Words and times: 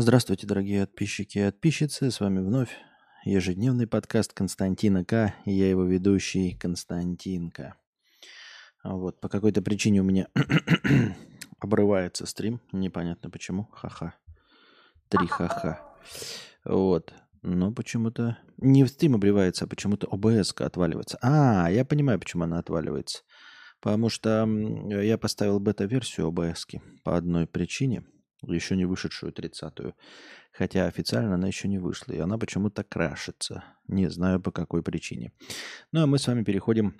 Здравствуйте, 0.00 0.46
дорогие 0.46 0.86
подписчики 0.86 1.38
и 1.40 1.44
подписчицы. 1.46 2.12
С 2.12 2.20
вами 2.20 2.38
вновь 2.38 2.70
ежедневный 3.24 3.88
подкаст 3.88 4.32
Константина 4.32 5.04
К. 5.04 5.34
И 5.44 5.50
я 5.50 5.68
его 5.68 5.82
ведущий 5.82 6.54
Константинка. 6.54 7.74
Вот, 8.84 9.20
по 9.20 9.28
какой-то 9.28 9.60
причине 9.60 10.02
у 10.02 10.04
меня 10.04 10.28
обрывается 11.58 12.26
стрим. 12.26 12.60
Непонятно 12.70 13.28
почему. 13.28 13.68
Ха-ха. 13.72 14.14
Три 15.08 15.26
ха-ха. 15.26 15.80
Вот. 16.64 17.12
Но 17.42 17.72
почему-то... 17.72 18.38
Не 18.56 18.86
стрим 18.86 19.16
обрывается, 19.16 19.64
а 19.64 19.68
почему-то 19.68 20.06
ОБС 20.06 20.54
отваливается. 20.60 21.18
А, 21.22 21.68
я 21.72 21.84
понимаю, 21.84 22.20
почему 22.20 22.44
она 22.44 22.60
отваливается. 22.60 23.24
Потому 23.80 24.10
что 24.10 24.46
я 24.46 25.18
поставил 25.18 25.58
бета-версию 25.58 26.28
ОБС 26.28 26.68
по 27.02 27.16
одной 27.16 27.48
причине, 27.48 28.04
еще 28.46 28.76
не 28.76 28.84
вышедшую 28.84 29.32
30-ю. 29.32 29.94
Хотя 30.52 30.86
официально 30.86 31.34
она 31.34 31.46
еще 31.48 31.68
не 31.68 31.78
вышла, 31.78 32.12
и 32.12 32.18
она 32.18 32.38
почему-то 32.38 32.84
крашится. 32.84 33.64
Не 33.86 34.08
знаю 34.08 34.40
по 34.40 34.50
какой 34.50 34.82
причине. 34.82 35.32
Ну 35.92 36.02
а 36.02 36.06
мы 36.06 36.18
с 36.18 36.26
вами 36.26 36.44
переходим 36.44 36.98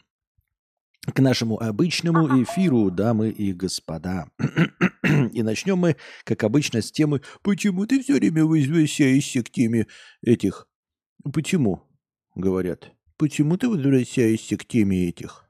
к 1.02 1.20
нашему 1.20 1.58
обычному 1.60 2.42
эфиру, 2.42 2.90
дамы 2.90 3.30
и 3.30 3.52
господа. 3.52 4.28
И 5.32 5.42
начнем 5.42 5.78
мы, 5.78 5.96
как 6.24 6.44
обычно, 6.44 6.82
с 6.82 6.92
темы 6.92 7.22
«Почему 7.42 7.86
ты 7.86 8.02
все 8.02 8.14
время 8.14 8.44
возвращаешься 8.44 9.42
к 9.42 9.50
теме 9.50 9.86
этих?» 10.22 10.68
«Почему?»— 11.32 11.88
говорят. 12.34 12.92
«Почему 13.16 13.56
ты 13.56 13.68
возвращаешься 13.68 14.58
к 14.58 14.66
теме 14.66 15.08
этих?» 15.08 15.47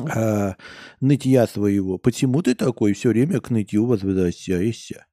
А, 0.00 0.56
нытья 1.00 1.46
своего. 1.46 1.98
Почему 1.98 2.42
ты 2.42 2.54
такой 2.54 2.92
все 2.92 3.10
время 3.10 3.40
к 3.40 3.50
нытью 3.50 3.86
возвращаешься? 3.86 5.06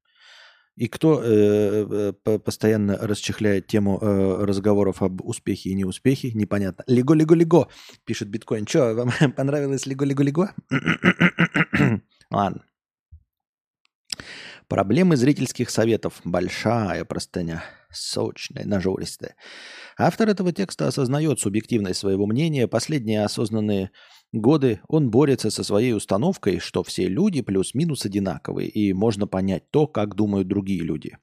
И 0.80 0.88
кто 0.88 1.22
э, 1.22 2.14
э, 2.26 2.40
постоянно 2.40 2.98
расчехляет 2.98 3.68
тему 3.68 4.00
э, 4.02 4.46
разговоров 4.46 5.02
об 5.02 5.22
успехе 5.26 5.72
и 5.72 5.76
неуспехе, 5.76 6.32
непонятно. 6.32 6.86
Лего, 6.88 7.14
лего, 7.14 7.34
лего, 7.34 7.68
пишет 8.06 8.30
биткоин. 8.30 8.66
Че, 8.66 8.94
вам 8.94 9.12
понравилось 9.36 9.86
лего, 9.86 10.06
лего, 10.06 10.22
лего? 10.22 10.54
Ладно. 12.32 12.64
Проблемы 14.70 15.18
зрительских 15.18 15.70
советов. 15.70 16.22
Большая 16.24 17.04
простыня. 17.04 17.62
Сочная, 17.92 18.66
нажористая. 18.66 19.36
Автор 19.98 20.30
этого 20.30 20.54
текста 20.54 20.88
осознает 20.88 21.42
субъективность 21.42 22.00
своего 22.00 22.26
мнения. 22.26 22.70
Последние 22.70 23.26
осознанные 23.26 23.92
годы 24.32 24.82
он 24.88 25.10
борется 25.10 25.50
со 25.50 25.64
своей 25.64 25.94
установкой, 25.94 26.60
что 26.60 26.84
все 26.84 27.08
люди 27.08 27.42
плюс-минус 27.42 28.06
одинаковые, 28.06 28.70
и 28.70 28.94
можно 28.94 29.28
понять 29.28 29.70
то, 29.72 29.88
как 29.88 30.16
думают 30.16 30.48
другие 30.48 30.82
люди. 30.82 31.18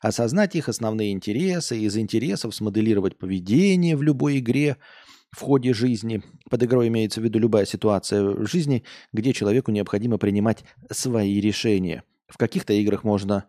Осознать 0.00 0.54
их 0.54 0.68
основные 0.68 1.12
интересы, 1.12 1.78
из 1.78 1.96
интересов 1.96 2.54
смоделировать 2.54 3.18
поведение 3.18 3.96
в 3.96 4.02
любой 4.02 4.38
игре 4.38 4.76
в 5.30 5.40
ходе 5.40 5.74
жизни. 5.74 6.22
Под 6.48 6.62
игрой 6.62 6.88
имеется 6.88 7.20
в 7.20 7.24
виду 7.24 7.38
любая 7.38 7.66
ситуация 7.66 8.22
в 8.22 8.46
жизни, 8.46 8.84
где 9.12 9.32
человеку 9.32 9.70
необходимо 9.70 10.18
принимать 10.18 10.64
свои 10.90 11.40
решения. 11.40 12.04
В 12.28 12.38
каких-то 12.38 12.72
играх 12.72 13.04
можно... 13.04 13.44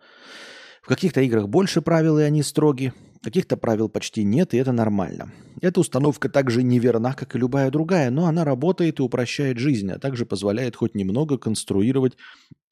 В 0.87 0.89
каких-то 0.89 1.19
играх 1.19 1.49
больше 1.49 1.81
правил, 1.81 2.17
и 2.17 2.23
они 2.23 2.41
строги, 2.41 2.93
Каких-то 3.21 3.57
правил 3.57 3.89
почти 3.89 4.23
нет, 4.23 4.53
и 4.53 4.57
это 4.57 4.71
нормально. 4.71 5.33
Эта 5.59 5.81
установка 5.81 6.29
также 6.29 6.63
неверна, 6.63 7.13
как 7.13 7.35
и 7.35 7.37
любая 7.37 7.69
другая, 7.71 8.09
но 8.09 8.25
она 8.25 8.45
работает 8.45 8.99
и 8.99 9.01
упрощает 9.01 9.57
жизнь, 9.57 9.91
а 9.91 9.99
также 9.99 10.25
позволяет 10.25 10.77
хоть 10.77 10.95
немного 10.95 11.37
конструировать 11.37 12.13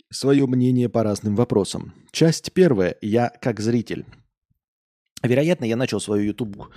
свое 0.10 0.48
мнение 0.48 0.88
по 0.88 1.04
разным 1.04 1.36
вопросам. 1.36 1.94
Часть 2.12 2.54
первая. 2.54 2.96
Я 3.02 3.34
как 3.42 3.60
зритель. 3.60 4.06
Вероятно, 5.22 5.66
я 5.66 5.76
начал 5.76 6.00
свою 6.00 6.24
YouTube, 6.24 6.70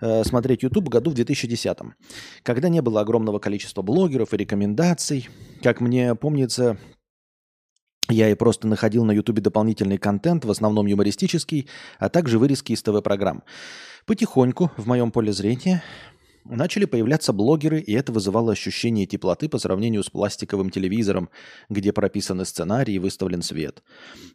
э, 0.00 0.22
смотреть 0.22 0.62
YouTube 0.62 0.88
году 0.88 1.10
в 1.10 1.14
2010, 1.14 1.96
когда 2.44 2.68
не 2.68 2.82
было 2.82 3.00
огромного 3.00 3.40
количества 3.40 3.82
блогеров 3.82 4.32
и 4.32 4.36
рекомендаций. 4.36 5.28
Как 5.60 5.80
мне 5.80 6.14
помнится, 6.14 6.78
я 8.08 8.30
и 8.30 8.34
просто 8.34 8.66
находил 8.66 9.04
на 9.04 9.12
Ютубе 9.12 9.42
дополнительный 9.42 9.98
контент, 9.98 10.44
в 10.44 10.50
основном 10.50 10.86
юмористический, 10.86 11.68
а 11.98 12.08
также 12.08 12.38
вырезки 12.38 12.72
из 12.72 12.82
ТВ-программ. 12.82 13.42
Потихоньку 14.06 14.70
в 14.76 14.86
моем 14.86 15.10
поле 15.10 15.32
зрения 15.32 15.82
начали 16.44 16.86
появляться 16.86 17.32
блогеры, 17.32 17.80
и 17.80 17.92
это 17.92 18.10
вызывало 18.12 18.52
ощущение 18.52 19.06
теплоты 19.06 19.48
по 19.48 19.58
сравнению 19.58 20.02
с 20.02 20.10
пластиковым 20.10 20.70
телевизором, 20.70 21.28
где 21.68 21.92
прописаны 21.92 22.44
сценарии 22.44 22.94
и 22.94 22.98
выставлен 22.98 23.42
свет. 23.42 23.82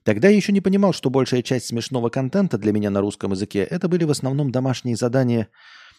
Тогда 0.03 0.29
я 0.29 0.35
еще 0.35 0.51
не 0.51 0.62
понимал, 0.62 0.94
что 0.94 1.09
большая 1.09 1.41
часть 1.41 1.67
смешного 1.67 2.09
контента 2.09 2.57
для 2.57 2.72
меня 2.72 2.91
на 2.91 3.01
русском 3.01 3.31
языке 3.31 3.59
это 3.63 3.88
были 3.88 4.03
в 4.03 4.12
основном 4.12 4.51
домашние 4.51 4.95
задания, 4.95 5.47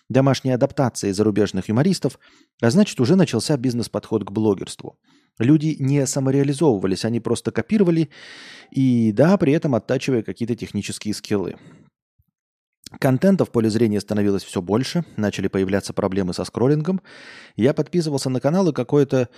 домашние 0.09 0.55
адаптации 0.55 1.11
зарубежных 1.11 1.69
юмористов, 1.69 2.21
а 2.61 2.71
значит 2.71 3.01
уже 3.01 3.17
начался 3.17 3.57
бизнес-подход 3.57 4.25
к 4.25 4.31
блогерству– 4.31 4.99
Люди 5.39 5.77
не 5.79 6.07
самореализовывались, 6.07 7.05
они 7.05 7.21
просто 7.21 7.51
копировали 7.51 8.09
и, 8.71 9.13
да, 9.13 9.37
при 9.37 9.53
этом 9.53 9.75
оттачивая 9.75 10.23
какие-то 10.23 10.55
технические 10.55 11.13
скиллы. 11.15 11.57
Контента 13.01 13.45
в 13.45 13.51
поле 13.51 13.69
зрения 13.69 14.01
становилось 14.01 14.45
все 14.45 14.63
больше, 14.63 15.05
начали 15.17 15.49
появляться 15.49 15.93
проблемы 15.93 16.33
со 16.35 16.45
скроллингом. 16.45 17.01
Я 17.57 17.75
подписывался 17.75 18.31
на 18.31 18.41
каналы 18.41 18.73
какое-то 18.73 19.29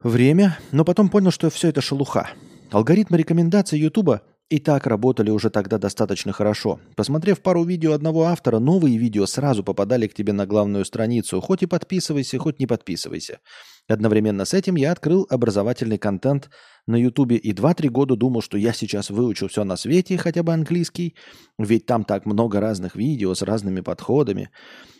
время, 0.00 0.58
но 0.72 0.84
потом 0.84 1.08
понял, 1.08 1.30
что 1.30 1.50
все 1.50 1.68
это 1.68 1.80
шелуха. 1.80 2.30
Алгоритмы 2.72 3.18
рекомендаций 3.18 3.78
Ютуба 3.78 4.22
и 4.48 4.58
так 4.58 4.86
работали 4.86 5.30
уже 5.30 5.50
тогда 5.50 5.78
достаточно 5.78 6.32
хорошо. 6.32 6.80
Посмотрев 6.94 7.40
пару 7.40 7.64
видео 7.64 7.92
одного 7.92 8.24
автора, 8.24 8.60
новые 8.60 8.96
видео 8.96 9.26
сразу 9.26 9.64
попадали 9.64 10.06
к 10.06 10.14
тебе 10.14 10.32
на 10.32 10.46
главную 10.46 10.84
страницу. 10.84 11.40
Хоть 11.40 11.62
и 11.62 11.66
подписывайся, 11.66 12.38
хоть 12.38 12.60
не 12.60 12.66
подписывайся. 12.66 13.40
Одновременно 13.88 14.44
с 14.44 14.54
этим 14.54 14.76
я 14.76 14.92
открыл 14.92 15.26
образовательный 15.30 15.98
контент 15.98 16.50
на 16.86 16.96
Ютубе 16.96 17.36
и 17.36 17.52
2-3 17.52 17.88
года 17.88 18.14
думал, 18.14 18.40
что 18.40 18.56
я 18.56 18.72
сейчас 18.72 19.10
выучу 19.10 19.48
все 19.48 19.64
на 19.64 19.76
свете, 19.76 20.16
хотя 20.16 20.42
бы 20.42 20.52
английский, 20.52 21.16
ведь 21.58 21.86
там 21.86 22.04
так 22.04 22.26
много 22.26 22.60
разных 22.60 22.94
видео 22.94 23.34
с 23.34 23.42
разными 23.42 23.80
подходами. 23.80 24.50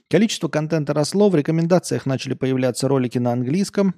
Количество 0.08 0.48
контента 0.48 0.94
росло, 0.94 1.28
в 1.28 1.34
рекомендациях 1.34 2.06
начали 2.06 2.34
появляться 2.34 2.86
ролики 2.88 3.18
на 3.18 3.32
английском. 3.32 3.94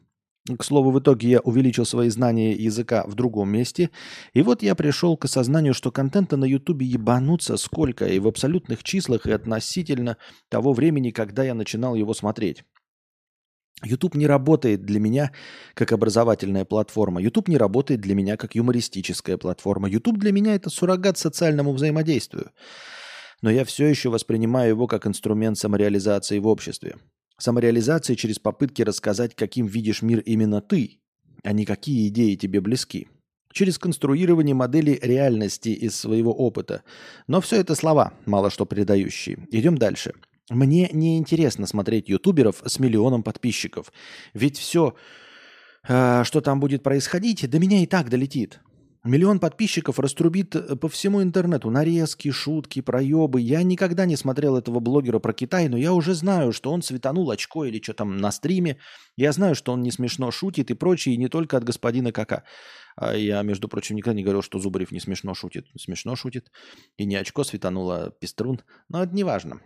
К 0.57 0.65
слову, 0.65 0.91
в 0.91 0.99
итоге 0.99 1.29
я 1.29 1.41
увеличил 1.41 1.85
свои 1.85 2.09
знания 2.09 2.53
языка 2.53 3.05
в 3.07 3.15
другом 3.15 3.51
месте. 3.51 3.91
И 4.33 4.43
вот 4.43 4.63
я 4.63 4.75
пришел 4.75 5.17
к 5.17 5.27
осознанию, 5.27 5.75
что 5.75 5.91
контента 5.91 6.37
на 6.37 6.45
Ютубе 6.45 6.87
ебануться 6.87 7.57
сколько, 7.57 8.07
и 8.07 8.19
в 8.19 8.27
абсолютных 8.27 8.83
числах, 8.83 9.27
и 9.27 9.33
относительно 9.33 10.17
того 10.49 10.73
времени, 10.73 11.11
когда 11.11 11.45
я 11.45 11.55
начинал 11.55 11.95
его 11.95 12.15
смотреть. 12.15 12.65
YouTube 13.85 14.17
не 14.17 14.27
работает 14.27 14.83
для 14.85 14.99
меня 14.99 15.33
как 15.75 15.93
образовательная 15.93 16.65
платформа. 16.65 17.21
YouTube 17.21 17.49
не 17.49 17.57
работает 17.57 18.01
для 18.01 18.15
меня 18.15 18.37
как 18.37 18.57
юмористическая 18.57 19.37
платформа. 19.37 19.89
YouTube 19.89 20.19
для 20.19 20.33
меня 20.33 20.55
это 20.55 20.69
суррогат 20.69 21.17
социальному 21.17 21.73
взаимодействию. 21.73 22.51
Но 23.41 23.51
я 23.51 23.65
все 23.65 23.87
еще 23.87 24.11
воспринимаю 24.11 24.71
его 24.71 24.89
как 24.89 25.07
инструмент 25.07 25.59
самореализации 25.59 26.41
в 26.41 26.49
обществе. 26.49 26.97
Самореализации 27.39 28.15
через 28.15 28.39
попытки 28.39 28.83
рассказать, 28.83 29.35
каким 29.35 29.67
видишь 29.67 30.03
мир 30.03 30.21
именно 30.21 30.61
ты, 30.61 30.99
а 31.45 31.53
не 31.53 31.65
какие 31.65 32.09
идеи 32.09 32.35
тебе 32.35 32.61
близки. 32.61 33.09
Через 33.53 33.79
конструирование 33.79 34.55
модели 34.55 34.99
реальности 35.01 35.71
из 35.71 35.97
своего 35.97 36.33
опыта. 36.33 36.83
Но 37.27 37.41
все 37.41 37.57
это 37.57 37.75
слова, 37.75 38.13
мало 38.27 38.51
что 38.51 38.67
передающие. 38.67 39.39
Идем 39.51 39.79
дальше. 39.79 40.15
Мне 40.51 40.91
не 40.93 41.17
интересно 41.19 41.67
смотреть 41.67 42.09
ютуберов 42.09 42.63
с 42.65 42.79
миллионом 42.79 43.23
подписчиков. 43.23 43.93
Ведь 44.35 44.59
все, 44.59 44.95
а, 45.87 46.25
что 46.25 46.41
там 46.41 46.59
будет 46.59 46.83
происходить, 46.83 47.49
до 47.49 47.59
меня 47.59 47.83
и 47.83 47.87
так 47.87 48.11
долетит. 48.11 48.61
Миллион 49.05 49.39
подписчиков 49.39 50.01
раструбит 50.01 50.57
э, 50.57 50.75
по 50.75 50.89
всему 50.89 51.23
интернету 51.23 51.71
нарезки, 51.71 52.31
шутки, 52.31 52.81
проебы. 52.81 53.41
Я 53.41 53.63
никогда 53.63 54.07
не 54.07 54.17
смотрел 54.17 54.57
этого 54.57 54.81
блогера 54.81 55.21
про 55.21 55.33
Китай, 55.33 55.69
но 55.69 55.77
я 55.77 55.93
уже 55.93 56.15
знаю, 56.15 56.53
что 56.53 56.73
он 56.73 56.83
светанул 56.83 57.31
очко 57.31 57.65
или 57.65 57.81
что 57.81 57.95
там 57.95 58.17
на 58.17 58.33
стриме. 58.33 58.79
Я 59.17 59.33
знаю, 59.33 59.55
что 59.55 59.73
он 59.73 59.83
не 59.83 59.93
смешно 59.93 60.31
шутит 60.33 60.71
и 60.71 60.75
прочее, 60.75 61.15
и 61.15 61.19
не 61.19 61.29
только 61.29 61.57
от 61.57 61.65
господина 61.65 62.11
Кака. 62.11 62.43
А 62.97 63.15
я, 63.15 63.43
между 63.43 63.69
прочим, 63.69 63.95
никогда 63.95 64.17
не 64.17 64.25
говорил, 64.25 64.43
что 64.43 64.59
Зубарев 64.59 64.91
не 64.91 64.99
смешно 64.99 65.33
шутит. 65.33 65.67
Смешно 65.79 66.17
шутит. 66.17 66.51
И 66.97 67.05
не 67.05 67.15
очко 67.15 67.45
светануло, 67.45 68.07
а 68.07 68.11
пеструн. 68.11 68.61
Но 68.89 69.05
это 69.05 69.15
не 69.15 69.23
важно. 69.23 69.61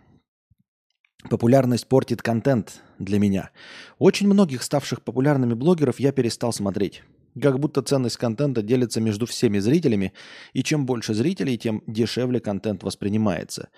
Популярность 1.29 1.87
портит 1.87 2.21
контент 2.21 2.81
для 2.99 3.17
меня. 3.17 3.49
Очень 3.97 4.27
многих 4.27 4.61
ставших 4.61 5.01
популярными 5.01 5.55
блогеров 5.55 5.99
я 5.99 6.11
перестал 6.11 6.53
смотреть. 6.53 7.01
Как 7.41 7.59
будто 7.59 7.81
ценность 7.81 8.17
контента 8.17 8.61
делится 8.61 9.01
между 9.01 9.25
всеми 9.25 9.59
зрителями, 9.59 10.13
и 10.53 10.63
чем 10.63 10.85
больше 10.85 11.13
зрителей, 11.13 11.57
тем 11.57 11.83
дешевле 11.87 12.39
контент 12.39 12.83
воспринимается. 12.83 13.69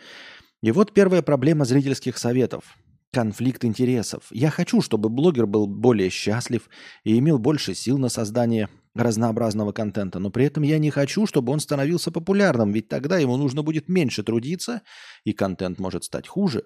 И 0.61 0.71
вот 0.71 0.93
первая 0.93 1.21
проблема 1.21 1.65
зрительских 1.65 2.17
советов. 2.17 2.77
Конфликт 3.13 3.63
интересов. 3.63 4.23
Я 4.31 4.49
хочу, 4.49 4.81
чтобы 4.81 5.09
блогер 5.09 5.45
был 5.45 5.67
более 5.67 6.09
счастлив 6.09 6.69
и 7.05 7.17
имел 7.17 7.39
больше 7.39 7.73
сил 7.73 7.97
на 7.97 8.09
создание 8.09 8.67
разнообразного 8.93 9.71
контента, 9.71 10.19
но 10.19 10.29
при 10.29 10.45
этом 10.45 10.63
я 10.63 10.79
не 10.79 10.89
хочу, 10.89 11.25
чтобы 11.25 11.53
он 11.53 11.59
становился 11.59 12.11
популярным, 12.11 12.71
ведь 12.71 12.89
тогда 12.89 13.17
ему 13.17 13.37
нужно 13.37 13.61
будет 13.61 13.87
меньше 13.89 14.23
трудиться, 14.23 14.81
и 15.23 15.33
контент 15.33 15.79
может 15.79 16.03
стать 16.03 16.27
хуже. 16.27 16.63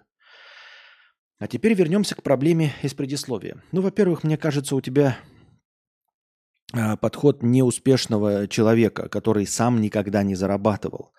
А 1.40 1.48
теперь 1.48 1.74
вернемся 1.74 2.16
к 2.16 2.24
проблеме 2.24 2.74
из 2.84 2.94
предисловия. 2.94 3.62
Ну, 3.72 3.82
во-первых, 3.82 4.24
мне 4.24 4.38
кажется, 4.38 4.76
у 4.76 4.82
тебя 4.82 5.18
подход 6.98 7.44
неуспешного 7.44 8.48
человека, 8.48 9.10
который 9.10 9.48
сам 9.48 9.82
никогда 9.82 10.24
не 10.24 10.36
зарабатывал 10.36 11.12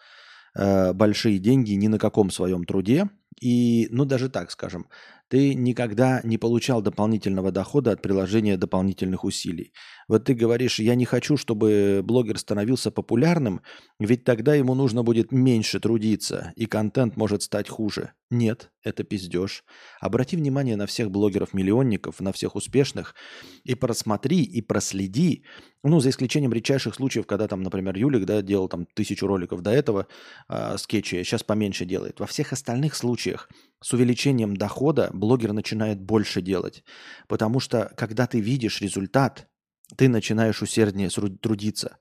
э, 0.55 0.93
большие 0.93 1.39
деньги 1.39 1.73
ни 1.73 1.89
на 1.89 1.99
каком 1.99 2.31
своем 2.31 2.65
труде. 2.65 3.09
И, 3.41 3.89
ну, 3.91 4.05
даже 4.05 4.29
так 4.29 4.51
скажем, 4.51 4.87
ты 5.31 5.55
никогда 5.55 6.21
не 6.25 6.39
получал 6.39 6.83
дополнительного 6.83 7.53
дохода 7.53 7.93
от 7.93 8.03
приложения 8.03 8.57
дополнительных 8.57 9.23
усилий. 9.23 9.73
Вот 10.09 10.25
ты 10.25 10.35
говоришь, 10.35 10.81
я 10.81 10.97
не 10.97 11.05
хочу, 11.05 11.37
чтобы 11.37 12.01
блогер 12.03 12.37
становился 12.37 12.91
популярным, 12.91 13.61
ведь 14.01 14.25
тогда 14.25 14.57
ему 14.57 14.75
нужно 14.75 15.05
будет 15.05 15.31
меньше 15.31 15.79
трудиться, 15.79 16.53
и 16.57 16.67
контент 16.67 17.17
может 17.17 17.45
стать 17.45 17.69
хуже. 17.69 18.13
Нет, 18.29 18.73
это 18.83 19.05
пиздеж. 19.05 19.65
Обрати 20.01 20.37
внимание 20.37 20.75
на 20.75 20.87
всех 20.87 21.13
блогеров-миллионников, 21.13 22.21
на 22.21 22.33
всех 22.33 22.57
успешных, 22.57 23.15
и 23.63 23.77
просмотри, 23.77 24.43
и 24.43 24.61
проследи, 24.61 25.45
ну, 25.85 26.01
за 26.01 26.11
исключением 26.11 26.53
редчайших 26.53 26.95
случаев, 26.95 27.27
когда 27.27 27.49
там, 27.49 27.63
например, 27.63 27.97
Юлик, 27.97 28.27
да, 28.27 28.43
делал 28.43 28.69
там 28.69 28.87
тысячу 28.95 29.27
роликов 29.27 29.63
до 29.63 29.71
этого 29.71 30.09
э, 30.49 30.77
скетчи, 30.77 31.17
а 31.17 31.25
сейчас 31.25 31.43
поменьше 31.43 31.85
делает. 31.85 32.21
Во 32.21 32.27
всех 32.27 32.53
остальных 32.53 32.95
случаях 32.95 33.49
с 33.83 33.93
увеличением 33.93 34.57
дохода 34.57 35.11
блогер 35.13 35.53
начинает 35.53 36.01
больше 36.01 36.43
делать. 36.43 36.85
Потому 37.29 37.61
что, 37.61 37.93
когда 37.97 38.27
ты 38.27 38.41
видишь 38.41 38.81
результат, 38.81 39.49
ты 39.97 40.09
начинаешь 40.09 40.63
усерднее 40.63 41.09
трудиться. 41.09 41.99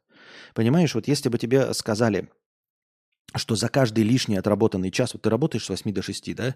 Понимаешь, 0.53 0.93
вот 0.95 1.07
если 1.07 1.29
бы 1.29 1.37
тебе 1.37 1.73
сказали, 1.73 2.29
что 3.35 3.55
за 3.55 3.69
каждый 3.69 4.03
лишний 4.03 4.37
отработанный 4.37 4.91
час, 4.91 5.13
вот 5.13 5.23
ты 5.23 5.29
работаешь 5.29 5.65
с 5.65 5.69
8 5.69 5.91
до 5.93 6.01
6, 6.01 6.35
да, 6.35 6.55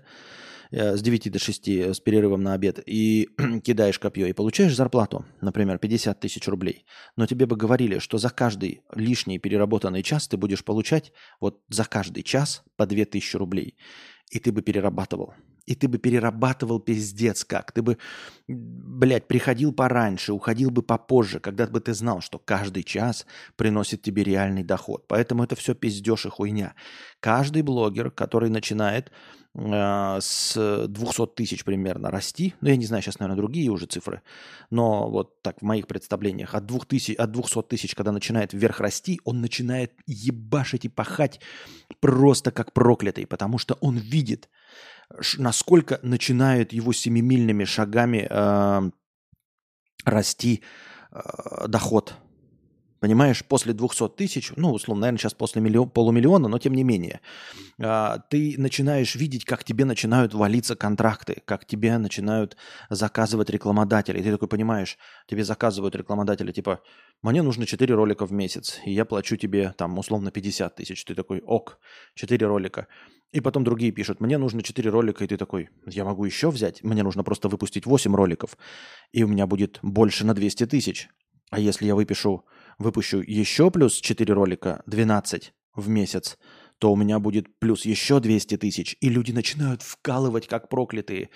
э, 0.71 0.97
с 0.97 1.01
9 1.01 1.31
до 1.31 1.39
6, 1.39 1.67
с 1.67 1.99
перерывом 1.99 2.41
на 2.41 2.53
обед, 2.53 2.81
и 2.85 3.29
кидаешь 3.63 3.99
копье, 3.99 4.27
и 4.27 4.33
получаешь 4.33 4.75
зарплату, 4.75 5.25
например, 5.41 5.77
50 5.77 6.19
тысяч 6.19 6.47
рублей, 6.47 6.85
но 7.15 7.27
тебе 7.27 7.45
бы 7.45 7.55
говорили, 7.55 7.99
что 7.99 8.17
за 8.17 8.29
каждый 8.29 8.81
лишний 8.93 9.39
переработанный 9.39 10.03
час 10.03 10.27
ты 10.27 10.37
будешь 10.37 10.65
получать 10.65 11.13
вот 11.39 11.61
за 11.69 11.85
каждый 11.85 12.23
час 12.23 12.63
по 12.75 12.85
2000 12.87 13.35
рублей, 13.37 13.77
и 14.33 14.39
ты 14.39 14.51
бы 14.51 14.63
перерабатывал. 14.63 15.33
И 15.67 15.75
ты 15.75 15.87
бы 15.87 15.99
перерабатывал 15.99 16.79
пиздец 16.79 17.45
как. 17.45 17.71
Ты 17.71 17.83
бы, 17.83 17.97
блядь, 18.47 19.27
приходил 19.27 19.71
пораньше, 19.71 20.33
уходил 20.33 20.71
бы 20.71 20.81
попозже, 20.81 21.39
когда 21.39 21.67
бы 21.67 21.79
ты 21.79 21.93
знал, 21.93 22.19
что 22.21 22.39
каждый 22.39 22.83
час 22.83 23.27
приносит 23.55 24.01
тебе 24.01 24.23
реальный 24.23 24.63
доход. 24.63 25.07
Поэтому 25.07 25.43
это 25.43 25.55
все 25.55 25.75
пиздеж 25.75 26.25
и 26.25 26.29
хуйня. 26.29 26.73
Каждый 27.19 27.61
блогер, 27.61 28.09
который 28.09 28.49
начинает 28.49 29.11
с 29.55 30.87
200 30.87 31.27
тысяч 31.35 31.63
примерно 31.63 32.09
расти, 32.09 32.55
ну 32.61 32.69
я 32.69 32.75
не 32.75 32.85
знаю, 32.85 33.03
сейчас, 33.03 33.19
наверное, 33.19 33.37
другие 33.37 33.69
уже 33.69 33.85
цифры, 33.85 34.21
но 34.71 35.09
вот 35.09 35.41
так 35.43 35.59
в 35.59 35.61
моих 35.63 35.85
представлениях, 35.87 36.55
от, 36.55 36.65
2000, 36.65 37.13
от 37.13 37.31
200 37.31 37.61
тысяч, 37.63 37.93
когда 37.93 38.11
начинает 38.11 38.53
вверх 38.53 38.79
расти, 38.79 39.21
он 39.25 39.41
начинает 39.41 39.93
ебашить 40.07 40.85
и 40.85 40.89
пахать 40.89 41.39
просто 41.99 42.51
как 42.51 42.73
проклятый, 42.73 43.27
потому 43.27 43.57
что 43.57 43.75
он 43.75 43.97
видит– 43.97 44.49
насколько 45.37 45.99
начинает 46.01 46.73
его 46.73 46.93
семимильными 46.93 47.65
шагами 47.65 48.27
э, 48.29 48.91
расти 50.05 50.63
э, 51.11 51.67
доход. 51.67 52.15
Понимаешь, 53.03 53.43
после 53.43 53.73
200 53.73 54.15
тысяч, 54.15 54.53
ну, 54.55 54.71
условно, 54.71 55.01
наверное, 55.01 55.19
сейчас 55.19 55.33
после 55.33 55.61
миллион, 55.61 55.89
полумиллиона, 55.89 56.47
но 56.47 56.57
тем 56.57 56.73
не 56.73 56.85
менее, 56.85 57.19
э, 57.77 58.17
ты 58.29 58.55
начинаешь 58.57 59.15
видеть, 59.15 59.43
как 59.43 59.65
тебе 59.65 59.83
начинают 59.83 60.33
валиться 60.33 60.77
контракты, 60.77 61.41
как 61.43 61.65
тебе 61.65 61.97
начинают 61.97 62.55
заказывать 62.89 63.49
рекламодатели. 63.49 64.19
И 64.19 64.23
ты 64.23 64.31
такой 64.31 64.47
понимаешь, 64.47 64.97
тебе 65.27 65.43
заказывают 65.43 65.97
рекламодатели, 65.97 66.53
типа, 66.53 66.79
мне 67.21 67.41
нужно 67.41 67.65
4 67.65 67.93
ролика 67.93 68.25
в 68.25 68.31
месяц, 68.31 68.79
и 68.85 68.93
я 68.93 69.03
плачу 69.03 69.35
тебе, 69.35 69.73
там, 69.77 69.99
условно, 69.99 70.31
50 70.31 70.73
тысяч. 70.73 71.03
Ты 71.03 71.13
такой, 71.13 71.41
ок, 71.41 71.79
4 72.15 72.47
ролика. 72.47 72.87
И 73.33 73.41
потом 73.41 73.65
другие 73.65 73.91
пишут, 73.91 74.21
мне 74.21 74.37
нужно 74.37 74.63
4 74.63 74.89
ролика, 74.89 75.25
и 75.25 75.27
ты 75.27 75.35
такой, 75.35 75.69
я 75.85 76.05
могу 76.05 76.23
еще 76.23 76.51
взять, 76.51 76.81
мне 76.83 77.03
нужно 77.03 77.25
просто 77.25 77.49
выпустить 77.49 77.85
8 77.85 78.15
роликов, 78.15 78.57
и 79.11 79.23
у 79.23 79.27
меня 79.27 79.45
будет 79.45 79.79
больше 79.81 80.25
на 80.25 80.33
200 80.33 80.67
тысяч. 80.67 81.09
А 81.49 81.59
если 81.59 81.85
я 81.85 81.95
выпишу, 81.95 82.45
выпущу 82.77 83.19
еще 83.19 83.71
плюс 83.71 83.99
4 83.99 84.33
ролика, 84.33 84.83
12 84.85 85.53
в 85.75 85.89
месяц, 85.89 86.37
то 86.77 86.91
у 86.91 86.95
меня 86.95 87.19
будет 87.19 87.59
плюс 87.59 87.85
еще 87.85 88.19
200 88.19 88.57
тысяч, 88.57 88.97
и 88.99 89.09
люди 89.09 89.31
начинают 89.31 89.81
вкалывать 89.81 90.47
как 90.47 90.69
проклятые. 90.69 91.29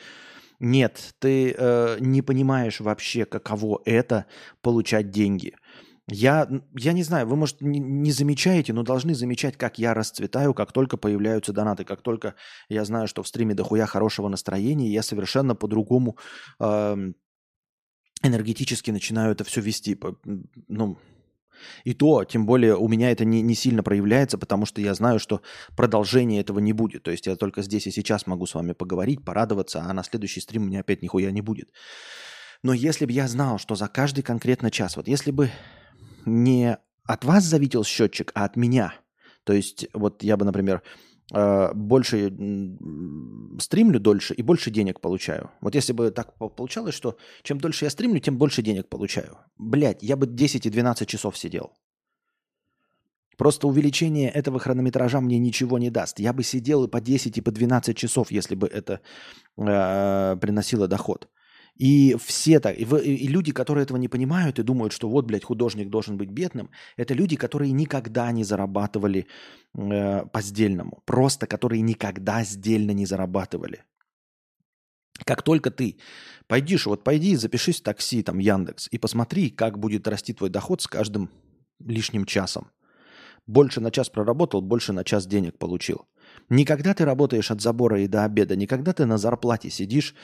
Нет, 0.60 1.16
ты 1.20 1.54
э, 1.56 1.98
не 2.00 2.22
понимаешь 2.22 2.80
вообще, 2.80 3.26
каково 3.26 3.82
это 3.86 4.26
получать 4.62 5.12
деньги– 5.12 5.56
я, 6.10 6.48
я 6.78 6.94
не 6.94 7.04
знаю, 7.04 7.28
вы, 7.28 7.36
может, 7.36 7.60
не, 7.60 7.80
не 7.80 8.12
замечаете, 8.12 8.72
но 8.72 8.84
должны 8.84 9.14
замечать, 9.14 9.58
как 9.58 9.78
я 9.78 9.94
расцветаю, 9.94 10.54
как 10.54 10.72
только 10.72 10.96
появляются 10.96 11.52
донаты, 11.52 11.84
как 11.84 12.02
только 12.02 12.36
я 12.70 12.86
знаю, 12.86 13.10
что 13.10 13.24
в 13.24 13.28
стриме 13.28 13.54
дохуя 13.54 13.86
хорошего 13.86 14.30
настроения, 14.30 14.90
я 14.90 15.04
совершенно 15.04 15.54
по-другому 15.54 16.18
э, 16.62 17.12
энергетически 18.24 18.92
начинаю 18.92 19.34
это 19.34 19.44
все 19.44 19.60
вести. 19.60 20.00
Ну, 20.70 20.98
и 21.84 21.94
то, 21.94 22.24
тем 22.24 22.46
более, 22.46 22.76
у 22.76 22.88
меня 22.88 23.12
это 23.12 23.26
не, 23.26 23.42
не 23.42 23.56
сильно 23.56 23.84
проявляется, 23.84 24.38
потому 24.38 24.66
что 24.66 24.82
я 24.82 24.94
знаю, 24.94 25.20
что 25.20 25.42
продолжения 25.76 26.40
этого 26.40 26.60
не 26.60 26.74
будет. 26.74 27.04
То 27.04 27.12
есть 27.12 27.28
я 27.28 27.36
только 27.36 27.62
здесь 27.62 27.88
и 27.88 27.92
сейчас 27.92 28.28
могу 28.28 28.46
с 28.46 28.56
вами 28.56 28.74
поговорить, 28.74 29.24
порадоваться, 29.24 29.82
а 29.82 29.94
на 29.94 30.04
следующий 30.04 30.42
стрим 30.42 30.64
у 30.64 30.66
меня 30.66 30.82
опять 30.82 31.02
нихуя 31.02 31.32
не 31.32 31.42
будет. 31.42 31.70
Но 32.64 32.74
если 32.74 33.06
бы 33.06 33.12
я 33.12 33.28
знал, 33.28 33.60
что 33.60 33.76
за 33.76 33.88
каждый 33.88 34.24
конкретно 34.24 34.72
час, 34.72 34.98
вот 34.98 35.08
если 35.08 35.32
бы 35.32 35.52
не 36.26 36.78
от 37.08 37.24
вас 37.24 37.44
зависел 37.44 37.84
счетчик, 37.84 38.32
а 38.36 38.46
от 38.46 38.56
меня. 38.56 38.94
То 39.46 39.54
есть 39.54 39.88
вот 39.94 40.24
я 40.24 40.36
бы, 40.36 40.46
например, 40.46 40.84
больше 41.32 42.32
стримлю 43.60 44.00
дольше 44.00 44.34
и 44.34 44.42
больше 44.42 44.72
денег 44.72 45.02
получаю. 45.02 45.52
Вот 45.62 45.76
если 45.76 45.94
бы 45.94 46.12
так 46.12 46.34
получалось, 46.38 46.96
что 46.96 47.18
чем 47.44 47.60
дольше 47.60 47.86
я 47.86 47.90
стримлю, 47.90 48.20
тем 48.20 48.38
больше 48.38 48.62
денег 48.62 48.88
получаю. 48.88 49.38
Блять, 49.58 50.04
я 50.04 50.16
бы 50.16 50.26
10 50.26 50.66
и 50.66 50.70
12 50.70 51.08
часов 51.08 51.38
сидел. 51.38 51.74
Просто 53.38 53.68
увеличение 53.68 54.32
этого 54.32 54.60
хронометража 54.60 55.22
мне 55.22 55.38
ничего 55.38 55.78
не 55.78 55.92
даст. 55.92 56.20
Я 56.20 56.34
бы 56.34 56.44
сидел 56.44 56.86
и 56.86 56.88
по 56.90 57.00
10 57.00 57.38
и 57.38 57.42
по 57.42 57.52
12 57.52 57.96
часов, 57.96 58.32
если 58.32 58.56
бы 58.56 58.68
это 58.68 59.00
э, 59.58 60.38
приносило 60.42 60.88
доход. 60.88 61.28
И 61.78 62.16
все 62.24 62.60
так, 62.60 62.78
и, 62.78 62.84
и 62.84 63.28
люди, 63.28 63.52
которые 63.52 63.84
этого 63.84 63.98
не 63.98 64.08
понимают 64.08 64.58
и 64.58 64.64
думают, 64.64 64.94
что 64.94 65.08
вот, 65.10 65.26
блядь, 65.26 65.44
художник 65.44 65.90
должен 65.90 66.18
быть 66.18 66.30
бедным, 66.30 66.72
это 66.98 67.14
люди, 67.14 67.36
которые 67.36 67.72
никогда 67.72 68.32
не 68.32 68.44
зарабатывали 68.44 69.28
э, 69.76 70.26
по 70.26 70.42
сдельному. 70.42 71.04
Просто 71.06 71.46
которые 71.46 71.82
никогда 71.82 72.44
сдельно 72.44 72.92
не 72.92 73.06
зарабатывали. 73.06 73.84
Как 75.24 75.44
только 75.44 75.72
ты 75.72 75.98
пойдешь, 76.48 76.86
вот 76.86 77.04
пойди, 77.04 77.36
запишись 77.36 77.80
в 77.80 77.84
такси, 77.84 78.24
там, 78.24 78.40
Яндекс, 78.40 78.88
и 78.92 78.98
посмотри, 78.98 79.50
как 79.50 79.78
будет 79.78 80.08
расти 80.08 80.34
твой 80.34 80.50
доход 80.50 80.82
с 80.82 80.88
каждым 80.88 81.30
лишним 81.80 82.26
часом. 82.26 82.72
Больше 83.46 83.82
на 83.82 83.92
час 83.92 84.10
проработал, 84.10 84.62
больше 84.62 84.94
на 84.94 85.04
час 85.04 85.26
денег 85.26 85.58
получил. 85.58 86.06
Никогда 86.50 86.94
ты 86.94 87.06
работаешь 87.06 87.52
от 87.52 87.62
забора 87.62 88.02
и 88.02 88.08
до 88.08 88.26
обеда, 88.26 88.56
никогда 88.56 88.94
ты 88.94 89.06
на 89.06 89.18
зарплате 89.18 89.70
сидишь, 89.70 90.16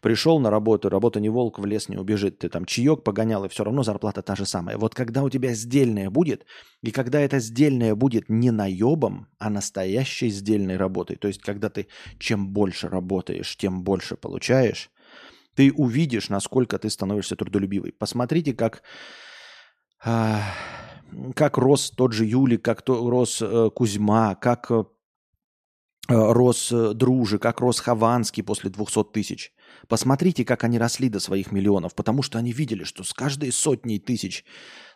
пришел 0.00 0.38
на 0.40 0.50
работу, 0.50 0.88
работа 0.88 1.20
не 1.20 1.28
волк, 1.28 1.58
в 1.58 1.66
лес 1.66 1.88
не 1.88 1.96
убежит, 1.96 2.38
ты 2.38 2.48
там 2.48 2.64
чаек 2.64 3.02
погонял, 3.02 3.44
и 3.44 3.48
все 3.48 3.64
равно 3.64 3.82
зарплата 3.82 4.22
та 4.22 4.36
же 4.36 4.46
самая. 4.46 4.78
Вот 4.78 4.94
когда 4.94 5.22
у 5.22 5.30
тебя 5.30 5.54
сдельная 5.54 6.10
будет, 6.10 6.46
и 6.82 6.90
когда 6.90 7.20
это 7.20 7.38
сдельная 7.38 7.94
будет 7.94 8.28
не 8.28 8.50
наебом, 8.50 9.28
а 9.38 9.50
настоящей 9.50 10.30
сдельной 10.30 10.76
работой, 10.76 11.16
то 11.16 11.28
есть 11.28 11.40
когда 11.40 11.68
ты 11.70 11.88
чем 12.18 12.48
больше 12.48 12.88
работаешь, 12.88 13.56
тем 13.56 13.82
больше 13.82 14.16
получаешь, 14.16 14.90
ты 15.54 15.72
увидишь, 15.72 16.28
насколько 16.28 16.78
ты 16.78 16.90
становишься 16.90 17.34
трудолюбивый. 17.34 17.92
Посмотрите, 17.92 18.52
как, 18.52 18.82
э, 20.04 20.38
как 21.34 21.56
рос 21.56 21.90
тот 21.90 22.12
же 22.12 22.26
Юлик, 22.26 22.62
как 22.62 22.82
то, 22.82 23.08
рос 23.08 23.40
э, 23.40 23.70
Кузьма, 23.74 24.34
как 24.34 24.70
э, 24.70 24.84
Э, 26.08 26.32
рос 26.32 26.70
э, 26.72 26.92
Дружи, 26.94 27.38
как 27.38 27.60
рос 27.60 27.80
Хованский 27.80 28.42
после 28.42 28.70
200 28.70 29.04
тысяч. 29.12 29.52
Посмотрите, 29.88 30.44
как 30.44 30.64
они 30.64 30.78
росли 30.78 31.08
до 31.08 31.20
своих 31.20 31.52
миллионов, 31.52 31.94
потому 31.94 32.22
что 32.22 32.38
они 32.38 32.52
видели, 32.52 32.84
что 32.84 33.04
с 33.04 33.12
каждой 33.12 33.52
сотней 33.52 33.98
тысяч 33.98 34.44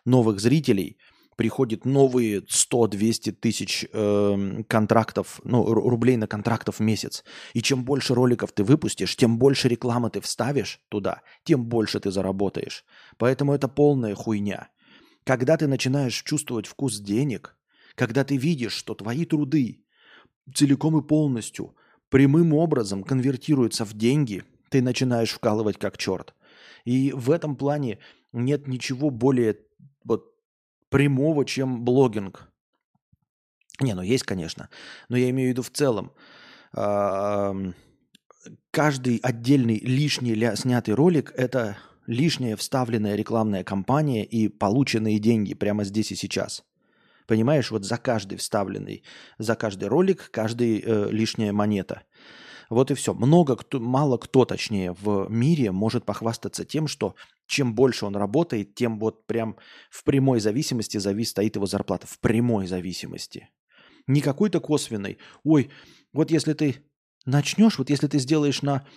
новых 0.05 0.39
зрителей 0.39 0.97
приходит 1.37 1.85
новые 1.85 2.41
100-200 2.41 3.31
тысяч 3.31 3.85
э, 3.91 4.63
контрактов, 4.67 5.41
ну, 5.43 5.63
рублей 5.65 6.17
на 6.17 6.27
контрактов 6.27 6.77
в 6.77 6.81
месяц. 6.81 7.23
И 7.53 7.61
чем 7.61 7.83
больше 7.83 8.13
роликов 8.13 8.51
ты 8.51 8.63
выпустишь, 8.63 9.15
тем 9.15 9.39
больше 9.39 9.67
рекламы 9.67 10.09
ты 10.09 10.21
вставишь 10.21 10.79
туда, 10.89 11.21
тем 11.43 11.65
больше 11.65 11.99
ты 11.99 12.11
заработаешь. 12.11 12.85
Поэтому 13.17 13.53
это 13.53 13.67
полная 13.67 14.13
хуйня. 14.13 14.69
Когда 15.23 15.57
ты 15.57 15.67
начинаешь 15.67 16.21
чувствовать 16.21 16.67
вкус 16.67 16.99
денег, 16.99 17.55
когда 17.95 18.23
ты 18.23 18.37
видишь, 18.37 18.73
что 18.73 18.93
твои 18.93 19.25
труды 19.25 19.83
целиком 20.53 20.97
и 20.97 21.07
полностью 21.07 21.75
прямым 22.09 22.53
образом 22.53 23.03
конвертируются 23.03 23.85
в 23.85 23.93
деньги, 23.93 24.43
ты 24.71 24.81
начинаешь 24.81 25.31
вкалывать 25.31 25.77
как 25.77 25.97
черт. 25.97 26.33
И 26.85 27.11
в 27.11 27.29
этом 27.29 27.55
плане 27.55 27.99
нет 28.31 28.67
ничего 28.67 29.09
более 29.09 29.57
вот, 30.05 30.33
прямого, 30.89 31.45
чем 31.45 31.83
блогинг. 31.83 32.49
Не, 33.81 33.93
ну 33.93 34.01
есть, 34.01 34.23
конечно. 34.23 34.69
Но 35.09 35.17
я 35.17 35.29
имею 35.29 35.49
в 35.49 35.51
виду 35.51 35.61
в 35.61 35.69
целом. 35.69 36.13
Каждый 38.71 39.17
отдельный 39.17 39.79
лишний 39.79 40.55
снятый 40.55 40.93
ролик– 40.93 41.33
это 41.35 41.77
лишняя 42.07 42.55
вставленная 42.55 43.15
рекламная 43.15 43.63
кампания 43.63 44.23
и 44.25 44.47
полученные 44.47 45.19
деньги 45.19 45.53
прямо 45.53 45.83
здесь 45.83 46.11
и 46.11 46.15
сейчас. 46.15 46.63
Понимаешь, 47.27 47.71
вот 47.71 47.85
за 47.85 47.97
каждый 47.97 48.37
вставленный, 48.37 49.03
за 49.37 49.55
каждый 49.55 49.89
ролик, 49.89 50.31
каждый 50.31 50.79
э, 50.79 51.09
лишняя 51.11 51.51
монета. 51.51 52.03
Вот 52.71 52.89
и 52.89 52.93
все. 52.93 53.13
Много 53.13 53.57
кто, 53.57 53.81
мало 53.81 54.17
кто, 54.17 54.45
точнее, 54.45 54.93
в 54.93 55.27
мире 55.29 55.73
может 55.73 56.05
похвастаться 56.05 56.63
тем, 56.63 56.87
что 56.87 57.15
чем 57.45 57.75
больше 57.75 58.05
он 58.05 58.15
работает, 58.15 58.75
тем 58.75 58.97
вот 58.97 59.27
прям 59.27 59.57
в 59.89 60.05
прямой 60.05 60.39
зависимости 60.39 60.97
завис, 60.97 61.31
стоит 61.31 61.57
его 61.57 61.65
зарплата. 61.65 62.07
В 62.07 62.17
прямой 62.19 62.67
зависимости. 62.67 63.49
Не 64.07 64.21
какой-то 64.21 64.61
косвенной. 64.61 65.17
Ой, 65.43 65.69
вот 66.13 66.31
если 66.31 66.53
ты 66.53 66.77
начнешь, 67.25 67.77
вот 67.77 67.89
если 67.89 68.07
ты 68.07 68.19
сделаешь 68.19 68.61
на 68.61 68.87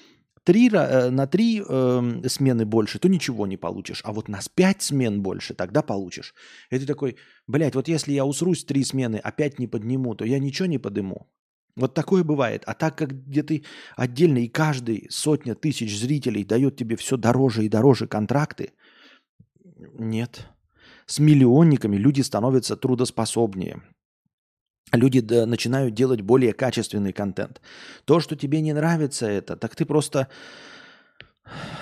три, 0.45 0.71
э, 0.73 1.11
на 1.11 1.27
три 1.27 1.61
э, 1.61 2.29
смены 2.29 2.65
больше, 2.67 3.01
то 3.01 3.09
ничего 3.09 3.45
не 3.49 3.57
получишь. 3.57 4.03
А 4.05 4.13
вот 4.13 4.29
на 4.29 4.39
пять 4.55 4.83
смен 4.83 5.21
больше, 5.21 5.53
тогда 5.53 5.83
получишь. 5.83 6.33
И 6.71 6.79
ты 6.79 6.87
такой, 6.87 7.17
блядь, 7.49 7.75
вот 7.75 7.89
если 7.89 8.13
я 8.13 8.25
усрусь 8.25 8.65
три 8.65 8.85
смены, 8.85 9.17
опять 9.17 9.59
не 9.59 9.67
подниму, 9.67 10.15
то 10.15 10.25
я 10.25 10.39
ничего 10.39 10.67
не 10.67 10.79
подниму. 10.79 11.27
Вот 11.77 11.95
такое 11.95 12.23
бывает. 12.23 12.63
А 12.67 12.75
так 12.75 12.97
как 12.97 13.27
где 13.27 13.43
ты 13.43 13.65
отдельно 13.97 14.39
и 14.39 14.49
каждый 14.49 15.09
сотня 15.11 15.55
тысяч 15.55 15.99
зрителей 15.99 16.45
дает 16.45 16.77
тебе 16.77 16.97
все 16.97 17.17
дороже 17.17 17.65
и 17.65 17.69
дороже 17.69 18.07
контракты, 18.07 18.73
нет. 19.99 20.47
С 21.07 21.19
миллионниками 21.19 21.97
люди 21.97 22.21
становятся 22.21 22.77
трудоспособнее 22.77 23.83
люди 24.97 25.21
да, 25.21 25.47
начинают 25.47 25.95
делать 25.95 26.21
более 26.21 26.53
качественный 26.53 27.13
контент. 27.13 27.61
То, 28.05 28.21
что 28.21 28.37
тебе 28.37 28.61
не 28.61 28.73
нравится 28.73 29.27
это, 29.27 29.57
так 29.57 29.75
ты 29.77 29.85
просто 29.85 30.29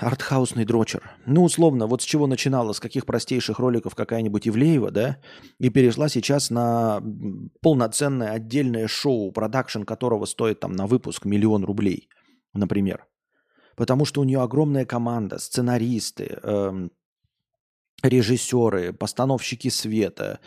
артхаусный 0.01 0.65
дрочер. 0.65 1.11
Ну, 1.25 1.43
условно, 1.43 1.87
вот 1.87 2.01
с 2.01 2.05
чего 2.05 2.27
начинала, 2.27 2.73
с 2.73 2.79
каких 2.79 3.05
простейших 3.05 3.59
роликов 3.59 3.95
какая-нибудь 3.95 4.47
Ивлеева, 4.47 4.91
да, 4.91 5.17
и 5.59 5.69
перешла 5.69 6.09
сейчас 6.09 6.49
на 6.49 7.01
полноценное 7.61 8.31
отдельное 8.31 8.87
шоу, 8.87 9.31
продакшн 9.31 9.83
которого 9.83 10.25
стоит 10.25 10.59
там 10.59 10.73
на 10.73 10.87
выпуск 10.87 11.25
миллион 11.25 11.63
рублей, 11.63 12.09
например. 12.53 13.05
Потому 13.75 14.05
что 14.05 14.21
у 14.21 14.23
нее 14.23 14.41
огромная 14.41 14.85
команда, 14.85 15.39
сценаристы, 15.39 16.39
эм, 16.43 16.91
режиссеры, 18.03 18.93
постановщики 18.93 19.69
света, 19.69 20.39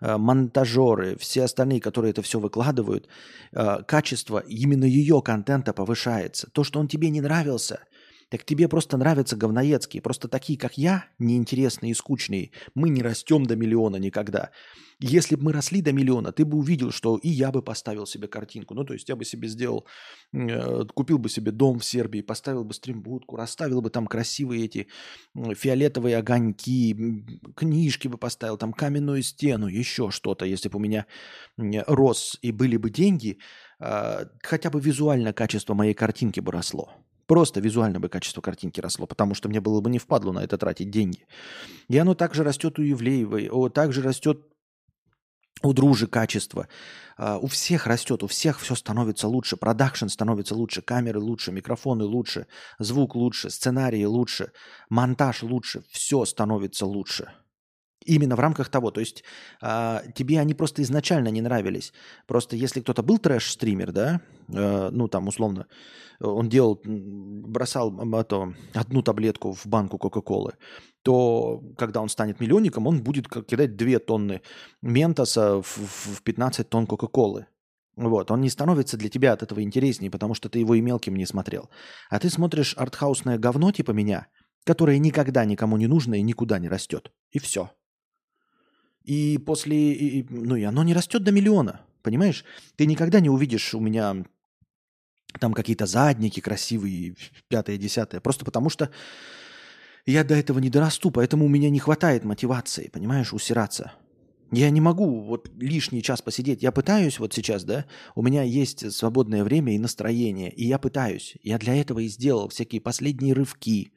э, 0.00 0.16
монтажеры, 0.16 1.16
все 1.16 1.44
остальные, 1.44 1.80
которые 1.80 2.10
это 2.10 2.22
все 2.22 2.40
выкладывают, 2.40 3.08
э, 3.52 3.82
качество 3.86 4.38
именно 4.38 4.84
ее 4.84 5.22
контента 5.22 5.72
повышается. 5.72 6.50
То, 6.50 6.64
что 6.64 6.80
он 6.80 6.88
тебе 6.88 7.10
не 7.10 7.20
нравился, 7.20 7.80
так 8.34 8.44
тебе 8.44 8.66
просто 8.66 8.96
нравятся 8.96 9.36
говноедские. 9.36 10.02
Просто 10.02 10.26
такие, 10.26 10.58
как 10.58 10.76
я, 10.76 11.04
неинтересные 11.20 11.92
и 11.92 11.94
скучные, 11.94 12.50
мы 12.74 12.88
не 12.88 13.00
растем 13.00 13.46
до 13.46 13.54
миллиона 13.54 13.94
никогда. 13.94 14.50
Если 14.98 15.36
бы 15.36 15.44
мы 15.44 15.52
росли 15.52 15.80
до 15.82 15.92
миллиона, 15.92 16.32
ты 16.32 16.44
бы 16.44 16.58
увидел, 16.58 16.90
что 16.90 17.16
и 17.16 17.28
я 17.28 17.52
бы 17.52 17.62
поставил 17.62 18.06
себе 18.06 18.26
картинку. 18.26 18.74
Ну, 18.74 18.82
то 18.82 18.92
есть 18.92 19.08
я 19.08 19.14
бы 19.14 19.24
себе 19.24 19.46
сделал, 19.46 19.86
э, 20.32 20.84
купил 20.94 21.18
бы 21.18 21.28
себе 21.28 21.52
дом 21.52 21.78
в 21.78 21.84
Сербии, 21.84 22.22
поставил 22.22 22.64
бы 22.64 22.74
стримбудку, 22.74 23.36
расставил 23.36 23.80
бы 23.80 23.90
там 23.90 24.08
красивые 24.08 24.64
эти 24.64 24.88
фиолетовые 25.36 26.16
огоньки, 26.16 26.96
книжки 27.54 28.08
бы 28.08 28.18
поставил, 28.18 28.56
там 28.56 28.72
каменную 28.72 29.22
стену, 29.22 29.68
еще 29.68 30.10
что-то. 30.10 30.44
Если 30.44 30.68
бы 30.68 30.78
у 30.78 30.82
меня 30.82 31.06
рос 31.56 32.36
и 32.42 32.50
были 32.50 32.78
бы 32.78 32.90
деньги, 32.90 33.38
э, 33.78 34.26
хотя 34.42 34.70
бы 34.70 34.80
визуально 34.80 35.32
качество 35.32 35.74
моей 35.74 35.94
картинки 35.94 36.40
бы 36.40 36.50
росло. 36.50 36.90
Просто 37.26 37.60
визуально 37.60 38.00
бы 38.00 38.08
качество 38.08 38.40
картинки 38.40 38.80
росло, 38.80 39.06
потому 39.06 39.34
что 39.34 39.48
мне 39.48 39.60
было 39.60 39.80
бы 39.80 39.90
не 39.90 39.98
впадло 39.98 40.32
на 40.32 40.40
это 40.44 40.58
тратить 40.58 40.90
деньги. 40.90 41.26
И 41.88 41.96
оно 41.98 42.14
также 42.14 42.44
растет 42.44 42.78
у 42.78 42.82
Евлеевой, 42.82 43.48
о, 43.48 43.68
также 43.68 44.02
растет 44.02 44.40
у 45.62 45.72
дружи 45.72 46.06
качество. 46.06 46.68
Э, 47.16 47.38
у 47.40 47.46
всех 47.46 47.86
растет, 47.86 48.22
у 48.22 48.26
всех 48.26 48.60
все 48.60 48.74
становится 48.74 49.28
лучше. 49.28 49.56
Продакшн 49.56 50.08
становится 50.08 50.54
лучше, 50.54 50.82
камеры 50.82 51.20
лучше, 51.20 51.52
микрофоны 51.52 52.04
лучше, 52.04 52.46
звук 52.78 53.14
лучше, 53.14 53.50
сценарии 53.50 54.04
лучше, 54.04 54.50
монтаж 54.90 55.42
лучше, 55.42 55.84
все 55.90 56.24
становится 56.24 56.86
лучше. 56.86 57.32
Именно 58.04 58.36
в 58.36 58.40
рамках 58.40 58.68
того. 58.68 58.90
То 58.90 59.00
есть 59.00 59.24
а, 59.62 60.02
тебе 60.14 60.40
они 60.40 60.54
просто 60.54 60.82
изначально 60.82 61.28
не 61.28 61.40
нравились. 61.40 61.92
Просто 62.26 62.56
если 62.56 62.80
кто-то 62.80 63.02
был 63.02 63.18
трэш-стример, 63.18 63.92
да, 63.92 64.20
а, 64.54 64.90
ну 64.90 65.08
там 65.08 65.28
условно, 65.28 65.66
он 66.20 66.48
делал, 66.48 66.80
бросал 66.84 67.92
это, 68.14 68.54
одну 68.74 69.02
таблетку 69.02 69.52
в 69.52 69.66
банку 69.66 69.98
Кока-Колы, 69.98 70.54
то 71.02 71.62
когда 71.76 72.00
он 72.00 72.08
станет 72.08 72.40
миллионником, 72.40 72.86
он 72.86 73.02
будет 73.02 73.28
кидать 73.28 73.76
2 73.76 73.98
тонны 73.98 74.42
ментоса 74.82 75.62
в, 75.62 75.66
в 75.66 76.22
15 76.22 76.68
тонн 76.68 76.86
Кока-Колы. 76.86 77.46
Вот, 77.96 78.30
он 78.30 78.40
не 78.40 78.50
становится 78.50 78.96
для 78.96 79.08
тебя 79.08 79.32
от 79.32 79.42
этого 79.42 79.62
интереснее, 79.62 80.10
потому 80.10 80.34
что 80.34 80.48
ты 80.48 80.58
его 80.58 80.74
и 80.74 80.80
мелким 80.80 81.14
не 81.14 81.26
смотрел. 81.26 81.70
А 82.10 82.18
ты 82.18 82.28
смотришь 82.28 82.74
артхаусное 82.76 83.38
говно 83.38 83.70
типа 83.70 83.92
меня, 83.92 84.26
которое 84.64 84.98
никогда 84.98 85.44
никому 85.44 85.76
не 85.76 85.86
нужно 85.86 86.14
и 86.14 86.22
никуда 86.22 86.58
не 86.58 86.68
растет. 86.68 87.12
И 87.30 87.38
все. 87.38 87.70
И 89.04 89.38
после... 89.38 89.92
И, 89.92 90.26
ну, 90.28 90.56
и 90.56 90.62
оно 90.62 90.82
не 90.82 90.94
растет 90.94 91.22
до 91.22 91.30
миллиона. 91.30 91.82
Понимаешь? 92.02 92.44
Ты 92.76 92.86
никогда 92.86 93.20
не 93.20 93.30
увидишь 93.30 93.74
у 93.74 93.80
меня 93.80 94.24
там 95.40 95.52
какие-то 95.52 95.86
задники 95.86 96.40
красивые, 96.40 97.16
пятое, 97.48 97.76
десятое. 97.76 98.20
Просто 98.20 98.44
потому 98.44 98.70
что 98.70 98.90
я 100.06 100.24
до 100.24 100.34
этого 100.34 100.58
не 100.58 100.70
дорасту, 100.70 101.10
поэтому 101.10 101.46
у 101.46 101.48
меня 101.48 101.70
не 101.70 101.78
хватает 101.78 102.24
мотивации, 102.24 102.88
понимаешь, 102.88 103.32
усираться. 103.32 103.92
Я 104.52 104.70
не 104.70 104.80
могу 104.80 105.22
вот 105.22 105.50
лишний 105.56 106.02
час 106.02 106.22
посидеть. 106.22 106.62
Я 106.62 106.70
пытаюсь 106.70 107.18
вот 107.18 107.32
сейчас, 107.32 107.64
да, 107.64 107.86
у 108.14 108.22
меня 108.22 108.42
есть 108.42 108.92
свободное 108.92 109.42
время 109.42 109.74
и 109.74 109.78
настроение, 109.78 110.52
и 110.52 110.66
я 110.66 110.78
пытаюсь. 110.78 111.36
Я 111.42 111.58
для 111.58 111.74
этого 111.74 112.00
и 112.00 112.08
сделал 112.08 112.48
всякие 112.48 112.80
последние 112.80 113.34
рывки. 113.34 113.92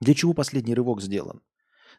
Для 0.00 0.14
чего 0.14 0.32
последний 0.32 0.74
рывок 0.74 1.02
сделан? 1.02 1.42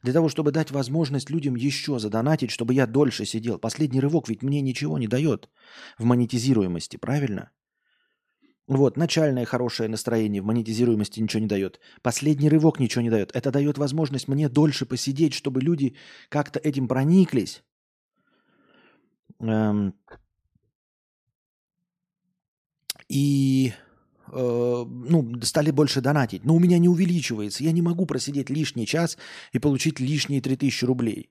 Для 0.03 0.13
того, 0.13 0.29
чтобы 0.29 0.51
дать 0.51 0.71
возможность 0.71 1.29
людям 1.29 1.55
еще 1.55 1.99
задонатить, 1.99 2.51
чтобы 2.51 2.73
я 2.73 2.87
дольше 2.87 3.25
сидел. 3.25 3.59
Последний 3.59 3.99
рывок 3.99 4.29
ведь 4.29 4.41
мне 4.41 4.61
ничего 4.61 4.97
не 4.97 5.07
дает 5.07 5.49
в 5.97 6.05
монетизируемости, 6.05 6.97
правильно? 6.97 7.51
Вот, 8.67 8.97
начальное 8.97 9.45
хорошее 9.45 9.89
настроение 9.89 10.41
в 10.41 10.45
монетизируемости 10.45 11.19
ничего 11.19 11.41
не 11.41 11.47
дает. 11.47 11.79
Последний 12.01 12.49
рывок 12.49 12.79
ничего 12.79 13.01
не 13.01 13.09
дает. 13.09 13.35
Это 13.35 13.51
дает 13.51 13.77
возможность 13.77 14.27
мне 14.27 14.49
дольше 14.49 14.85
посидеть, 14.85 15.33
чтобы 15.33 15.61
люди 15.61 15.95
как-то 16.29 16.59
этим 16.59 16.87
прониклись. 16.87 17.63
Эм... 19.39 19.93
И 23.09 23.73
э, 24.31 24.85
ну, 24.87 25.41
стали 25.41 25.71
больше 25.71 26.01
донатить. 26.01 26.45
Но 26.45 26.55
у 26.55 26.59
меня 26.59 26.77
не 26.77 26.89
увеличивается. 26.89 27.63
Я 27.63 27.71
не 27.71 27.81
могу 27.81 28.05
просидеть 28.05 28.49
лишний 28.49 28.85
час 28.85 29.17
и 29.53 29.59
получить 29.59 29.99
лишние 29.99 30.41
3000 30.41 30.85
рублей. 30.85 31.29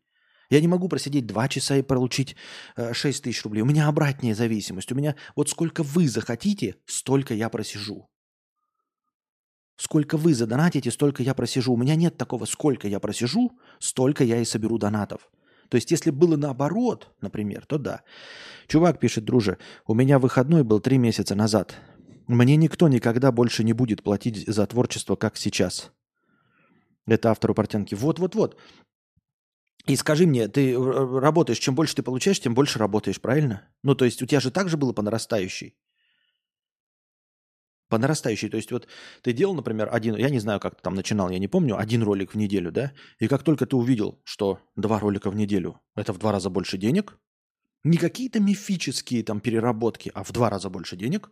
Я 0.50 0.60
не 0.60 0.68
могу 0.68 0.88
просидеть 0.88 1.26
2 1.26 1.48
часа 1.48 1.76
и 1.76 1.82
получить 1.82 2.36
э, 2.76 2.92
6 2.92 3.22
тысяч 3.22 3.44
рублей. 3.44 3.62
У 3.62 3.66
меня 3.66 3.88
обратная 3.88 4.34
зависимость. 4.34 4.92
У 4.92 4.94
меня 4.94 5.14
вот 5.36 5.48
сколько 5.48 5.82
вы 5.82 6.08
захотите, 6.08 6.76
столько 6.86 7.34
я 7.34 7.48
просижу. 7.48 8.08
Сколько 9.76 10.18
вы 10.18 10.34
задонатите, 10.34 10.90
столько 10.90 11.22
я 11.22 11.34
просижу. 11.34 11.72
У 11.72 11.76
меня 11.76 11.94
нет 11.94 12.18
такого, 12.18 12.44
сколько 12.44 12.86
я 12.88 13.00
просижу, 13.00 13.52
столько 13.78 14.24
я 14.24 14.40
и 14.40 14.44
соберу 14.44 14.76
донатов. 14.76 15.30
То 15.70 15.76
есть, 15.76 15.90
если 15.92 16.10
было 16.10 16.36
наоборот, 16.36 17.14
например, 17.20 17.64
то 17.64 17.78
да. 17.78 18.02
Чувак 18.66 18.98
пишет, 18.98 19.24
друже, 19.24 19.56
у 19.86 19.94
меня 19.94 20.18
выходной 20.18 20.64
был 20.64 20.80
три 20.80 20.98
месяца 20.98 21.36
назад. 21.36 21.76
Мне 22.30 22.56
никто 22.56 22.88
никогда 22.88 23.32
больше 23.32 23.64
не 23.64 23.72
будет 23.72 24.04
платить 24.04 24.46
за 24.46 24.64
творчество, 24.66 25.16
как 25.16 25.36
сейчас. 25.36 25.90
Это 27.06 27.30
автору 27.30 27.54
портянки. 27.54 27.96
Вот-вот-вот. 27.96 28.56
И 29.86 29.96
скажи 29.96 30.26
мне, 30.26 30.46
ты 30.46 30.76
работаешь, 30.76 31.58
чем 31.58 31.74
больше 31.74 31.96
ты 31.96 32.04
получаешь, 32.04 32.40
тем 32.40 32.54
больше 32.54 32.78
работаешь, 32.78 33.20
правильно? 33.20 33.68
Ну, 33.82 33.96
то 33.96 34.04
есть 34.04 34.22
у 34.22 34.26
тебя 34.26 34.38
же 34.38 34.52
так 34.52 34.68
же 34.68 34.76
было 34.76 34.92
по 34.92 35.02
нарастающей. 35.02 35.74
по 37.90 37.98
нарастающей. 37.98 38.48
То 38.48 38.56
есть 38.56 38.70
вот 38.70 38.86
ты 39.22 39.32
делал, 39.32 39.54
например, 39.54 39.88
один, 39.92 40.16
я 40.16 40.30
не 40.30 40.38
знаю, 40.38 40.60
как 40.60 40.76
ты 40.76 40.82
там 40.82 40.94
начинал, 40.94 41.28
я 41.30 41.38
не 41.38 41.48
помню, 41.48 41.76
один 41.76 42.02
ролик 42.02 42.32
в 42.32 42.36
неделю, 42.36 42.70
да? 42.72 42.92
И 43.18 43.28
как 43.28 43.42
только 43.42 43.66
ты 43.66 43.76
увидел, 43.76 44.20
что 44.24 44.60
два 44.76 45.00
ролика 45.00 45.30
в 45.30 45.36
неделю– 45.36 45.80
это 45.96 46.12
в 46.12 46.18
два 46.18 46.32
раза 46.32 46.48
больше 46.48 46.78
денег, 46.78 47.18
не 47.82 47.98
какие-то 47.98 48.40
мифические 48.40 49.24
там 49.24 49.40
переработки, 49.40 50.10
а 50.14 50.22
в 50.22 50.32
два 50.32 50.48
раза 50.48 50.70
больше 50.70 50.96
денег, 50.96 51.30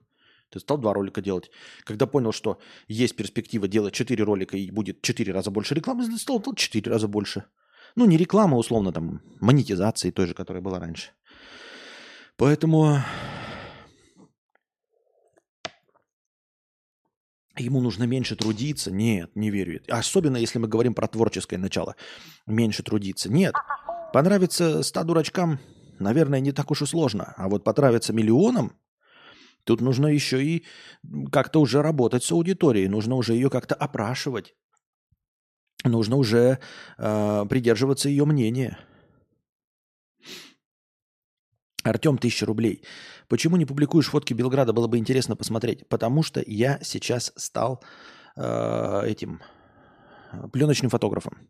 ты 0.51 0.61
стал 0.61 0.79
два 0.79 0.93
ролика 0.95 1.21
делать. 1.21 1.51
Когда 1.85 2.07
понял, 2.07 2.33
что 2.33 2.59
есть 2.89 3.17
перспектива 3.17 3.69
делать 3.69 3.95
четыре 3.95 4.25
ролика 4.25 4.57
и 4.57 4.71
будет 4.71 5.03
четыре 5.03 5.33
раза 5.33 5.51
больше 5.51 5.75
рекламы, 5.75 6.05
стал 6.19 6.43
четыре 6.55 6.91
раза 6.91 7.09
больше. 7.09 7.45
Ну, 7.97 8.07
не 8.07 8.17
реклама, 8.17 8.57
условно, 8.57 8.93
там, 8.93 9.23
монетизации 9.41 10.11
той 10.11 10.27
же, 10.27 10.35
которая 10.35 10.63
была 10.63 10.79
раньше. 10.79 11.11
Поэтому 12.37 12.99
ему 17.57 17.81
нужно 17.81 18.05
меньше 18.05 18.37
трудиться. 18.37 18.91
Нет, 18.91 19.35
не 19.35 19.51
верю. 19.51 19.81
Особенно, 19.89 20.37
если 20.37 20.59
мы 20.59 20.69
говорим 20.69 20.95
про 20.95 21.09
творческое 21.09 21.59
начало. 21.59 21.97
Меньше 22.47 22.83
трудиться. 22.83 23.31
Нет. 23.31 23.55
Понравится 24.13 24.83
ста 24.83 25.03
дурачкам, 25.03 25.59
наверное, 25.99 26.41
не 26.41 26.53
так 26.53 26.71
уж 26.71 26.83
и 26.83 26.87
сложно. 26.87 27.35
А 27.37 27.49
вот 27.49 27.65
понравится 27.65 28.13
миллионам, 28.13 28.73
тут 29.65 29.81
нужно 29.81 30.07
еще 30.07 30.43
и 30.43 30.65
как-то 31.31 31.61
уже 31.61 31.83
работать 31.83 32.25
с 32.25 32.33
аудиторией. 32.33 32.89
Нужно 32.89 33.15
уже 33.17 33.35
ее 33.35 33.51
как-то 33.51 33.75
опрашивать. 33.75 34.55
Нужно 35.85 36.17
уже 36.17 36.59
э, 36.99 37.47
придерживаться 37.49 38.09
ее 38.09 38.25
мнения. 38.25 38.79
Артем, 41.85 42.19
тысяча 42.19 42.47
рублей. 42.47 42.83
Почему 43.29 43.57
не 43.57 43.65
публикуешь 43.65 44.09
фотки 44.09 44.35
Белграда? 44.35 44.73
Было 44.73 44.89
бы 44.89 44.99
интересно 44.99 45.37
посмотреть. 45.37 45.89
Потому 45.89 46.23
что 46.23 46.43
я 46.45 46.81
сейчас 46.83 47.33
стал 47.37 47.83
э, 48.37 49.03
этим 49.07 49.41
пленочным 50.53 50.91
фотографом. 50.91 51.49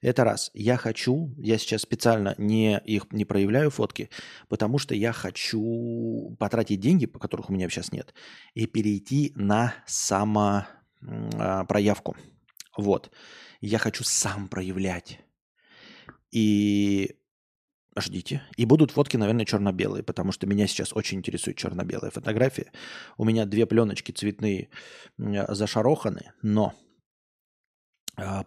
Это 0.00 0.24
раз. 0.24 0.50
Я 0.54 0.76
хочу, 0.76 1.34
я 1.38 1.58
сейчас 1.58 1.82
специально 1.82 2.34
не 2.38 2.78
их 2.78 3.12
не 3.12 3.24
проявляю 3.24 3.70
фотки, 3.70 4.10
потому 4.48 4.78
что 4.78 4.94
я 4.94 5.12
хочу 5.12 6.36
потратить 6.38 6.80
деньги, 6.80 7.06
по 7.06 7.18
которых 7.18 7.50
у 7.50 7.52
меня 7.52 7.68
сейчас 7.68 7.90
нет, 7.92 8.14
и 8.54 8.66
перейти 8.66 9.32
на 9.34 9.74
самопроявку. 9.86 12.16
Вот. 12.76 13.10
Я 13.60 13.78
хочу 13.78 14.04
сам 14.04 14.48
проявлять. 14.48 15.20
И 16.30 17.16
Ждите. 17.96 18.42
И 18.56 18.64
будут 18.64 18.90
фотки, 18.90 19.16
наверное, 19.16 19.44
черно-белые, 19.44 20.02
потому 20.02 20.32
что 20.32 20.48
меня 20.48 20.66
сейчас 20.66 20.92
очень 20.92 21.18
интересует 21.18 21.56
черно-белая 21.56 22.10
фотография. 22.10 22.72
У 23.16 23.24
меня 23.24 23.46
две 23.46 23.66
пленочки 23.66 24.10
цветные 24.10 24.68
зашароханы, 25.16 26.32
но 26.42 26.68
а, 26.68 26.72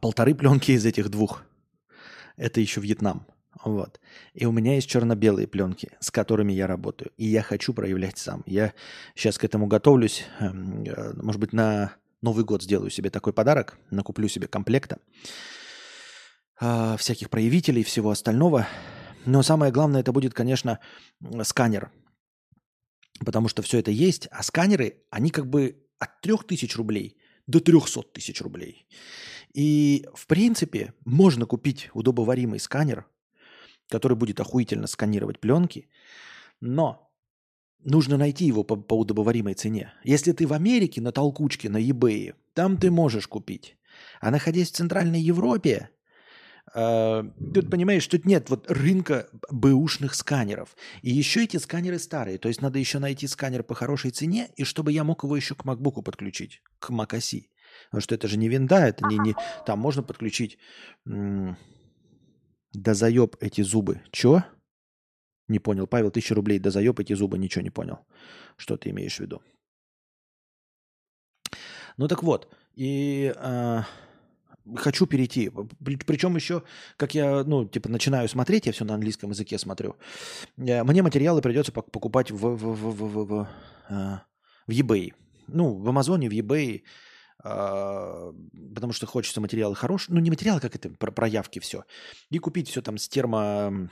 полторы 0.02 0.36
пленки 0.36 0.72
из 0.72 0.86
этих 0.86 1.10
двух– 1.10 1.44
это 2.38 2.62
еще 2.62 2.82
Вьетнам. 2.82 3.26
Вот. 3.64 4.00
И 4.34 4.46
у 4.46 4.52
меня 4.52 4.76
есть 4.76 4.88
черно-белые 4.88 5.48
пленки, 5.48 5.92
с 6.00 6.12
которыми 6.12 6.54
я 6.54 6.68
работаю. 6.68 7.12
И 7.18 7.26
я 7.26 7.42
хочу 7.42 7.74
проявлять 7.74 8.18
сам. 8.18 8.44
Я 8.46 8.74
сейчас 9.16 9.38
к 9.38 9.44
этому 9.44 9.66
готовлюсь. 9.66 10.26
Эм, 10.40 10.84
э, 10.84 11.14
может 11.16 11.42
быть, 11.42 11.54
на 11.54 11.94
Новый 12.22 12.46
год 12.46 12.62
сделаю 12.64 12.92
себе 12.92 13.10
такой 13.10 13.34
подарок. 13.34 13.78
Накуплю 13.90 14.28
себе 14.28 14.48
комплекта 14.48 15.00
а, 16.60 16.98
всяких 16.98 17.30
проявителей 17.30 17.84
всего 17.84 18.12
остального– 18.12 18.68
но 19.28 19.44
самое 19.44 19.74
главное, 19.74 20.00
это 20.00 20.14
будет, 20.14 20.34
конечно, 20.34 20.80
сканер. 21.44 21.92
Потому 23.26 23.50
что 23.50 23.62
все 23.62 23.80
это 23.80 23.92
есть, 23.92 24.30
а 24.32 24.42
сканеры, 24.42 25.04
они 25.12 25.32
как 25.32 25.48
бы 25.48 25.86
от 26.00 26.22
3000 26.22 26.78
рублей 26.78 27.18
до 27.48 27.60
300 27.60 28.04
тысяч 28.14 28.42
рублей. 28.42 28.86
И, 29.54 30.06
в 30.14 30.28
принципе, 30.28 30.94
можно 31.06 31.46
купить 31.46 31.90
удобоваримый 31.94 32.60
сканер, 32.60 33.08
который 33.90 34.18
будет 34.18 34.40
охуительно 34.40 34.88
сканировать 34.88 35.40
пленки, 35.40 35.90
но 36.60 37.12
нужно 37.84 38.18
найти 38.18 38.46
его 38.46 38.64
по, 38.64 38.76
по 38.76 39.00
удобоваримой 39.00 39.54
цене. 39.54 39.94
Если 40.04 40.34
ты 40.34 40.46
в 40.46 40.54
Америке 40.54 41.02
на 41.02 41.12
толкучке, 41.12 41.70
на 41.70 41.78
eBay, 41.78 42.36
там 42.54 42.78
ты 42.78 42.92
можешь 42.92 43.28
купить. 43.28 43.78
А 44.20 44.30
находясь 44.30 44.72
в 44.72 44.76
Центральной 44.76 45.22
Европе, 45.22 45.90
а, 46.74 47.24
тут 47.54 47.70
понимаешь, 47.70 48.08
тут 48.08 48.26
нет 48.26 48.50
вот 48.50 48.70
рынка 48.70 49.30
бэушных 49.50 50.16
сканеров. 50.16 50.76
И 51.02 51.12
еще 51.12 51.44
эти 51.44 51.58
сканеры 51.58 52.00
старые. 52.00 52.38
То 52.38 52.48
есть 52.48 52.62
надо 52.62 52.80
еще 52.80 53.00
найти 53.00 53.28
сканер 53.28 53.64
по 53.64 53.76
хорошей 53.76 54.12
цене, 54.12 54.50
и 54.56 54.64
чтобы 54.64 54.92
я 54.92 55.04
мог 55.04 55.24
его 55.24 55.36
еще 55.36 55.56
к 55.56 55.66
MacBook 55.66 56.04
подключить, 56.04 56.62
к 56.80 56.90
MacOS. 56.90 57.50
Потому 57.90 58.02
что 58.02 58.16
это 58.16 58.28
же 58.28 58.38
не 58.38 58.50
винда, 58.50 58.88
это 58.88 59.06
не... 59.08 59.18
не... 59.18 59.36
Там 59.66 59.80
можно 59.80 60.04
подключить... 60.04 60.58
Да 62.74 62.94
заеб 62.94 63.38
эти 63.40 63.62
зубы. 63.62 64.02
Чё? 64.12 64.44
Не 65.48 65.60
понял. 65.60 65.88
Павел, 65.88 66.12
тысяча 66.12 66.36
рублей. 66.36 66.60
Да 66.60 66.70
заеб 66.70 67.00
эти 67.00 67.14
зубы. 67.14 67.38
Ничего 67.38 67.64
не 67.64 67.70
понял. 67.70 68.06
Что 68.58 68.78
ты 68.78 68.90
имеешь 68.90 69.16
в 69.16 69.20
виду? 69.22 69.42
Ну 71.96 72.08
так 72.08 72.24
вот. 72.24 72.54
И... 72.76 73.34
Э 73.36 73.84
хочу 74.76 75.06
перейти. 75.06 75.52
Причем 76.06 76.36
еще, 76.36 76.64
как 76.98 77.16
я, 77.16 77.44
ну, 77.44 77.66
типа, 77.66 77.90
начинаю 77.90 78.28
смотреть, 78.28 78.66
я 78.66 78.72
все 78.72 78.86
на 78.86 78.96
английском 78.96 79.30
языке 79.30 79.58
смотрю, 79.58 79.96
э, 80.58 80.84
мне 80.84 81.02
материалы 81.02 81.42
придется 81.42 81.72
покупать 81.72 82.32
в, 82.32 82.38
в, 82.38 82.56
в, 82.56 82.76
в, 82.76 82.94
в, 82.94 83.26
в, 83.26 83.50
э, 83.90 84.18
в 84.68 84.72
eBay. 84.72 85.14
Ну, 85.48 85.76
в 85.76 85.88
Амазоне, 85.88 86.30
в 86.30 86.34
eBay, 86.34 86.84
а, 87.44 88.34
потому 88.76 88.94
что 88.94 89.06
хочется 89.06 89.42
материалы 89.42 89.76
хорошие. 89.76 90.14
Ну, 90.14 90.22
не 90.22 90.30
материалы, 90.30 90.60
как 90.60 90.76
это, 90.76 90.90
про 90.90 91.12
проявки 91.12 91.60
все. 91.60 91.84
И 92.30 92.40
купить 92.40 92.70
все 92.70 92.82
там 92.82 92.98
с 92.98 93.08
термо 93.08 93.90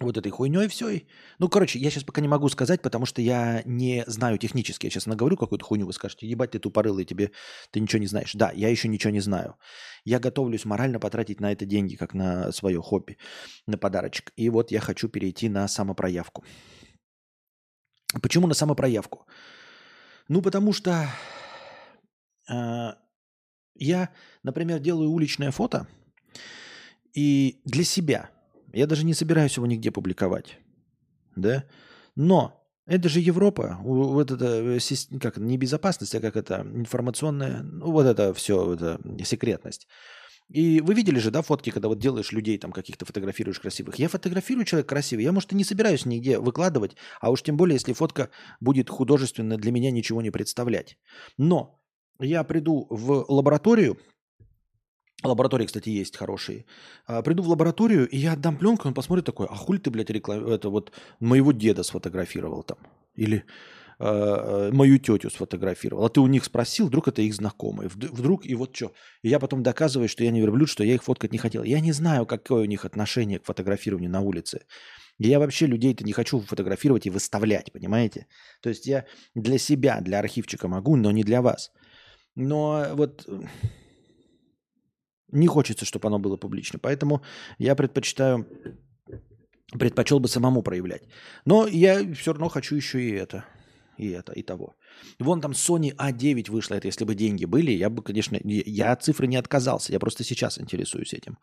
вот 0.00 0.16
этой 0.16 0.30
хуйней 0.30 0.68
все. 0.68 1.02
Ну, 1.38 1.48
короче, 1.48 1.78
я 1.78 1.90
сейчас 1.90 2.04
пока 2.04 2.20
не 2.20 2.28
могу 2.28 2.48
сказать, 2.48 2.82
потому 2.82 3.06
что 3.06 3.20
я 3.20 3.62
не 3.64 4.04
знаю 4.06 4.38
технически. 4.38 4.86
Я 4.86 4.90
сейчас 4.90 5.06
наговорю 5.06 5.36
какую-то 5.36 5.64
хуйню, 5.64 5.86
вы 5.86 5.92
скажете, 5.92 6.26
ебать, 6.26 6.52
ты 6.52 6.58
тупорылый, 6.58 7.04
тебе 7.04 7.32
ты 7.70 7.80
ничего 7.80 8.00
не 8.00 8.06
знаешь. 8.06 8.32
Да, 8.34 8.52
я 8.52 8.68
еще 8.68 8.88
ничего 8.88 9.12
не 9.12 9.20
знаю. 9.20 9.56
Я 10.04 10.20
готовлюсь 10.20 10.64
морально 10.64 11.00
потратить 11.00 11.40
на 11.40 11.52
это 11.52 11.66
деньги, 11.66 11.96
как 11.96 12.14
на 12.14 12.52
свое 12.52 12.80
хобби, 12.80 13.18
на 13.66 13.78
подарочек. 13.78 14.32
И 14.36 14.48
вот 14.50 14.70
я 14.70 14.80
хочу 14.80 15.08
перейти 15.08 15.48
на 15.48 15.66
самопроявку. 15.68 16.44
Почему 18.22 18.46
на 18.46 18.54
самопроявку? 18.54 19.26
Ну, 20.28 20.42
потому 20.42 20.72
что 20.72 21.08
э, 22.48 22.88
я, 23.74 24.10
например, 24.42 24.78
делаю 24.78 25.10
уличное 25.10 25.50
фото, 25.50 25.86
и 27.14 27.60
для 27.64 27.84
себя– 27.84 28.30
я 28.72 28.86
даже 28.86 29.04
не 29.04 29.14
собираюсь 29.14 29.56
его 29.56 29.66
нигде 29.66 29.90
публиковать. 29.90 30.58
Да? 31.36 31.64
Но 32.16 32.58
это 32.86 33.08
же 33.08 33.20
Европа. 33.20 33.78
Вот 33.82 34.30
это, 34.30 34.46
э, 34.46 34.78
как 35.20 35.36
не 35.36 35.58
безопасность, 35.58 36.14
а 36.14 36.20
как 36.20 36.36
это 36.36 36.66
информационная, 36.74 37.62
ну 37.62 37.92
вот 37.92 38.06
это 38.06 38.32
все, 38.32 38.74
это 38.74 39.00
секретность. 39.24 39.86
И 40.48 40.80
вы 40.80 40.94
видели 40.94 41.18
же, 41.18 41.30
да, 41.30 41.42
фотки, 41.42 41.70
когда 41.70 41.88
вот 41.88 41.98
делаешь 41.98 42.32
людей 42.32 42.56
там 42.56 42.72
каких-то 42.72 43.04
фотографируешь 43.04 43.60
красивых. 43.60 43.98
Я 43.98 44.08
фотографирую 44.08 44.64
человека 44.64 44.88
красивый, 44.88 45.24
я, 45.24 45.32
может, 45.32 45.52
и 45.52 45.56
не 45.56 45.64
собираюсь 45.64 46.06
нигде 46.06 46.38
выкладывать, 46.38 46.96
а 47.20 47.30
уж 47.30 47.42
тем 47.42 47.58
более, 47.58 47.74
если 47.74 47.92
фотка 47.92 48.30
будет 48.58 48.88
художественно 48.88 49.58
для 49.58 49.70
меня 49.70 49.90
ничего 49.90 50.22
не 50.22 50.30
представлять. 50.30 50.96
Но 51.36 51.78
я 52.18 52.42
приду 52.44 52.86
в 52.88 53.26
лабораторию, 53.28 53.98
Лаборатории, 55.24 55.66
кстати, 55.66 55.88
есть 55.88 56.16
хорошие. 56.16 56.64
А, 57.06 57.22
приду 57.22 57.42
в 57.42 57.48
лабораторию, 57.48 58.08
и 58.08 58.16
я 58.16 58.34
отдам 58.34 58.56
пленку, 58.56 58.86
он 58.86 58.94
посмотрит 58.94 59.24
такой, 59.24 59.46
а 59.50 59.54
хули 59.56 59.78
ты, 59.78 59.90
блядь, 59.90 60.10
реклам... 60.10 60.46
это 60.46 60.70
вот 60.70 60.92
моего 61.18 61.52
деда 61.52 61.82
сфотографировал 61.82 62.62
там. 62.62 62.78
Или 63.16 63.44
э, 63.98 64.70
мою 64.72 64.98
тетю 64.98 65.30
сфотографировал. 65.30 66.04
А 66.04 66.08
ты 66.08 66.20
у 66.20 66.28
них 66.28 66.44
спросил, 66.44 66.86
вдруг 66.86 67.08
это 67.08 67.22
их 67.22 67.34
знакомые. 67.34 67.88
Вдруг, 67.88 68.46
и 68.46 68.54
вот 68.54 68.76
что. 68.76 68.92
И 69.22 69.28
я 69.28 69.40
потом 69.40 69.64
доказываю, 69.64 70.08
что 70.08 70.22
я 70.22 70.30
не 70.30 70.40
верблюд, 70.40 70.68
что 70.68 70.84
я 70.84 70.94
их 70.94 71.02
фоткать 71.02 71.32
не 71.32 71.38
хотел. 71.38 71.64
Я 71.64 71.80
не 71.80 71.90
знаю, 71.90 72.24
какое 72.24 72.62
у 72.62 72.66
них 72.66 72.84
отношение 72.84 73.40
к 73.40 73.44
фотографированию 73.44 74.10
на 74.10 74.20
улице. 74.20 74.60
Я 75.18 75.40
вообще 75.40 75.66
людей-то 75.66 76.04
не 76.04 76.12
хочу 76.12 76.38
фотографировать 76.40 77.06
и 77.06 77.10
выставлять, 77.10 77.72
понимаете? 77.72 78.28
То 78.62 78.68
есть 78.68 78.86
я 78.86 79.04
для 79.34 79.58
себя, 79.58 80.00
для 80.00 80.20
архивчика 80.20 80.68
могу, 80.68 80.94
но 80.94 81.10
не 81.10 81.24
для 81.24 81.42
вас. 81.42 81.72
Но 82.36 82.86
вот 82.92 83.26
не 85.32 85.46
хочется, 85.46 85.84
чтобы 85.84 86.08
оно 86.08 86.18
было 86.18 86.36
публично. 86.36 86.78
Поэтому 86.78 87.22
я 87.58 87.74
предпочитаю, 87.74 88.46
предпочел 89.78 90.20
бы 90.20 90.28
самому 90.28 90.62
проявлять. 90.62 91.02
Но 91.44 91.66
я 91.66 92.14
все 92.14 92.32
равно 92.32 92.48
хочу 92.48 92.76
еще 92.76 93.00
и 93.00 93.10
это. 93.10 93.44
И 93.98 94.10
это, 94.10 94.32
и 94.32 94.42
того. 94.42 94.76
Вон 95.18 95.40
там 95.40 95.52
Sony 95.52 95.94
A9 95.96 96.50
вышла, 96.52 96.76
это 96.76 96.86
если 96.86 97.04
бы 97.04 97.16
деньги 97.16 97.46
были, 97.46 97.72
я 97.72 97.90
бы, 97.90 98.02
конечно, 98.02 98.38
я 98.44 98.92
от 98.92 99.02
цифры 99.02 99.26
не 99.26 99.34
отказался, 99.34 99.92
я 99.92 99.98
просто 99.98 100.22
сейчас 100.22 100.60
интересуюсь 100.60 101.12
этим. 101.14 101.38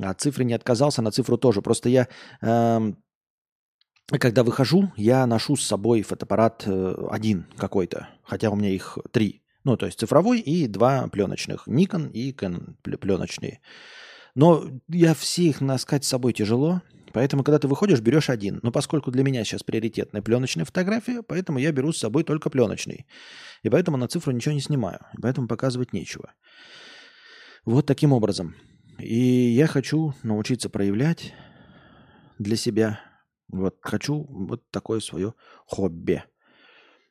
От 0.00 0.18
цифры 0.18 0.44
не 0.44 0.54
отказался, 0.54 1.02
на 1.02 1.10
цифру 1.10 1.36
тоже. 1.36 1.60
Просто 1.60 1.90
я 1.90 2.08
э, 2.40 2.92
когда 4.08 4.42
выхожу, 4.42 4.90
я 4.96 5.26
ношу 5.26 5.56
с 5.56 5.66
собой 5.66 6.02
фотоаппарат 6.02 6.62
э, 6.66 6.94
один 7.10 7.46
какой-то, 7.58 8.08
хотя 8.22 8.48
у 8.48 8.56
меня 8.56 8.70
их 8.70 8.96
три. 9.12 9.42
Ну, 9.68 9.76
то 9.76 9.84
есть 9.84 9.98
цифровой 9.98 10.40
и 10.40 10.66
два 10.66 11.08
пленочных. 11.08 11.68
Nikon 11.68 12.10
и 12.10 12.32
Canon 12.32 12.76
пленочные. 12.82 13.60
Но 14.34 14.64
я 14.88 15.12
все 15.12 15.42
их 15.42 15.60
наскать 15.60 16.06
с 16.06 16.08
собой 16.08 16.32
тяжело, 16.32 16.80
поэтому, 17.12 17.44
когда 17.44 17.58
ты 17.58 17.68
выходишь, 17.68 18.00
берешь 18.00 18.30
один. 18.30 18.60
Но 18.62 18.72
поскольку 18.72 19.10
для 19.10 19.22
меня 19.22 19.44
сейчас 19.44 19.62
приоритетная 19.62 20.22
пленочная 20.22 20.64
фотография, 20.64 21.22
поэтому 21.22 21.58
я 21.58 21.70
беру 21.70 21.92
с 21.92 21.98
собой 21.98 22.24
только 22.24 22.48
пленочный. 22.48 23.06
И 23.62 23.68
поэтому 23.68 23.98
на 23.98 24.08
цифру 24.08 24.32
ничего 24.32 24.54
не 24.54 24.62
снимаю. 24.62 25.00
И 25.12 25.20
поэтому 25.20 25.48
показывать 25.48 25.92
нечего. 25.92 26.32
Вот 27.66 27.84
таким 27.84 28.14
образом. 28.14 28.54
И 28.98 29.20
я 29.20 29.66
хочу 29.66 30.14
научиться 30.22 30.70
проявлять 30.70 31.34
для 32.38 32.56
себя. 32.56 33.00
Вот 33.48 33.76
хочу 33.82 34.24
вот 34.30 34.62
такое 34.70 35.00
свое 35.00 35.34
хобби 35.66 36.24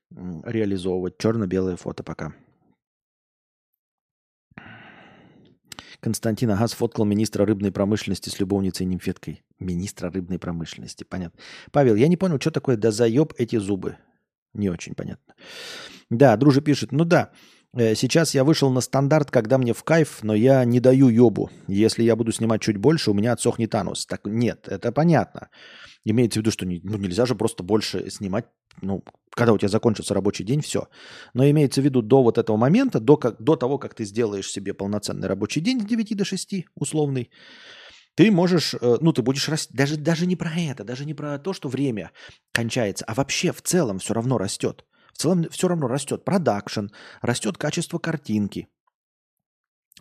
реализовывать. 0.10 1.20
Черно-белое 1.20 1.76
фото 1.76 2.02
пока. 2.02 2.34
Константин 6.00 6.52
Ага 6.52 6.68
сфоткал 6.68 7.06
министра 7.06 7.46
рыбной 7.46 7.72
промышленности 7.72 8.30
с 8.30 8.40
любовницей 8.40 8.86
нимфеткой. 8.86 9.44
Министра 9.60 10.12
рыбной 10.12 10.40
промышленности, 10.40 11.04
понятно. 11.04 11.40
Павел, 11.72 11.96
я 11.96 12.08
не 12.08 12.18
понял, 12.18 12.40
что 12.40 12.52
такое 12.52 12.78
да 12.78 12.92
заеб 12.92 13.34
эти 13.38 13.56
зубы. 13.58 13.98
Не 14.54 14.70
очень 14.70 14.96
понятно. 14.96 15.34
Да, 16.10 16.36
друже 16.38 16.62
пишет, 16.62 16.92
ну 16.92 17.04
да, 17.04 17.32
сейчас 17.78 18.34
я 18.34 18.44
вышел 18.44 18.70
на 18.72 18.82
стандарт, 18.82 19.32
когда 19.32 19.58
мне 19.58 19.74
в 19.74 19.84
кайф, 19.84 20.24
но 20.24 20.34
я 20.34 20.66
не 20.66 20.80
даю 20.80 21.10
ёбу. 21.10 21.50
Если 21.68 22.04
я 22.04 22.16
буду 22.16 22.32
снимать 22.32 22.62
чуть 22.62 22.78
больше, 22.78 23.12
у 23.12 23.14
меня 23.14 23.34
отсохнет 23.34 23.76
анус. 23.76 24.06
Так 24.06 24.22
нет, 24.26 24.68
это 24.68 24.92
понятно. 24.92 25.50
Имеется 26.04 26.40
в 26.40 26.42
виду, 26.42 26.52
что 26.52 26.66
не, 26.66 26.80
ну, 26.84 26.98
нельзя 26.98 27.26
же 27.26 27.36
просто 27.36 27.64
больше 27.64 28.10
снимать, 28.10 28.46
ну, 28.82 29.04
когда 29.32 29.54
у 29.54 29.58
тебя 29.58 29.68
закончится 29.68 30.14
рабочий 30.14 30.44
день, 30.44 30.62
все. 30.62 30.88
Но 31.34 31.48
имеется 31.50 31.82
в 31.82 31.84
виду 31.84 32.02
до 32.02 32.24
вот 32.24 32.38
этого 32.38 32.58
момента, 32.58 33.00
до, 33.00 33.18
как, 33.18 33.42
до 33.42 33.56
того, 33.56 33.78
как 33.78 33.94
ты 33.94 34.06
сделаешь 34.06 34.50
себе 34.50 34.74
полноценный 34.74 35.28
рабочий 35.28 35.62
день 35.62 35.82
с 35.82 35.86
9 35.86 36.18
до 36.18 36.26
6, 36.26 36.66
условный, 36.76 37.30
ты 38.16 38.32
можешь, 38.32 38.74
э, 38.74 38.98
ну, 39.00 39.14
ты 39.14 39.22
будешь 39.22 39.48
расти, 39.48 39.76
даже, 39.76 39.98
даже 39.98 40.26
не 40.26 40.36
про 40.36 40.52
это, 40.58 40.84
даже 40.84 41.06
не 41.06 41.14
про 41.14 41.38
то, 41.38 41.54
что 41.54 41.70
время 41.70 42.12
кончается, 42.52 43.06
а 43.06 43.14
вообще 43.14 43.52
в 43.52 43.62
целом 43.62 44.00
все 44.00 44.14
равно 44.14 44.38
растет. 44.38 44.86
В 45.18 45.22
целом 45.22 45.50
все 45.50 45.68
равно 45.68 45.88
растет 45.88 46.24
продакшн, 46.24 46.88
растет 47.22 47.58
качество 47.58 47.98
картинки. 47.98 48.68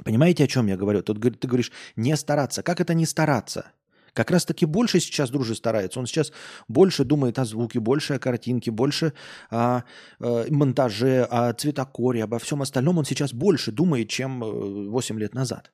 Понимаете, 0.04 0.44
о 0.44 0.46
чем 0.46 0.66
я 0.66 0.76
говорю? 0.76 1.02
Тут 1.02 1.22
ты 1.40 1.48
говоришь, 1.48 1.72
не 1.96 2.14
стараться. 2.16 2.62
Как 2.62 2.80
это 2.82 2.92
не 2.92 3.06
стараться? 3.06 3.72
Как 4.12 4.30
раз-таки 4.30 4.66
больше 4.66 5.00
сейчас 5.00 5.30
дружи 5.30 5.54
старается. 5.54 6.00
Он 6.00 6.06
сейчас 6.06 6.32
больше 6.68 7.04
думает 7.04 7.38
о 7.38 7.46
звуке, 7.46 7.80
больше 7.80 8.12
о 8.12 8.18
картинке, 8.18 8.70
больше 8.70 9.14
о 9.48 9.84
э, 10.20 10.50
монтаже, 10.50 11.24
о 11.24 11.54
цветокоре, 11.54 12.24
обо 12.24 12.38
всем 12.38 12.60
остальном. 12.60 12.98
Он 12.98 13.06
сейчас 13.06 13.32
больше 13.32 13.72
думает, 13.72 14.10
чем 14.10 14.40
8 14.40 15.16
э, 15.16 15.18
лет 15.18 15.34
назад. 15.34 15.72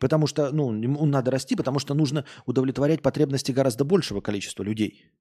Потому 0.00 0.26
что, 0.26 0.50
ну, 0.50 0.74
ему 0.74 1.06
надо 1.06 1.30
расти, 1.30 1.54
потому 1.54 1.78
что 1.78 1.94
нужно 1.94 2.24
удовлетворять 2.46 3.00
потребности 3.00 3.52
гораздо 3.52 3.84
большего 3.84 4.20
количества 4.20 4.64
людей. 4.64 5.12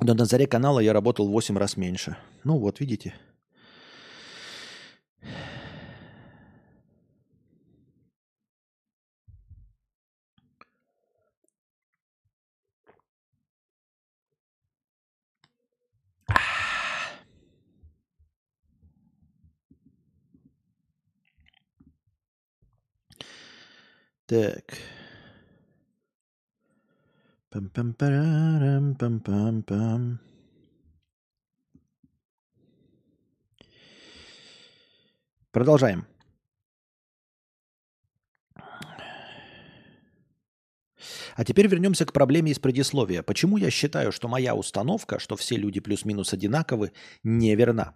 Но 0.00 0.14
на 0.14 0.24
заре 0.24 0.46
канала 0.46 0.80
я 0.80 0.92
работал 0.92 1.26
в 1.26 1.32
8 1.32 1.56
раз 1.56 1.76
меньше. 1.76 2.16
Ну 2.44 2.58
вот, 2.58 2.80
видите. 2.80 3.14
Так. 24.26 24.78
Пам-пам-парам, 27.56 28.94
пам-пам-пам. 28.96 30.18
Продолжаем. 35.52 36.06
А 41.34 41.44
теперь 41.46 41.66
вернемся 41.66 42.04
к 42.04 42.12
проблеме 42.12 42.50
из 42.50 42.58
предисловия. 42.58 43.22
Почему 43.22 43.56
я 43.56 43.70
считаю, 43.70 44.12
что 44.12 44.28
моя 44.28 44.54
установка, 44.54 45.18
что 45.18 45.36
все 45.36 45.56
люди 45.56 45.80
плюс-минус 45.80 46.34
одинаковы, 46.34 46.92
неверна? 47.22 47.94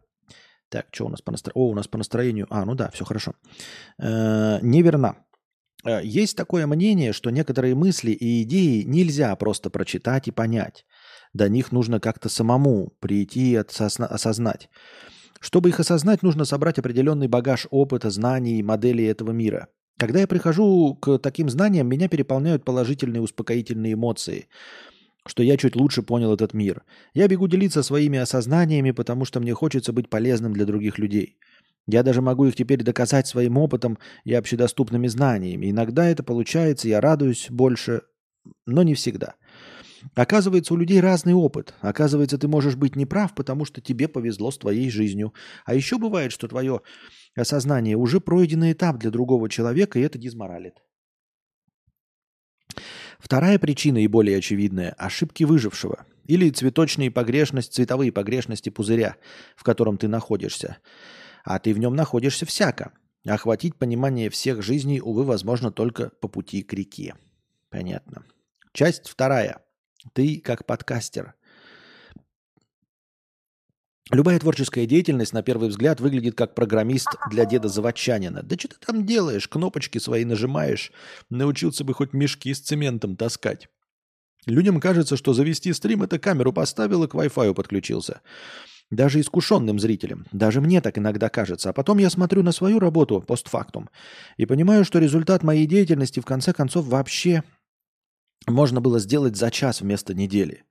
Так, 0.70 0.86
что 0.90 1.04
у 1.04 1.10
нас 1.10 1.20
по 1.20 1.32
настроению? 1.32 1.68
О, 1.68 1.70
у 1.70 1.74
нас 1.74 1.86
по 1.86 1.98
настроению... 1.98 2.46
А, 2.48 2.64
ну 2.64 2.74
да, 2.74 2.90
все 2.92 3.04
хорошо. 3.04 3.34
Э-э- 3.98 4.60
неверна. 4.62 5.16
Э, 5.84 6.00
есть 6.02 6.36
такое 6.36 6.66
мнение, 6.66 7.12
что 7.12 7.30
некоторые 7.30 7.74
мысли 7.74 8.10
и 8.10 8.42
идеи 8.42 8.82
нельзя 8.82 9.34
просто 9.36 9.70
прочитать 9.70 10.28
и 10.28 10.32
понять. 10.32 10.84
До 11.32 11.48
них 11.48 11.72
нужно 11.72 12.00
как-то 12.00 12.28
самому 12.28 12.92
прийти 13.00 13.52
и 13.52 13.56
осознать. 13.56 14.68
Чтобы 15.40 15.70
их 15.70 15.80
осознать, 15.80 16.22
нужно 16.22 16.44
собрать 16.44 16.78
определенный 16.78 17.28
багаж 17.28 17.66
опыта, 17.70 18.10
знаний 18.10 18.58
и 18.58 18.62
моделей 18.62 19.04
этого 19.04 19.30
мира. 19.30 19.68
Когда 19.96 20.20
я 20.20 20.26
прихожу 20.26 20.94
к 21.00 21.18
таким 21.18 21.48
знаниям, 21.48 21.88
меня 21.88 22.08
переполняют 22.08 22.64
положительные 22.64 23.22
успокоительные 23.22 23.94
эмоции, 23.94 24.48
что 25.26 25.42
я 25.42 25.56
чуть 25.56 25.76
лучше 25.76 26.02
понял 26.02 26.32
этот 26.32 26.52
мир. 26.52 26.82
Я 27.14 27.28
бегу 27.28 27.48
делиться 27.48 27.82
своими 27.82 28.18
осознаниями, 28.18 28.90
потому 28.90 29.24
что 29.24 29.40
мне 29.40 29.54
хочется 29.54 29.92
быть 29.92 30.10
полезным 30.10 30.52
для 30.52 30.66
других 30.66 30.98
людей– 30.98 31.38
я 31.90 32.02
даже 32.02 32.22
могу 32.22 32.46
их 32.46 32.56
теперь 32.56 32.82
доказать 32.82 33.26
своим 33.26 33.58
опытом 33.58 33.98
и 34.24 34.34
общедоступными 34.34 35.06
знаниями. 35.06 35.70
Иногда 35.70 36.08
это 36.08 36.22
получается, 36.22 36.88
я 36.88 37.00
радуюсь 37.00 37.46
больше, 37.50 38.02
но 38.66 38.82
не 38.82 38.94
всегда. 38.94 39.34
Оказывается, 40.14 40.74
у 40.74 40.76
людей 40.76 41.00
разный 41.00 41.34
опыт. 41.34 41.74
Оказывается, 41.80 42.38
ты 42.38 42.48
можешь 42.48 42.76
быть 42.76 42.96
неправ, 42.96 43.34
потому 43.34 43.64
что 43.64 43.80
тебе 43.80 44.08
повезло 44.08 44.50
с 44.50 44.58
твоей 44.58 44.90
жизнью. 44.90 45.34
А 45.64 45.74
еще 45.74 45.98
бывает, 45.98 46.32
что 46.32 46.48
твое 46.48 46.80
осознание 47.36 47.96
уже 47.96 48.20
пройденный 48.20 48.72
этап 48.72 48.98
для 48.98 49.10
другого 49.10 49.48
человека, 49.48 49.98
и 49.98 50.02
это 50.02 50.18
дизморалит. 50.18 50.74
Вторая 53.18 53.58
причина 53.58 53.98
и 53.98 54.06
более 54.06 54.38
очевидная– 54.38 54.94
ошибки 54.98 55.44
выжившего. 55.44 56.06
Или 56.26 56.48
цветочные 56.48 57.10
погрешности, 57.10 57.74
цветовые 57.74 58.12
погрешности 58.12 58.70
пузыря, 58.70 59.16
в 59.56 59.64
котором 59.64 59.98
ты 59.98 60.08
находишься– 60.08 60.78
а 61.44 61.58
ты 61.58 61.74
в 61.74 61.78
нем 61.78 61.94
находишься 61.94 62.46
всяко. 62.46 62.92
Охватить 63.26 63.76
понимание 63.76 64.30
всех 64.30 64.62
жизней, 64.62 65.00
увы, 65.00 65.24
возможно 65.24 65.70
только 65.70 66.08
по 66.08 66.28
пути 66.28 66.62
к 66.62 66.72
реке. 66.72 67.14
Понятно. 67.68 68.24
Часть 68.72 69.08
вторая. 69.08 69.62
Ты 70.14 70.40
как 70.40 70.66
подкастер. 70.66 71.34
Любая 74.10 74.40
творческая 74.40 74.86
деятельность, 74.86 75.32
на 75.32 75.42
первый 75.42 75.68
взгляд, 75.68 76.00
выглядит 76.00 76.34
как 76.34 76.56
программист 76.56 77.08
для 77.30 77.44
деда 77.44 77.68
Заводчанина. 77.68 78.42
Да 78.42 78.56
что 78.58 78.68
ты 78.68 78.76
там 78.84 79.06
делаешь? 79.06 79.46
Кнопочки 79.46 79.98
свои 79.98 80.24
нажимаешь. 80.24 80.90
Научился 81.28 81.84
бы 81.84 81.94
хоть 81.94 82.12
мешки 82.12 82.52
с 82.52 82.60
цементом 82.60 83.16
таскать. 83.16 83.68
Людям 84.46 84.80
кажется, 84.80 85.16
что 85.16 85.32
завести 85.32 85.72
стрим– 85.72 86.02
это 86.04 86.18
камеру 86.18 86.52
поставил 86.52 87.04
и 87.04 87.08
к 87.08 87.14
Wi-Fi 87.14 87.54
подключился. 87.54 88.22
Даже 88.90 89.20
искушенным 89.20 89.78
зрителям. 89.78 90.26
Даже 90.32 90.60
мне 90.60 90.80
так 90.80 90.98
иногда 90.98 91.28
кажется. 91.28 91.70
А 91.70 91.72
потом 91.72 91.98
я 91.98 92.10
смотрю 92.10 92.42
на 92.42 92.50
свою 92.50 92.80
работу 92.80 93.20
постфактум 93.20 93.88
и 94.36 94.46
понимаю, 94.46 94.84
что 94.84 94.98
результат 94.98 95.42
моей 95.42 95.66
деятельности 95.66 96.18
в 96.18 96.24
конце 96.24 96.52
концов 96.52 96.86
вообще 96.86 97.44
можно 98.46 98.80
было 98.80 98.98
сделать 98.98 99.36
за 99.36 99.50
час 99.50 99.80
вместо 99.80 100.14
недели, 100.14 100.64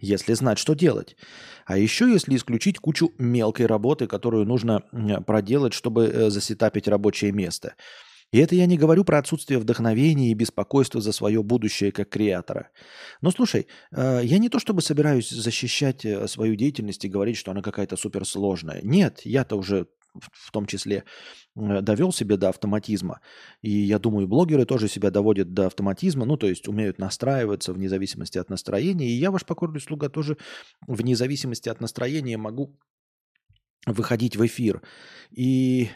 если 0.00 0.32
знать, 0.32 0.58
что 0.58 0.74
делать. 0.74 1.16
А 1.66 1.76
еще 1.76 2.10
если 2.10 2.36
исключить 2.36 2.78
кучу 2.78 3.12
мелкой 3.18 3.66
работы, 3.66 4.06
которую 4.06 4.46
нужно 4.46 4.80
проделать, 5.26 5.74
чтобы 5.74 6.06
э, 6.06 6.30
засетапить 6.30 6.88
рабочее 6.88 7.32
место– 7.32 7.74
и 8.36 8.38
это 8.38 8.54
я 8.54 8.66
не 8.66 8.76
говорю 8.76 9.02
про 9.02 9.16
отсутствие 9.16 9.58
вдохновения 9.58 10.30
и 10.30 10.34
беспокойства 10.34 11.00
за 11.00 11.12
свое 11.12 11.42
будущее 11.42 11.90
как 11.90 12.10
креатора. 12.10 12.68
Но 13.22 13.30
слушай, 13.30 13.66
э, 13.92 14.20
я 14.24 14.36
не 14.36 14.50
то 14.50 14.58
чтобы 14.58 14.82
собираюсь 14.82 15.30
защищать 15.30 16.04
э, 16.04 16.28
свою 16.28 16.54
деятельность 16.54 17.02
и 17.06 17.08
говорить, 17.08 17.38
что 17.38 17.52
она 17.52 17.62
какая-то 17.62 17.96
суперсложная. 17.96 18.80
Нет, 18.82 19.22
я-то 19.24 19.56
уже 19.56 19.86
в 20.20 20.52
том 20.52 20.66
числе 20.66 21.04
э, 21.56 21.80
довел 21.80 22.12
себя 22.12 22.36
до 22.36 22.50
автоматизма. 22.50 23.22
И 23.62 23.70
я 23.70 23.98
думаю, 23.98 24.28
блогеры 24.28 24.66
тоже 24.66 24.88
себя 24.88 25.10
доводят 25.10 25.54
до 25.54 25.68
автоматизма, 25.68 26.26
ну, 26.26 26.36
то 26.36 26.46
есть 26.46 26.68
умеют 26.68 26.98
настраиваться 26.98 27.72
вне 27.72 27.88
зависимости 27.88 28.36
от 28.36 28.50
настроения. 28.50 29.08
И 29.08 29.18
я, 29.18 29.30
ваш 29.30 29.46
покорный 29.46 29.80
слуга, 29.80 30.10
тоже 30.10 30.36
вне 30.86 31.16
зависимости 31.16 31.70
от 31.70 31.80
настроения 31.80 32.36
могу 32.36 32.78
выходить 33.86 34.36
в 34.36 34.44
эфир. 34.44 34.82
И 35.30 35.88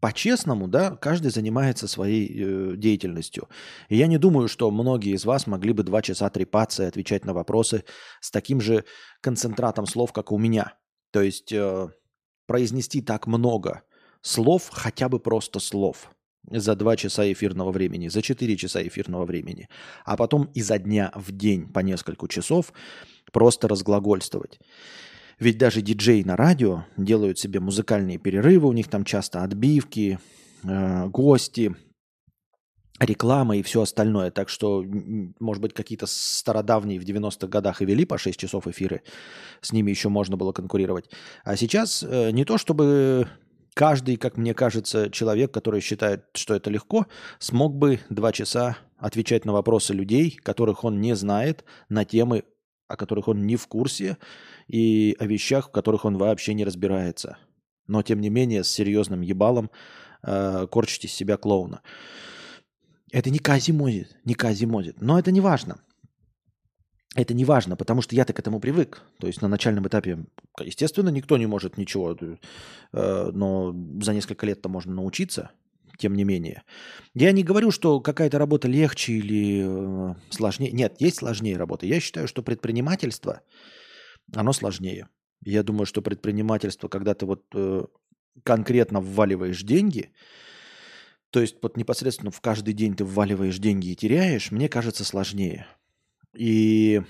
по-честному, 0.00 0.66
да, 0.66 0.96
каждый 0.96 1.30
занимается 1.30 1.86
своей 1.86 2.26
э, 2.26 2.76
деятельностью. 2.76 3.48
И 3.88 3.96
я 3.96 4.06
не 4.06 4.18
думаю, 4.18 4.48
что 4.48 4.70
многие 4.70 5.14
из 5.14 5.24
вас 5.24 5.46
могли 5.46 5.72
бы 5.72 5.82
два 5.82 6.02
часа 6.02 6.30
трепаться 6.30 6.84
и 6.84 6.86
отвечать 6.86 7.24
на 7.24 7.34
вопросы 7.34 7.84
с 8.20 8.30
таким 8.30 8.60
же 8.60 8.84
концентратом 9.20 9.86
слов, 9.86 10.12
как 10.12 10.32
у 10.32 10.38
меня. 10.38 10.74
То 11.12 11.22
есть 11.22 11.52
э, 11.52 11.88
произнести 12.46 13.02
так 13.02 13.26
много 13.26 13.82
слов, 14.22 14.70
хотя 14.72 15.08
бы 15.08 15.20
просто 15.20 15.60
слов, 15.60 16.10
за 16.50 16.74
два 16.74 16.96
часа 16.96 17.30
эфирного 17.30 17.70
времени, 17.70 18.08
за 18.08 18.22
четыре 18.22 18.56
часа 18.56 18.82
эфирного 18.86 19.24
времени, 19.24 19.68
а 20.04 20.16
потом 20.16 20.44
изо 20.54 20.78
дня 20.78 21.12
в 21.14 21.32
день 21.32 21.70
по 21.70 21.80
несколько 21.80 22.26
часов 22.28 22.72
просто 23.32 23.68
разглагольствовать. 23.68 24.58
Ведь 25.40 25.56
даже 25.56 25.80
диджеи 25.80 26.22
на 26.22 26.36
радио 26.36 26.84
делают 26.98 27.38
себе 27.38 27.60
музыкальные 27.60 28.18
перерывы, 28.18 28.68
у 28.68 28.72
них 28.72 28.88
там 28.88 29.04
часто 29.04 29.42
отбивки, 29.42 30.18
э, 30.62 31.06
гости, 31.08 31.74
реклама 33.00 33.56
и 33.56 33.62
все 33.62 33.80
остальное. 33.80 34.30
Так 34.30 34.50
что, 34.50 34.84
может 35.40 35.62
быть, 35.62 35.72
какие-то 35.72 36.06
стародавние 36.06 37.00
в 37.00 37.04
90-х 37.04 37.46
годах 37.48 37.80
и 37.80 37.86
вели 37.86 38.04
по 38.04 38.18
6 38.18 38.38
часов 38.38 38.66
эфиры, 38.66 39.02
с 39.62 39.72
ними 39.72 39.90
еще 39.90 40.10
можно 40.10 40.36
было 40.36 40.52
конкурировать. 40.52 41.10
А 41.42 41.56
сейчас 41.56 42.02
э, 42.02 42.30
не 42.32 42.44
то 42.44 42.58
чтобы 42.58 43.26
каждый, 43.72 44.16
как 44.16 44.36
мне 44.36 44.52
кажется, 44.52 45.10
человек, 45.10 45.52
который 45.52 45.80
считает, 45.80 46.26
что 46.34 46.54
это 46.54 46.68
легко, 46.68 47.06
смог 47.38 47.74
бы 47.74 48.00
два 48.10 48.32
часа 48.32 48.76
отвечать 48.98 49.46
на 49.46 49.52
вопросы 49.54 49.94
людей, 49.94 50.38
которых 50.42 50.84
он 50.84 51.00
не 51.00 51.16
знает, 51.16 51.64
на 51.88 52.04
темы, 52.04 52.44
о 52.90 52.96
которых 52.96 53.28
он 53.28 53.46
не 53.46 53.56
в 53.56 53.66
курсе, 53.66 54.18
и 54.66 55.16
о 55.18 55.26
вещах, 55.26 55.68
в 55.68 55.72
которых 55.72 56.04
он 56.04 56.18
вообще 56.18 56.54
не 56.54 56.64
разбирается. 56.64 57.38
Но, 57.86 58.02
тем 58.02 58.20
не 58.20 58.30
менее, 58.30 58.64
с 58.64 58.68
серьезным 58.68 59.20
ебалом 59.20 59.70
э, 60.22 60.66
корчите 60.70 61.06
из 61.08 61.14
себя 61.14 61.36
клоуна. 61.36 61.82
Это 63.12 63.30
не 63.30 63.38
казимозит, 63.38 64.16
не 64.24 64.34
казимозит. 64.34 65.00
Но 65.00 65.18
это 65.18 65.32
не 65.32 65.40
важно. 65.40 65.80
Это 67.16 67.34
не 67.34 67.44
важно, 67.44 67.76
потому 67.76 68.02
что 68.02 68.14
я-то 68.14 68.32
к 68.32 68.38
этому 68.38 68.60
привык. 68.60 69.02
То 69.18 69.26
есть 69.26 69.42
на 69.42 69.48
начальном 69.48 69.86
этапе, 69.86 70.24
естественно, 70.60 71.08
никто 71.08 71.36
не 71.36 71.46
может 71.46 71.76
ничего, 71.76 72.16
э, 72.20 73.30
но 73.32 73.74
за 74.00 74.14
несколько 74.14 74.46
лет-то 74.46 74.68
можно 74.68 74.94
научиться, 74.94 75.50
тем 76.00 76.14
не 76.14 76.24
менее. 76.24 76.64
Я 77.14 77.30
не 77.30 77.44
говорю, 77.44 77.70
что 77.70 78.00
какая-то 78.00 78.38
работа 78.38 78.66
легче 78.66 79.12
или 79.12 79.62
э, 79.64 80.14
сложнее. 80.30 80.72
Нет, 80.72 80.96
есть 80.98 81.18
сложнее 81.18 81.56
работа. 81.56 81.86
Я 81.86 82.00
считаю, 82.00 82.26
что 82.26 82.42
предпринимательство– 82.42 83.42
оно 84.34 84.52
сложнее. 84.52 85.08
Я 85.42 85.62
думаю, 85.62 85.86
что 85.86 86.02
предпринимательство, 86.02 86.88
когда 86.88 87.14
ты 87.14 87.26
вот 87.26 87.44
э, 87.54 87.84
конкретно 88.44 89.00
вваливаешь 89.00 89.62
деньги, 89.62 90.12
то 91.30 91.40
есть 91.40 91.56
вот 91.62 91.76
непосредственно 91.76 92.30
в 92.30 92.40
каждый 92.40 92.74
день 92.74 92.94
ты 92.94 93.04
вваливаешь 93.04 93.58
деньги 93.58 93.88
и 93.88 93.96
теряешь, 93.96 94.50
мне 94.50 94.68
кажется 94.68 95.04
сложнее. 95.04 95.66
И 96.34 97.02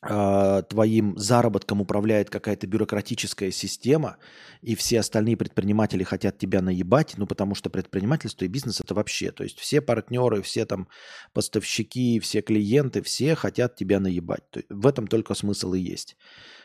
твоим 0.00 1.18
заработком 1.18 1.80
управляет 1.80 2.30
какая-то 2.30 2.66
бюрократическая 2.66 3.50
система, 3.50 4.16
и 4.62 4.74
все 4.74 5.00
остальные 5.00 5.36
предприниматели 5.36 6.04
хотят 6.04 6.38
тебя 6.38 6.62
наебать, 6.62 7.14
ну 7.16 7.26
потому 7.26 7.54
что 7.54 7.68
предпринимательство 7.68 8.44
и 8.44 8.48
бизнес 8.48 8.80
это 8.80 8.94
вообще, 8.94 9.32
то 9.32 9.42
есть 9.42 9.58
все 9.58 9.80
партнеры, 9.80 10.42
все 10.42 10.66
там 10.66 10.88
поставщики, 11.32 12.20
все 12.20 12.42
клиенты, 12.42 13.02
все 13.02 13.34
хотят 13.34 13.74
тебя 13.76 13.98
наебать. 13.98 14.42
В 14.68 14.86
этом 14.86 15.06
только 15.08 15.34
смысл 15.34 15.74
и 15.74 15.80
есть. 15.80 16.16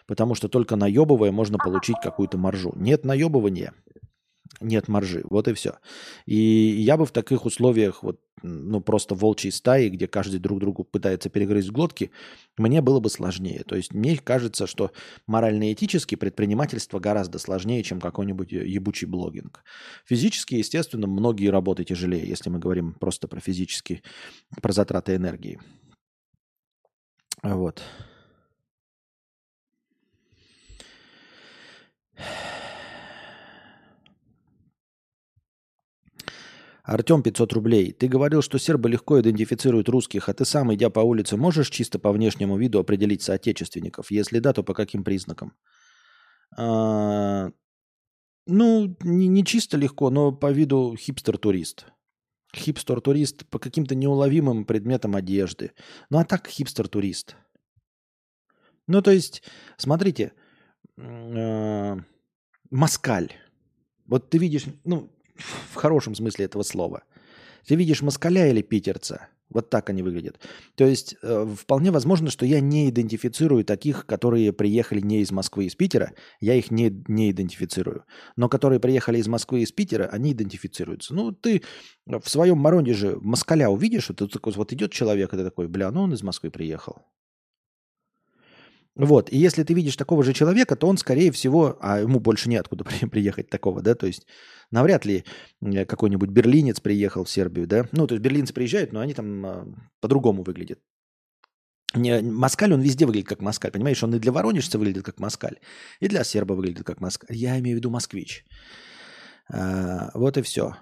Потому 0.06 0.36
что 0.36 0.50
только 0.50 0.76
наебывая 0.76 1.32
можно 1.32 1.58
получить 1.58 1.98
какую-то 2.04 2.38
маржу. 2.38 2.74
Нет 2.76 3.06
наебывания, 3.06 3.74
нет 4.62 4.88
маржи. 4.88 5.24
Вот 5.30 5.48
и 5.48 5.54
все. 5.54 5.80
И 6.26 6.36
я 6.36 6.98
бы 6.98 7.06
в 7.06 7.12
таких 7.12 7.46
условиях, 7.46 8.04
вот, 8.04 8.20
ну, 8.44 8.82
просто 8.82 9.16
волчьей 9.16 9.52
стаи, 9.52 9.90
где 9.90 10.08
каждый 10.08 10.40
друг 10.40 10.60
другу 10.60 10.84
пытается 10.84 11.30
перегрызть 11.30 11.72
глотки, 11.72 12.12
мне 12.58 12.82
было 12.82 13.00
бы 13.00 13.10
сложнее. 13.10 13.64
То 13.66 13.76
есть 13.76 13.94
мне 13.94 14.18
кажется, 14.18 14.68
что 14.68 14.92
морально-этически 15.28 16.16
предпринимательство 16.16 17.00
гораздо 17.00 17.40
сложнее, 17.40 17.82
чем 17.84 18.00
какой-нибудь 18.00 18.52
ебучий 18.52 19.08
блогинг. 19.08 19.64
Физически, 20.06 20.56
естественно, 20.56 21.08
многие 21.08 21.48
работы 21.48 21.84
тяжелее, 21.84 22.28
если 22.28 22.50
мы 22.50 22.60
говорим 22.60 22.94
просто 22.94 23.28
про 23.28 23.40
физически, 23.40 24.04
про 24.62 24.74
затраты 24.74 25.16
энергии. 25.16 25.60
Вот. 27.42 27.82
Артем 36.84 37.24
500 37.24 37.54
рублей. 37.54 37.94
Ты 37.94 38.10
говорил, 38.10 38.42
что 38.42 38.58
сербы 38.60 38.90
легко 38.90 39.20
идентифицируют 39.20 39.88
русских, 39.88 40.28
а 40.28 40.34
ты 40.34 40.44
сам, 40.44 40.74
идя 40.74 40.90
по 40.90 41.00
улице, 41.00 41.38
можешь 41.38 41.70
чисто 41.70 41.98
по 41.98 42.12
внешнему 42.12 42.58
виду 42.58 42.80
определить 42.80 43.22
соотечественников? 43.22 44.12
Если 44.12 44.40
да, 44.40 44.52
то 44.52 44.64
по 44.64 44.74
каким 44.74 45.06
признакам? 45.06 45.54
А, 46.58 47.52
ну, 48.46 48.98
не, 49.02 49.28
не 49.28 49.46
чисто 49.46 49.78
легко, 49.78 50.10
но 50.10 50.34
по 50.34 50.52
виду 50.52 50.96
хипстер-турист. 50.98 51.86
Хипстер-турист 52.54 53.46
по 53.48 53.60
каким-то 53.60 53.96
неуловимым 53.96 54.66
предметам 54.66 55.16
одежды. 55.16 55.72
Ну, 56.10 56.18
а 56.18 56.26
так 56.26 56.48
хипстер-турист. 56.48 57.38
Ну, 58.88 59.02
то 59.02 59.12
есть, 59.12 59.42
смотрите, 59.78 60.34
э, 60.98 61.96
москаль. 62.70 63.32
Вот 64.06 64.30
ты 64.30 64.38
видишь, 64.38 64.66
ну, 64.84 65.10
в 65.36 65.76
хорошем 65.76 66.16
смысле 66.16 66.46
этого 66.46 66.64
слова. 66.64 67.04
Ты 67.68 67.76
видишь 67.76 68.02
москаля 68.02 68.50
или 68.50 68.62
питерца, 68.62 69.30
вот 69.50 69.70
так 69.70 69.90
они 69.90 70.02
выглядят. 70.02 70.40
То 70.76 70.86
есть 70.86 71.16
э, 71.22 71.48
вполне 71.58 71.92
возможно, 71.92 72.30
что 72.30 72.46
я 72.46 72.60
не 72.60 72.90
идентифицирую 72.90 73.64
таких, 73.64 74.06
которые 74.06 74.52
приехали 74.52 75.00
не 75.00 75.22
из 75.22 75.32
Москвы, 75.32 75.66
из 75.66 75.76
Питера, 75.76 76.12
я 76.40 76.56
их 76.56 76.72
не, 76.72 77.04
не 77.08 77.32
идентифицирую. 77.32 78.04
Но 78.36 78.50
которые 78.50 78.80
приехали 78.80 79.20
из 79.20 79.28
Москвы, 79.28 79.62
из 79.62 79.72
Питера, 79.72 80.06
они 80.06 80.34
идентифицируются. 80.34 81.14
Ну, 81.14 81.32
ты 81.32 81.64
в 82.06 82.28
своем 82.28 82.58
Маронде 82.58 82.94
же 82.94 83.18
москаля 83.22 83.70
увидишь, 83.70 84.10
вот, 84.10 84.56
вот 84.56 84.74
идет 84.74 84.92
человек, 84.92 85.32
ты 85.32 85.44
такой, 85.44 85.68
бля, 85.68 85.92
ну 85.92 86.02
он 86.02 86.14
из 86.14 86.24
Москвы 86.24 86.50
приехал. 86.50 86.98
Вот, 88.96 89.32
и 89.32 89.38
если 89.38 89.64
ты 89.64 89.74
видишь 89.74 89.96
такого 89.96 90.24
же 90.24 90.34
человека, 90.34 90.76
то 90.76 90.88
он, 90.88 90.98
скорее 90.98 91.32
всего, 91.32 91.78
а 91.82 92.00
ему 92.00 92.20
больше 92.20 92.48
неоткуда 92.48 92.84
приехать 93.12 93.50
такого, 93.50 93.82
да, 93.82 93.96
то 93.96 94.06
есть 94.06 94.28
навряд 94.70 95.06
ли 95.06 95.26
какой-нибудь 95.62 96.30
берлинец 96.30 96.80
приехал 96.80 97.24
в 97.24 97.30
Сербию, 97.30 97.66
да, 97.66 97.88
ну, 97.92 98.06
то 98.06 98.14
есть 98.14 98.24
берлинцы 98.24 98.54
приезжают, 98.54 98.94
но 98.94 99.00
они 99.00 99.16
там 99.16 99.46
а, 99.46 99.68
по-другому 100.00 100.44
выглядят. 100.44 100.80
Москаль, 101.96 102.74
он 102.74 102.82
везде 102.82 103.06
выглядит 103.06 103.30
как 103.30 103.42
москаль, 103.42 103.72
понимаешь, 103.72 104.04
он 104.04 104.16
и 104.16 104.20
для 104.20 104.32
воронежца 104.32 104.78
выглядит 104.78 105.04
как 105.04 105.20
москаль, 105.20 105.60
и 106.00 106.08
для 106.08 106.24
серба 106.24 106.54
выглядит 106.54 106.86
как 106.86 107.02
москаль. 107.02 107.36
Я 107.36 107.60
имею 107.60 107.78
в 107.78 107.80
виду 107.80 107.90
москвич. 107.90 108.46
А, 109.52 110.12
вот 110.14 110.38
и 110.38 110.42
все. 110.42 110.76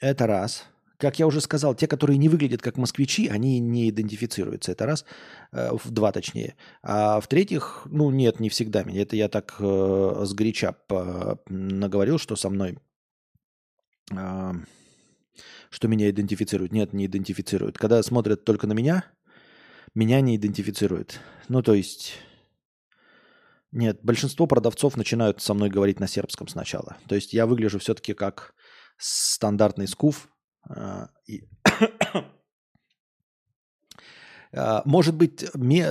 Это 0.00 0.26
раз. 0.26 0.64
Как 0.98 1.18
я 1.18 1.26
уже 1.26 1.40
сказал, 1.40 1.74
те, 1.74 1.86
которые 1.86 2.16
не 2.16 2.28
выглядят 2.28 2.62
как 2.62 2.78
москвичи, 2.78 3.28
они 3.28 3.58
не 3.60 3.90
идентифицируются. 3.90 4.72
Это 4.72 4.86
раз, 4.86 5.04
э, 5.52 5.70
в 5.72 5.90
два 5.90 6.12
точнее. 6.12 6.54
А 6.82 7.20
в-третьих, 7.20 7.82
ну 7.86 8.10
нет, 8.10 8.40
не 8.40 8.48
всегда. 8.48 8.82
Это 8.82 9.16
я 9.16 9.28
так 9.28 9.56
э, 9.58 10.22
сгоряча 10.24 10.74
наговорил, 11.48 12.18
что 12.18 12.36
со 12.36 12.48
мной, 12.48 12.78
э, 14.10 14.52
что 15.70 15.88
меня 15.88 16.08
идентифицируют. 16.08 16.72
Нет, 16.72 16.94
не 16.94 17.06
идентифицируют. 17.06 17.76
Когда 17.76 18.02
смотрят 18.02 18.44
только 18.44 18.66
на 18.66 18.72
меня, 18.72 19.04
меня 19.94 20.20
не 20.20 20.36
идентифицируют. 20.36 21.20
Ну 21.48 21.62
то 21.62 21.74
есть... 21.74 22.14
Нет, 23.72 23.98
большинство 24.02 24.46
продавцов 24.46 24.96
начинают 24.96 25.42
со 25.42 25.52
мной 25.52 25.68
говорить 25.68 26.00
на 26.00 26.06
сербском 26.06 26.48
сначала. 26.48 26.96
То 27.08 27.14
есть 27.14 27.34
я 27.34 27.46
выгляжу 27.46 27.78
все-таки 27.78 28.14
как 28.14 28.54
стандартный 28.96 29.86
скуф, 29.86 30.28
может 34.84 35.14
быть, 35.14 35.44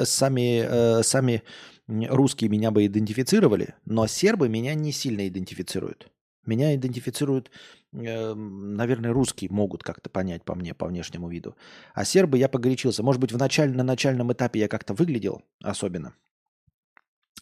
сами, 0.05 0.99
э, 0.99 1.03
сами 1.03 1.43
русские 1.87 2.49
меня 2.49 2.71
бы 2.71 2.85
идентифицировали, 2.85 3.75
но 3.85 4.07
сербы 4.07 4.49
меня 4.49 4.73
не 4.73 4.91
сильно 4.91 5.27
идентифицируют. 5.27 6.11
Меня 6.45 6.75
идентифицируют, 6.75 7.51
эм, 7.93 8.75
наверное, 8.75 9.11
русские 9.11 9.51
могут 9.51 9.83
как-то 9.83 10.09
понять 10.09 10.43
по 10.43 10.55
мне, 10.55 10.73
по 10.73 10.85
внешнему 10.85 11.27
виду. 11.27 11.55
А 11.93 12.05
сербы 12.05 12.37
я 12.37 12.49
погорячился. 12.49 13.03
Может 13.03 13.21
быть, 13.21 13.31
в 13.31 13.37
началь, 13.37 13.75
на 13.75 13.83
начальном 13.83 14.31
этапе 14.31 14.59
я 14.59 14.67
как-то 14.67 14.93
выглядел 14.93 15.41
особенно. 15.63 16.13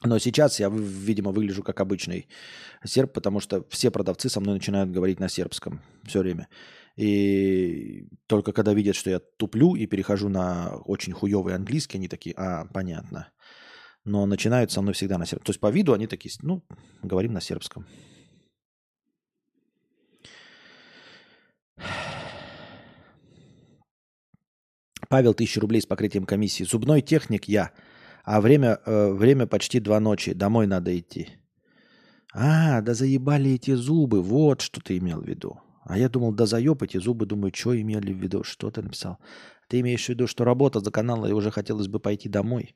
Но 0.04 0.20
сейчас 0.20 0.60
я, 0.60 0.70
видимо, 0.70 1.32
выгляжу 1.32 1.64
как 1.64 1.80
обычный 1.80 2.28
серб, 2.84 3.14
потому 3.14 3.40
что 3.40 3.66
все 3.70 3.90
продавцы 3.90 4.30
со 4.30 4.40
мной 4.40 4.56
начинают 4.56 4.92
говорить 4.92 5.20
на 5.20 5.30
сербском 5.30 5.82
все 6.06 6.20
время. 6.20 6.48
И 6.96 8.08
только 8.28 8.52
когда 8.52 8.74
видят, 8.74 8.96
что 8.96 9.10
я 9.10 9.20
туплю 9.20 9.76
и 9.76 9.88
перехожу 9.88 10.30
на 10.30 10.76
очень 10.86 11.14
хуевый 11.14 11.56
английский, 11.56 11.98
они 11.98 12.08
такие, 12.08 12.36
а, 12.38 12.66
понятно. 12.66 13.32
Но 14.06 14.26
начинают 14.26 14.72
со 14.72 14.82
мной 14.82 14.94
всегда 14.94 15.18
на 15.18 15.26
сербском. 15.26 15.46
То 15.46 15.50
есть 15.52 15.60
по 15.60 15.72
виду 15.72 15.94
они 15.94 16.08
такие, 16.08 16.34
ну, 16.42 16.64
говорим 17.02 17.34
на 17.34 17.42
сербском. 17.42 17.88
Павел, 25.10 25.34
тысяча 25.34 25.62
рублей 25.62 25.82
с 25.82 25.86
покрытием 25.86 26.26
комиссии. 26.26 26.64
Зубной 26.64 27.02
техник 27.02 27.48
я. 27.48 27.72
А 28.24 28.42
время, 28.42 28.80
э, 28.86 29.14
время 29.14 29.48
почти 29.48 29.80
два 29.80 30.00
ночи. 30.00 30.34
Домой 30.34 30.68
надо 30.68 30.98
идти. 30.98 31.28
А, 32.34 32.82
да 32.82 32.94
заебали 32.94 33.52
эти 33.52 33.76
зубы. 33.76 34.22
Вот 34.22 34.62
что 34.62 34.82
ты 34.82 34.98
имел 34.98 35.22
в 35.22 35.28
виду. 35.28 35.63
А 35.86 35.98
я 35.98 36.10
думал, 36.10 36.32
да 36.34 36.46
заеб 36.46 36.82
эти 36.84 36.98
зубы. 36.98 37.26
Думаю, 37.26 37.52
что 37.54 37.80
имели 37.80 38.14
в 38.14 38.18
виду? 38.18 38.44
Что 38.44 38.72
ты 38.72 38.82
написал? 38.82 39.20
Ты 39.68 39.80
имеешь 39.82 40.06
в 40.06 40.10
виду, 40.10 40.28
что 40.28 40.44
работа 40.46 40.80
за 40.80 40.92
канал, 40.92 41.26
и 41.26 41.32
уже 41.32 41.52
хотелось 41.52 41.88
бы 41.88 42.00
пойти 42.00 42.30
домой? 42.30 42.76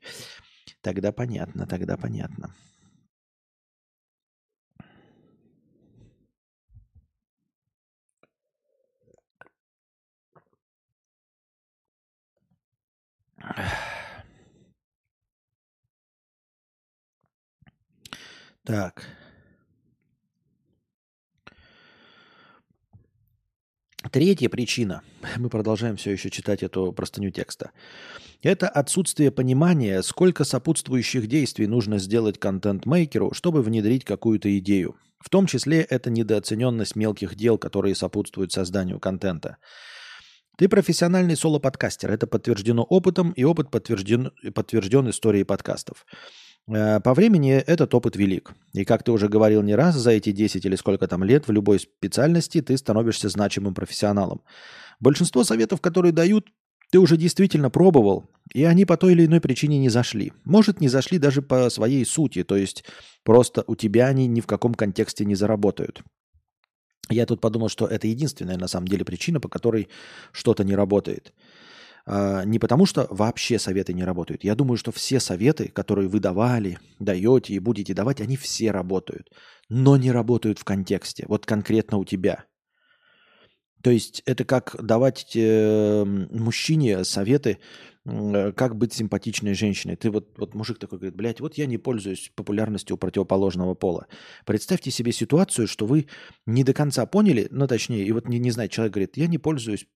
Тогда 0.82 1.12
понятно, 1.12 1.66
тогда 1.66 1.96
понятно. 1.96 2.54
Так. 18.64 19.17
Третья 24.10 24.48
причина, 24.48 25.02
мы 25.36 25.48
продолжаем 25.50 25.96
все 25.96 26.12
еще 26.12 26.30
читать 26.30 26.62
эту 26.62 26.92
простыню 26.92 27.30
текста, 27.30 27.70
это 28.42 28.68
отсутствие 28.68 29.30
понимания, 29.30 30.02
сколько 30.02 30.44
сопутствующих 30.44 31.26
действий 31.26 31.66
нужно 31.66 31.98
сделать 31.98 32.38
контент-мейкеру, 32.38 33.32
чтобы 33.34 33.62
внедрить 33.62 34.04
какую-то 34.04 34.56
идею. 34.58 34.96
В 35.18 35.28
том 35.28 35.46
числе 35.46 35.80
это 35.80 36.10
недооцененность 36.10 36.94
мелких 36.94 37.34
дел, 37.34 37.58
которые 37.58 37.96
сопутствуют 37.96 38.52
созданию 38.52 39.00
контента. 39.00 39.56
Ты 40.58 40.68
профессиональный 40.68 41.36
соло-подкастер. 41.36 42.10
Это 42.10 42.26
подтверждено 42.26 42.82
опытом, 42.82 43.30
и 43.30 43.44
опыт 43.44 43.70
подтвержден, 43.70 44.32
подтвержден 44.52 45.08
историей 45.08 45.44
подкастов. 45.44 46.04
Э, 46.68 46.98
по 46.98 47.14
времени 47.14 47.52
этот 47.52 47.94
опыт 47.94 48.16
велик. 48.16 48.54
И 48.72 48.84
как 48.84 49.04
ты 49.04 49.12
уже 49.12 49.28
говорил 49.28 49.62
не 49.62 49.76
раз, 49.76 49.94
за 49.94 50.10
эти 50.10 50.32
10 50.32 50.64
или 50.64 50.74
сколько 50.74 51.06
там 51.06 51.22
лет 51.22 51.46
в 51.46 51.52
любой 51.52 51.78
специальности 51.78 52.60
ты 52.60 52.76
становишься 52.76 53.28
значимым 53.28 53.72
профессионалом. 53.72 54.42
Большинство 54.98 55.44
советов, 55.44 55.80
которые 55.80 56.10
дают, 56.10 56.48
ты 56.90 56.98
уже 56.98 57.16
действительно 57.16 57.70
пробовал, 57.70 58.28
и 58.52 58.64
они 58.64 58.84
по 58.84 58.96
той 58.96 59.12
или 59.12 59.26
иной 59.26 59.40
причине 59.40 59.78
не 59.78 59.90
зашли. 59.90 60.32
Может, 60.44 60.80
не 60.80 60.88
зашли 60.88 61.18
даже 61.18 61.40
по 61.40 61.70
своей 61.70 62.04
сути, 62.04 62.42
то 62.42 62.56
есть 62.56 62.84
просто 63.22 63.62
у 63.68 63.76
тебя 63.76 64.06
они 64.06 64.26
ни 64.26 64.40
в 64.40 64.46
каком 64.48 64.74
контексте 64.74 65.24
не 65.24 65.36
заработают. 65.36 66.02
Я 67.10 67.26
тут 67.26 67.40
подумал, 67.40 67.68
что 67.68 67.86
это 67.86 68.06
единственная 68.06 68.56
на 68.56 68.68
самом 68.68 68.88
деле 68.88 69.04
причина, 69.04 69.40
по 69.40 69.48
которой 69.48 69.88
что-то 70.32 70.64
не 70.64 70.74
работает. 70.74 71.32
А, 72.06 72.44
не 72.44 72.58
потому, 72.58 72.86
что 72.86 73.06
вообще 73.10 73.58
советы 73.58 73.92
не 73.92 74.04
работают. 74.04 74.44
Я 74.44 74.54
думаю, 74.54 74.78
что 74.78 74.92
все 74.92 75.20
советы, 75.20 75.68
которые 75.68 76.08
вы 76.08 76.20
давали, 76.20 76.78
даете 76.98 77.54
и 77.54 77.58
будете 77.58 77.94
давать, 77.94 78.20
они 78.20 78.36
все 78.36 78.70
работают. 78.70 79.30
Но 79.68 79.96
не 79.96 80.10
работают 80.10 80.58
в 80.58 80.64
контексте. 80.64 81.24
Вот 81.28 81.44
конкретно 81.44 81.98
у 81.98 82.04
тебя. 82.04 82.44
То 83.82 83.90
есть 83.90 84.22
это 84.26 84.44
как 84.44 84.74
давать 84.82 85.32
э, 85.36 86.04
мужчине 86.04 87.04
советы, 87.04 87.58
как 88.56 88.76
быть 88.76 88.92
симпатичной 88.92 89.54
женщиной. 89.54 89.96
Ты 89.96 90.10
вот, 90.10 90.38
вот 90.38 90.54
мужик 90.54 90.78
такой 90.78 90.98
говорит, 90.98 91.16
блядь, 91.16 91.40
вот 91.40 91.54
я 91.54 91.66
не 91.66 91.78
пользуюсь 91.78 92.30
популярностью 92.34 92.96
у 92.96 92.98
противоположного 92.98 93.74
пола. 93.74 94.06
Представьте 94.46 94.90
себе 94.90 95.12
ситуацию, 95.12 95.66
что 95.66 95.86
вы 95.86 96.06
не 96.46 96.64
до 96.64 96.72
конца 96.72 97.06
поняли, 97.06 97.48
ну 97.50 97.66
точнее, 97.66 98.04
и 98.04 98.12
вот 98.12 98.28
не, 98.28 98.38
не 98.38 98.50
знаю, 98.50 98.68
человек 98.68 98.94
говорит, 98.94 99.16
я 99.16 99.26
не 99.26 99.38
пользуюсь 99.38 99.86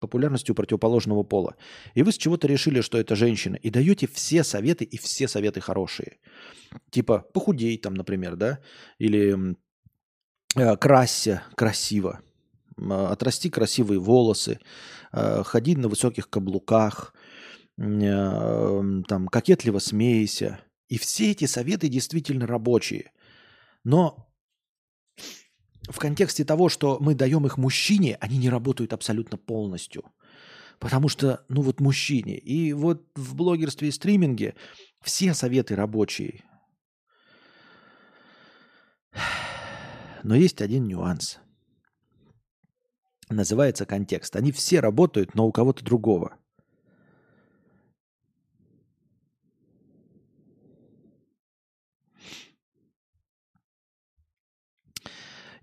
популярностью 0.00 0.54
противоположного 0.54 1.24
пола. 1.24 1.56
И 1.94 2.02
вы 2.02 2.12
с 2.12 2.16
чего-то 2.16 2.46
решили, 2.46 2.82
что 2.82 2.98
это 2.98 3.16
женщина, 3.16 3.56
и 3.56 3.70
даете 3.70 4.06
все 4.06 4.44
советы, 4.44 4.84
и 4.84 4.96
все 4.96 5.26
советы 5.26 5.60
хорошие. 5.60 6.18
Типа, 6.90 7.26
похудей 7.32 7.76
там, 7.78 7.94
например, 7.94 8.36
да, 8.36 8.60
или 8.98 9.56
э, 10.54 10.76
красься 10.76 11.42
красиво, 11.56 12.20
отрасти 12.90 13.50
красивые 13.50 14.00
волосы, 14.00 14.60
а, 15.12 15.42
ходи 15.42 15.76
на 15.76 15.88
высоких 15.88 16.30
каблуках, 16.30 17.14
а, 17.78 18.82
там, 19.06 19.28
кокетливо 19.28 19.78
смейся. 19.78 20.60
И 20.88 20.98
все 20.98 21.32
эти 21.32 21.44
советы 21.44 21.88
действительно 21.88 22.46
рабочие. 22.46 23.12
Но 23.84 24.30
в 25.88 25.98
контексте 25.98 26.44
того, 26.44 26.68
что 26.68 26.98
мы 27.00 27.14
даем 27.14 27.46
их 27.46 27.58
мужчине, 27.58 28.16
они 28.20 28.38
не 28.38 28.50
работают 28.50 28.92
абсолютно 28.92 29.36
полностью. 29.38 30.04
Потому 30.78 31.08
что, 31.08 31.44
ну 31.48 31.62
вот 31.62 31.80
мужчине. 31.80 32.38
И 32.38 32.72
вот 32.72 33.04
в 33.16 33.34
блогерстве 33.34 33.88
и 33.88 33.90
стриминге 33.90 34.54
все 35.02 35.34
советы 35.34 35.74
рабочие. 35.74 36.44
Но 40.22 40.34
есть 40.34 40.60
один 40.60 40.86
нюанс– 40.86 41.38
называется 43.30 43.86
контекст. 43.86 44.36
Они 44.36 44.52
все 44.52 44.80
работают, 44.80 45.34
но 45.34 45.46
у 45.46 45.52
кого-то 45.52 45.84
другого. 45.84 46.36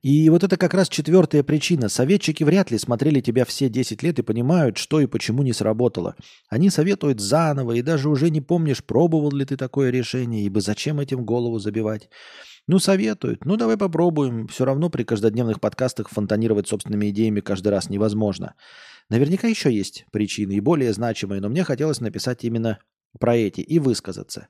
И 0.05 0.29
вот 0.29 0.43
это 0.43 0.55
как 0.55 0.75
раз 0.75 0.87
четвертая 0.87 1.41
причина. 1.41 1.89
Советчики 1.89 2.43
вряд 2.43 2.69
ли 2.69 2.77
смотрели 2.77 3.21
тебя 3.21 3.43
все 3.43 3.69
10 3.69 4.03
лет 4.03 4.19
и 4.19 4.21
понимают, 4.21 4.77
что 4.77 4.99
и 4.99 5.07
почему 5.07 5.41
не 5.41 5.51
сработало. 5.51 6.15
Они 6.47 6.69
советуют 6.69 7.19
заново, 7.19 7.71
и 7.71 7.81
даже 7.81 8.07
уже 8.09 8.29
не 8.29 8.39
помнишь, 8.39 8.83
пробовал 8.83 9.31
ли 9.31 9.45
ты 9.45 9.57
такое 9.57 9.89
решение, 9.89 10.45
ибо 10.45 10.61
зачем 10.61 10.99
этим 10.99 11.25
голову 11.25 11.57
забивать. 11.57 12.07
Ну, 12.67 12.79
советуют. 12.79 13.45
Ну, 13.45 13.57
давай 13.57 13.77
попробуем. 13.77 14.47
Все 14.47 14.65
равно 14.65 14.89
при 14.89 15.03
каждодневных 15.03 15.59
подкастах 15.59 16.09
фонтанировать 16.09 16.67
собственными 16.67 17.09
идеями 17.09 17.39
каждый 17.39 17.69
раз 17.69 17.89
невозможно. 17.89 18.55
Наверняка 19.09 19.47
еще 19.47 19.71
есть 19.71 20.05
причины 20.11 20.53
и 20.53 20.59
более 20.59 20.91
значимые, 20.91 21.41
но 21.41 21.49
мне 21.49 21.63
хотелось 21.63 22.01
написать 22.01 22.43
именно 22.43 22.79
про 23.19 23.35
эти 23.35 23.61
и 23.61 23.77
высказаться. 23.77 24.47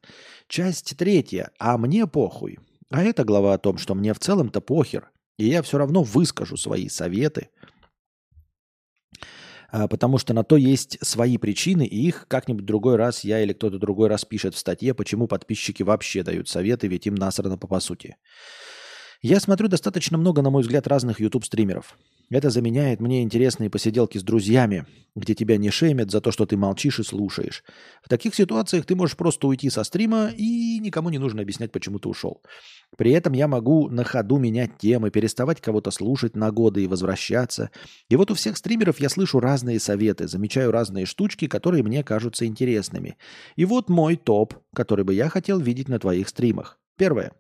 Часть 0.47 0.95
третья. 0.97 1.51
А 1.59 1.77
мне 1.77 2.07
похуй. 2.07 2.57
А 2.89 3.03
это 3.03 3.25
глава 3.25 3.53
о 3.53 3.57
том, 3.57 3.77
что 3.77 3.95
мне 3.95 4.13
в 4.13 4.19
целом-то 4.19 4.61
похер. 4.61 5.11
И 5.37 5.47
я 5.47 5.61
все 5.61 5.77
равно 5.77 6.03
выскажу 6.03 6.55
свои 6.55 6.87
советы, 6.87 7.49
потому 9.71 10.17
что 10.17 10.33
на 10.33 10.43
то 10.43 10.57
есть 10.57 10.97
свои 11.05 11.37
причины, 11.37 11.85
и 11.85 12.07
их 12.07 12.25
как-нибудь 12.27 12.65
другой 12.65 12.95
раз 12.95 13.23
я 13.23 13.41
или 13.41 13.53
кто-то 13.53 13.79
другой 13.79 14.09
раз 14.09 14.25
пишет 14.25 14.55
в 14.55 14.57
статье, 14.57 14.93
почему 14.93 15.27
подписчики 15.27 15.83
вообще 15.83 16.23
дают 16.23 16.47
советы, 16.49 16.87
ведь 16.87 17.07
им 17.07 17.15
насрано 17.15 17.57
по, 17.57 17.67
по 17.67 17.79
сути. 17.79 18.17
Я 19.21 19.39
смотрю 19.39 19.67
достаточно 19.67 20.17
много, 20.17 20.41
на 20.41 20.49
мой 20.49 20.61
взгляд, 20.61 20.87
разных 20.87 21.19
YouTube-стримеров. 21.19 21.97
Это 22.31 22.49
заменяет 22.49 22.99
мне 23.01 23.21
интересные 23.21 23.69
посиделки 23.69 24.17
с 24.17 24.23
друзьями, 24.23 24.85
где 25.15 25.35
тебя 25.35 25.57
не 25.57 25.69
шемят 25.69 26.09
за 26.09 26.21
то, 26.21 26.31
что 26.31 26.47
ты 26.47 26.57
молчишь 26.57 26.99
и 26.99 27.03
слушаешь. 27.03 27.63
В 28.03 28.09
таких 28.09 28.33
ситуациях 28.33 28.85
ты 28.85 28.95
можешь 28.95 29.15
просто 29.15 29.47
уйти 29.47 29.69
со 29.69 29.83
стрима, 29.83 30.31
и 30.35 30.79
никому 30.79 31.09
не 31.09 31.19
нужно 31.19 31.43
объяснять, 31.43 31.71
почему 31.71 31.99
ты 31.99 32.09
ушел. 32.09 32.41
При 32.97 33.11
этом 33.11 33.33
я 33.33 33.47
могу 33.47 33.89
на 33.89 34.03
ходу 34.03 34.37
менять 34.37 34.77
темы, 34.79 35.11
переставать 35.11 35.61
кого-то 35.61 35.91
слушать 35.91 36.35
на 36.35 36.51
годы 36.51 36.83
и 36.83 36.87
возвращаться. 36.87 37.69
И 38.09 38.15
вот 38.15 38.31
у 38.31 38.33
всех 38.33 38.57
стримеров 38.57 38.99
я 38.99 39.09
слышу 39.09 39.39
разные 39.39 39.79
советы, 39.79 40.27
замечаю 40.27 40.71
разные 40.71 41.05
штучки, 41.05 41.47
которые 41.47 41.83
мне 41.83 42.03
кажутся 42.03 42.47
интересными. 42.47 43.17
И 43.55 43.65
вот 43.65 43.87
мой 43.87 44.15
топ, 44.15 44.55
который 44.73 45.05
бы 45.05 45.13
я 45.13 45.29
хотел 45.29 45.59
видеть 45.59 45.89
на 45.89 45.99
твоих 45.99 46.27
стримах. 46.29 46.79
Первое. 46.97 47.33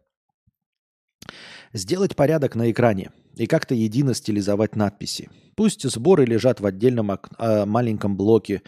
Сделать 1.75 2.15
порядок 2.15 2.55
на 2.55 2.71
экране 2.71 3.11
и 3.35 3.47
как-то 3.47 3.75
едино 3.75 4.13
стилизовать 4.13 4.77
надписи. 4.77 5.29
Пусть 5.55 5.83
сборы 5.83 6.25
лежат 6.25 6.61
в 6.61 6.65
отдельном 6.65 7.11
э, 7.11 7.65
маленьком 7.65 8.15
блоке. 8.15 8.61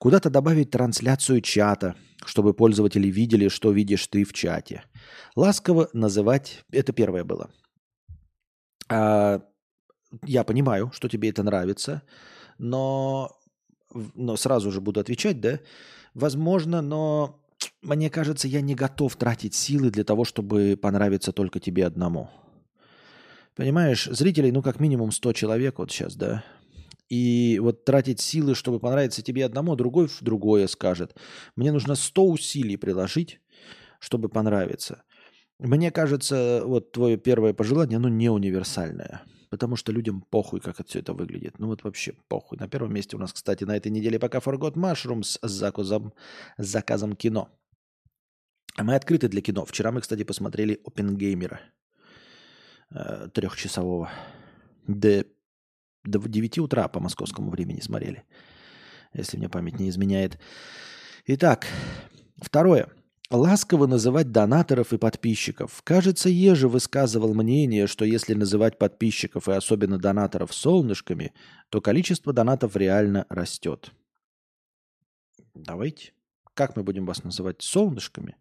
Куда-то 0.00 0.28
добавить 0.28 0.70
трансляцию 0.70 1.40
чата, 1.40 1.94
чтобы 2.26 2.52
пользователи 2.52 3.06
видели, 3.06 3.46
что 3.46 3.70
видишь 3.70 4.08
ты 4.08 4.24
в 4.24 4.32
чате. 4.32 4.82
Ласково 5.36 5.88
называть... 5.92 6.64
Это 6.72 6.92
первое 6.92 7.22
было. 7.22 7.48
А, 8.88 9.40
я 10.24 10.42
понимаю, 10.42 10.90
что 10.92 11.08
тебе 11.08 11.28
это 11.28 11.44
нравится, 11.44 12.02
но, 12.58 13.30
но 14.14 14.36
сразу 14.36 14.72
же 14.72 14.80
буду 14.80 14.98
отвечать, 14.98 15.40
да? 15.40 15.60
Возможно, 16.12 16.82
но 16.82 17.41
мне 17.82 18.10
кажется, 18.10 18.48
я 18.48 18.60
не 18.60 18.74
готов 18.74 19.16
тратить 19.16 19.54
силы 19.54 19.90
для 19.90 20.04
того, 20.04 20.24
чтобы 20.24 20.78
понравиться 20.80 21.32
только 21.32 21.60
тебе 21.60 21.86
одному. 21.86 22.30
Понимаешь, 23.54 24.06
зрителей, 24.06 24.50
ну, 24.52 24.62
как 24.62 24.80
минимум 24.80 25.12
100 25.12 25.32
человек 25.34 25.78
вот 25.78 25.90
сейчас, 25.90 26.16
да. 26.16 26.44
И 27.08 27.58
вот 27.60 27.84
тратить 27.84 28.20
силы, 28.20 28.54
чтобы 28.54 28.80
понравиться 28.80 29.20
тебе 29.20 29.44
одному, 29.44 29.72
а 29.72 29.76
другой 29.76 30.06
в 30.08 30.22
другое 30.22 30.66
скажет. 30.66 31.14
Мне 31.56 31.70
нужно 31.70 31.94
100 31.94 32.24
усилий 32.24 32.78
приложить, 32.78 33.40
чтобы 33.98 34.30
понравиться. 34.30 35.02
Мне 35.58 35.90
кажется, 35.90 36.62
вот 36.64 36.92
твое 36.92 37.18
первое 37.18 37.52
пожелание, 37.52 37.98
оно 37.98 38.08
не 38.08 38.30
универсальное. 38.30 39.22
Потому 39.52 39.76
что 39.76 39.92
людям 39.92 40.22
похуй, 40.22 40.60
как 40.60 40.80
это 40.80 40.88
все 40.88 41.00
это 41.00 41.12
выглядит. 41.12 41.58
Ну 41.58 41.66
вот 41.66 41.84
вообще 41.84 42.14
похуй. 42.28 42.56
На 42.58 42.68
первом 42.68 42.94
месте 42.94 43.16
у 43.16 43.20
нас, 43.20 43.34
кстати, 43.34 43.64
на 43.64 43.76
этой 43.76 43.92
неделе 43.92 44.18
пока 44.18 44.38
Forgot 44.38 44.76
Mushrooms 44.76 45.38
с 45.42 45.50
заказом, 45.50 46.14
с 46.56 46.66
заказом 46.66 47.14
кино. 47.14 47.50
А 48.78 48.82
мы 48.82 48.94
открыты 48.94 49.28
для 49.28 49.42
кино. 49.42 49.66
Вчера 49.66 49.92
мы, 49.92 50.00
кстати, 50.00 50.24
посмотрели 50.24 50.80
Опенгеймера 50.86 51.60
э, 52.94 53.28
трехчасового. 53.34 54.08
До, 54.86 55.26
до 56.04 56.18
9 56.18 56.58
утра 56.58 56.88
по 56.88 57.00
московскому 57.00 57.50
времени 57.50 57.80
смотрели, 57.80 58.24
если 59.12 59.36
мне 59.36 59.50
память 59.50 59.78
не 59.78 59.90
изменяет. 59.90 60.38
Итак, 61.26 61.66
второе. 62.40 62.88
Ласково 63.32 63.86
называть 63.86 64.30
донаторов 64.30 64.92
и 64.92 64.98
подписчиков. 64.98 65.80
Кажется, 65.84 66.28
Ежи 66.28 66.68
высказывал 66.68 67.32
мнение, 67.32 67.86
что 67.86 68.04
если 68.04 68.34
называть 68.34 68.76
подписчиков 68.76 69.48
и 69.48 69.52
особенно 69.52 69.96
донаторов 69.98 70.52
солнышками, 70.52 71.32
то 71.70 71.80
количество 71.80 72.34
донатов 72.34 72.76
реально 72.76 73.24
растет. 73.30 73.90
Давайте. 75.54 76.12
Как 76.52 76.76
мы 76.76 76.82
будем 76.82 77.06
вас 77.06 77.24
называть? 77.24 77.62
Солнышками? 77.62 78.36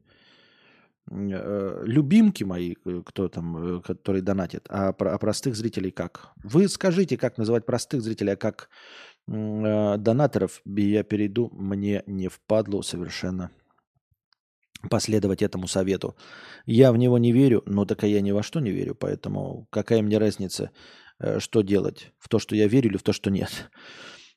Э, 1.09 1.83
любимки 1.85 2.43
мои, 2.43 2.75
э, 2.85 3.01
кто 3.05 3.29
там, 3.29 3.77
э, 3.77 3.81
которые 3.81 4.21
донатят, 4.21 4.67
а, 4.69 4.89
а 4.89 5.17
простых 5.17 5.55
зрителей 5.55 5.91
как? 5.91 6.33
Вы 6.43 6.67
скажите, 6.67 7.17
как 7.17 7.37
называть 7.37 7.65
простых 7.65 8.01
зрителей, 8.01 8.33
а 8.33 8.35
как 8.35 8.69
донаторов 9.27 10.61
я 10.65 11.03
перейду, 11.03 11.49
мне 11.53 12.03
не 12.07 12.27
впадло 12.27 12.81
совершенно 12.81 13.51
последовать 14.89 15.41
этому 15.41 15.67
совету. 15.67 16.15
Я 16.65 16.91
в 16.91 16.97
него 16.97 17.17
не 17.17 17.31
верю, 17.31 17.63
но 17.65 17.85
так 17.85 18.03
я 18.03 18.21
ни 18.21 18.31
во 18.31 18.43
что 18.43 18.59
не 18.59 18.71
верю, 18.71 18.95
поэтому 18.95 19.67
какая 19.69 20.01
мне 20.01 20.17
разница, 20.17 20.71
что 21.39 21.61
делать, 21.61 22.11
в 22.17 22.29
то, 22.29 22.39
что 22.39 22.55
я 22.55 22.67
верю 22.67 22.89
или 22.89 22.97
в 22.97 23.03
то, 23.03 23.13
что 23.13 23.29
нет. 23.29 23.69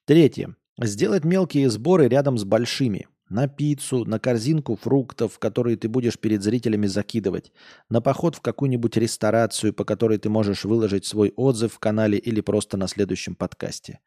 Третье. 0.04 0.54
Сделать 0.80 1.24
мелкие 1.24 1.70
сборы 1.70 2.08
рядом 2.08 2.38
с 2.38 2.44
большими– 2.44 3.06
на 3.28 3.48
пиццу, 3.48 4.04
на 4.04 4.18
корзинку 4.18 4.76
фруктов, 4.76 5.38
которые 5.38 5.76
ты 5.76 5.88
будешь 5.88 6.18
перед 6.18 6.42
зрителями 6.42 6.86
закидывать, 6.86 7.52
на 7.88 8.00
поход 8.00 8.36
в 8.36 8.40
какую-нибудь 8.40 8.96
ресторацию, 8.96 9.72
по 9.72 9.84
которой 9.84 10.18
ты 10.18 10.28
можешь 10.28 10.64
выложить 10.64 11.06
свой 11.06 11.32
отзыв 11.36 11.72
в 11.74 11.78
канале 11.78 12.18
или 12.18 12.40
просто 12.40 12.76
на 12.76 12.86
следующем 12.86 13.34
подкасте. 13.34 14.00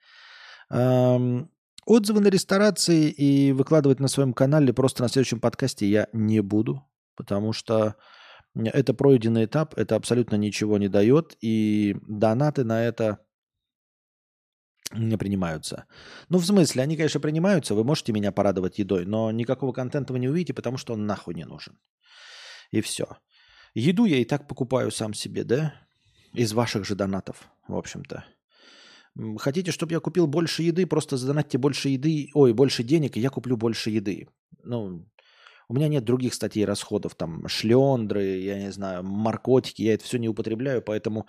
Отзывы 1.88 2.20
на 2.20 2.28
ресторации 2.28 3.10
и 3.10 3.54
выкладывать 3.54 4.00
на 4.00 4.08
своем 4.10 4.34
канале 4.34 4.74
просто 4.74 5.04
на 5.04 5.10
следующем 5.10 5.40
подкасте 5.40 5.88
я 5.88 6.08
не 6.14 6.42
буду, 6.42 6.84
потому 7.16 7.54
что 7.54 7.96
это 8.56 8.94
пройденный 8.94 9.46
этап, 9.46 9.78
это 9.78 9.96
абсолютно 9.96 10.36
ничего 10.36 10.78
не 10.78 10.90
дает, 10.90 11.38
и 11.42 11.96
донаты 12.08 12.64
на 12.64 12.84
это 12.84 13.20
не 14.94 15.18
принимаются. 15.18 15.86
Ну, 16.30 16.40
в 16.40 16.46
смысле, 16.46 16.84
они, 16.84 16.98
конечно, 16.98 17.20
принимаются, 17.20 17.74
вы 17.74 17.84
можете 17.84 18.12
меня 18.12 18.32
порадовать 18.32 18.80
едой, 18.80 19.06
но 19.06 19.32
никакого 19.32 19.72
контента 19.72 20.14
вы 20.14 20.20
не 20.20 20.28
увидите, 20.28 20.54
потому 20.54 20.78
что 20.78 20.94
он 20.94 21.06
нахуй 21.06 21.36
не 21.36 21.46
нужен. 21.46 21.80
И 22.72 22.82
все. 22.82 23.18
Еду 23.74 24.06
я 24.06 24.18
и 24.18 24.26
так 24.26 24.48
покупаю 24.48 24.92
сам 24.92 25.14
себе, 25.14 25.44
да? 25.44 25.74
Из 26.34 26.54
ваших 26.54 26.86
же 26.86 26.96
донатов, 26.96 27.50
в 27.68 27.76
общем-то. 27.76 28.26
Хотите, 29.38 29.72
чтобы 29.72 29.93
я 29.93 29.99
купил 29.99 30.28
больше 30.28 30.63
еды, 30.63 30.86
просто 30.86 31.18
задонатьте 31.18 31.57
больше 31.57 31.89
еды, 31.89 32.30
ой, 32.34 32.53
больше 32.53 32.84
денег, 32.84 33.18
и 33.18 33.20
я 33.20 33.30
куплю 33.30 33.57
больше 33.57 33.89
еды. 33.89 34.28
Ну, 34.63 35.07
у 35.70 35.74
меня 35.74 35.88
нет 35.88 36.05
других 36.05 36.34
статей 36.34 36.65
расходов, 36.65 37.15
там 37.15 37.47
шлендры, 37.47 38.24
я 38.24 38.59
не 38.59 38.72
знаю, 38.72 39.03
наркотики, 39.03 39.82
я 39.82 39.95
это 39.95 40.03
все 40.03 40.18
не 40.18 40.30
употребляю, 40.30 40.82
поэтому 40.82 41.28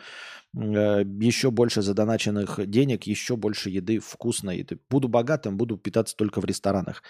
э, 0.57 1.05
еще 1.21 1.51
больше 1.51 1.83
задоначенных 1.83 2.61
денег, 2.67 3.05
еще 3.05 3.37
больше 3.37 3.71
еды 3.71 3.99
вкусной. 3.99 4.67
Буду 4.91 5.09
богатым, 5.09 5.57
буду 5.57 5.77
питаться 5.77 6.17
только 6.17 6.41
в 6.41 6.45
ресторанах. 6.45 7.03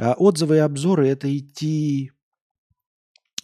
А 0.00 0.14
отзывы 0.14 0.56
и 0.56 0.60
обзоры– 0.60 1.08
это 1.08 1.36
идти, 1.36 2.12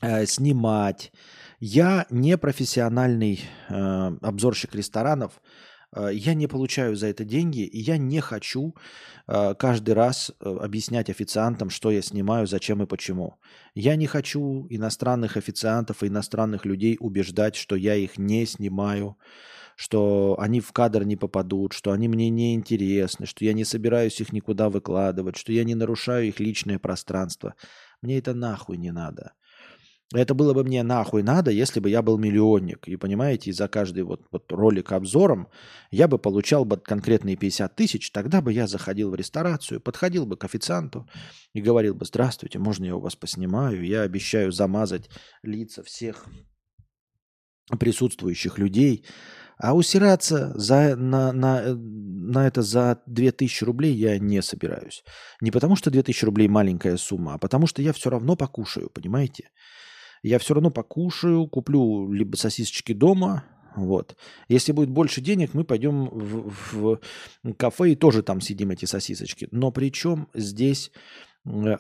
э, 0.01 0.25
снимать. 0.25 1.13
Я 1.61 2.07
не 2.11 2.39
профессиональный 2.39 3.41
э, 3.69 3.75
обзорщик 4.23 4.75
ресторанов, 4.75 5.43
я 5.97 6.35
не 6.35 6.47
получаю 6.47 6.97
за 6.97 7.07
это 7.07 7.25
деньги, 7.25 7.61
и 7.61 7.79
я 7.79 7.97
не 7.97 8.21
хочу 8.21 8.75
э, 9.27 9.55
каждый 9.55 9.95
раз 9.95 10.31
э, 10.41 10.57
объяснять 10.61 11.11
официантам, 11.11 11.71
что 11.71 11.91
я 11.91 12.03
снимаю, 12.03 12.47
зачем 12.47 12.83
и 12.83 12.87
почему. 12.87 13.37
Я 13.75 13.97
не 13.97 14.07
хочу 14.07 14.67
иностранных 14.69 15.37
официантов 15.37 16.03
и 16.03 16.09
иностранных 16.09 16.67
людей 16.67 16.97
убеждать, 17.01 17.57
что 17.57 17.77
я 17.77 17.95
их 17.95 18.19
не 18.19 18.45
снимаю, 18.47 19.17
что 19.77 20.37
они 20.39 20.61
в 20.61 20.73
кадр 20.73 21.05
не 21.05 21.17
попадут, 21.17 21.73
что 21.73 21.93
они 21.93 22.09
мне 22.09 22.29
не 22.31 22.55
интересны, 22.55 23.27
что 23.27 23.45
я 23.45 23.53
не 23.53 23.65
собираюсь 23.65 24.21
их 24.21 24.33
никуда 24.33 24.69
выкладывать, 24.69 25.37
что 25.37 25.53
я 25.53 25.65
не 25.65 25.75
нарушаю 25.75 26.27
их 26.29 26.41
личное 26.41 26.79
пространство. 26.79 27.55
Мне 28.03 28.19
это 28.19 28.35
нахуй 28.35 28.77
не 28.77 28.91
надо. 28.91 29.33
Это 30.15 30.33
было 30.33 30.55
бы 30.55 30.65
мне 30.65 30.83
нахуй 30.83 31.23
надо, 31.23 31.51
если 31.51 31.81
бы 31.81 31.91
я 31.91 32.01
был 32.01 32.17
миллионник. 32.17 32.89
И 32.89 32.97
понимаете, 32.97 33.53
за 33.53 33.69
каждый 33.69 34.05
вот, 34.05 34.27
вот 34.31 34.51
ролик 34.51 34.93
обзором 34.93 35.49
я 35.91 36.09
бы 36.09 36.19
получал 36.19 36.65
бы 36.65 36.79
конкретные 36.79 37.37
50 37.37 37.77
тысяч, 37.77 38.11
тогда 38.11 38.41
бы 38.41 38.51
я 38.53 38.67
заходил 38.67 39.11
в 39.11 39.15
ресторацию, 39.15 39.81
подходил 39.81 40.25
бы 40.25 40.39
к 40.39 40.45
официанту 40.45 41.07
и 41.53 41.61
говорил 41.61 41.95
бы, 41.95 42.07
здравствуйте, 42.07 42.59
можно 42.59 42.87
я 42.87 42.97
у 42.97 43.01
вас 43.01 43.17
поснимаю? 43.17 43.85
Я 43.85 44.01
обещаю 44.03 44.51
замазать 44.51 45.11
лица 45.43 45.83
всех 45.83 46.25
присутствующих 47.79 48.59
людей. 48.59 49.05
А 49.59 49.75
усираться 49.75 50.53
за, 50.55 50.95
на, 50.97 51.33
на, 51.33 51.75
на 51.75 52.47
это 52.47 52.63
за 52.63 53.03
2000 53.07 53.65
рублей 53.65 53.93
я 53.93 54.19
не 54.19 54.41
собираюсь. 54.41 55.03
Не 55.43 55.51
потому, 55.51 55.77
что 55.77 55.91
2000 55.91 56.25
рублей 56.25 56.49
маленькая 56.49 56.97
сумма, 56.97 57.35
а 57.35 57.39
потому, 57.39 57.67
что 57.67 57.83
я 57.83 57.93
все 57.93 58.09
равно 58.09 58.37
покушаю, 58.37 58.89
понимаете? 58.89 59.51
Я 60.23 60.39
все 60.39 60.55
равно 60.55 60.71
покушаю, 60.71 61.47
куплю 61.47 62.13
либо 62.13 62.37
сосисочки 62.37 62.93
дома, 62.93 63.45
вот. 63.77 64.17
Если 64.49 64.73
будет 64.73 64.91
больше 64.91 65.21
денег, 65.21 65.55
мы 65.55 65.65
пойдем 65.65 66.07
в, 66.07 66.53
в 66.73 67.01
кафе 67.57 67.93
и 67.93 67.97
тоже 67.97 68.23
там 68.23 68.41
сидим 68.41 68.71
эти 68.71 68.85
сосисочки. 68.87 69.49
Но 69.53 69.71
причем 69.71 70.29
здесь 70.35 70.91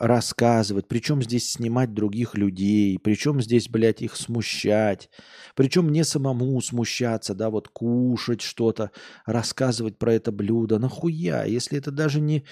рассказывать, 0.00 0.88
причем 0.88 1.22
здесь 1.22 1.52
снимать 1.52 1.94
других 1.94 2.34
людей, 2.34 2.98
причем 2.98 3.40
здесь, 3.40 3.68
блядь, 3.68 4.02
их 4.02 4.16
смущать, 4.16 5.10
причем 5.54 5.90
не 5.90 6.04
самому 6.04 6.60
смущаться, 6.60 7.34
да, 7.34 7.50
вот 7.50 7.68
кушать 7.68 8.40
что-то, 8.40 8.90
рассказывать 9.26 9.98
про 9.98 10.14
это 10.14 10.32
блюдо, 10.32 10.78
нахуя, 10.78 11.44
если 11.44 11.78
это 11.78 11.90
даже 11.90 12.20
не, 12.20 12.44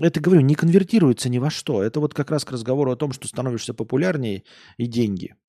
это, 0.00 0.20
говорю, 0.20 0.40
не 0.40 0.54
конвертируется 0.54 1.28
ни 1.28 1.38
во 1.38 1.50
что, 1.50 1.82
это 1.82 2.00
вот 2.00 2.14
как 2.14 2.30
раз 2.30 2.44
к 2.44 2.52
разговору 2.52 2.92
о 2.92 2.96
том, 2.96 3.12
что 3.12 3.28
становишься 3.28 3.74
популярнее 3.74 4.44
и 4.76 4.86
деньги– 4.86 5.34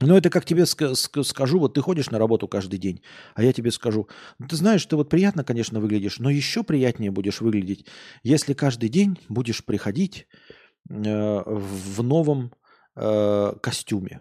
ну, 0.00 0.16
это 0.16 0.28
как 0.28 0.44
тебе 0.44 0.66
скажу, 0.66 1.58
вот 1.58 1.74
ты 1.74 1.80
ходишь 1.80 2.10
на 2.10 2.18
работу 2.18 2.48
каждый 2.48 2.78
день, 2.78 3.00
а 3.34 3.42
я 3.42 3.52
тебе 3.52 3.70
скажу, 3.70 4.08
ты 4.48 4.56
знаешь, 4.56 4.84
ты 4.84 4.94
вот 4.96 5.08
приятно, 5.08 5.42
конечно, 5.42 5.80
выглядишь, 5.80 6.18
но 6.18 6.28
еще 6.28 6.62
приятнее 6.62 7.10
будешь 7.10 7.40
выглядеть, 7.40 7.86
если 8.22 8.52
каждый 8.52 8.90
день 8.90 9.18
будешь 9.28 9.64
приходить 9.64 10.26
э, 10.90 11.42
в 11.46 12.02
новом 12.02 12.52
э, 12.94 13.52
костюме. 13.62 14.20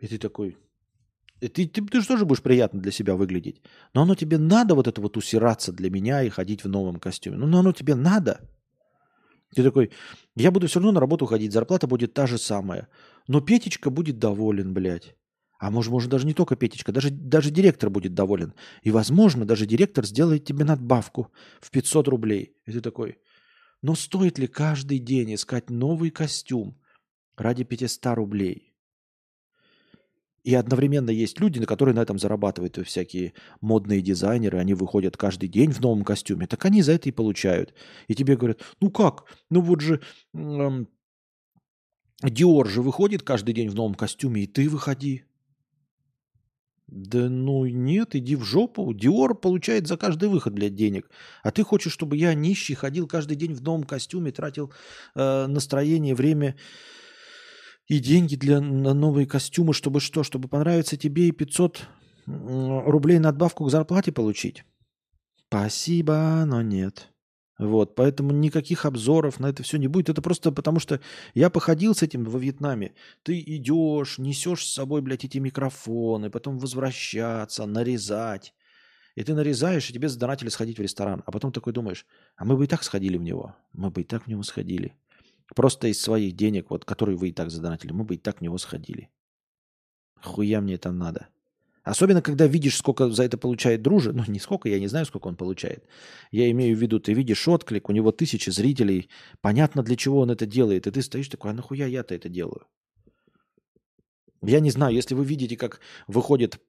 И 0.00 0.06
ты 0.06 0.16
такой, 0.16 0.56
и 1.40 1.48
ты, 1.48 1.66
ты, 1.66 1.82
ты 1.82 2.00
же 2.00 2.06
тоже 2.06 2.24
будешь 2.24 2.42
приятно 2.42 2.80
для 2.80 2.92
себя 2.92 3.14
выглядеть. 3.14 3.62
Но 3.94 4.02
оно 4.02 4.14
тебе 4.14 4.38
надо 4.38 4.74
вот 4.74 4.86
это 4.86 5.00
вот 5.00 5.16
усираться 5.16 5.72
для 5.72 5.90
меня 5.90 6.22
и 6.22 6.30
ходить 6.30 6.64
в 6.64 6.68
новом 6.68 6.98
костюме. 6.98 7.36
Ну, 7.36 7.46
но 7.46 7.58
оно 7.58 7.72
тебе 7.72 7.94
надо. 7.94 8.40
Ты 9.54 9.62
такой, 9.62 9.90
я 10.36 10.50
буду 10.50 10.66
все 10.66 10.78
равно 10.78 10.92
на 10.92 11.00
работу 11.00 11.26
ходить, 11.26 11.52
зарплата 11.52 11.86
будет 11.86 12.14
та 12.14 12.26
же 12.26 12.38
самая. 12.38 12.88
Но 13.30 13.40
Петечка 13.40 13.90
будет 13.90 14.18
доволен, 14.18 14.74
блядь. 14.74 15.14
А 15.60 15.70
может, 15.70 15.92
может 15.92 16.10
даже 16.10 16.26
не 16.26 16.34
только 16.34 16.56
Петечка, 16.56 16.90
даже, 16.90 17.10
даже 17.10 17.52
директор 17.52 17.88
будет 17.88 18.12
доволен. 18.12 18.54
И, 18.82 18.90
возможно, 18.90 19.44
даже 19.44 19.66
директор 19.66 20.04
сделает 20.04 20.44
тебе 20.44 20.64
надбавку 20.64 21.30
в 21.60 21.70
500 21.70 22.08
рублей. 22.08 22.56
И 22.66 22.72
ты 22.72 22.80
такой, 22.80 23.18
но 23.82 23.94
стоит 23.94 24.40
ли 24.40 24.48
каждый 24.48 24.98
день 24.98 25.36
искать 25.36 25.70
новый 25.70 26.10
костюм 26.10 26.76
ради 27.36 27.62
500 27.62 28.16
рублей? 28.16 28.74
И 30.42 30.52
одновременно 30.52 31.10
есть 31.10 31.38
люди, 31.38 31.64
которые 31.64 31.94
на 31.94 32.00
этом 32.00 32.18
зарабатывают, 32.18 32.84
всякие 32.84 33.34
модные 33.60 34.00
дизайнеры, 34.00 34.58
они 34.58 34.74
выходят 34.74 35.16
каждый 35.16 35.48
день 35.48 35.70
в 35.70 35.80
новом 35.80 36.02
костюме, 36.02 36.48
так 36.48 36.64
они 36.64 36.82
за 36.82 36.94
это 36.94 37.08
и 37.08 37.12
получают. 37.12 37.74
И 38.08 38.16
тебе 38.16 38.36
говорят, 38.36 38.60
ну 38.80 38.90
как, 38.90 39.26
ну 39.50 39.60
вот 39.60 39.82
же 39.82 40.00
Диор 42.22 42.68
же 42.68 42.82
выходит 42.82 43.22
каждый 43.22 43.54
день 43.54 43.70
в 43.70 43.74
новом 43.74 43.94
костюме, 43.94 44.42
и 44.42 44.46
ты 44.46 44.68
выходи. 44.68 45.24
Да 46.86 47.28
ну 47.28 47.66
нет, 47.66 48.16
иди 48.16 48.34
в 48.34 48.42
жопу. 48.42 48.92
Диор 48.92 49.34
получает 49.34 49.86
за 49.86 49.96
каждый 49.96 50.28
выход, 50.28 50.52
блядь, 50.52 50.74
денег. 50.74 51.08
А 51.42 51.52
ты 51.52 51.62
хочешь, 51.62 51.92
чтобы 51.92 52.16
я 52.16 52.34
нищий 52.34 52.74
ходил 52.74 53.06
каждый 53.06 53.36
день 53.36 53.54
в 53.54 53.62
новом 53.62 53.84
костюме, 53.84 54.32
тратил 54.32 54.72
э, 55.14 55.46
настроение, 55.46 56.16
время 56.16 56.56
и 57.86 58.00
деньги 58.00 58.34
для, 58.34 58.60
на 58.60 58.92
новые 58.92 59.26
костюмы, 59.26 59.72
чтобы 59.72 60.00
что? 60.00 60.24
Чтобы 60.24 60.48
понравиться 60.48 60.96
тебе 60.96 61.28
и 61.28 61.32
500 61.32 61.88
рублей 62.26 63.18
надбавку 63.18 63.64
к 63.64 63.70
зарплате 63.70 64.12
получить? 64.12 64.64
Спасибо, 65.46 66.44
но 66.44 66.60
нет. 66.60 67.08
Вот, 67.60 67.94
поэтому 67.94 68.32
никаких 68.32 68.86
обзоров 68.86 69.38
на 69.38 69.50
это 69.50 69.62
все 69.62 69.76
не 69.76 69.86
будет. 69.86 70.08
Это 70.08 70.22
просто 70.22 70.50
потому, 70.50 70.80
что 70.80 70.98
я 71.34 71.50
походил 71.50 71.94
с 71.94 72.02
этим 72.02 72.24
во 72.24 72.38
Вьетнаме. 72.38 72.94
Ты 73.22 73.38
идешь, 73.38 74.16
несешь 74.16 74.64
с 74.64 74.72
собой, 74.72 75.02
блядь, 75.02 75.26
эти 75.26 75.36
микрофоны, 75.36 76.30
потом 76.30 76.58
возвращаться, 76.58 77.66
нарезать. 77.66 78.54
И 79.14 79.22
ты 79.22 79.34
нарезаешь, 79.34 79.90
и 79.90 79.92
тебе 79.92 80.08
задонатили 80.08 80.48
сходить 80.48 80.78
в 80.78 80.80
ресторан. 80.80 81.22
А 81.26 81.32
потом 81.32 81.52
такой 81.52 81.74
думаешь, 81.74 82.06
а 82.36 82.46
мы 82.46 82.56
бы 82.56 82.64
и 82.64 82.66
так 82.66 82.82
сходили 82.82 83.18
в 83.18 83.22
него. 83.22 83.54
Мы 83.74 83.90
бы 83.90 84.00
и 84.00 84.04
так 84.04 84.24
в 84.24 84.26
него 84.26 84.42
сходили. 84.42 84.94
Просто 85.54 85.88
из 85.88 86.00
своих 86.00 86.36
денег, 86.36 86.70
вот, 86.70 86.86
которые 86.86 87.18
вы 87.18 87.28
и 87.28 87.32
так 87.32 87.50
задонатили, 87.50 87.92
мы 87.92 88.04
бы 88.04 88.14
и 88.14 88.18
так 88.18 88.38
в 88.38 88.40
него 88.40 88.56
сходили. 88.56 89.10
Хуя 90.22 90.62
мне 90.62 90.76
это 90.76 90.92
надо. 90.92 91.28
Особенно, 91.82 92.20
когда 92.20 92.46
видишь, 92.46 92.76
сколько 92.76 93.08
за 93.10 93.22
это 93.22 93.38
получает 93.38 93.82
дружи. 93.82 94.12
Ну, 94.12 94.22
не 94.28 94.38
сколько, 94.38 94.68
я 94.68 94.78
не 94.78 94.88
знаю, 94.88 95.06
сколько 95.06 95.28
он 95.28 95.36
получает. 95.36 95.84
Я 96.30 96.50
имею 96.50 96.76
в 96.76 96.80
виду, 96.80 97.00
ты 97.00 97.14
видишь 97.14 97.48
отклик, 97.48 97.88
у 97.88 97.92
него 97.92 98.12
тысячи 98.12 98.50
зрителей. 98.50 99.08
Понятно, 99.40 99.82
для 99.82 99.96
чего 99.96 100.20
он 100.20 100.30
это 100.30 100.46
делает. 100.46 100.86
И 100.86 100.90
ты 100.90 101.00
стоишь 101.02 101.28
такой, 101.28 101.50
а 101.50 101.54
нахуя 101.54 101.86
я-то 101.86 102.14
это 102.14 102.28
делаю? 102.28 102.66
Я 104.42 104.60
не 104.60 104.70
знаю, 104.70 104.94
если 104.94 105.14
вы 105.14 105.24
видите, 105.24 105.56
как 105.56 105.80
выходит 106.06 106.60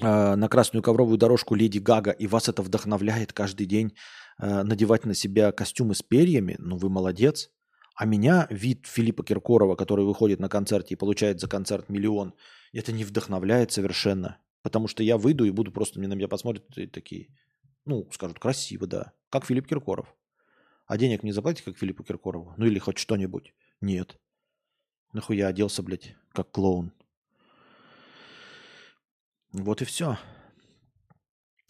э, 0.00 0.34
на 0.34 0.48
красную 0.48 0.82
ковровую 0.82 1.16
дорожку 1.16 1.54
Леди 1.54 1.78
Гага, 1.78 2.10
и 2.10 2.26
вас 2.26 2.48
это 2.48 2.62
вдохновляет 2.62 3.32
каждый 3.32 3.66
день 3.66 3.94
э, 4.38 4.62
надевать 4.64 5.06
на 5.06 5.14
себя 5.14 5.50
костюмы 5.52 5.94
с 5.94 6.02
перьями, 6.02 6.56
ну 6.58 6.76
вы 6.76 6.90
молодец. 6.90 7.50
А 7.94 8.04
меня 8.04 8.46
вид 8.50 8.86
Филиппа 8.86 9.24
Киркорова, 9.24 9.76
который 9.76 10.04
выходит 10.04 10.40
на 10.40 10.48
концерте 10.48 10.94
и 10.94 10.98
получает 10.98 11.40
за 11.40 11.48
концерт 11.48 11.88
миллион– 11.88 12.34
это 12.72 12.92
не 12.92 13.04
вдохновляет 13.04 13.72
совершенно. 13.72 14.38
Потому 14.62 14.88
что 14.88 15.02
я 15.02 15.16
выйду 15.16 15.44
и 15.44 15.50
буду 15.50 15.72
просто, 15.72 15.98
мне 15.98 16.08
на 16.08 16.14
меня 16.14 16.28
посмотрят 16.28 16.76
и 16.76 16.86
такие, 16.86 17.28
ну, 17.84 18.08
скажут, 18.12 18.38
красиво, 18.38 18.86
да. 18.86 19.12
Как 19.30 19.46
Филипп 19.46 19.66
Киркоров. 19.66 20.14
А 20.86 20.96
денег 20.96 21.22
не 21.22 21.32
заплатите, 21.32 21.64
как 21.64 21.78
Филиппу 21.78 22.02
Киркорову? 22.02 22.54
Ну 22.56 22.66
или 22.66 22.78
хоть 22.78 22.98
что-нибудь? 22.98 23.54
Нет. 23.80 24.18
Нахуя 25.12 25.48
оделся, 25.48 25.82
блядь, 25.82 26.16
как 26.32 26.50
клоун. 26.50 26.92
Вот 29.52 29.82
и 29.82 29.84
все. 29.84 30.18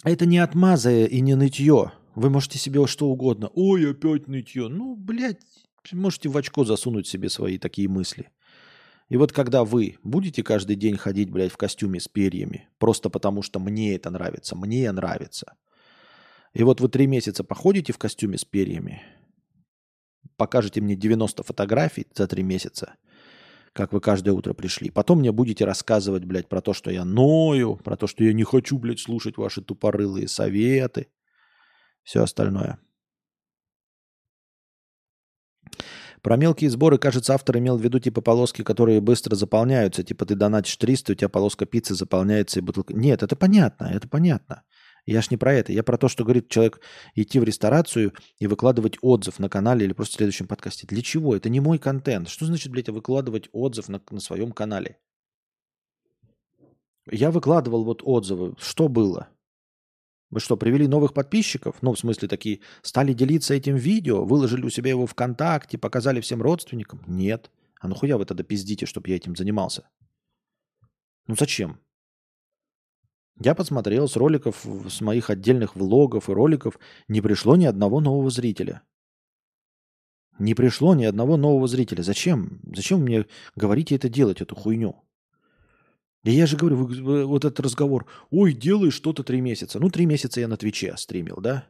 Это 0.04 0.26
не 0.26 0.38
отмазая 0.38 1.06
и 1.06 1.20
не 1.20 1.34
нытье. 1.34 1.92
Вы 2.14 2.30
можете 2.30 2.58
себе 2.58 2.84
что 2.86 3.08
угодно. 3.08 3.50
Ой, 3.54 3.90
опять 3.90 4.28
нытье. 4.28 4.68
Ну, 4.68 4.96
блядь, 4.96 5.42
можете 5.92 6.28
в 6.28 6.36
очко 6.36 6.64
засунуть 6.64 7.06
себе 7.06 7.28
свои 7.28 7.58
такие 7.58 7.88
мысли. 7.88 8.30
И 9.08 9.16
вот 9.16 9.32
когда 9.32 9.64
вы 9.64 9.96
будете 10.02 10.42
каждый 10.42 10.76
день 10.76 10.96
ходить, 10.96 11.30
блядь, 11.30 11.52
в 11.52 11.56
костюме 11.56 11.98
с 11.98 12.08
перьями, 12.08 12.68
просто 12.78 13.08
потому 13.08 13.42
что 13.42 13.58
мне 13.58 13.94
это 13.94 14.10
нравится, 14.10 14.54
мне 14.54 14.90
нравится. 14.92 15.54
И 16.52 16.62
вот 16.62 16.80
вы 16.80 16.88
три 16.88 17.06
месяца 17.06 17.42
походите 17.42 17.92
в 17.92 17.98
костюме 17.98 18.36
с 18.36 18.44
перьями, 18.44 19.02
покажете 20.36 20.80
мне 20.80 20.94
90 20.94 21.42
фотографий 21.42 22.06
за 22.14 22.26
три 22.26 22.42
месяца, 22.42 22.96
как 23.72 23.92
вы 23.92 24.00
каждое 24.00 24.32
утро 24.32 24.52
пришли. 24.52 24.90
Потом 24.90 25.20
мне 25.20 25.32
будете 25.32 25.64
рассказывать, 25.64 26.24
блядь, 26.24 26.48
про 26.48 26.60
то, 26.60 26.74
что 26.74 26.90
я 26.90 27.04
ною, 27.04 27.76
про 27.76 27.96
то, 27.96 28.06
что 28.06 28.24
я 28.24 28.34
не 28.34 28.44
хочу, 28.44 28.78
блядь, 28.78 29.00
слушать 29.00 29.38
ваши 29.38 29.62
тупорылые 29.62 30.28
советы, 30.28 31.08
все 32.02 32.22
остальное– 32.22 32.78
Про 36.22 36.36
мелкие 36.36 36.70
сборы, 36.70 36.98
кажется, 36.98 37.34
автор 37.34 37.58
имел 37.58 37.76
в 37.76 37.82
виду 37.82 37.98
типа 37.98 38.20
полоски, 38.20 38.62
которые 38.62 39.00
быстро 39.00 39.34
заполняются. 39.34 40.02
Типа 40.02 40.26
ты 40.26 40.34
донатишь 40.34 40.76
300, 40.76 41.12
у 41.12 41.14
тебя 41.14 41.28
полоска 41.28 41.66
пиццы 41.66 41.94
заполняется 41.94 42.58
и 42.58 42.62
бутылка... 42.62 42.94
Нет, 42.94 43.22
это 43.22 43.36
понятно, 43.36 43.86
это 43.86 44.08
понятно. 44.08 44.62
Я 45.06 45.22
ж 45.22 45.30
не 45.30 45.36
про 45.36 45.54
это. 45.54 45.72
Я 45.72 45.82
про 45.82 45.96
то, 45.96 46.08
что 46.08 46.24
говорит 46.24 46.48
человек 46.48 46.80
идти 47.14 47.38
в 47.38 47.44
ресторацию 47.44 48.12
и 48.38 48.46
выкладывать 48.46 48.98
отзыв 49.00 49.38
на 49.38 49.48
канале 49.48 49.86
или 49.86 49.92
просто 49.92 50.14
в 50.14 50.16
следующем 50.18 50.46
подкасте. 50.46 50.86
Для 50.86 51.00
чего? 51.02 51.34
Это 51.34 51.48
не 51.48 51.60
мой 51.60 51.78
контент. 51.78 52.28
Что 52.28 52.44
значит, 52.44 52.70
блядь, 52.70 52.90
выкладывать 52.90 53.48
отзыв 53.52 53.88
на, 53.88 54.02
на 54.10 54.20
своем 54.20 54.52
канале? 54.52 54.98
Я 57.10 57.30
выкладывал 57.30 57.84
вот 57.84 58.02
отзывы. 58.04 58.54
Что 58.58 58.88
было? 58.88 59.28
Вы 60.30 60.40
что, 60.40 60.56
привели 60.56 60.86
новых 60.86 61.14
подписчиков? 61.14 61.76
Ну, 61.80 61.94
в 61.94 61.98
смысле, 61.98 62.28
такие, 62.28 62.60
стали 62.82 63.14
делиться 63.14 63.54
этим 63.54 63.76
видео, 63.76 64.24
выложили 64.24 64.64
у 64.64 64.70
себя 64.70 64.90
его 64.90 65.06
ВКонтакте, 65.06 65.78
показали 65.78 66.20
всем 66.20 66.42
родственникам? 66.42 67.02
Нет. 67.06 67.50
А 67.80 67.88
нахуя 67.88 68.18
вы 68.18 68.26
тогда 68.26 68.44
пиздите, 68.44 68.84
чтобы 68.84 69.08
я 69.08 69.16
этим 69.16 69.36
занимался? 69.36 69.88
Ну 71.26 71.34
зачем? 71.38 71.80
Я 73.40 73.54
посмотрел 73.54 74.08
с 74.08 74.16
роликов, 74.16 74.66
с 74.88 75.00
моих 75.00 75.30
отдельных 75.30 75.76
влогов 75.76 76.28
и 76.28 76.32
роликов, 76.32 76.78
не 77.06 77.20
пришло 77.20 77.56
ни 77.56 77.66
одного 77.66 78.00
нового 78.00 78.30
зрителя. 78.30 78.82
Не 80.38 80.54
пришло 80.54 80.94
ни 80.94 81.04
одного 81.04 81.36
нового 81.36 81.66
зрителя. 81.68 82.02
Зачем? 82.02 82.60
Зачем 82.74 83.00
мне 83.02 83.26
говорите 83.56 83.94
это 83.94 84.08
делать, 84.08 84.40
эту 84.40 84.54
хуйню? 84.54 85.07
И 86.28 86.32
я 86.32 86.46
же 86.46 86.58
говорю, 86.58 87.26
вот 87.26 87.46
этот 87.46 87.58
разговор, 87.60 88.04
ой, 88.30 88.52
делай 88.52 88.90
что-то 88.90 89.24
три 89.24 89.40
месяца. 89.40 89.80
Ну, 89.80 89.88
три 89.88 90.04
месяца 90.04 90.40
я 90.40 90.46
на 90.46 90.58
Твиче 90.58 90.94
стримил, 90.98 91.38
да? 91.40 91.66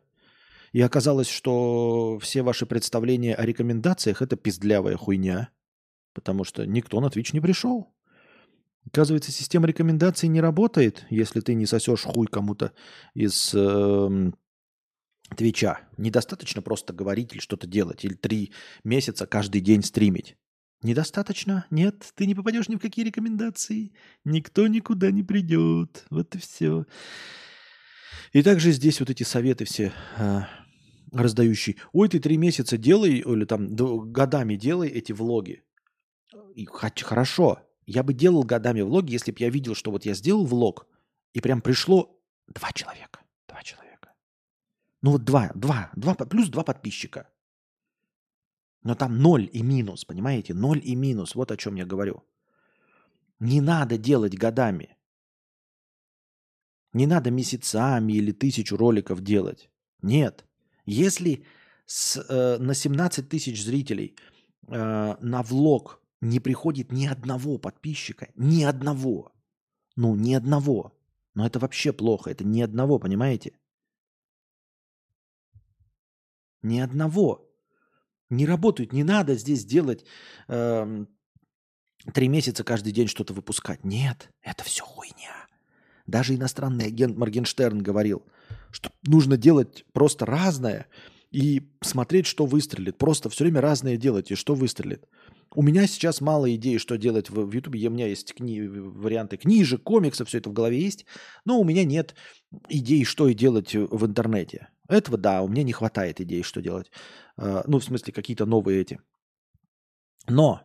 И 0.73 0.81
оказалось, 0.81 1.29
что 1.29 2.19
все 2.21 2.43
ваши 2.43 2.67
представления 2.67 3.37
о 3.37 3.47
рекомендациях– 3.47 4.21
это 4.23 4.35
пиздлявая 4.35 4.97
хуйня, 4.97 5.51
потому 6.13 6.43
что 6.43 6.67
никто 6.67 7.01
на 7.01 7.09
Твич 7.09 7.33
не 7.33 7.41
пришел. 7.41 7.95
Оказывается, 8.85 9.31
система 9.31 9.69
рекомендаций 9.69 10.29
не 10.29 10.41
работает, 10.41 11.07
если 11.09 11.39
ты 11.39 11.55
не 11.55 11.67
сосешь 11.67 12.03
хуй 12.03 12.27
кому-то 12.27 12.73
из 13.15 13.53
э, 13.55 14.33
Твича. 15.37 15.83
Недостаточно 15.99 16.63
просто 16.63 16.93
говорить 16.93 17.33
или 17.33 17.39
что-то 17.39 17.69
делать, 17.69 18.05
или 18.05 18.15
три 18.15 18.53
месяца 18.83 19.25
каждый 19.29 19.61
день 19.61 19.85
стримить. 19.85 20.37
Недостаточно? 20.83 21.67
Нет, 21.71 22.13
ты 22.15 22.27
не 22.27 22.35
попадешь 22.35 22.69
ни 22.69 22.77
в 22.77 22.81
какие 22.81 23.05
рекомендации. 23.05 23.93
Никто 24.25 24.67
никуда 24.69 25.11
не 25.11 25.25
придет. 25.25 26.05
Вот 26.11 26.35
и 26.37 26.39
все. 26.39 26.87
И 28.33 28.43
также 28.43 28.71
здесь 28.73 29.01
вот 29.01 29.11
эти 29.11 29.25
советы 29.25 29.65
все 29.65 29.93
а, 30.17 30.49
раздающие. 31.13 31.77
Ой, 31.93 32.09
ты 32.09 32.21
три 32.21 32.37
месяца 32.37 32.77
делай, 32.77 33.19
или 33.19 33.45
там 33.45 33.75
годами 33.75 34.55
делай 34.55 34.89
эти 34.89 35.13
влоги. 35.13 35.65
И, 36.55 36.67
хорошо, 36.67 37.61
я 37.87 38.03
бы 38.03 38.13
делал 38.13 38.45
годами 38.45 38.83
влоги, 38.83 39.13
если 39.13 39.33
бы 39.33 39.39
я 39.41 39.51
видел, 39.51 39.75
что 39.75 39.91
вот 39.91 40.05
я 40.05 40.15
сделал 40.15 40.45
влог, 40.45 40.87
и 41.33 41.41
прям 41.41 41.61
пришло 41.61 42.21
два 42.47 42.71
человека. 42.73 43.21
Два 43.49 43.63
человека. 43.63 44.13
Ну 45.03 45.13
вот 45.13 45.25
два, 45.25 45.51
два, 45.55 45.91
два, 45.97 46.15
плюс 46.15 46.49
два 46.49 46.63
подписчика. 46.63 47.29
Но 48.89 48.95
там 48.95 49.19
ноль 49.19 49.51
и 49.53 49.63
минус, 49.63 50.07
понимаете? 50.07 50.55
Ноль 50.55 50.81
и 50.83 50.97
минус. 50.97 51.35
Вот 51.35 51.51
о 51.51 51.57
чем 51.57 51.77
я 51.77 51.85
говорю. 51.85 52.23
Не 53.39 53.61
надо 53.61 53.99
делать 53.99 54.39
годами. 54.39 54.97
Не 56.95 57.07
надо 57.07 57.31
месяцами 57.31 58.15
или 58.15 58.33
тысячу 58.33 58.79
роликов 58.79 59.21
делать. 59.21 59.71
Нет. 60.01 60.47
Если 60.87 61.45
с, 61.85 62.17
э, 62.17 62.57
на 62.59 62.73
17 62.73 63.29
тысяч 63.29 63.63
зрителей 63.63 64.17
э, 64.69 65.17
на 65.21 65.43
влог 65.43 66.01
не 66.23 66.41
приходит 66.41 66.91
ни 66.91 67.07
одного 67.07 67.59
подписчика, 67.59 68.29
ни 68.37 68.63
одного, 68.65 69.33
ну, 69.97 70.17
ни 70.17 70.33
одного, 70.33 70.99
но 71.35 71.47
это 71.47 71.59
вообще 71.59 71.93
плохо, 71.93 72.31
это 72.31 72.45
ни 72.45 72.63
одного, 72.63 72.99
понимаете? 72.99 73.53
Ни 76.63 76.81
одного 76.81 77.48
не 78.31 78.47
работают. 78.47 78.93
Не 78.93 79.05
надо 79.05 79.35
здесь 79.35 79.65
делать 79.65 80.05
э, 80.49 81.05
три 82.13 82.29
месяца 82.29 82.65
каждый 82.65 82.93
день 82.93 83.09
что-то 83.09 83.33
выпускать. 83.35 83.85
Нет, 83.85 84.31
это 84.43 84.65
все 84.65 84.85
хуйня. 84.85 85.47
Даже 86.07 86.35
иностранный 86.35 86.87
агент 86.87 87.17
Моргенштерн 87.17 87.83
говорил, 87.83 88.23
что 88.71 88.91
нужно 89.07 89.37
делать 89.37 89.85
просто 89.93 90.25
разное 90.25 90.87
и 91.31 91.71
смотреть, 91.83 92.27
что 92.27 92.47
выстрелит. 92.47 92.97
Просто 92.97 93.29
все 93.29 93.45
время 93.45 93.61
разное 93.61 93.97
делать, 93.97 94.31
и 94.31 94.35
что 94.35 94.55
выстрелит. 94.55 95.07
У 95.55 95.63
меня 95.63 95.87
сейчас 95.87 96.21
мало 96.21 96.55
идей, 96.55 96.79
что 96.79 96.97
делать 96.97 97.31
в 97.31 97.53
Ютубе. 97.53 97.89
У 97.89 97.91
меня 97.91 98.07
есть 98.07 98.35
кни- 98.39 98.69
варианты 98.69 99.37
книжек, 99.37 99.83
комиксов, 99.83 100.29
все 100.29 100.39
это 100.39 100.51
в 100.51 100.53
голове 100.53 100.81
есть. 100.81 101.07
Но 101.45 101.59
у 101.59 101.65
меня 101.65 101.85
нет 101.85 102.15
идей, 102.69 103.05
что 103.05 103.29
и 103.29 103.35
делать 103.35 103.75
в 103.75 104.07
интернете. 104.07 104.69
Этого, 104.89 105.19
да, 105.19 105.43
у 105.43 105.49
меня 105.49 105.63
не 105.63 105.73
хватает 105.73 106.21
идей, 106.21 106.43
что 106.43 106.63
делать. 106.63 106.91
А, 107.39 107.65
ну, 107.67 107.79
в 107.79 107.85
смысле, 107.85 108.13
какие-то 108.13 108.45
новые 108.45 108.81
эти. 108.81 109.01
Но 110.27 110.61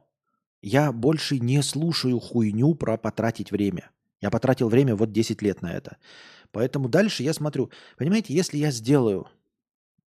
я 0.61 0.91
больше 0.91 1.39
не 1.39 1.61
слушаю 1.61 2.19
хуйню 2.19 2.75
про 2.75 2.97
потратить 2.97 3.51
время. 3.51 3.91
Я 4.19 4.29
потратил 4.29 4.69
время 4.69 4.95
вот 4.95 5.11
10 5.11 5.41
лет 5.41 5.61
на 5.61 5.71
это. 5.71 5.97
Поэтому 6.51 6.89
дальше 6.89 7.23
я 7.23 7.33
смотрю. 7.33 7.71
Понимаете, 7.97 8.33
если 8.33 8.57
я 8.57 8.71
сделаю 8.71 9.27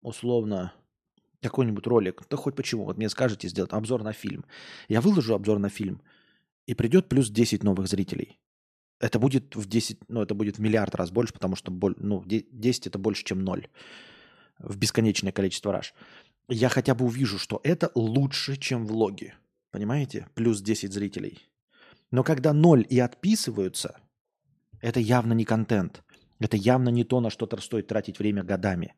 условно 0.01 0.73
какой-нибудь 1.41 1.87
ролик, 1.87 2.23
то 2.25 2.37
хоть 2.37 2.55
почему, 2.55 2.85
вот 2.85 2.97
мне 2.97 3.09
скажете 3.09 3.47
сделать 3.47 3.73
обзор 3.73 4.03
на 4.03 4.13
фильм. 4.13 4.45
Я 4.87 5.01
выложу 5.01 5.33
обзор 5.33 5.59
на 5.59 5.69
фильм, 5.69 6.01
и 6.67 6.73
придет 6.73 7.09
плюс 7.09 7.29
10 7.29 7.63
новых 7.63 7.87
зрителей. 7.87 8.39
Это 8.99 9.17
будет 9.17 9.55
в 9.55 9.67
10, 9.67 10.09
ну, 10.09 10.21
это 10.21 10.35
будет 10.35 10.57
в 10.57 10.61
миллиард 10.61 10.93
раз 10.95 11.09
больше, 11.09 11.33
потому 11.33 11.55
что 11.55 11.71
ну, 11.97 12.23
10 12.25 12.87
это 12.87 12.99
больше, 12.99 13.23
чем 13.23 13.43
0 13.43 13.67
в 14.59 14.77
бесконечное 14.77 15.31
количество 15.31 15.73
раз. 15.73 15.93
Я 16.53 16.67
хотя 16.67 16.93
бы 16.95 17.05
увижу, 17.05 17.39
что 17.39 17.61
это 17.63 17.91
лучше, 17.95 18.57
чем 18.57 18.85
влоги. 18.85 19.33
Понимаете? 19.71 20.27
Плюс 20.35 20.61
10 20.61 20.91
зрителей. 20.91 21.49
Но 22.11 22.25
когда 22.25 22.51
0 22.51 22.85
и 22.89 22.99
отписываются, 22.99 24.01
это 24.81 24.99
явно 24.99 25.31
не 25.31 25.45
контент. 25.45 26.03
Это 26.39 26.57
явно 26.57 26.89
не 26.89 27.05
то, 27.05 27.21
на 27.21 27.29
что 27.29 27.47
стоит 27.61 27.87
тратить 27.87 28.19
время 28.19 28.43
годами. 28.43 28.93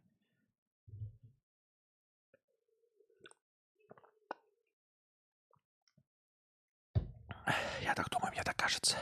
Я 7.84 7.94
так 7.94 8.10
думаю, 8.10 8.32
мне 8.32 8.42
так 8.44 8.56
кажется. 8.56 8.98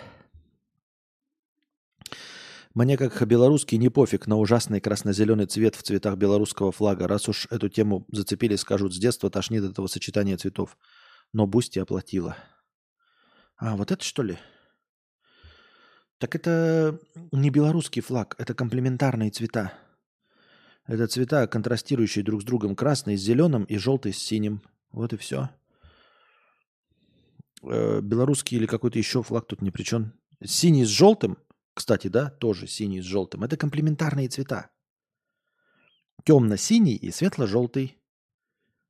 Мне, 2.73 2.95
как 2.95 3.27
белорусский, 3.27 3.77
не 3.77 3.89
пофиг 3.89 4.27
на 4.27 4.37
ужасный 4.37 4.79
красно-зеленый 4.79 5.45
цвет 5.45 5.75
в 5.75 5.83
цветах 5.83 6.15
белорусского 6.15 6.71
флага. 6.71 7.05
Раз 7.05 7.27
уж 7.27 7.47
эту 7.49 7.67
тему 7.67 8.05
зацепили, 8.11 8.55
скажут, 8.55 8.93
с 8.93 8.97
детства 8.97 9.29
тошнит 9.29 9.63
этого 9.63 9.87
сочетания 9.87 10.37
цветов. 10.37 10.77
Но 11.33 11.47
Boosty 11.47 11.79
оплатила. 11.79 12.37
А, 13.57 13.75
вот 13.75 13.91
это 13.91 14.03
что 14.05 14.23
ли? 14.23 14.37
Так 16.17 16.33
это 16.35 16.97
не 17.33 17.49
белорусский 17.49 18.01
флаг, 18.01 18.35
это 18.37 18.53
комплементарные 18.53 19.31
цвета. 19.31 19.73
Это 20.87 21.07
цвета, 21.07 21.47
контрастирующие 21.47 22.23
друг 22.23 22.41
с 22.41 22.45
другом. 22.45 22.75
Красный 22.75 23.17
с 23.17 23.21
зеленым 23.21 23.65
и 23.65 23.77
желтый 23.77 24.13
с 24.13 24.17
синим. 24.17 24.61
Вот 24.91 25.11
и 25.11 25.17
все. 25.17 25.49
Э, 27.63 27.99
белорусский 28.01 28.57
или 28.57 28.65
какой-то 28.65 28.97
еще 28.97 29.23
флаг 29.23 29.45
тут 29.45 29.61
ни 29.61 29.71
при 29.71 29.83
чем. 29.83 30.13
Синий 30.41 30.85
с 30.85 30.89
желтым– 30.89 31.37
кстати, 31.81 32.09
да, 32.09 32.29
тоже 32.29 32.67
синий 32.67 33.01
с 33.01 33.05
желтым. 33.05 33.43
Это 33.43 33.57
комплементарные 33.57 34.29
цвета. 34.29 34.69
Темно-синий 36.23 36.95
и 36.95 37.09
светло-желтый. 37.09 37.97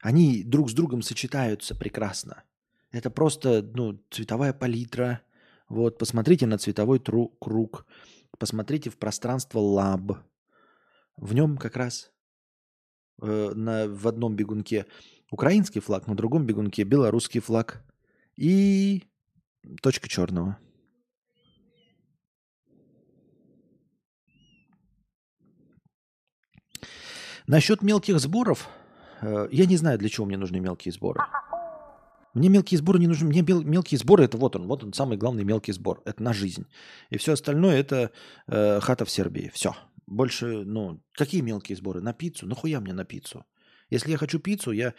Они 0.02 0.44
друг 0.44 0.70
с 0.70 0.74
другом 0.74 1.02
сочетаются 1.02 1.74
прекрасно. 1.74 2.44
Это 2.92 3.10
просто 3.10 3.62
ну, 3.62 4.04
цветовая 4.10 4.52
палитра. 4.52 5.22
Вот, 5.70 6.00
посмотрите 6.00 6.46
на 6.48 6.58
цветовой 6.58 7.00
тру- 7.00 7.30
круг. 7.40 7.86
Посмотрите 8.38 8.90
в 8.90 8.98
пространство 8.98 9.60
лаб. 9.60 10.18
В 11.16 11.34
нем 11.34 11.58
как 11.58 11.78
раз 11.78 12.12
э, 13.22 13.52
на, 13.56 13.88
в 13.88 14.06
одном 14.06 14.36
бегунке 14.36 14.86
украинский 15.30 15.80
флаг, 15.80 16.08
на 16.08 16.16
другом 16.16 16.46
бегунке 16.46 16.84
белорусский 16.84 17.40
флаг. 17.40 17.86
И 18.36 19.06
точка 19.82 20.10
черного. 20.10 20.58
Насчет 27.48 27.82
мелких 27.82 28.20
сборов, 28.20 28.70
э, 29.22 29.48
я 29.52 29.66
не 29.66 29.78
знаю, 29.78 29.98
для 29.98 30.10
чего 30.10 30.26
мне 30.26 30.38
нужны 30.38 30.60
мелкие 30.60 30.92
сборы. 30.92 31.22
Мне 32.34 32.50
мелкие 32.50 32.78
сборы 32.78 33.00
не 33.00 33.08
нужны. 33.08 33.28
Мне 33.28 33.42
мелкие 33.42 33.98
сборы 33.98 34.24
это 34.24 34.38
вот 34.38 34.56
он, 34.56 34.68
вот 34.68 34.84
он 34.84 34.94
самый 34.94 35.18
главный 35.18 35.44
мелкий 35.44 35.74
сбор. 35.74 36.02
Это 36.06 36.24
на 36.24 36.34
жизнь. 36.34 36.66
И 37.10 37.18
все 37.18 37.34
остальное 37.34 37.78
это 37.78 38.12
э, 38.48 38.80
хата 38.80 39.06
в 39.06 39.12
Сербии. 39.12 39.52
Все. 39.54 39.76
Больше, 40.08 40.64
ну, 40.64 41.02
какие 41.14 41.42
мелкие 41.42 41.76
сборы? 41.76 42.02
На 42.02 42.14
пиццу? 42.14 42.48
Нахуя 42.48 42.80
мне 42.80 42.94
на 42.94 43.06
пиццу? 43.06 43.46
Если 43.90 44.12
я 44.12 44.18
хочу 44.18 44.40
пиццу, 44.40 44.72
я 44.72 44.94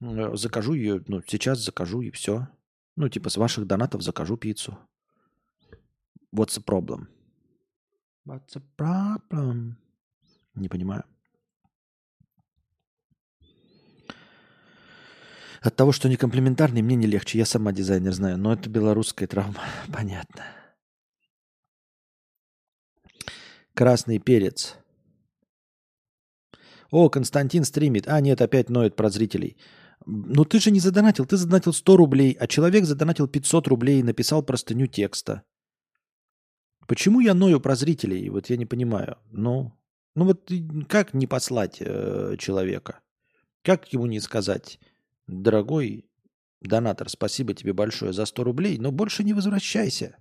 э, 0.00 0.36
закажу 0.36 0.72
ее, 0.72 1.04
ну, 1.06 1.22
сейчас 1.26 1.62
закажу 1.62 2.00
и 2.00 2.10
все. 2.10 2.48
Ну, 2.96 3.08
типа 3.08 3.28
с 3.28 3.36
ваших 3.36 3.66
донатов 3.66 4.02
закажу 4.02 4.36
пиццу. 4.36 4.78
What's 6.34 6.58
the 6.58 6.64
problem? 6.64 7.06
What's 8.26 8.54
the 8.54 8.62
problem? 8.76 9.74
Не 10.54 10.68
понимаю. 10.68 11.04
От 15.60 15.76
того, 15.76 15.92
что 15.92 16.08
не 16.08 16.16
комплементарный, 16.16 16.82
мне 16.82 16.96
не 16.96 17.06
легче. 17.06 17.38
Я 17.38 17.46
сама 17.46 17.72
дизайнер 17.72 18.12
знаю, 18.12 18.38
но 18.38 18.52
это 18.52 18.68
белорусская 18.70 19.26
травма. 19.26 19.60
Понятно. 19.92 20.44
Красный 23.74 24.18
перец. 24.18 24.76
О, 26.90 27.08
Константин 27.08 27.64
стримит. 27.64 28.08
А, 28.08 28.20
нет, 28.20 28.40
опять 28.40 28.70
ноет 28.70 28.96
про 28.96 29.10
зрителей. 29.10 29.56
Ну 30.06 30.44
ты 30.44 30.58
же 30.58 30.70
не 30.70 30.80
задонатил. 30.80 31.26
Ты 31.26 31.36
задонатил 31.36 31.72
100 31.72 31.96
рублей, 31.96 32.36
а 32.40 32.46
человек 32.46 32.84
задонатил 32.84 33.28
500 33.28 33.68
рублей 33.68 34.00
и 34.00 34.04
написал 34.04 34.42
простыню 34.42 34.86
текста. 34.86 35.42
Почему 36.86 37.20
я 37.20 37.34
ною 37.34 37.60
про 37.60 37.76
зрителей? 37.76 38.30
Вот 38.30 38.48
я 38.48 38.56
не 38.56 38.64
понимаю. 38.64 39.18
Ну, 39.30 39.72
ну 40.14 40.24
вот 40.24 40.50
как 40.88 41.12
не 41.12 41.26
послать 41.26 41.76
э, 41.80 42.36
человека? 42.38 43.00
Как 43.62 43.92
ему 43.92 44.06
не 44.06 44.20
сказать? 44.20 44.80
Дорогой 45.28 46.06
донатор, 46.62 47.08
спасибо 47.08 47.52
тебе 47.54 47.74
большое 47.74 48.12
за 48.12 48.24
100 48.24 48.44
рублей, 48.44 48.78
но 48.78 48.90
больше 48.90 49.22
не 49.22 49.34
возвращайся. 49.34 50.16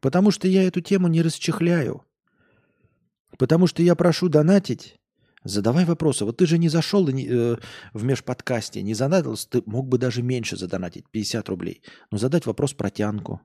Потому 0.00 0.32
что 0.32 0.48
я 0.48 0.64
эту 0.64 0.80
тему 0.80 1.06
не 1.06 1.22
расчехляю. 1.22 2.04
Потому 3.38 3.68
что 3.68 3.82
я 3.82 3.94
прошу 3.94 4.28
донатить. 4.28 4.98
Задавай 5.44 5.84
вопросы. 5.84 6.24
Вот 6.24 6.36
ты 6.36 6.46
же 6.46 6.58
не 6.58 6.68
зашел 6.68 7.08
э, 7.08 7.56
в 7.92 8.04
межподкасте, 8.04 8.82
не 8.82 8.94
задонатил, 8.94 9.36
ты 9.48 9.62
мог 9.66 9.88
бы 9.88 9.96
даже 9.96 10.22
меньше 10.22 10.56
задонатить, 10.56 11.08
50 11.10 11.48
рублей. 11.48 11.82
Но 12.10 12.18
задать 12.18 12.46
вопрос 12.46 12.74
про 12.74 12.90
тянку. 12.90 13.40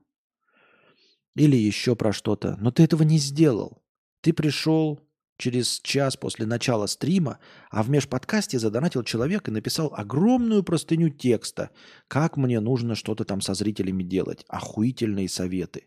Или 1.36 1.56
еще 1.56 1.94
про 1.94 2.12
что-то. 2.12 2.56
Но 2.60 2.72
ты 2.72 2.82
этого 2.82 3.04
не 3.04 3.18
сделал. 3.18 3.82
Ты 4.20 4.32
пришел, 4.32 5.00
через 5.38 5.80
час 5.80 6.16
после 6.16 6.44
начала 6.44 6.86
стрима, 6.86 7.38
а 7.70 7.82
в 7.82 7.88
межподкасте 7.88 8.58
задонатил 8.58 9.02
человек 9.04 9.48
и 9.48 9.52
написал 9.52 9.94
огромную 9.96 10.62
простыню 10.62 11.08
текста, 11.08 11.70
как 12.08 12.36
мне 12.36 12.60
нужно 12.60 12.94
что-то 12.94 13.24
там 13.24 13.40
со 13.40 13.54
зрителями 13.54 14.02
делать. 14.02 14.44
Охуительные 14.48 15.28
советы. 15.28 15.86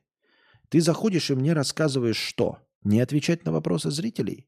Ты 0.70 0.82
заходишь 0.82 1.30
и 1.30 1.36
мне 1.36 1.54
рассказываешь 1.54 2.18
что? 2.18 2.60
Не 2.84 3.02
отвечать 3.02 3.45
на 3.45 3.52
вопросы 3.52 3.91
зрителей? 3.91 4.47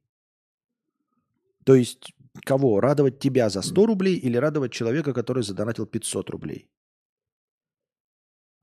То 1.65 1.75
есть 1.75 2.13
кого? 2.45 2.79
Радовать 2.79 3.19
тебя 3.19 3.49
за 3.49 3.61
100 3.61 3.85
рублей 3.85 4.15
или 4.15 4.37
радовать 4.37 4.71
человека, 4.71 5.13
который 5.13 5.43
задонатил 5.43 5.85
500 5.85 6.29
рублей? 6.29 6.69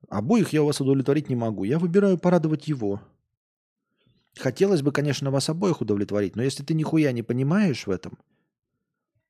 Обоих 0.09 0.53
я 0.53 0.63
у 0.63 0.67
вас 0.67 0.81
удовлетворить 0.81 1.29
не 1.29 1.37
могу. 1.37 1.65
Я 1.65 1.79
выбираю 1.79 2.19
порадовать 2.19 2.67
его. 2.67 3.01
Хотелось 4.37 4.83
бы, 4.83 4.93
конечно, 4.93 5.31
вас 5.31 5.49
обоих 5.49 5.81
удовлетворить, 5.81 6.37
но 6.37 6.43
если 6.43 6.63
ты 6.63 6.75
нихуя 6.75 7.13
не 7.13 7.23
понимаешь 7.23 7.87
в 7.87 7.91
этом, 7.91 8.19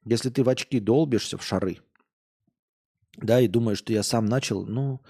если 0.05 0.31
ты 0.31 0.43
в 0.43 0.49
очки 0.49 0.81
долбишься 0.81 1.39
в 1.39 1.45
шары, 1.45 1.79
да, 3.17 3.41
и 3.41 3.49
думаешь, 3.49 3.79
что 3.79 3.93
я 3.93 4.03
сам 4.03 4.27
начал, 4.27 4.67
ну, 4.67 5.01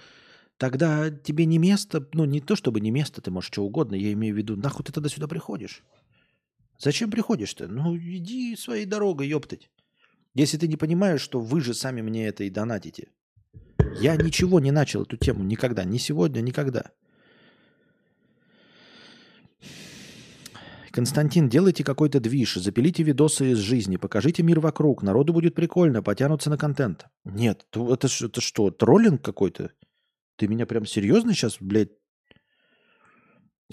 тогда 0.57 1.09
тебе 1.09 1.45
не 1.45 1.57
место, 1.57 2.07
ну, 2.13 2.25
не 2.25 2.41
то 2.41 2.55
чтобы 2.55 2.79
не 2.79 2.91
место, 2.91 3.21
ты 3.21 3.31
можешь 3.31 3.51
что 3.51 3.63
угодно, 3.63 3.95
я 3.95 4.13
имею 4.13 4.33
в 4.33 4.37
виду, 4.37 4.55
нахуй 4.55 4.85
ты 4.85 4.91
тогда 4.91 5.09
сюда 5.09 5.27
приходишь? 5.27 5.83
Зачем 6.79 7.11
приходишь-то? 7.11 7.67
Ну, 7.67 7.95
иди 7.95 8.55
своей 8.55 8.85
дорогой, 8.85 9.27
ёптать. 9.27 9.69
Если 10.33 10.57
ты 10.57 10.67
не 10.67 10.77
понимаешь, 10.77 11.21
что 11.21 11.39
вы 11.39 11.61
же 11.61 11.73
сами 11.73 12.01
мне 12.01 12.27
это 12.27 12.43
и 12.43 12.49
донатите. 12.49 13.09
Я 13.99 14.15
ничего 14.15 14.59
не 14.59 14.71
начал 14.71 15.03
эту 15.03 15.17
тему 15.17 15.43
никогда, 15.43 15.83
ни 15.83 15.97
сегодня, 15.97 16.41
никогда. 16.41 16.91
Константин, 20.91 21.49
делайте 21.49 21.83
какой-то 21.83 22.19
движ, 22.19 22.55
запилите 22.55 23.03
видосы 23.03 23.51
из 23.51 23.57
жизни, 23.59 23.97
покажите 23.97 24.43
мир 24.43 24.59
вокруг, 24.59 25.03
народу 25.03 25.33
будет 25.33 25.55
прикольно, 25.55 26.03
потянутся 26.03 26.49
на 26.49 26.57
контент. 26.57 27.05
Нет, 27.23 27.65
это, 27.71 28.07
это 28.25 28.41
что, 28.41 28.71
троллинг 28.71 29.21
какой-то? 29.23 29.71
Ты 30.35 30.47
меня 30.47 30.65
прям 30.65 30.85
серьезно 30.85 31.33
сейчас, 31.33 31.57
блядь? 31.59 31.91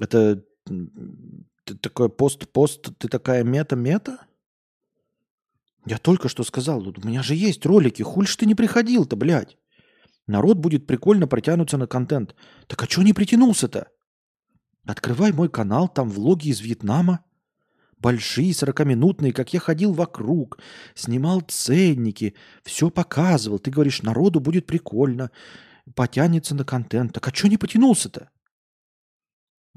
Это 0.01 0.45
ты 0.65 1.75
такой 1.81 2.09
пост-пост, 2.09 2.97
ты 2.99 3.09
такая 3.09 3.43
мета-мета? 3.45 4.27
Я 5.87 5.99
только 5.99 6.29
что 6.29 6.45
сказал, 6.45 6.87
у 6.87 7.07
меня 7.07 7.23
же 7.23 7.35
есть 7.35 7.67
ролики, 7.67 8.03
хуль 8.03 8.27
ты 8.27 8.47
не 8.47 8.55
приходил-то, 8.55 9.17
блядь? 9.17 9.59
Народ 10.27 10.59
будет 10.59 10.87
прикольно 10.87 11.27
протянуться 11.27 11.79
на 11.79 11.87
контент. 11.87 12.35
Так 12.67 12.83
а 12.83 12.87
чего 12.87 13.03
не 13.03 13.15
притянулся-то? 13.15 13.89
Открывай 14.89 15.33
мой 15.33 15.51
канал, 15.51 15.87
там 15.87 16.09
влоги 16.09 16.49
из 16.49 16.61
Вьетнама. 16.61 17.23
Большие, 17.99 18.55
сорокаминутные, 18.55 19.35
как 19.35 19.53
я 19.53 19.61
ходил 19.61 19.93
вокруг, 19.93 20.59
снимал 20.95 21.43
ценники, 21.43 22.35
все 22.63 22.89
показывал. 22.89 23.59
Ты 23.59 23.71
говоришь, 23.71 24.01
народу 24.01 24.41
будет 24.41 24.67
прикольно, 24.67 25.31
потянется 25.95 26.55
на 26.55 26.65
контент. 26.65 27.13
Так 27.13 27.29
а 27.29 27.35
что 27.35 27.49
не 27.49 27.59
потянулся-то? 27.59 28.31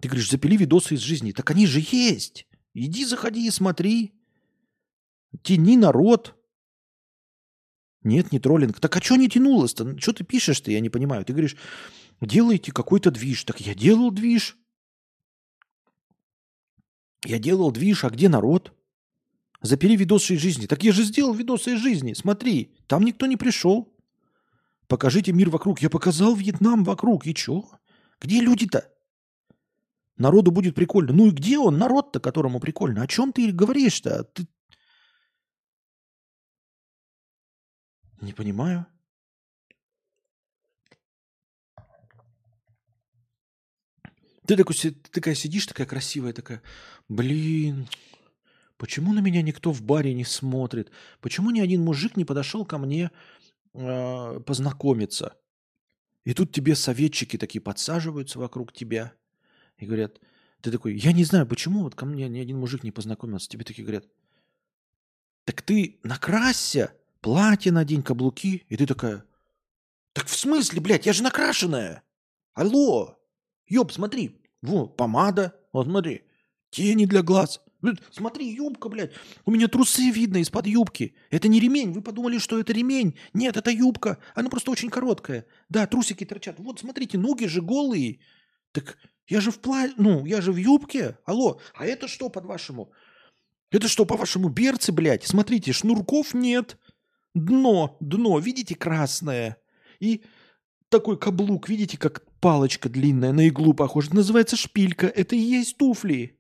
Ты 0.02 0.08
говоришь, 0.08 0.30
запили 0.30 0.56
видосы 0.56 0.96
из 0.96 1.02
жизни. 1.02 1.34
Так 1.34 1.52
они 1.52 1.68
же 1.68 1.82
есть. 1.92 2.48
Иди, 2.74 3.04
заходи 3.04 3.46
и 3.46 3.52
смотри. 3.52 4.14
Тяни 5.44 5.76
народ. 5.76 6.42
Нет, 8.02 8.32
не 8.32 8.40
троллинг. 8.40 8.80
Так 8.80 8.96
а 8.96 9.02
что 9.02 9.18
не 9.18 9.28
тянулось-то? 9.28 10.00
Что 10.00 10.14
ты 10.14 10.24
пишешь-то, 10.24 10.72
я 10.72 10.80
не 10.80 10.90
понимаю. 10.90 11.26
Ты 11.26 11.34
говоришь, 11.34 11.58
делайте 12.22 12.72
какой-то 12.72 13.12
движ. 13.12 13.44
Так 13.44 13.60
я 13.60 13.76
делал 13.76 14.12
движ. 14.12 14.58
Я 17.24 17.40
делал 17.40 17.72
движ, 17.72 18.04
а 18.04 18.10
где 18.10 18.30
народ? 18.30 18.74
Запили 19.62 19.96
видосы 19.96 20.34
из 20.34 20.42
жизни. 20.42 20.66
Так 20.66 20.84
я 20.84 20.92
же 20.92 21.04
сделал 21.04 21.34
видосы 21.34 21.76
из 21.76 21.80
жизни. 21.80 22.14
Смотри, 22.14 22.76
там 22.88 23.04
никто 23.04 23.28
не 23.28 23.38
пришел. 23.38 23.96
Покажите 24.88 25.32
мир 25.32 25.50
вокруг. 25.50 25.82
Я 25.82 25.90
показал 25.90 26.36
Вьетнам 26.36 26.84
вокруг. 26.84 27.28
И 27.28 27.34
чё? 27.36 27.70
Где 28.20 28.42
люди-то? 28.42 28.92
Народу 30.18 30.52
будет 30.52 30.76
прикольно. 30.76 31.14
Ну 31.14 31.28
и 31.28 31.32
где 31.32 31.60
он, 31.60 31.78
народ-то, 31.78 32.20
которому 32.20 32.60
прикольно? 32.60 33.04
О 33.04 33.08
чем 33.08 33.34
ты 33.34 33.52
говоришь-то? 33.52 34.24
Ты... 34.24 34.48
Не 38.22 38.34
понимаю. 38.34 38.86
Ты, 44.48 44.58
такой, 44.58 44.76
ты 44.76 44.92
такая 44.92 45.36
сидишь, 45.36 45.66
такая 45.66 45.88
красивая, 45.88 46.34
такая, 46.34 46.62
блин, 47.12 47.88
почему 48.78 49.14
на 49.14 49.20
меня 49.20 49.42
никто 49.42 49.72
в 49.72 49.82
баре 49.82 50.14
не 50.14 50.24
смотрит? 50.24 50.92
Почему 51.20 51.52
ни 51.52 51.60
один 51.60 51.84
мужик 51.84 52.16
не 52.16 52.24
подошел 52.24 52.66
ко 52.66 52.78
мне 52.78 53.12
э, 53.74 54.40
познакомиться? 54.46 55.36
И 56.24 56.34
тут 56.34 56.54
тебе 56.54 56.76
советчики 56.76 57.38
такие 57.38 57.62
подсаживаются 57.62 58.40
вокруг 58.40 58.72
тебя 58.72 59.14
и 59.78 59.86
говорят, 59.86 60.20
ты 60.62 60.72
такой, 60.72 60.96
я 60.96 61.12
не 61.12 61.26
знаю, 61.26 61.46
почему 61.46 61.84
вот 61.84 61.96
ко 61.96 62.06
мне 62.06 62.30
ни 62.30 62.40
один 62.40 62.60
мужик 62.60 62.84
не 62.84 62.92
познакомился. 62.92 63.50
Тебе 63.50 63.66
такие 63.66 63.84
говорят, 63.84 64.06
так 65.44 65.62
ты 65.64 66.00
накрасься, 66.04 66.94
платье 67.20 67.72
надень, 67.72 68.04
каблуки. 68.04 68.66
И 68.70 68.78
ты 68.78 68.86
такая, 68.86 69.26
так 70.14 70.28
в 70.28 70.36
смысле, 70.36 70.80
блядь, 70.80 71.06
я 71.08 71.14
же 71.14 71.24
накрашенная. 71.24 72.04
Алло, 72.54 73.18
ёб, 73.68 73.92
смотри, 73.92 74.40
вот, 74.62 74.96
помада, 74.96 75.60
вот 75.74 75.88
смотри, 75.88 76.24
тени 76.72 77.06
для 77.06 77.22
глаз. 77.22 77.62
Смотри, 78.12 78.54
юбка, 78.54 78.90
блядь. 78.90 79.12
У 79.46 79.52
меня 79.52 79.68
трусы 79.68 80.10
видно 80.12 80.38
из-под 80.38 80.68
юбки. 80.68 81.16
Это 81.30 81.48
не 81.48 81.60
ремень. 81.60 81.92
Вы 81.92 82.02
подумали, 82.02 82.38
что 82.38 82.60
это 82.60 82.74
ремень. 82.74 83.16
Нет, 83.34 83.58
это 83.58 83.72
юбка. 83.72 84.20
Она 84.36 84.50
просто 84.50 84.72
очень 84.72 84.90
короткая. 84.90 85.46
Да, 85.70 85.88
трусики 85.88 86.26
торчат. 86.26 86.60
Вот, 86.60 86.80
смотрите, 86.80 87.18
ноги 87.18 87.46
же 87.46 87.62
голые. 87.62 88.20
Так 88.72 88.98
я 89.28 89.42
же 89.42 89.52
в 89.52 89.60
пла... 89.60 89.88
Ну, 89.98 90.26
я 90.26 90.42
же 90.42 90.52
в 90.52 90.58
юбке. 90.58 91.18
Алло, 91.26 91.60
а 91.74 91.86
это 91.86 92.08
что, 92.08 92.30
по-вашему? 92.30 92.92
Это 93.72 93.88
что, 93.88 94.06
по-вашему, 94.06 94.50
берцы, 94.50 94.92
блядь? 94.92 95.26
Смотрите, 95.26 95.72
шнурков 95.72 96.34
нет. 96.34 96.78
Дно, 97.34 97.98
дно, 98.00 98.38
видите, 98.40 98.76
красное. 98.76 99.58
И 100.00 100.24
такой 100.90 101.18
каблук, 101.18 101.70
видите, 101.70 101.98
как 101.98 102.26
палочка 102.42 102.90
длинная, 102.90 103.32
на 103.32 103.48
иглу 103.48 103.74
похожа. 103.74 104.14
Называется 104.14 104.56
шпилька. 104.56 105.08
Это 105.08 105.36
и 105.36 105.40
есть 105.40 105.78
туфли. 105.78 106.38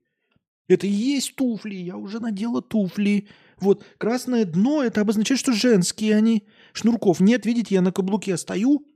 Это 0.71 0.87
и 0.87 0.91
есть 0.91 1.35
туфли. 1.35 1.75
Я 1.75 1.97
уже 1.97 2.19
надела 2.19 2.61
туфли. 2.61 3.27
Вот, 3.59 3.85
красное 3.97 4.45
дно, 4.45 4.83
это 4.83 5.01
обозначает, 5.01 5.39
что 5.39 5.53
женские 5.53 6.15
они. 6.15 6.47
Шнурков 6.73 7.19
нет, 7.19 7.45
видите, 7.45 7.75
я 7.75 7.81
на 7.81 7.91
каблуке 7.91 8.37
стою. 8.37 8.87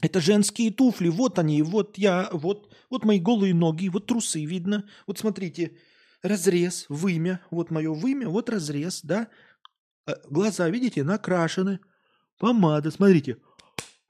Это 0.00 0.20
женские 0.20 0.72
туфли, 0.72 1.08
вот 1.08 1.38
они, 1.38 1.62
вот 1.62 1.96
я, 1.96 2.28
вот, 2.32 2.74
вот 2.90 3.04
мои 3.04 3.20
голые 3.20 3.54
ноги, 3.54 3.88
вот 3.88 4.06
трусы 4.06 4.44
видно. 4.44 4.84
Вот 5.06 5.18
смотрите, 5.18 5.76
разрез, 6.22 6.86
вымя, 6.88 7.40
вот 7.50 7.70
мое 7.70 7.92
вымя, 7.92 8.28
вот 8.28 8.48
разрез, 8.48 9.02
да. 9.02 9.28
Э, 10.06 10.14
глаза, 10.28 10.68
видите, 10.68 11.04
накрашены. 11.04 11.78
Помада, 12.38 12.90
смотрите, 12.90 13.36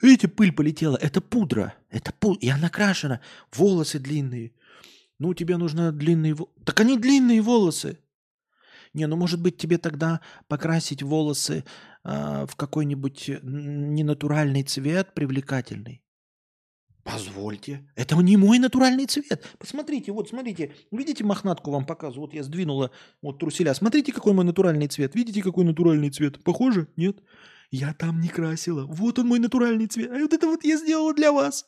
Видите, 0.03 0.27
пыль 0.27 0.53
полетела. 0.53 0.97
Это 0.97 1.21
пудра. 1.21 1.75
Это 1.89 2.13
пудра. 2.13 2.41
И 2.41 2.49
она 2.49 2.69
крашена. 2.69 3.21
Волосы 3.53 4.01
длинные. 4.01 4.53
Ну, 5.23 5.35
тебе 5.35 5.57
нужно 5.57 5.93
длинные 5.93 6.35
волосы. 6.35 6.53
Так 6.65 6.81
они 6.81 6.99
длинные 6.99 7.41
волосы. 7.41 7.99
Не, 8.93 9.07
ну, 9.07 9.15
может 9.15 9.41
быть, 9.41 9.57
тебе 9.57 9.79
тогда 9.79 10.21
покрасить 10.49 11.05
волосы 11.05 11.65
э, 12.05 12.47
в 12.49 12.57
какой-нибудь 12.57 13.31
ненатуральный 13.43 14.65
цвет, 14.65 15.15
привлекательный. 15.15 16.03
Позвольте. 17.05 17.89
Это 17.95 18.17
не 18.17 18.37
мой 18.37 18.59
натуральный 18.59 19.07
цвет. 19.07 19.47
Посмотрите, 19.61 20.11
вот, 20.11 20.29
смотрите. 20.29 20.73
Видите, 20.91 21.23
мохнатку 21.23 21.71
вам 21.71 21.87
показываю. 21.87 22.27
Вот 22.27 22.35
я 22.35 22.43
сдвинула 22.43 22.91
вот 23.23 23.39
труселя. 23.39 23.75
Смотрите, 23.75 24.13
какой 24.13 24.33
мой 24.33 24.45
натуральный 24.45 24.89
цвет. 24.89 25.15
Видите, 25.15 25.41
какой 25.41 25.65
натуральный 25.65 26.11
цвет? 26.11 26.43
Похоже? 26.43 26.89
Нет? 26.97 27.23
Я 27.71 27.95
там 27.95 28.21
не 28.21 28.29
красила. 28.29 28.87
Вот 28.87 29.21
он 29.21 29.29
мой 29.29 29.39
натуральный 29.39 29.87
цвет. 29.87 30.11
А 30.11 30.19
вот 30.19 30.33
это 30.33 30.49
вот 30.49 30.65
я 30.65 30.77
сделала 30.77 31.15
для 31.15 31.31
вас. 31.31 31.65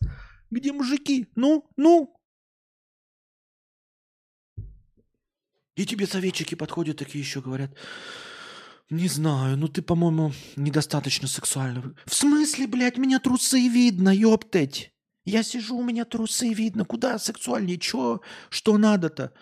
Где 0.51 0.73
мужики? 0.73 1.29
Ну, 1.37 1.65
ну. 1.77 2.17
И 5.77 5.87
тебе 5.87 6.07
советчики 6.07 6.55
подходят 6.55 6.99
такие 6.99 7.22
еще 7.22 7.41
говорят. 7.41 7.72
Не 8.91 9.09
знаю, 9.09 9.57
ну 9.57 9.66
ты, 9.66 9.83
по-моему, 9.83 10.33
недостаточно 10.57 11.27
сексуально. 11.27 11.95
В 12.07 12.14
смысле, 12.14 12.66
блядь, 12.66 12.99
меня 12.99 13.18
трусы 13.18 13.68
видно, 13.68 14.11
ёптать. 14.11 14.93
Я 15.25 15.43
сижу, 15.43 15.79
у 15.79 15.83
меня 15.83 16.05
трусы 16.05 16.53
видно. 16.53 16.85
Куда 16.85 17.18
сексуальнее? 17.18 17.79
Чё? 17.79 18.20
Что 18.51 18.77
надо-то? 18.77 19.33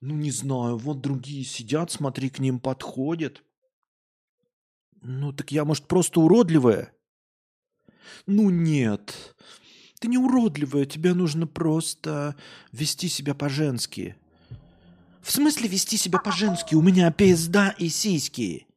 Ну, 0.00 0.14
не 0.14 0.32
знаю. 0.32 0.76
Вот 0.76 1.00
другие 1.00 1.44
сидят, 1.44 1.90
смотри, 1.92 2.28
к 2.28 2.40
ним 2.40 2.58
подходят. 2.58 3.42
Ну, 5.00 5.32
так 5.32 5.52
я, 5.52 5.64
может, 5.64 5.86
просто 5.86 6.20
уродливая? 6.20 6.92
Ну, 8.26 8.50
нет. 8.50 9.36
Ты 10.00 10.08
не 10.08 10.18
уродливая, 10.18 10.84
тебе 10.84 11.14
нужно 11.14 11.46
просто 11.46 12.34
вести 12.72 13.08
себя 13.08 13.34
по-женски. 13.34 14.16
В 15.26 15.32
смысле 15.32 15.68
вести 15.68 15.96
себя 15.96 16.20
по-женски? 16.20 16.76
У 16.76 16.82
меня 16.82 17.10
пизда 17.10 17.74
и 17.78 17.88
сиськи. 17.88 18.68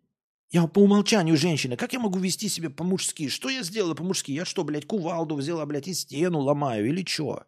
Я 0.49 0.65
по 0.65 0.79
умолчанию 0.79 1.37
женщина. 1.37 1.77
Как 1.77 1.93
я 1.93 1.99
могу 1.99 2.17
вести 2.17 2.49
себя 2.49 2.71
по-мужски? 2.71 3.27
Что 3.27 3.49
я 3.49 3.61
сделала 3.61 3.93
по-мужски? 3.93 4.31
Я 4.31 4.45
что, 4.45 4.63
блядь, 4.63 4.87
кувалду 4.87 5.35
взяла, 5.35 5.63
блядь, 5.67 5.87
и 5.87 5.93
стену 5.93 6.39
ломаю 6.39 6.87
или 6.87 7.05
что? 7.05 7.43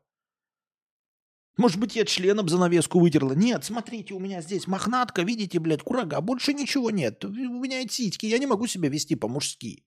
Может 1.58 1.80
быть, 1.80 1.96
я 1.96 2.06
членом 2.06 2.48
занавеску 2.48 3.00
вытерла? 3.00 3.32
Нет, 3.32 3.66
смотрите, 3.66 4.14
у 4.14 4.20
меня 4.20 4.40
здесь 4.44 4.68
мохнатка, 4.68 5.24
видите, 5.24 5.58
блядь, 5.58 5.82
курага. 5.82 6.22
Больше 6.22 6.54
ничего 6.54 6.92
нет. 6.92 7.26
У 7.26 7.30
меня 7.30 7.82
сиськи, 7.88 8.28
я 8.28 8.38
не 8.38 8.46
могу 8.46 8.68
себя 8.68 8.88
вести 8.88 9.16
по-мужски. 9.16 9.84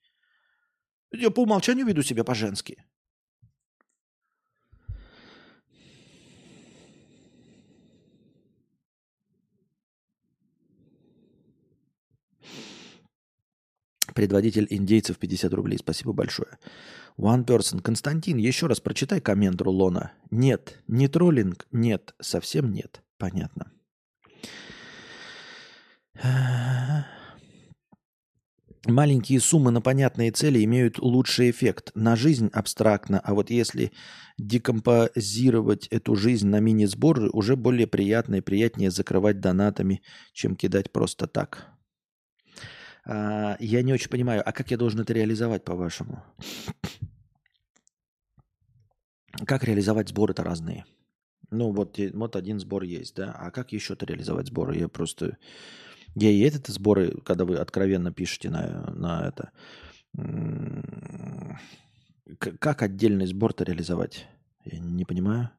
Я 1.13 1.31
по 1.31 1.43
умолчанию 1.43 1.87
веду 1.87 2.03
себя 2.03 2.25
по-женски. 2.25 2.85
Предводитель 14.15 14.67
индейцев 14.71 15.19
50 15.19 15.53
рублей. 15.53 15.79
Спасибо 15.79 16.13
большое. 16.13 16.59
One 17.19 17.45
person. 17.45 17.81
Константин, 17.81 18.39
еще 18.39 18.67
раз 18.67 18.81
прочитай 18.81 19.21
коммент 19.21 19.61
Рулона. 19.61 20.13
Нет, 20.31 20.83
не 20.89 21.09
троллинг, 21.09 21.67
нет, 21.73 22.15
совсем 22.21 22.73
нет. 22.73 23.03
Понятно. 23.19 23.73
Маленькие 28.87 29.41
суммы 29.41 29.71
на 29.71 29.81
понятные 29.81 30.31
цели 30.31 30.63
имеют 30.63 30.99
лучший 30.99 31.51
эффект. 31.51 31.91
На 31.95 32.17
жизнь 32.17 32.51
абстрактно, 32.53 33.19
а 33.19 33.33
вот 33.33 33.49
если 33.49 33.93
декомпозировать 34.37 35.87
эту 35.89 36.17
жизнь 36.17 36.49
на 36.49 36.61
мини-сборы, 36.61 37.31
уже 37.31 37.57
более 37.57 37.87
приятно 37.87 38.37
и 38.37 38.41
приятнее 38.43 38.91
закрывать 38.91 39.41
донатами, 39.41 40.03
чем 40.35 40.55
кидать 40.55 40.93
просто 40.93 41.27
так. 41.27 41.74
А, 43.07 43.57
я 43.61 43.83
не 43.83 43.93
очень 43.93 44.11
понимаю, 44.11 44.43
а 44.45 44.53
как 44.53 44.71
я 44.71 44.77
должен 44.77 45.01
это 45.01 45.13
реализовать, 45.13 45.65
по-вашему? 45.65 46.23
Как 49.47 49.65
реализовать 49.65 50.09
сборы-то 50.09 50.43
разные? 50.43 50.85
Ну, 51.51 51.73
вот, 51.73 51.99
вот 52.13 52.37
один 52.37 52.59
сбор 52.59 52.83
есть, 52.85 53.17
да. 53.17 53.33
А 53.33 53.51
как 53.51 53.73
еще-то 53.73 54.07
реализовать 54.07 54.49
сборы? 54.49 54.77
Я 54.77 54.89
просто... 54.89 55.37
Я 56.15 56.31
и 56.31 56.41
этот 56.41 56.69
сборы, 56.69 57.21
когда 57.25 57.45
вы 57.45 57.57
откровенно 57.57 58.13
пишете 58.13 58.51
на, 58.51 58.91
на 58.93 59.29
это... 59.29 59.51
Как 62.39 62.83
отдельный 62.83 63.27
сбор-то 63.27 63.65
реализовать? 63.65 64.27
Я 64.65 64.79
не 64.79 65.05
понимаю. 65.05 65.51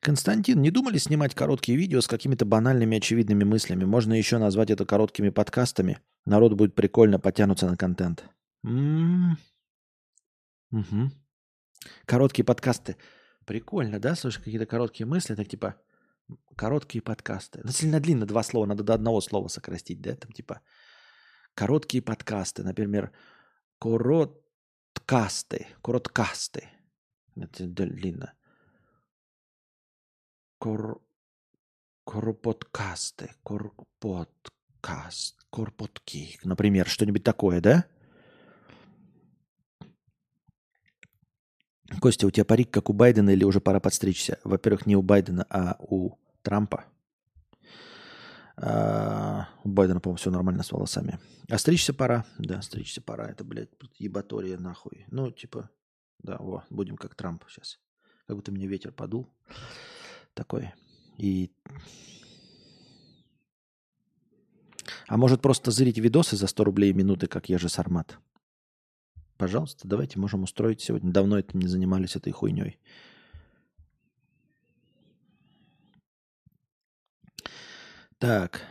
Константин, 0.00 0.62
не 0.62 0.70
думали 0.70 0.96
снимать 0.96 1.34
короткие 1.34 1.76
видео 1.76 2.00
с 2.00 2.08
какими-то 2.08 2.46
банальными 2.46 2.96
очевидными 2.96 3.44
мыслями? 3.44 3.84
Можно 3.84 4.14
еще 4.14 4.38
назвать 4.38 4.70
это 4.70 4.86
короткими 4.86 5.28
подкастами. 5.28 5.98
Народ 6.24 6.54
будет 6.54 6.74
прикольно 6.74 7.18
потянуться 7.18 7.68
на 7.68 7.76
контент. 7.76 8.24
М-м-м. 8.64 9.38
Угу. 10.72 11.10
Короткие 12.06 12.44
подкасты. 12.44 12.96
Прикольно, 13.44 13.98
да? 13.98 14.14
Слушай, 14.14 14.42
какие-то 14.42 14.66
короткие 14.66 15.06
мысли, 15.06 15.34
так 15.34 15.48
типа 15.48 15.74
короткие 16.56 17.02
подкасты. 17.02 17.60
Ну, 17.64 17.70
сильно 17.70 18.00
длинно 18.00 18.26
два 18.26 18.42
слова, 18.42 18.66
надо 18.66 18.82
до 18.82 18.94
одного 18.94 19.20
слова 19.20 19.48
сократить, 19.48 20.00
да? 20.00 20.14
Там 20.14 20.32
типа 20.32 20.62
короткие 21.54 22.02
подкасты, 22.02 22.62
например, 22.62 23.12
короткасты, 23.78 25.66
короткасты. 25.82 26.68
Это 27.36 27.66
длинно. 27.66 28.32
Кор... 30.60 31.00
Корподкасты. 32.04 33.30
Корподкаст. 33.42 35.36
Корподки. 35.50 36.38
Например, 36.44 36.86
что-нибудь 36.86 37.24
такое, 37.24 37.62
да? 37.62 37.86
Костя, 41.98 42.26
у 42.26 42.30
тебя 42.30 42.44
парик 42.44 42.70
как 42.70 42.90
у 42.90 42.92
Байдена 42.92 43.30
или 43.30 43.42
уже 43.42 43.60
пора 43.62 43.80
подстричься? 43.80 44.38
Во-первых, 44.44 44.84
не 44.84 44.96
у 44.96 45.02
Байдена, 45.02 45.46
а 45.48 45.76
у 45.80 46.18
Трампа. 46.42 46.84
А, 48.56 49.48
у 49.64 49.70
Байдена, 49.70 50.00
по-моему, 50.00 50.18
все 50.18 50.30
нормально 50.30 50.62
с 50.62 50.72
волосами. 50.72 51.18
А 51.48 51.56
стричься 51.56 51.94
пора. 51.94 52.26
Да, 52.36 52.60
стричься 52.60 53.00
пора. 53.00 53.30
Это, 53.30 53.44
блядь, 53.44 53.70
ебатория 53.98 54.58
нахуй. 54.58 55.06
Ну, 55.10 55.30
типа, 55.30 55.70
да, 56.18 56.36
во, 56.38 56.64
будем 56.68 56.98
как 56.98 57.14
Трамп 57.14 57.44
сейчас. 57.48 57.80
Как 58.26 58.36
будто 58.36 58.52
мне 58.52 58.66
ветер 58.66 58.92
подул. 58.92 59.26
Такой. 60.40 60.72
И... 61.18 61.50
А 65.06 65.18
может 65.18 65.42
просто 65.42 65.70
зырить 65.70 65.98
видосы 65.98 66.34
за 66.34 66.46
100 66.46 66.64
рублей 66.64 66.94
минуты, 66.94 67.26
как 67.26 67.50
я 67.50 67.58
же 67.58 67.68
Сармат? 67.68 68.18
Пожалуйста, 69.36 69.86
давайте 69.86 70.18
можем 70.18 70.44
устроить 70.44 70.80
сегодня. 70.80 71.12
Давно 71.12 71.38
этим 71.38 71.60
не 71.60 71.66
занимались 71.66 72.16
этой 72.16 72.32
хуйней. 72.32 72.78
Так. 78.16 78.62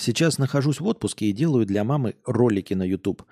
Сейчас 0.00 0.38
нахожусь 0.38 0.80
в 0.80 0.86
отпуске 0.86 1.26
и 1.26 1.32
делаю 1.32 1.66
для 1.66 1.84
мамы 1.84 2.16
ролики 2.24 2.72
на 2.72 2.84
YouTube. 2.84 3.22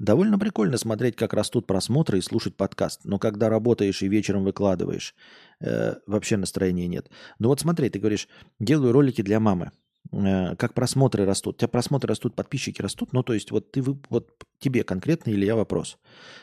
Довольно 0.00 0.40
прикольно 0.40 0.76
смотреть, 0.76 1.14
как 1.14 1.32
растут 1.32 1.68
просмотры 1.68 2.18
и 2.18 2.20
слушать 2.20 2.56
подкаст. 2.56 3.02
Но 3.04 3.20
когда 3.20 3.48
работаешь 3.48 4.02
и 4.02 4.08
вечером 4.08 4.42
выкладываешь, 4.42 5.14
э, 5.60 5.94
вообще 6.08 6.36
настроения 6.36 6.88
нет. 6.88 7.08
Ну 7.38 7.46
вот 7.46 7.60
смотри, 7.60 7.90
ты 7.90 8.00
говоришь, 8.00 8.26
делаю 8.58 8.92
ролики 8.92 9.22
для 9.22 9.38
мамы. 9.38 9.70
Э, 10.10 10.56
как 10.56 10.74
просмотры 10.74 11.24
растут. 11.24 11.54
У 11.54 11.58
тебя 11.58 11.68
просмотры 11.68 12.08
растут, 12.08 12.34
подписчики 12.34 12.82
растут. 12.82 13.12
Ну 13.12 13.22
то 13.22 13.32
есть 13.32 13.52
вот 13.52 13.70
ты 13.70 13.80
вот 13.80 14.30
тебе 14.58 14.82
конкретно 14.82 15.30
или 15.30 15.46
я 15.46 15.54
вопрос. 15.54 15.96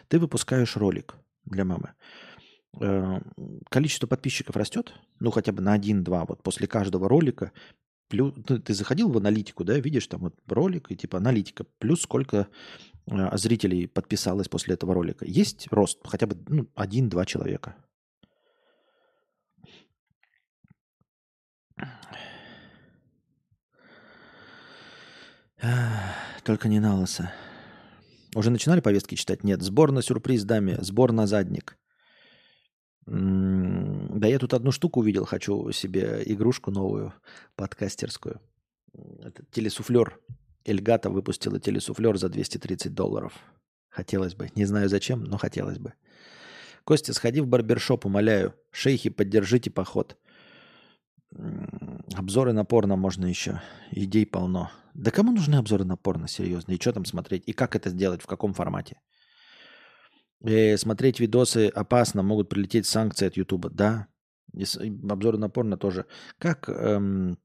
Ты 0.07 0.17
выпускаешь 0.17 0.77
ролик 0.77 1.15
для 1.43 1.65
мамы. 1.65 1.91
Э, 2.79 3.19
количество 3.69 4.07
подписчиков 4.07 4.55
растет, 4.55 4.93
ну 5.19 5.29
хотя 5.29 5.51
бы 5.51 5.61
на 5.61 5.77
1-2. 5.77 6.25
Вот 6.25 6.41
после 6.41 6.67
каждого 6.67 7.09
ролика 7.09 7.51
плюс, 8.14 8.32
ты, 8.45 8.59
ты 8.59 8.76
заходил 8.76 9.09
в 9.09 9.18
аналитику, 9.18 9.64
да, 9.64 9.80
видишь 9.80 10.05
там 10.05 10.22
вот 10.22 10.36
ролик 10.47 10.91
и 10.91 10.95
типа 10.95 11.18
аналитика, 11.18 11.66
плюс 11.80 12.01
сколько 12.01 12.47
э, 13.07 13.38
зрителей 13.38 13.88
подписалось 13.88 14.47
после 14.47 14.76
этого 14.76 14.93
ролика. 14.93 15.26
Есть 15.26 15.68
рост 15.72 15.97
хотя 16.05 16.28
бы 16.28 16.38
ну, 16.47 16.68
один-два 16.76 17.26
человека. 17.26 17.76
Только 26.43 26.68
не 26.68 26.80
на 26.80 26.99
лысо. 26.99 27.34
Уже 28.36 28.51
начинали 28.51 28.82
повестки 28.82 29.16
читать? 29.16 29.43
Нет. 29.43 29.64
Сбор 29.64 29.91
на 29.91 30.03
сюрприз 30.03 30.43
даме, 30.43 30.78
сбор 30.82 31.14
на 31.14 31.26
задник. 31.26 31.80
Да 34.24 34.30
я 34.30 34.39
тут 34.39 34.53
одну 34.53 34.71
штуку 34.71 35.01
увидел, 35.01 35.26
хочу 35.26 35.69
себе 35.74 36.24
игрушку 36.26 36.71
новую, 36.71 37.13
подкастерскую. 37.57 38.39
Это 39.21 39.43
телесуфлер. 39.51 40.17
Эльгата 40.63 41.09
выпустила 41.09 41.59
телесуфлер 41.59 42.15
за 42.15 42.30
230 42.30 42.93
долларов. 42.93 43.34
Хотелось 43.89 44.34
бы. 44.34 44.49
Не 44.55 44.63
знаю 44.63 44.88
зачем, 44.88 45.26
но 45.26 45.38
хотелось 45.38 45.78
бы. 45.78 45.91
Костя, 46.86 47.11
сходи 47.11 47.41
в 47.41 47.47
барбершоп, 47.47 48.05
умоляю. 48.05 48.53
Шейхи, 48.71 49.09
поддержите 49.09 49.69
поход. 49.69 50.15
Обзоры 52.15 52.53
на 52.53 52.63
порно 52.63 52.95
можно 52.95 53.26
еще. 53.26 53.61
Идей 53.91 54.26
полно. 54.26 54.71
Да 54.93 55.11
кому 55.11 55.34
нужны 55.34 55.55
обзоры 55.55 55.84
на 55.84 55.97
порно, 55.97 56.30
серьезно? 56.30 56.71
И 56.71 56.80
что 56.80 56.93
там 56.93 57.03
смотреть? 57.03 57.43
И 57.45 57.51
как 57.51 57.76
это 57.76 57.89
сделать? 57.89 58.21
В 58.21 58.28
каком 58.28 58.53
формате? 58.53 59.01
э, 60.43 60.78
смотреть 60.78 61.19
видосы 61.19 61.67
опасно, 61.67 62.24
могут 62.24 62.49
прилететь 62.49 62.86
санкции 62.86 63.28
от 63.28 63.38
Ютуба. 63.38 63.69
Да, 63.69 64.07
и 64.07 64.12
обзоры 65.10 65.38
на 65.38 65.50
порно 65.50 65.78
тоже. 65.78 66.06
Как... 66.38 66.70
Эм... 66.70 67.38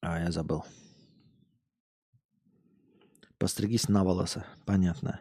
А, 0.00 0.20
я 0.20 0.30
забыл. 0.30 0.64
Постригись 3.38 3.88
на 3.88 4.04
волосы. 4.04 4.44
Понятно. 4.64 5.20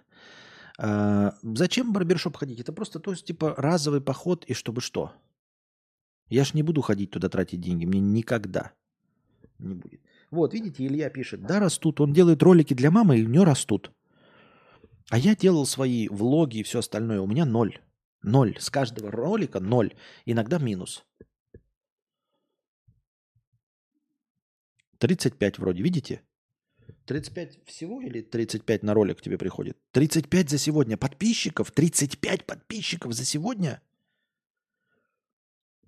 А, 0.78 1.34
зачем 1.44 1.90
в 1.90 1.94
барбершоп 1.94 2.38
ходить? 2.38 2.60
Это 2.60 2.74
просто 2.74 3.00
то 3.00 3.12
есть, 3.12 3.26
типа 3.26 3.56
разовый 3.58 4.02
поход 4.02 4.46
и 4.46 4.54
чтобы 4.54 4.82
что? 4.82 5.12
Я 6.30 6.44
ж 6.44 6.54
не 6.54 6.64
буду 6.64 6.82
ходить 6.82 7.12
туда 7.12 7.30
тратить 7.30 7.62
деньги. 7.62 7.86
Мне 7.86 8.00
никогда 8.00 8.72
не 9.60 9.76
будет. 9.76 10.02
Вот, 10.32 10.54
видите, 10.54 10.86
Илья 10.86 11.10
пишет, 11.10 11.46
да, 11.46 11.60
растут. 11.60 12.02
Он 12.02 12.14
делает 12.14 12.44
ролики 12.44 12.74
для 12.74 12.92
мамы, 12.92 13.20
и 13.20 13.26
у 13.26 13.30
него 13.30 13.46
растут. 13.46 13.92
А 15.10 15.18
я 15.18 15.36
делал 15.36 15.66
свои 15.66 16.08
влоги 16.10 16.58
и 16.58 16.64
все 16.64 16.80
остальное. 16.80 17.22
У 17.22 17.28
меня 17.28 17.46
ноль. 17.46 17.80
Ноль. 18.26 18.60
С 18.60 18.72
каждого 18.72 19.12
ролика 19.12 19.60
ноль. 19.60 19.94
Иногда 20.26 20.58
минус. 20.58 21.06
35 24.98 25.60
вроде, 25.60 25.84
видите? 25.84 26.24
35 27.06 27.64
всего 27.68 28.02
или 28.02 28.22
35 28.22 28.82
на 28.82 28.96
ролик 28.96 29.22
тебе 29.22 29.38
приходит? 29.38 29.78
35 29.92 30.50
за 30.50 30.58
сегодня. 30.58 30.98
Подписчиков? 30.98 31.70
35 31.72 32.46
подписчиков 32.46 33.14
за 33.14 33.26
сегодня? 33.26 33.80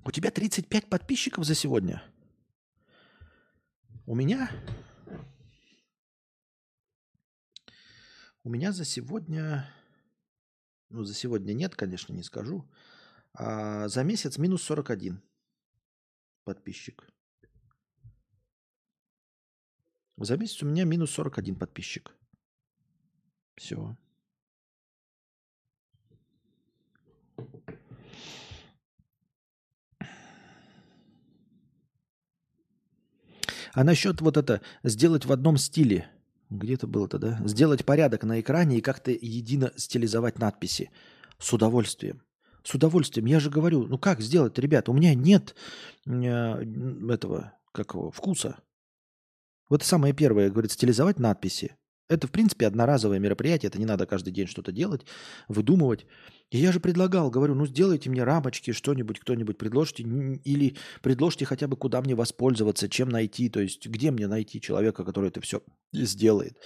У 0.06 0.12
тебя 0.12 0.30
35 0.30 0.90
подписчиков 0.90 1.44
за 1.44 1.56
сегодня? 1.56 2.04
У 4.06 4.14
меня 4.14 4.52
У 8.44 8.50
меня 8.50 8.72
за 8.72 8.86
сегодня, 8.86 9.70
ну 10.90 11.04
за 11.04 11.14
сегодня 11.14 11.54
нет, 11.54 11.76
конечно, 11.76 12.14
не 12.14 12.24
скажу, 12.24 12.66
а 13.34 13.88
за 13.88 14.04
месяц 14.04 14.38
минус 14.38 14.64
41 14.64 15.22
подписчик. 16.44 17.08
За 20.18 20.38
месяц 20.38 20.64
у 20.64 20.66
меня 20.66 20.84
минус 20.86 21.12
41 21.12 21.56
подписчик. 21.56 22.16
Все. 23.56 23.96
А 33.74 33.84
насчет 33.84 34.22
вот 34.22 34.38
это 34.38 34.62
сделать 34.84 35.26
в 35.26 35.32
одном 35.32 35.58
стиле– 35.58 36.10
где 36.50 36.74
это 36.74 36.88
было-то, 36.88 37.18
да? 37.18 37.40
Сделать 37.46 37.86
порядок 37.86 38.24
на 38.24 38.40
экране 38.40 38.78
и 38.78 38.82
как-то 38.82 39.12
едино 39.12 39.72
стилизовать 39.76 40.40
надписи. 40.40 40.92
С 41.40 41.54
удовольствием. 41.54 42.22
С 42.64 42.74
удовольствием. 42.74 43.28
Я 43.28 43.40
же 43.40 43.50
говорю, 43.50 43.86
ну 43.88 43.98
как 43.98 44.22
сделать, 44.22 44.58
ребята? 44.60 44.92
У 44.92 44.94
меня 44.94 45.14
нет 45.14 45.56
э, 46.06 46.12
этого, 46.12 47.54
как 47.72 47.94
его, 47.94 48.12
вкуса. 48.12 48.58
Вот 49.70 49.84
самое 49.84 50.14
первое, 50.14 50.50
говорит, 50.50 50.72
стилизовать 50.72 51.20
надписи. 51.20 51.77
Это, 52.10 52.28
в 52.28 52.32
принципе, 52.32 52.68
одноразовое 52.68 53.20
мероприятие, 53.20 53.68
это 53.68 53.80
не 53.80 53.86
надо 53.86 54.06
каждый 54.06 54.32
день 54.32 54.48
что-то 54.48 54.72
делать, 54.72 55.06
выдумывать. 55.50 56.06
И 56.52 56.58
я 56.58 56.72
же 56.72 56.80
предлагал, 56.80 57.30
говорю, 57.30 57.54
ну 57.54 57.66
сделайте 57.66 58.10
мне 58.10 58.24
рамочки, 58.24 58.72
что-нибудь, 58.72 59.20
кто-нибудь 59.20 59.58
предложите, 59.58 60.04
или 60.04 60.78
предложите 61.02 61.46
хотя 61.46 61.68
бы, 61.68 61.76
куда 61.76 62.02
мне 62.02 62.16
воспользоваться, 62.16 62.88
чем 62.88 63.10
найти, 63.10 63.50
то 63.50 63.60
есть 63.60 63.88
где 63.88 64.12
мне 64.12 64.28
найти 64.28 64.62
человека, 64.62 65.04
который 65.04 65.30
это 65.30 65.42
все 65.42 65.62
сделает 65.92 66.58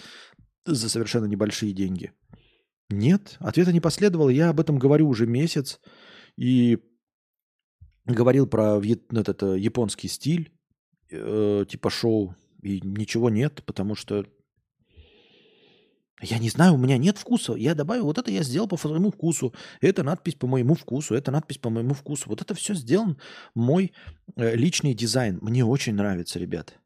за 0.66 0.90
совершенно 0.90 1.26
небольшие 1.26 1.74
деньги. 1.74 2.12
Нет, 2.92 3.38
ответа 3.40 3.74
не 3.74 3.80
последовало. 3.80 4.30
Я 4.30 4.50
об 4.50 4.60
этом 4.60 4.78
говорю 4.78 5.08
уже 5.08 5.26
месяц 5.26 5.80
и 6.38 6.78
говорил 8.06 8.46
про 8.46 8.80
этот 8.80 9.44
э, 9.44 9.58
японский 9.58 10.08
стиль, 10.08 10.52
э, 11.10 11.66
типа 11.68 11.90
шоу, 11.90 12.36
и 12.62 12.82
ничего 12.84 13.30
нет, 13.30 13.64
потому 13.66 13.96
что 13.96 14.26
я 16.22 16.38
не 16.38 16.50
знаю, 16.50 16.76
у 16.76 16.78
меня 16.78 16.98
нет 16.98 17.18
вкуса. 17.18 17.54
Я 17.54 17.74
добавил, 17.74 18.06
вот 18.06 18.18
это 18.18 18.30
я 18.32 18.44
сделал 18.44 18.68
по 18.68 18.78
своему 18.78 19.12
вкусу. 19.12 19.54
Это 19.82 20.04
надпись 20.04 20.36
по 20.36 20.48
моему 20.48 20.76
вкусу, 20.76 21.16
это 21.16 21.32
надпись 21.32 21.58
по 21.58 21.70
моему 21.70 21.94
вкусу. 21.94 22.30
Вот 22.30 22.42
это 22.42 22.54
все 22.54 22.74
сделан 22.76 23.18
мой 23.56 23.94
э, 24.36 24.56
личный 24.56 24.94
дизайн. 24.94 25.40
Мне 25.42 25.66
очень 25.66 25.96
нравится, 25.96 26.38
ребят. 26.38 26.78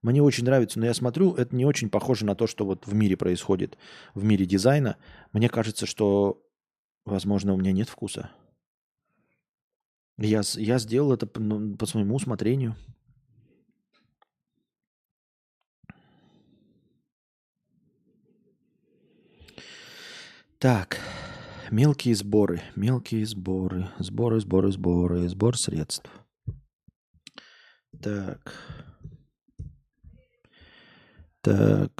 Мне 0.00 0.22
очень 0.22 0.44
нравится, 0.44 0.78
но 0.78 0.86
я 0.86 0.94
смотрю, 0.94 1.34
это 1.34 1.54
не 1.54 1.66
очень 1.66 1.90
похоже 1.90 2.24
на 2.24 2.34
то, 2.34 2.46
что 2.46 2.64
вот 2.64 2.86
в 2.86 2.94
мире 2.94 3.16
происходит, 3.16 3.76
в 4.14 4.24
мире 4.24 4.46
дизайна. 4.46 4.96
Мне 5.32 5.48
кажется, 5.48 5.86
что, 5.86 6.40
возможно, 7.04 7.52
у 7.52 7.56
меня 7.56 7.72
нет 7.72 7.88
вкуса. 7.88 8.30
Я, 10.18 10.42
я 10.54 10.78
сделал 10.78 11.12
это 11.12 11.26
по, 11.26 11.40
ну, 11.40 11.76
по 11.76 11.86
своему 11.86 12.14
усмотрению. 12.14 12.76
Так, 20.60 20.98
мелкие 21.70 22.16
сборы, 22.16 22.60
мелкие 22.74 23.24
сборы, 23.24 23.88
сборы, 24.00 24.40
сборы, 24.40 24.72
сборы, 24.72 25.28
сбор 25.28 25.56
средств. 25.56 26.10
Так. 28.02 28.52
Так. 31.42 31.92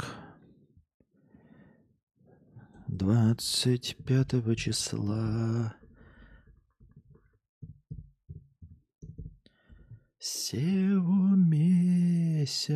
25 2.88 4.56
числа. 4.56 5.76
Сего 10.18 11.36
месяца. 11.36 12.68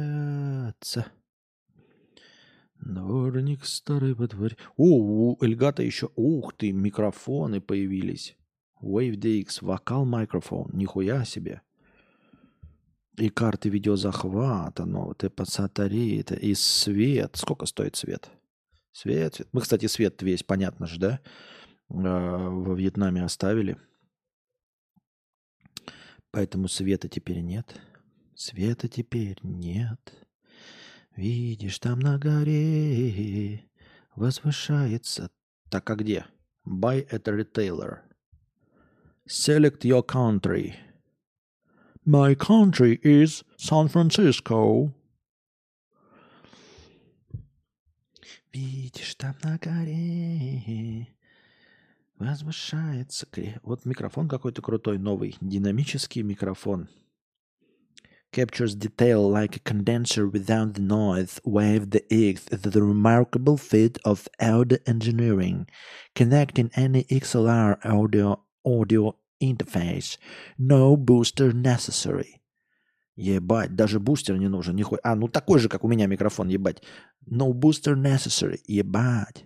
Дворник 2.85 3.65
старый 3.65 4.13
во 4.15 4.27
дворе. 4.27 4.57
О, 4.77 4.85
у 4.85 5.39
Эльгата 5.41 5.83
еще... 5.83 6.11
Ух 6.17 6.53
ты, 6.57 6.73
микрофоны 6.73 7.61
появились. 7.61 8.37
Wave 8.83 9.15
DX, 9.15 9.59
вокал 9.65 10.05
микрофон. 10.05 10.69
Нихуя 10.73 11.25
себе. 11.25 11.63
И 13.17 13.29
карты 13.29 13.69
видеозахвата, 13.69 14.85
ну, 14.85 15.13
и 15.13 15.29
пассатари, 15.29 16.19
это 16.19 16.35
и 16.35 16.55
свет. 16.55 17.37
Сколько 17.37 17.67
стоит 17.67 17.95
свет? 17.95 18.31
Свет, 18.91 19.37
свет. 19.37 19.49
Мы, 19.53 19.61
кстати, 19.61 19.87
свет 19.87 20.21
весь, 20.23 20.43
понятно 20.43 20.87
же, 20.87 20.99
да? 20.99 21.21
А, 21.89 22.49
во 22.49 22.75
Вьетнаме 22.75 23.23
оставили. 23.23 23.77
Поэтому 26.33 26.67
света 26.67 27.09
теперь 27.09 27.43
нет. 27.43 27.81
Света 28.35 28.89
теперь 28.89 29.39
нет. 29.43 30.27
Видишь, 31.17 31.79
там 31.79 32.01
на 32.01 32.19
горе 32.19 33.69
возвышается... 34.17 35.31
Так, 35.69 35.91
а 35.91 35.95
где? 35.95 36.27
Buy 36.67 37.07
at 37.11 37.29
a 37.29 37.37
retailer. 37.37 37.99
Select 39.29 39.83
your 39.83 40.03
country. 40.07 40.75
My 42.07 42.35
country 42.35 42.99
is 43.03 43.45
San 43.59 43.89
Francisco. 43.89 44.93
Видишь, 48.53 49.15
там 49.17 49.37
на 49.43 49.59
горе 49.59 51.09
возвышается... 52.19 53.27
Вот 53.63 53.85
микрофон 53.85 54.29
какой-то 54.29 54.63
крутой, 54.63 54.99
новый. 54.99 55.37
Динамический 55.43 56.23
микрофон 56.23 56.89
captures 58.32 58.76
detail 58.76 59.30
like 59.30 59.56
a 59.56 59.60
condenser 59.60 60.28
without 60.28 60.74
the 60.74 60.82
noise, 60.82 61.40
wave 61.44 61.90
the 61.90 62.04
X 62.12 62.48
is 62.52 62.62
the 62.62 62.84
remarkable 62.84 63.58
feat 63.58 63.98
of 64.06 64.28
audio 64.40 64.78
engineering, 64.86 65.68
connecting 66.16 66.70
any 66.76 67.04
XLR 67.06 67.78
audio 67.86 68.42
audio 68.66 69.16
interface. 69.42 70.18
No 70.58 70.98
booster 70.98 71.52
necessary. 71.54 72.42
Ебать, 73.18 73.76
даже 73.76 74.00
бустер 74.00 74.38
не 74.38 74.48
нужен. 74.48 74.76
Нихуя. 74.76 75.00
А, 75.04 75.16
ну 75.16 75.28
такой 75.28 75.60
же, 75.60 75.70
как 75.70 75.84
у 75.84 75.88
меня 75.88 76.06
микрофон, 76.06 76.50
ебать. 76.50 76.84
No 77.26 77.52
booster 77.52 77.96
necessary. 77.96 78.60
Ебать. 78.68 79.46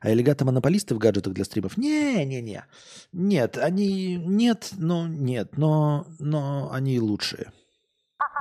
А 0.00 0.10
элегаты-монополисты 0.12 0.94
в 0.94 0.98
гаджетах 0.98 1.34
для 1.34 1.44
стримов? 1.44 1.76
Не-не-не. 1.76 2.64
Нет, 3.12 3.58
они... 3.58 4.16
Нет, 4.16 4.70
но... 4.78 5.06
Нет, 5.06 5.58
но... 5.58 6.06
Но 6.18 6.72
они 6.72 6.98
лучшие. 6.98 7.52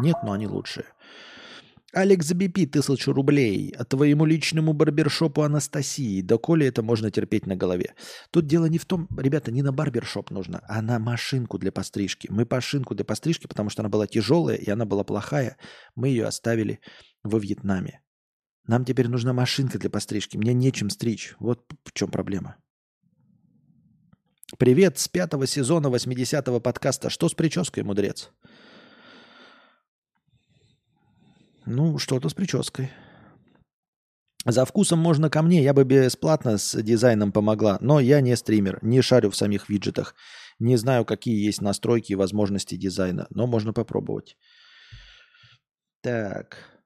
Нет, 0.01 0.15
но 0.23 0.31
они 0.31 0.47
лучшие. 0.47 0.85
Алекс 1.91 2.31
BP, 2.31 2.67
тысячу 2.67 3.11
рублей. 3.11 3.73
А 3.77 3.83
твоему 3.83 4.25
личному 4.25 4.73
барбершопу 4.73 5.41
Анастасии. 5.41 6.21
Да 6.21 6.37
коли 6.37 6.67
это 6.67 6.81
можно 6.81 7.11
терпеть 7.11 7.45
на 7.45 7.55
голове. 7.55 7.93
Тут 8.31 8.45
дело 8.45 8.67
не 8.67 8.77
в 8.77 8.85
том, 8.85 9.09
ребята, 9.17 9.51
не 9.51 9.61
на 9.61 9.73
барбершоп 9.73 10.29
нужно, 10.31 10.61
а 10.67 10.81
на 10.81 10.99
машинку 10.99 11.57
для 11.57 11.71
пострижки. 11.71 12.27
Мы 12.31 12.47
машинку 12.49 12.95
для 12.95 13.03
пострижки, 13.03 13.47
потому 13.47 13.69
что 13.69 13.81
она 13.81 13.89
была 13.89 14.07
тяжелая 14.07 14.55
и 14.55 14.69
она 14.69 14.85
была 14.85 15.03
плохая. 15.03 15.57
Мы 15.95 16.09
ее 16.09 16.25
оставили 16.25 16.79
во 17.23 17.39
Вьетнаме. 17.39 18.01
Нам 18.67 18.85
теперь 18.85 19.07
нужна 19.07 19.33
машинка 19.33 19.79
для 19.79 19.89
пострижки. 19.89 20.37
Мне 20.37 20.53
нечем 20.53 20.89
стричь. 20.89 21.35
Вот 21.39 21.65
в 21.83 21.93
чем 21.93 22.11
проблема. 22.11 22.57
Привет 24.57 24.97
с 24.97 25.07
пятого 25.07 25.45
сезона 25.47 25.87
80-го 25.87 26.59
подкаста. 26.59 27.09
Что 27.09 27.29
с 27.29 27.33
прической, 27.33 27.83
мудрец? 27.83 28.31
Ну, 31.65 31.99
что-то 31.99 32.29
с 32.29 32.33
прической. 32.33 32.91
За 34.45 34.65
вкусом 34.65 34.99
можно 34.99 35.29
ко 35.29 35.41
мне, 35.41 35.61
я 35.61 35.73
бы 35.73 35.83
бесплатно 35.83 36.57
с 36.57 36.81
дизайном 36.81 37.31
помогла, 37.31 37.77
но 37.81 37.99
я 37.99 38.21
не 38.21 38.35
стример, 38.37 38.79
не 38.81 39.01
шарю 39.01 39.29
в 39.29 39.35
самих 39.35 39.69
виджетах, 39.69 40.15
не 40.59 40.77
знаю, 40.77 41.05
какие 41.05 41.45
есть 41.45 41.61
настройки 41.61 42.13
и 42.13 42.15
возможности 42.15 42.75
дизайна, 42.75 43.27
но 43.29 43.47
можно 43.47 43.73
попробовать. 43.73 44.37
Так. 46.01 46.78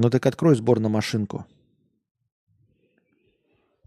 Ну 0.00 0.10
так 0.10 0.24
открой 0.26 0.54
сбор 0.54 0.78
на 0.78 0.88
машинку. 0.88 1.44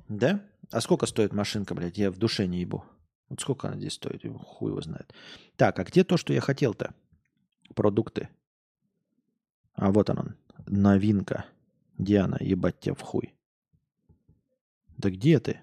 Да? 0.09 0.43
А 0.69 0.81
сколько 0.81 1.05
стоит 1.05 1.31
машинка, 1.31 1.73
блядь? 1.73 1.97
Я 1.97 2.11
в 2.11 2.17
душе 2.17 2.47
не 2.47 2.59
ебу. 2.59 2.83
Вот 3.29 3.39
сколько 3.39 3.69
она 3.69 3.77
здесь 3.77 3.93
стоит? 3.93 4.23
Хуй 4.43 4.71
его 4.71 4.81
знает. 4.81 5.13
Так, 5.55 5.79
а 5.79 5.85
где 5.85 6.03
то, 6.03 6.17
что 6.17 6.33
я 6.33 6.41
хотел-то? 6.41 6.93
Продукты. 7.75 8.27
А 9.73 9.89
вот 9.89 10.09
он, 10.09 10.35
Новинка. 10.67 11.45
Где 11.97 12.19
она? 12.19 12.35
Ебать 12.41 12.81
тебя 12.81 12.93
в 12.93 12.99
хуй. 12.99 13.33
Да 14.97 15.09
где 15.09 15.39
ты? 15.39 15.61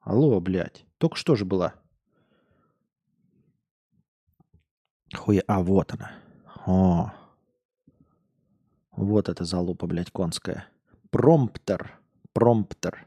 Алло, 0.00 0.40
блядь. 0.40 0.86
Только 0.96 1.16
что 1.16 1.36
же 1.36 1.44
была. 1.44 1.74
Хуя. 5.12 5.42
А, 5.46 5.62
вот 5.62 5.92
она. 5.92 6.12
О. 6.64 7.12
Вот 8.96 9.28
это 9.28 9.44
залупа, 9.44 9.86
блядь, 9.86 10.10
конская. 10.10 10.66
Промптер. 11.10 11.98
Промптер. 12.32 13.06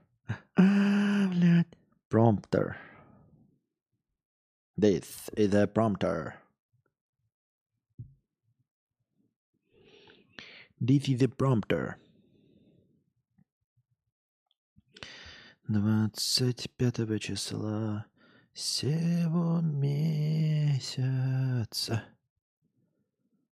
А, 0.55 1.27
блядь. 1.29 1.67
Промптер. 2.09 2.77
This 4.77 5.29
is 5.35 5.53
a 5.53 5.67
prompter. 5.67 6.35
This 10.79 11.09
is 11.09 11.21
a 11.21 11.27
prompter. 11.27 11.97
25 15.67 17.21
числа 17.21 18.05
сего 18.53 19.61
месяца 19.61 20.83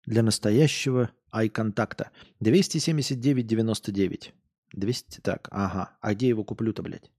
для 0.05 0.23
настоящего 0.23 1.11
ай-контакта. 1.31 2.11
279,99. 2.41 4.33
200, 4.73 5.21
так, 5.21 5.47
ага. 5.51 5.97
А 6.01 6.13
где 6.13 6.27
его 6.27 6.43
куплю-то, 6.43 6.83
блядь? 6.83 7.11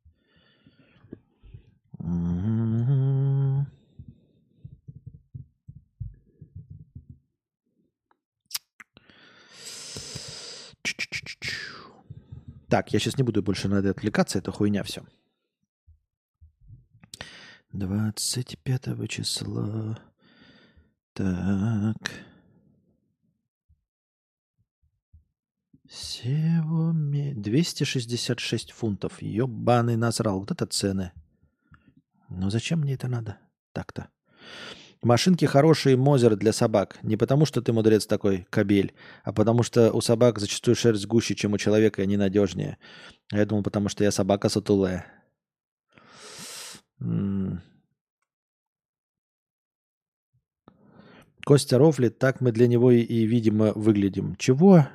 Так, 12.68 12.92
я 12.92 12.98
сейчас 12.98 13.16
не 13.16 13.22
буду 13.24 13.42
больше 13.42 13.68
на 13.68 13.76
это 13.76 13.90
отвлекаться, 13.90 14.38
это 14.38 14.52
хуйня 14.52 14.82
все. 14.82 15.02
25 17.72 19.08
числа. 19.08 19.98
Так. 21.14 22.27
Всего 25.88 26.92
266 26.92 28.72
фунтов. 28.72 29.22
Ёбаный 29.22 29.96
насрал. 29.96 30.40
Вот 30.40 30.50
это 30.50 30.66
цены. 30.66 31.12
Но 32.28 32.50
зачем 32.50 32.80
мне 32.80 32.94
это 32.94 33.08
надо? 33.08 33.38
Так-то. 33.72 34.08
Машинки 35.02 35.46
хорошие 35.46 35.96
Мозер 35.96 36.36
для 36.36 36.52
собак. 36.52 36.98
Не 37.02 37.16
потому, 37.16 37.46
что 37.46 37.62
ты 37.62 37.72
мудрец 37.72 38.06
такой, 38.06 38.46
кабель, 38.50 38.92
а 39.22 39.32
потому 39.32 39.62
что 39.62 39.92
у 39.92 40.00
собак 40.00 40.38
зачастую 40.40 40.74
шерсть 40.74 41.06
гуще, 41.06 41.34
чем 41.34 41.52
у 41.54 41.58
человека, 41.58 42.02
и 42.02 42.04
они 42.04 42.16
надежнее. 42.16 42.78
А 43.32 43.38
я 43.38 43.46
думал, 43.46 43.62
потому 43.62 43.88
что 43.88 44.04
я 44.04 44.10
собака 44.10 44.48
сутулая. 44.48 45.06
Костя 51.44 51.78
рофлит, 51.78 52.18
так 52.18 52.42
мы 52.42 52.52
для 52.52 52.66
него 52.66 52.90
и, 52.90 53.00
и 53.00 53.24
видимо, 53.24 53.72
выглядим. 53.72 54.36
Чего? 54.36 54.86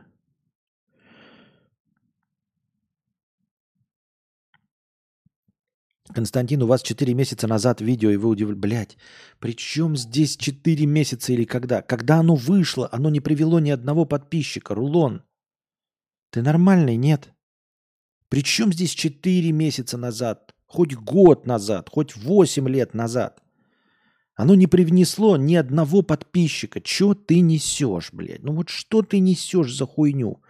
Константин, 6.14 6.64
у 6.64 6.68
вас 6.68 6.82
4 6.82 7.14
месяца 7.14 7.47
назад 7.47 7.82
видео, 7.82 8.09
и 8.11 8.16
вы 8.16 8.30
удивлены. 8.30 8.59
Блядь, 8.59 8.97
при 9.39 9.55
чем 9.55 9.97
здесь 9.97 10.38
4 10.38 10.86
месяца 10.86 11.34
или 11.34 11.43
когда? 11.43 11.82
Когда 11.82 12.20
оно 12.20 12.36
вышло, 12.36 12.88
оно 12.91 13.09
не 13.09 13.20
привело 13.20 13.59
ни 13.59 13.70
одного 13.70 14.05
подписчика. 14.05 14.74
Рулон, 14.74 15.24
ты 16.32 16.41
нормальный, 16.41 16.95
нет? 16.95 17.34
Причем 18.30 18.72
здесь 18.72 18.91
4 18.91 19.51
месяца 19.51 19.97
назад, 19.97 20.55
хоть 20.66 20.95
год 20.95 21.45
назад, 21.45 21.89
хоть 21.91 22.16
8 22.16 22.70
лет 22.70 22.93
назад. 22.93 23.42
Оно 24.36 24.55
не 24.55 24.65
привнесло 24.65 25.38
ни 25.38 25.55
одного 25.55 26.01
подписчика. 26.01 26.81
Че 26.81 27.13
ты 27.13 27.39
несешь, 27.39 28.11
блядь? 28.11 28.41
Ну 28.41 28.53
вот 28.53 28.69
что 28.69 29.03
ты 29.03 29.19
несешь 29.19 29.73
за 29.73 29.86
хуйню? 29.86 30.41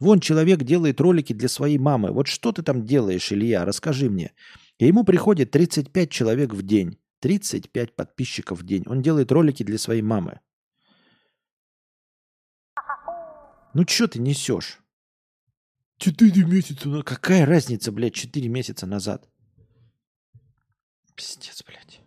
Вон 0.00 0.18
человек 0.20 0.64
делает 0.64 1.00
ролики 1.00 1.32
для 1.32 1.48
своей 1.48 1.78
мамы. 1.78 2.10
Вот 2.10 2.26
что 2.26 2.50
ты 2.52 2.62
там 2.62 2.84
делаешь, 2.84 3.32
Илья? 3.32 3.64
Расскажи 3.64 4.10
мне. 4.10 4.32
И 4.78 4.86
ему 4.86 5.04
приходит 5.04 5.52
35 5.52 6.10
человек 6.10 6.52
в 6.52 6.62
день. 6.62 6.98
35 7.20 7.94
подписчиков 7.94 8.60
в 8.60 8.64
день. 8.64 8.84
Он 8.86 9.02
делает 9.02 9.30
ролики 9.30 9.62
для 9.62 9.78
своей 9.78 10.02
мамы. 10.02 10.40
Ну 13.74 13.86
что 13.86 14.08
ты 14.08 14.18
несешь? 14.18 14.80
Четыре 15.98 16.44
месяца. 16.44 17.02
Какая 17.02 17.46
разница, 17.46 17.92
блядь, 17.92 18.14
четыре 18.14 18.48
месяца 18.48 18.86
назад? 18.86 19.28
Пиздец, 21.14 21.62
блядь. 21.64 21.97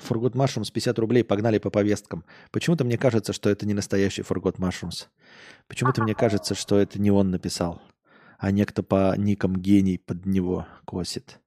Forgot 0.00 0.32
Mushrooms 0.32 0.72
50 0.72 0.98
рублей, 0.98 1.24
погнали 1.24 1.58
по 1.58 1.70
повесткам. 1.70 2.24
Почему-то 2.50 2.84
мне 2.84 2.98
кажется, 2.98 3.32
что 3.32 3.50
это 3.50 3.66
не 3.66 3.74
настоящий 3.74 4.22
Forgot 4.22 4.56
Mushrooms. 4.56 5.06
Почему-то 5.68 6.02
мне 6.02 6.14
кажется, 6.14 6.54
что 6.54 6.78
это 6.78 7.00
не 7.00 7.10
он 7.10 7.30
написал, 7.30 7.82
а 8.38 8.50
некто 8.50 8.82
по 8.82 9.14
никам 9.16 9.56
гений 9.56 9.98
под 9.98 10.26
него 10.26 10.66
косит. 10.84 11.40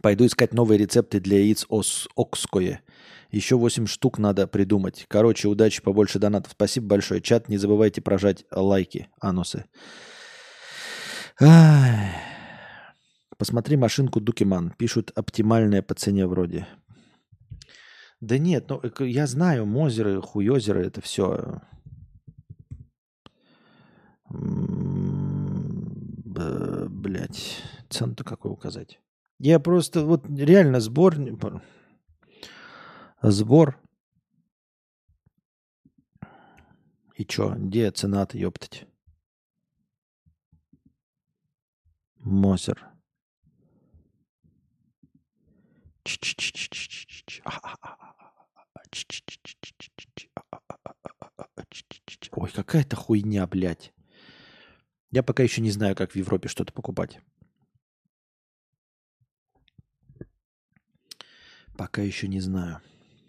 Пойду 0.00 0.24
искать 0.24 0.54
новые 0.54 0.78
рецепты 0.78 1.20
для 1.20 1.38
яиц 1.38 1.66
ос 1.68 2.08
окское. 2.16 2.82
Еще 3.30 3.56
8 3.56 3.86
штук 3.86 4.18
надо 4.18 4.46
придумать. 4.46 5.04
Короче, 5.08 5.48
удачи, 5.48 5.82
побольше 5.82 6.18
донатов. 6.18 6.52
Спасибо 6.52 6.86
большое. 6.86 7.20
Чат, 7.20 7.48
не 7.48 7.58
забывайте 7.58 8.00
прожать 8.00 8.44
лайки, 8.50 9.08
анусы. 9.20 9.64
Ай. 11.40 12.31
Посмотри 13.42 13.76
машинку 13.76 14.20
Дукиман. 14.20 14.70
Пишут 14.78 15.10
оптимальная 15.16 15.82
по 15.82 15.94
цене 15.94 16.28
вроде. 16.28 16.68
Да 18.20 18.38
нет, 18.38 18.68
ну 18.68 18.80
я 19.00 19.26
знаю, 19.26 19.66
мозеры, 19.66 20.22
хуёзеры, 20.22 20.86
это 20.86 21.00
все. 21.00 21.60
Блять, 26.88 27.64
цену-то 27.90 28.22
какой 28.22 28.52
указать? 28.52 29.00
Я 29.40 29.58
просто 29.58 30.04
вот 30.04 30.24
реально 30.28 30.78
сбор... 30.78 31.16
Сбор. 33.22 33.76
И 37.16 37.24
чё, 37.26 37.56
где 37.56 37.90
цена-то, 37.90 38.38
ёптать? 38.38 38.86
Мозер. 42.20 42.91
Ой, 52.32 52.50
какая-то 52.50 52.96
хуйня, 52.96 53.46
блядь. 53.46 53.92
Я 55.10 55.22
пока 55.22 55.42
еще 55.42 55.60
не 55.60 55.70
знаю, 55.70 55.94
как 55.94 56.12
в 56.12 56.16
Европе 56.16 56.48
что-то 56.48 56.72
покупать. 56.72 57.20
Пока 61.76 62.02
еще 62.02 62.28
не 62.28 62.40
знаю. 62.40 62.80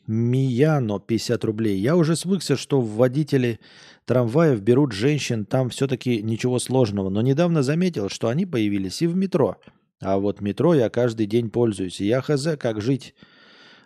Мияно 0.05 0.99
50 0.99 1.43
рублей. 1.45 1.79
Я 1.79 1.95
уже 1.95 2.15
свыкся, 2.15 2.57
что 2.57 2.81
водители 2.81 3.59
трамваев 4.05 4.61
берут 4.61 4.91
женщин, 4.91 5.45
там 5.45 5.69
все-таки 5.69 6.21
ничего 6.21 6.59
сложного. 6.59 7.09
Но 7.09 7.21
недавно 7.21 7.63
заметил, 7.63 8.09
что 8.09 8.27
они 8.27 8.45
появились 8.45 9.01
и 9.01 9.07
в 9.07 9.15
метро. 9.15 9.57
А 10.03 10.17
вот 10.17 10.41
метро 10.41 10.73
я 10.73 10.89
каждый 10.89 11.25
день 11.25 11.49
пользуюсь. 11.49 12.01
И 12.01 12.05
я 12.05 12.21
хз, 12.21 12.57
как 12.59 12.81
жить. 12.81 13.15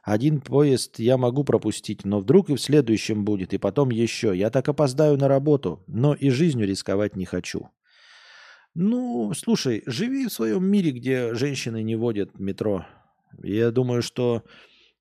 Один 0.03 0.41
поезд 0.41 0.99
я 0.99 1.18
могу 1.18 1.43
пропустить, 1.43 2.05
но 2.05 2.20
вдруг 2.20 2.49
и 2.49 2.55
в 2.55 2.61
следующем 2.61 3.26
будет, 3.26 3.53
и 3.53 3.57
потом 3.57 3.89
еще. 3.89 4.36
Я 4.36 4.49
так 4.49 4.70
опоздаю 4.70 5.18
на 5.18 5.28
работу, 5.28 5.84
но 5.86 6.13
и 6.13 6.30
жизнью 6.30 6.65
рисковать 6.65 7.15
не 7.18 7.26
хочу. 7.26 7.70
Ну, 8.74 9.34
слушай, 9.36 9.84
живи 9.86 10.28
в 10.28 10.34
своем 10.34 10.65
мире, 10.65 10.91
где 10.91 11.34
женщины 11.34 11.84
не 11.84 11.95
водят 11.95 12.39
метро. 12.39 12.86
Я 13.43 13.72
думаю, 13.72 14.01
что 14.01 14.43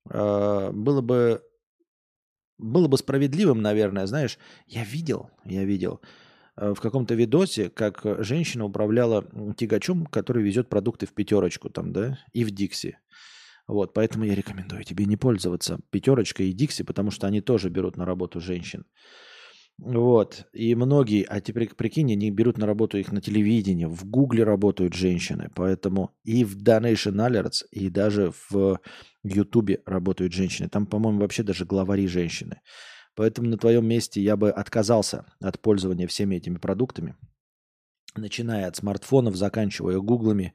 э, 0.09 0.71
было 0.73 1.01
бы 1.01 1.41
было 2.57 2.87
бы 2.87 2.97
справедливым, 2.97 3.61
наверное, 3.61 4.07
знаешь, 4.07 4.37
я 4.65 4.83
видел, 4.83 5.29
я 5.45 5.63
видел 5.63 6.01
в 6.57 6.75
каком-то 6.75 7.13
видосе, 7.13 7.69
как 7.69 8.01
женщина 8.19 8.65
управляла 8.65 9.25
тягачом, 9.55 10.05
который 10.07 10.43
везет 10.43 10.69
продукты 10.69 11.05
в 11.05 11.13
пятерочку 11.13 11.69
там, 11.69 11.93
да, 11.93 12.19
и 12.33 12.43
в 12.43 12.51
Дикси. 12.51 12.97
Вот, 13.67 13.93
поэтому 13.93 14.25
я 14.25 14.33
рекомендую 14.33 14.83
тебе 14.83 15.05
не 15.05 15.17
пользоваться 15.17 15.79
пятерочкой 15.91 16.49
и 16.49 16.53
Дикси, 16.53 16.83
потому 16.83 17.11
что 17.11 17.27
они 17.27 17.41
тоже 17.41 17.69
берут 17.69 17.97
на 17.97 18.05
работу 18.05 18.39
женщин. 18.39 18.85
Вот. 19.77 20.47
И 20.53 20.73
многие, 20.73 21.23
а 21.23 21.39
теперь 21.39 21.69
прикинь, 21.75 22.11
они 22.11 22.31
берут 22.31 22.57
на 22.57 22.65
работу 22.65 22.97
их 22.97 23.11
на 23.11 23.21
телевидении, 23.21 23.85
в 23.85 24.05
Гугле 24.05 24.43
работают 24.43 24.95
женщины, 24.95 25.51
поэтому 25.53 26.15
и 26.23 26.43
в 26.43 26.57
Donation 26.57 27.15
Alerts, 27.15 27.63
и 27.69 27.89
даже 27.89 28.33
в 28.49 28.79
Ютубе 29.23 29.81
работают 29.85 30.33
женщины. 30.33 30.67
Там, 30.69 30.87
по-моему, 30.87 31.19
вообще 31.19 31.43
даже 31.43 31.65
главари 31.65 32.07
женщины. 32.07 32.61
Поэтому 33.17 33.49
на 33.49 33.57
твоем 33.57 33.87
месте 33.87 34.21
я 34.21 34.37
бы 34.37 34.51
отказался 34.51 35.25
от 35.41 35.59
пользования 35.59 36.05
всеми 36.05 36.35
этими 36.35 36.59
продуктами, 36.59 37.15
начиная 38.15 38.67
от 38.67 38.75
смартфонов, 38.75 39.35
заканчивая 39.35 39.97
гуглами. 39.97 40.53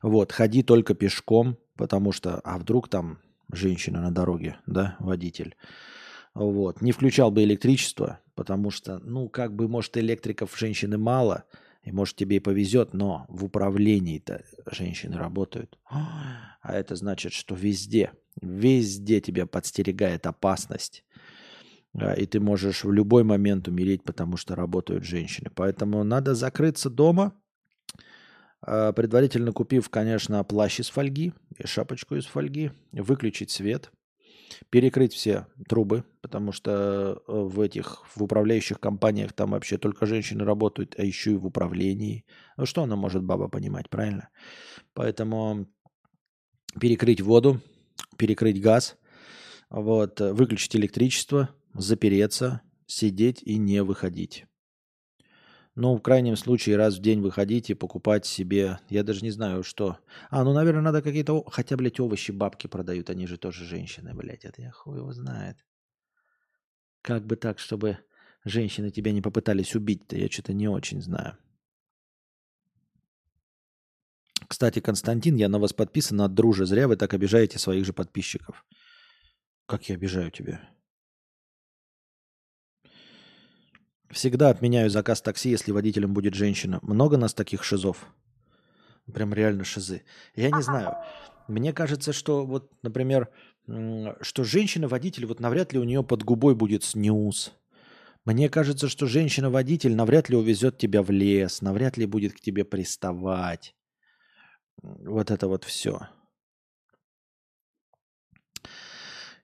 Вот, 0.00 0.30
ходи 0.30 0.62
только 0.62 0.94
пешком, 0.94 1.58
потому 1.76 2.12
что, 2.12 2.38
а 2.44 2.56
вдруг 2.58 2.88
там 2.88 3.18
женщина 3.52 4.00
на 4.00 4.12
дороге, 4.12 4.60
да, 4.64 4.96
водитель. 5.00 5.56
Вот. 6.34 6.82
Не 6.82 6.92
включал 6.92 7.32
бы 7.32 7.42
электричество, 7.42 8.20
потому 8.36 8.70
что, 8.70 9.00
ну, 9.00 9.28
как 9.28 9.56
бы, 9.56 9.66
может, 9.66 9.96
электриков 9.96 10.56
женщины 10.56 10.98
мало, 10.98 11.46
и, 11.82 11.90
может, 11.90 12.14
тебе 12.14 12.36
и 12.36 12.40
повезет, 12.40 12.94
но 12.94 13.26
в 13.28 13.44
управлении-то 13.44 14.44
женщины 14.70 15.16
работают. 15.16 15.76
А 15.90 16.74
это 16.74 16.94
значит, 16.94 17.32
что 17.32 17.56
везде, 17.56 18.12
везде 18.40 19.20
тебя 19.20 19.46
подстерегает 19.46 20.28
опасность. 20.28 21.04
А, 21.94 22.14
и 22.14 22.26
ты 22.26 22.40
можешь 22.40 22.84
в 22.84 22.92
любой 22.92 23.24
момент 23.24 23.68
умереть, 23.68 24.04
потому 24.04 24.36
что 24.36 24.54
работают 24.54 25.04
женщины. 25.04 25.50
Поэтому 25.54 26.04
надо 26.04 26.34
закрыться 26.34 26.90
дома, 26.90 27.32
а, 28.60 28.92
предварительно 28.92 29.52
купив, 29.52 29.88
конечно, 29.88 30.42
плащ 30.44 30.80
из 30.80 30.88
фольги 30.88 31.32
и 31.56 31.66
шапочку 31.66 32.16
из 32.16 32.26
фольги, 32.26 32.72
выключить 32.92 33.50
свет– 33.50 33.90
перекрыть 34.70 35.12
все 35.12 35.46
трубы, 35.68 36.04
потому 36.20 36.52
что 36.52 37.22
э, 37.26 37.32
в 37.32 37.60
этих, 37.60 38.04
в 38.14 38.22
управляющих 38.22 38.80
компаниях 38.80 39.32
там 39.32 39.50
вообще 39.50 39.78
только 39.78 40.06
женщины 40.06 40.44
работают, 40.44 40.94
а 40.98 41.04
еще 41.04 41.32
и 41.32 41.36
в 41.36 41.46
управлении. 41.46 42.24
Ну 42.56 42.66
что 42.66 42.82
она 42.82 42.96
может, 42.96 43.22
баба, 43.22 43.48
понимать, 43.48 43.88
правильно? 43.88 44.28
Поэтому 44.94 45.66
перекрыть 46.80 47.20
воду, 47.20 47.60
перекрыть 48.16 48.60
газ, 48.60 48.96
вот, 49.70 50.20
выключить 50.20 50.76
электричество, 50.76 51.50
запереться, 51.80 52.62
сидеть 52.86 53.42
и 53.42 53.56
не 53.56 53.82
выходить. 53.82 54.46
Ну, 55.74 55.94
в 55.94 56.02
крайнем 56.02 56.34
случае, 56.36 56.76
раз 56.76 56.96
в 56.96 57.00
день 57.00 57.20
выходить 57.20 57.70
и 57.70 57.74
покупать 57.74 58.26
себе, 58.26 58.80
я 58.88 59.04
даже 59.04 59.22
не 59.22 59.30
знаю, 59.30 59.62
что. 59.62 59.98
А, 60.28 60.42
ну, 60.42 60.52
наверное, 60.52 60.82
надо 60.82 61.02
какие-то... 61.02 61.44
Хотя, 61.44 61.76
блядь, 61.76 62.00
овощи 62.00 62.32
бабки 62.32 62.66
продают, 62.66 63.10
они 63.10 63.28
же 63.28 63.38
тоже 63.38 63.64
женщины, 63.64 64.12
блядь. 64.12 64.44
Это 64.44 64.60
я 64.60 64.72
хуй 64.72 64.98
его 64.98 65.12
знает. 65.12 65.64
Как 67.00 67.24
бы 67.24 67.36
так, 67.36 67.60
чтобы 67.60 67.98
женщины 68.44 68.90
тебя 68.90 69.12
не 69.12 69.22
попытались 69.22 69.76
убить-то, 69.76 70.16
я 70.16 70.28
что-то 70.28 70.52
не 70.52 70.66
очень 70.66 71.00
знаю. 71.00 71.38
Кстати, 74.48 74.80
Константин, 74.80 75.36
я 75.36 75.48
на 75.48 75.60
вас 75.60 75.72
подписан 75.72 76.20
от 76.22 76.34
дружи. 76.34 76.66
Зря 76.66 76.88
вы 76.88 76.96
так 76.96 77.14
обижаете 77.14 77.60
своих 77.60 77.84
же 77.86 77.92
подписчиков. 77.92 78.64
Как 79.66 79.88
я 79.88 79.94
обижаю 79.94 80.32
тебя? 80.32 80.68
Всегда 84.10 84.50
отменяю 84.50 84.90
заказ 84.90 85.20
такси, 85.20 85.50
если 85.50 85.72
водителем 85.72 86.14
будет 86.14 86.34
женщина. 86.34 86.78
Много 86.82 87.16
нас 87.16 87.34
таких 87.34 87.62
шизов? 87.62 88.06
Прям 89.12 89.34
реально 89.34 89.64
шизы. 89.64 90.02
Я 90.34 90.50
не 90.50 90.62
знаю. 90.62 90.96
Мне 91.46 91.72
кажется, 91.72 92.12
что 92.12 92.44
вот, 92.44 92.70
например, 92.82 93.28
что 93.66 94.44
женщина-водитель, 94.44 95.26
вот 95.26 95.40
навряд 95.40 95.72
ли 95.72 95.78
у 95.78 95.84
нее 95.84 96.02
под 96.02 96.22
губой 96.22 96.54
будет 96.54 96.84
снюс. 96.84 97.52
Мне 98.24 98.48
кажется, 98.48 98.88
что 98.88 99.06
женщина-водитель 99.06 99.94
навряд 99.94 100.28
ли 100.28 100.36
увезет 100.36 100.76
тебя 100.78 101.02
в 101.02 101.10
лес, 101.10 101.62
навряд 101.62 101.96
ли 101.96 102.06
будет 102.06 102.34
к 102.34 102.40
тебе 102.40 102.64
приставать. 102.64 103.74
Вот 104.82 105.30
это 105.30 105.48
вот 105.48 105.64
все. 105.64 106.08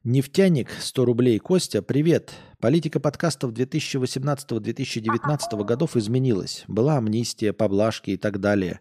Нефтяник, 0.05 0.71
100 0.71 1.05
рублей. 1.07 1.39
Костя, 1.39 1.81
привет. 1.81 2.35
Политика 2.61 3.01
подкастов 3.01 3.53
2018-2019 3.53 5.65
годов 5.65 5.97
изменилась. 5.97 6.65
Была 6.69 6.99
амнистия, 6.99 7.55
поблажки 7.55 8.11
и 8.11 8.19
так 8.19 8.39
далее. 8.39 8.81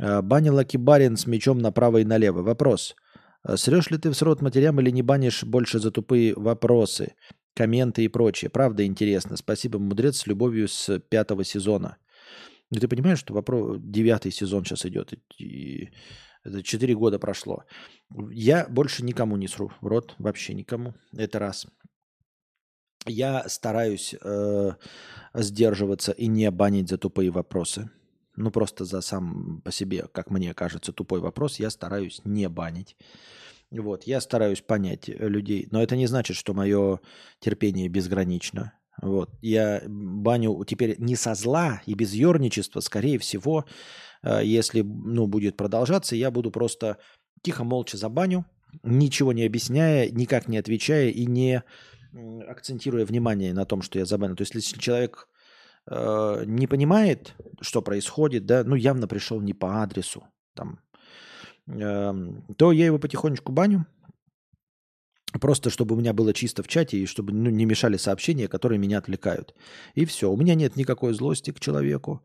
А, 0.00 0.20
банил 0.20 0.58
Акибарин 0.58 1.16
с 1.16 1.28
мечом 1.28 1.58
направо 1.58 1.98
и 1.98 2.04
налево. 2.04 2.42
Вопрос. 2.42 2.96
А, 3.44 3.56
Срешь 3.56 3.92
ли 3.92 3.98
ты 3.98 4.10
в 4.10 4.14
срод 4.14 4.42
матерям 4.42 4.80
или 4.80 4.90
не 4.90 5.02
банишь 5.02 5.44
больше 5.44 5.78
за 5.78 5.92
тупые 5.92 6.34
вопросы, 6.34 7.14
комменты 7.54 8.02
и 8.02 8.08
прочее? 8.08 8.50
Правда 8.50 8.84
интересно. 8.84 9.36
Спасибо, 9.36 9.78
мудрец, 9.78 10.16
с 10.16 10.26
любовью 10.26 10.66
с 10.66 10.98
пятого 10.98 11.44
сезона. 11.44 11.98
Ну, 12.72 12.80
ты 12.80 12.88
понимаешь, 12.88 13.20
что 13.20 13.32
вопрос... 13.32 13.76
девятый 13.78 14.32
сезон 14.32 14.64
сейчас 14.64 14.86
идет, 14.86 15.14
и 15.38 15.90
это 16.44 16.62
четыре 16.62 16.94
года 16.94 17.18
прошло. 17.18 17.64
Я 18.30 18.66
больше 18.68 19.04
никому 19.04 19.36
не 19.36 19.48
сру 19.48 19.72
в 19.80 19.86
рот, 19.86 20.14
вообще 20.18 20.54
никому. 20.54 20.94
Это 21.16 21.38
раз. 21.38 21.66
Я 23.06 23.48
стараюсь 23.48 24.14
э, 24.20 24.72
сдерживаться 25.34 26.12
и 26.12 26.26
не 26.26 26.50
банить 26.50 26.88
за 26.88 26.98
тупые 26.98 27.30
вопросы. 27.30 27.90
Ну, 28.36 28.50
просто 28.50 28.84
за 28.84 29.00
сам 29.00 29.60
по 29.62 29.70
себе, 29.70 30.06
как 30.12 30.30
мне 30.30 30.54
кажется, 30.54 30.92
тупой 30.92 31.20
вопрос 31.20 31.58
я 31.58 31.70
стараюсь 31.70 32.20
не 32.24 32.48
банить. 32.48 32.96
Вот, 33.70 34.04
я 34.04 34.20
стараюсь 34.20 34.60
понять 34.60 35.08
людей. 35.08 35.68
Но 35.70 35.82
это 35.82 35.96
не 35.96 36.06
значит, 36.06 36.36
что 36.36 36.54
мое 36.54 37.00
терпение 37.40 37.88
безгранично. 37.88 38.72
Вот. 39.00 39.30
Я 39.40 39.82
баню 39.86 40.62
теперь 40.64 40.96
не 40.98 41.16
со 41.16 41.34
зла 41.34 41.82
и 41.86 41.94
без 41.94 42.12
ерничества, 42.12 42.80
скорее 42.80 43.18
всего, 43.18 43.64
э, 43.64 43.66
если 44.24 44.82
ну, 44.82 45.26
будет 45.26 45.56
продолжаться, 45.56 46.16
я 46.16 46.30
буду 46.30 46.50
просто 46.50 46.98
тихо, 47.42 47.64
молча 47.64 47.96
забаню, 47.96 48.46
ничего 48.82 49.32
не 49.32 49.44
объясняя, 49.44 50.10
никак 50.10 50.48
не 50.48 50.58
отвечая 50.58 51.10
и 51.10 51.26
не 51.26 51.62
акцентируя 52.46 53.04
внимание 53.04 53.52
на 53.54 53.64
том, 53.64 53.82
что 53.82 53.98
я 53.98 54.04
забаню. 54.04 54.36
То 54.36 54.42
есть, 54.42 54.54
если 54.54 54.78
человек 54.78 55.28
э, 55.90 56.44
не 56.46 56.66
понимает, 56.66 57.34
что 57.60 57.82
происходит, 57.82 58.46
да, 58.46 58.64
ну 58.64 58.74
явно 58.74 59.08
пришел 59.08 59.40
не 59.40 59.54
по 59.54 59.82
адресу, 59.82 60.24
там, 60.54 60.80
э, 61.66 62.12
то 62.56 62.72
я 62.72 62.86
его 62.86 62.98
потихонечку 62.98 63.52
баню, 63.52 63.86
Просто 65.40 65.70
чтобы 65.70 65.94
у 65.94 65.98
меня 65.98 66.12
было 66.12 66.34
чисто 66.34 66.62
в 66.62 66.68
чате 66.68 66.98
и 66.98 67.06
чтобы 67.06 67.32
ну, 67.32 67.50
не 67.50 67.64
мешали 67.64 67.96
сообщения, 67.96 68.48
которые 68.48 68.78
меня 68.78 68.98
отвлекают. 68.98 69.54
И 69.94 70.04
все. 70.04 70.30
У 70.30 70.36
меня 70.36 70.54
нет 70.54 70.76
никакой 70.76 71.14
злости 71.14 71.52
к 71.52 71.60
человеку, 71.60 72.22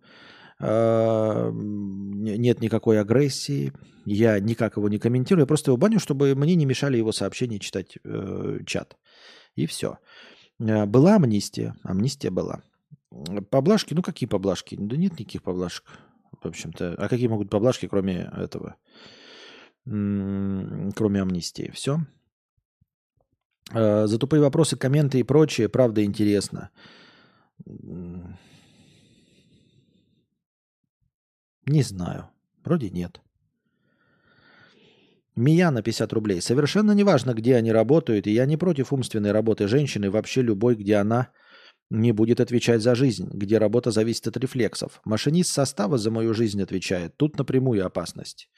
нет 0.59 2.61
никакой 2.61 2.99
агрессии. 2.99 3.73
Я 4.05 4.39
никак 4.39 4.77
его 4.77 4.89
не 4.89 4.99
комментирую. 4.99 5.43
Я 5.43 5.47
просто 5.47 5.71
его 5.71 5.77
баню, 5.77 5.99
чтобы 5.99 6.33
мне 6.33 6.55
не 6.55 6.65
мешали 6.65 6.97
его 6.97 7.11
сообщения 7.11 7.59
читать 7.59 7.97
э, 8.03 8.59
чат. 8.65 8.97
И 9.55 9.65
все. 9.65 9.99
А, 10.59 10.85
была 10.85 11.15
амнистия. 11.15 11.75
Амнистия 11.83 12.31
была. 12.31 12.63
Поблажки, 13.49 13.93
ну 13.93 14.01
какие 14.01 14.27
поблажки? 14.27 14.75
Да 14.79 14.97
нет 14.97 15.19
никаких 15.19 15.43
поблажек. 15.43 15.83
В 16.41 16.45
общем-то, 16.45 16.95
а 16.97 17.07
какие 17.07 17.27
могут 17.27 17.49
поблажки, 17.49 17.87
кроме 17.87 18.31
этого? 18.35 18.75
Кроме 19.85 21.21
амнистии. 21.21 21.71
Все. 21.73 21.99
Э, 23.73 24.07
за 24.07 24.17
тупые 24.17 24.41
вопросы, 24.41 24.77
комменты 24.77 25.19
и 25.19 25.23
прочее, 25.23 25.69
правда, 25.69 26.03
интересно. 26.03 26.69
Не 31.67 31.83
знаю. 31.83 32.29
Вроде 32.63 32.89
нет. 32.89 33.21
Мия 35.35 35.71
на 35.71 35.83
50 35.83 36.13
рублей. 36.13 36.41
Совершенно 36.41 36.93
не 36.93 37.03
важно, 37.03 37.33
где 37.33 37.55
они 37.55 37.71
работают, 37.71 38.27
и 38.27 38.31
я 38.31 38.45
не 38.45 38.57
против 38.57 38.91
умственной 38.93 39.31
работы 39.31 39.67
женщины, 39.67 40.09
вообще 40.09 40.41
любой, 40.41 40.75
где 40.75 40.95
она 40.95 41.27
не 41.89 42.11
будет 42.11 42.39
отвечать 42.39 42.81
за 42.81 42.95
жизнь, 42.95 43.29
где 43.33 43.59
работа 43.59 43.91
зависит 43.91 44.27
от 44.27 44.37
рефлексов. 44.37 44.99
Машинист 45.05 45.51
состава 45.51 45.97
за 45.97 46.11
мою 46.11 46.33
жизнь 46.33 46.61
отвечает. 46.61 47.15
Тут 47.17 47.37
напрямую 47.37 47.85
опасность. 47.85 48.49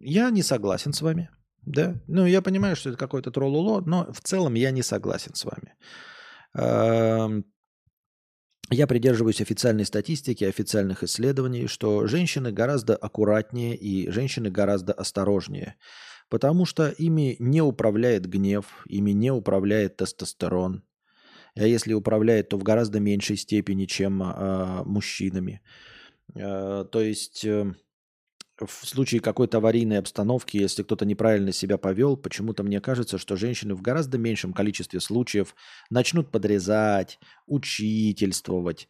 Я 0.00 0.30
не 0.30 0.42
согласен 0.42 0.92
с 0.92 1.02
вами. 1.02 1.28
Да, 1.66 1.94
ну 2.08 2.26
я 2.26 2.42
понимаю, 2.42 2.76
что 2.76 2.90
это 2.90 2.98
какой-то 2.98 3.30
троллуло, 3.30 3.80
но 3.80 4.12
в 4.12 4.20
целом 4.20 4.54
я 4.54 4.70
не 4.70 4.82
согласен 4.82 5.34
с 5.34 5.44
вами. 5.44 5.74
Я 8.70 8.86
придерживаюсь 8.86 9.40
официальной 9.40 9.84
статистики, 9.84 10.44
официальных 10.44 11.02
исследований, 11.02 11.66
что 11.66 12.06
женщины 12.06 12.50
гораздо 12.50 12.96
аккуратнее 12.96 13.76
и 13.76 14.10
женщины 14.10 14.50
гораздо 14.50 14.92
осторожнее, 14.92 15.76
потому 16.30 16.64
что 16.64 16.88
ими 16.88 17.36
не 17.38 17.60
управляет 17.60 18.26
гнев, 18.26 18.84
ими 18.88 19.10
не 19.10 19.30
управляет 19.30 19.96
тестостерон. 19.96 20.82
А 21.56 21.66
если 21.66 21.92
управляет, 21.92 22.48
то 22.48 22.56
в 22.56 22.62
гораздо 22.62 23.00
меньшей 23.00 23.36
степени, 23.36 23.84
чем 23.84 24.22
э, 24.22 24.82
мужчинами. 24.84 25.60
Э, 26.34 26.84
то 26.90 27.00
есть 27.00 27.44
э, 27.44 27.74
в 28.58 28.86
случае 28.86 29.20
какой-то 29.20 29.58
аварийной 29.58 29.98
обстановки, 29.98 30.56
если 30.56 30.82
кто-то 30.82 31.04
неправильно 31.04 31.52
себя 31.52 31.76
повел, 31.76 32.16
почему-то 32.16 32.62
мне 32.62 32.80
кажется, 32.80 33.18
что 33.18 33.36
женщины 33.36 33.74
в 33.74 33.82
гораздо 33.82 34.16
меньшем 34.18 34.52
количестве 34.52 35.00
случаев 35.00 35.54
начнут 35.90 36.30
подрезать, 36.30 37.18
учительствовать, 37.46 38.88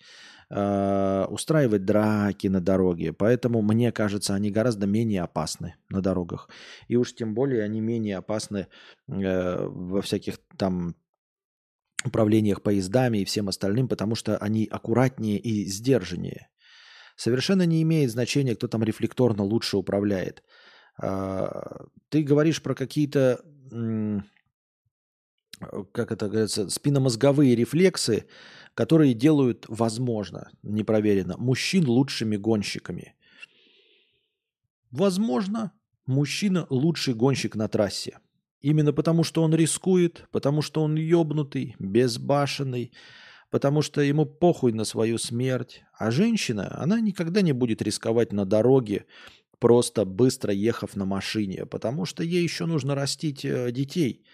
э, 0.50 1.24
устраивать 1.28 1.84
драки 1.84 2.48
на 2.48 2.60
дороге. 2.60 3.12
Поэтому, 3.12 3.62
мне 3.62 3.90
кажется, 3.90 4.34
они 4.34 4.50
гораздо 4.50 4.86
менее 4.86 5.22
опасны 5.22 5.76
на 5.88 6.02
дорогах. 6.02 6.50
И 6.88 6.96
уж 6.96 7.14
тем 7.14 7.34
более 7.34 7.62
они 7.62 7.80
менее 7.80 8.18
опасны 8.18 8.66
э, 9.08 9.66
во 9.66 10.02
всяких 10.02 10.40
там 10.58 10.94
управлениях 12.04 12.62
поездами 12.62 13.18
и 13.18 13.24
всем 13.24 13.48
остальным, 13.48 13.88
потому 13.88 14.14
что 14.14 14.36
они 14.36 14.68
аккуратнее 14.70 15.38
и 15.38 15.64
сдержаннее. 15.64 16.48
Совершенно 17.16 17.64
не 17.66 17.82
имеет 17.82 18.10
значения, 18.10 18.54
кто 18.54 18.68
там 18.68 18.82
рефлекторно 18.82 19.44
лучше 19.44 19.76
управляет. 19.76 20.42
А, 21.00 21.86
ты 22.08 22.22
говоришь 22.22 22.62
про 22.62 22.74
какие-то, 22.74 23.40
как 25.92 26.12
это 26.12 26.28
говорится, 26.28 26.68
спинномозговые 26.68 27.54
рефлексы, 27.54 28.26
которые 28.74 29.14
делают, 29.14 29.66
возможно, 29.68 30.50
непроверенно, 30.62 31.36
мужчин 31.38 31.86
лучшими 31.88 32.36
гонщиками. 32.36 33.14
Возможно, 34.90 35.72
мужчина 36.06 36.66
лучший 36.70 37.14
гонщик 37.14 37.54
на 37.56 37.68
трассе. 37.68 38.18
Именно 38.60 38.92
потому, 38.92 39.24
что 39.24 39.42
он 39.42 39.54
рискует, 39.54 40.26
потому 40.30 40.62
что 40.62 40.82
он 40.82 40.96
ебнутый, 40.96 41.76
безбашенный, 41.78 42.92
потому 43.54 43.82
что 43.82 44.00
ему 44.00 44.26
похуй 44.26 44.72
на 44.72 44.84
свою 44.84 45.16
смерть. 45.16 45.84
А 45.96 46.10
женщина, 46.10 46.76
она 46.82 47.00
никогда 47.00 47.40
не 47.40 47.52
будет 47.52 47.82
рисковать 47.82 48.32
на 48.32 48.44
дороге, 48.44 49.04
просто 49.60 50.04
быстро 50.04 50.52
ехав 50.52 50.96
на 50.96 51.04
машине, 51.04 51.64
потому 51.64 52.04
что 52.04 52.24
ей 52.24 52.42
еще 52.42 52.66
нужно 52.66 52.96
растить 52.96 53.44
э, 53.44 53.70
детей. 53.70 54.24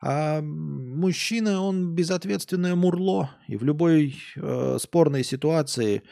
А 0.00 0.40
мужчина, 0.42 1.60
он 1.62 1.94
безответственное 1.94 2.74
мурло, 2.74 3.30
и 3.46 3.56
в 3.56 3.62
любой 3.62 4.16
э, 4.34 4.78
спорной 4.80 5.22
ситуации 5.22 6.02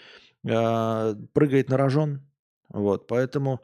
э, 0.44 1.14
прыгает 1.32 1.68
на 1.68 1.76
рожон. 1.76 2.20
Вот, 2.68 3.08
поэтому 3.08 3.54
э, 3.54 3.58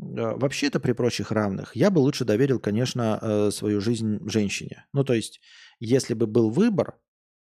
вообще-то 0.00 0.80
при 0.80 0.92
прочих 0.92 1.30
равных 1.30 1.76
я 1.76 1.90
бы 1.90 1.98
лучше 1.98 2.24
доверил, 2.24 2.58
конечно, 2.58 3.18
э, 3.20 3.50
свою 3.50 3.82
жизнь 3.82 4.18
женщине. 4.30 4.86
Ну, 4.94 5.04
то 5.04 5.12
есть, 5.12 5.42
если 5.78 6.14
бы 6.14 6.26
был 6.26 6.48
выбор, 6.48 6.94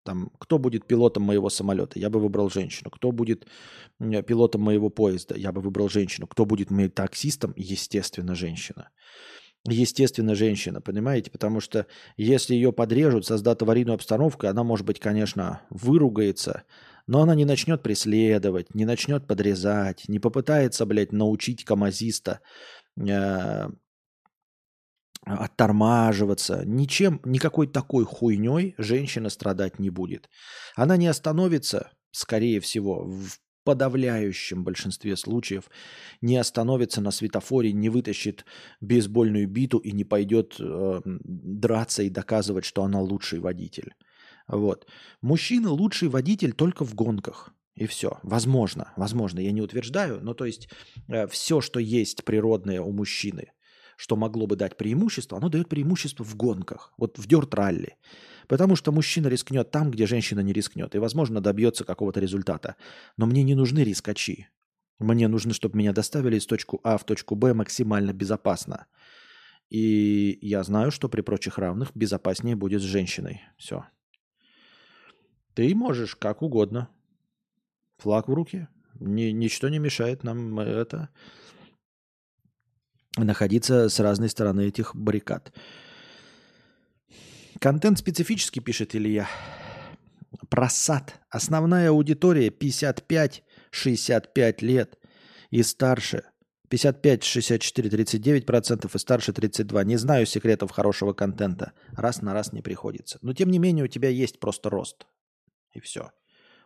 там, 0.09 0.31
кто 0.39 0.57
будет 0.57 0.87
пилотом 0.87 1.21
моего 1.21 1.51
самолета? 1.51 1.99
Я 1.99 2.09
бы 2.09 2.19
выбрал 2.19 2.49
женщину. 2.49 2.89
Кто 2.89 3.11
будет 3.11 3.45
пилотом 3.99 4.61
моего 4.61 4.89
поезда? 4.89 5.35
Я 5.35 5.51
бы 5.51 5.61
выбрал 5.61 5.87
женщину. 5.87 6.25
Кто 6.25 6.45
будет 6.47 6.71
моим 6.71 6.89
таксистом? 6.89 7.53
Естественно, 7.55 8.33
женщина. 8.33 8.89
Естественно, 9.67 10.33
женщина, 10.33 10.81
понимаете? 10.81 11.29
Потому 11.29 11.59
что 11.59 11.85
если 12.17 12.55
ее 12.55 12.73
подрежут, 12.73 13.27
создат 13.27 13.61
аварийную 13.61 13.93
обстановку, 13.93 14.47
она, 14.47 14.63
может 14.63 14.83
быть, 14.83 14.99
конечно, 14.99 15.61
выругается, 15.69 16.63
но 17.05 17.21
она 17.21 17.35
не 17.35 17.45
начнет 17.45 17.83
преследовать, 17.83 18.73
не 18.73 18.85
начнет 18.85 19.27
подрезать, 19.27 20.05
не 20.07 20.17
попытается, 20.17 20.87
блядь, 20.87 21.11
научить 21.11 21.65
камазиста 21.65 22.39
э, 22.97 23.69
оттормаживаться. 25.25 26.63
Ничем, 26.65 27.21
никакой 27.25 27.67
такой 27.67 28.05
хуйней 28.05 28.75
женщина 28.77 29.29
страдать 29.29 29.79
не 29.79 29.89
будет. 29.89 30.29
Она 30.75 30.97
не 30.97 31.07
остановится, 31.07 31.91
скорее 32.11 32.59
всего, 32.59 33.03
в 33.03 33.39
подавляющем 33.63 34.63
большинстве 34.63 35.15
случаев, 35.15 35.69
не 36.21 36.37
остановится 36.37 37.01
на 37.01 37.11
светофоре, 37.11 37.71
не 37.71 37.89
вытащит 37.89 38.45
бейсбольную 38.81 39.47
биту 39.47 39.77
и 39.77 39.91
не 39.91 40.03
пойдет 40.03 40.55
э, 40.59 41.01
драться 41.05 42.03
и 42.03 42.09
доказывать, 42.09 42.65
что 42.65 42.83
она 42.83 42.99
лучший 43.01 43.39
водитель. 43.39 43.93
Вот. 44.47 44.87
Мужчина 45.21 45.69
лучший 45.69 46.07
водитель 46.07 46.53
только 46.53 46.83
в 46.83 46.95
гонках. 46.95 47.53
И 47.75 47.85
все. 47.85 48.19
Возможно, 48.23 48.91
возможно, 48.97 49.39
я 49.39 49.51
не 49.51 49.61
утверждаю, 49.61 50.19
но 50.21 50.33
то 50.33 50.45
есть 50.45 50.69
э, 51.07 51.27
все, 51.27 51.61
что 51.61 51.79
есть 51.79 52.25
природное 52.25 52.81
у 52.81 52.91
мужчины– 52.91 53.51
что 53.99 54.15
могло 54.15 54.47
бы 54.47 54.55
дать 54.55 54.77
преимущество, 54.77 55.37
оно 55.37 55.49
дает 55.49 55.67
преимущество 55.67 56.23
в 56.23 56.33
гонках, 56.37 56.93
вот 56.97 57.17
в 57.19 57.27
дёрт-ралли. 57.27 57.97
Потому 58.47 58.77
что 58.77 58.93
мужчина 58.93 59.27
рискнет 59.27 59.71
там, 59.71 59.91
где 59.91 60.07
женщина 60.07 60.39
не 60.39 60.53
рискнет, 60.53 60.95
и, 60.95 60.99
возможно, 60.99 61.41
добьется 61.41 61.83
какого-то 61.83 62.21
результата. 62.21 62.77
Но 63.17 63.25
мне 63.25 63.43
не 63.43 63.55
нужны 63.55 63.79
рискачи. 63.79 64.47
Мне 64.99 65.27
нужно, 65.27 65.53
чтобы 65.53 65.77
меня 65.77 65.91
доставили 65.91 66.37
из 66.37 66.45
точки 66.45 66.77
А 66.81 66.97
в 66.97 67.03
точку 67.03 67.35
Б 67.35 67.53
максимально 67.53 68.13
безопасно. 68.13 68.85
И 69.69 70.39
я 70.41 70.63
знаю, 70.63 70.91
что 70.91 71.09
при 71.09 71.19
прочих 71.19 71.57
равных 71.57 71.91
безопаснее 71.93 72.55
будет 72.55 72.81
с 72.81 72.85
женщиной. 72.85 73.41
Все. 73.57 73.83
Ты 75.55 75.75
можешь 75.75 76.15
как 76.15 76.41
угодно. 76.41 76.87
Флаг 77.97 78.29
в 78.29 78.33
руке. 78.33 78.69
Ни, 78.97 79.31
ничто 79.31 79.67
не 79.67 79.77
мешает 79.77 80.23
нам 80.23 80.57
это 80.57 81.09
находиться 83.25 83.89
с 83.89 83.99
разной 83.99 84.29
стороны 84.29 84.67
этих 84.67 84.95
баррикад. 84.95 85.51
Контент 87.59 87.99
специфический, 87.99 88.61
пишет 88.61 88.95
Илья. 88.95 89.27
Просад. 90.49 91.19
Основная 91.29 91.89
аудитория 91.89 92.47
55-65 92.49 94.55
лет 94.61 94.97
и 95.49 95.63
старше. 95.63 96.23
55, 96.69 97.23
64, 97.23 97.89
39 97.89 98.45
процентов 98.45 98.95
и 98.95 98.99
старше 98.99 99.33
32. 99.33 99.83
Не 99.83 99.97
знаю 99.97 100.25
секретов 100.25 100.71
хорошего 100.71 101.13
контента. 101.13 101.73
Раз 101.91 102.21
на 102.21 102.33
раз 102.33 102.53
не 102.53 102.61
приходится. 102.61 103.19
Но 103.21 103.33
тем 103.33 103.49
не 103.49 103.59
менее 103.59 103.85
у 103.85 103.87
тебя 103.87 104.09
есть 104.09 104.39
просто 104.39 104.69
рост. 104.69 105.07
И 105.73 105.79
все. 105.79 106.11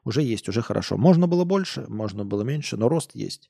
Уже 0.03 0.21
есть, 0.21 0.49
уже 0.49 0.61
хорошо. 0.61 0.97
Можно 0.97 1.27
было 1.27 1.45
больше, 1.45 1.85
можно 1.87 2.25
было 2.25 2.43
меньше, 2.43 2.75
но 2.75 2.89
рост 2.89 3.11
есть. 3.13 3.49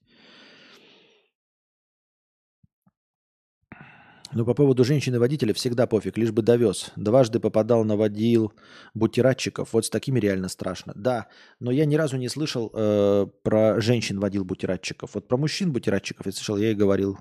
Но 4.34 4.46
по 4.46 4.56
поводу 4.56 4.84
женщины-водителя 4.84 5.54
всегда 5.54 5.86
пофиг, 5.86 6.18
лишь 6.18 6.32
бы 6.32 6.42
довез. 6.42 6.92
Дважды 6.96 7.40
попадал 7.40 7.84
на 7.84 7.96
водил 7.96 8.52
бутератчиков. 8.96 9.74
Вот 9.74 9.86
с 9.86 9.90
такими 9.90 10.20
реально 10.20 10.50
страшно. 10.50 10.94
Да, 10.96 11.28
но 11.60 11.72
я 11.72 11.86
ни 11.86 11.96
разу 11.96 12.18
не 12.18 12.30
слышал 12.30 12.72
э, 12.74 13.28
про 13.44 13.80
женщин-водил 13.80 14.44
бутератчиков. 14.44 15.14
Вот 15.14 15.28
про 15.28 15.38
мужчин-бутератчиков 15.38 16.26
я 16.26 16.32
слышал, 16.32 16.58
я 16.58 16.72
и 16.72 16.76
говорил. 16.76 17.20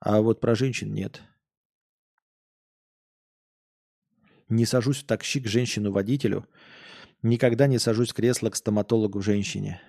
А 0.00 0.20
вот 0.20 0.40
про 0.40 0.56
женщин 0.56 0.92
нет. 0.92 1.22
Не 4.48 4.66
сажусь 4.66 5.02
в 5.02 5.06
такси 5.06 5.40
к 5.40 5.46
женщину-водителю. 5.46 6.46
Никогда 7.22 7.68
не 7.68 7.78
сажусь 7.78 8.10
в 8.10 8.14
кресло 8.14 8.50
к 8.50 8.56
стоматологу 8.56 9.20
женщине. 9.20 9.80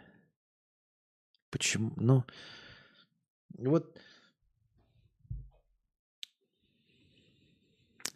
Почему? 1.49 1.93
Ну, 1.95 2.23
вот 3.57 3.97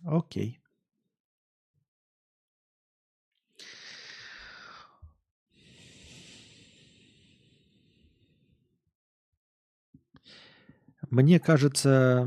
Окей. 0.03 0.59
Мне 11.09 11.39
кажется, 11.39 12.25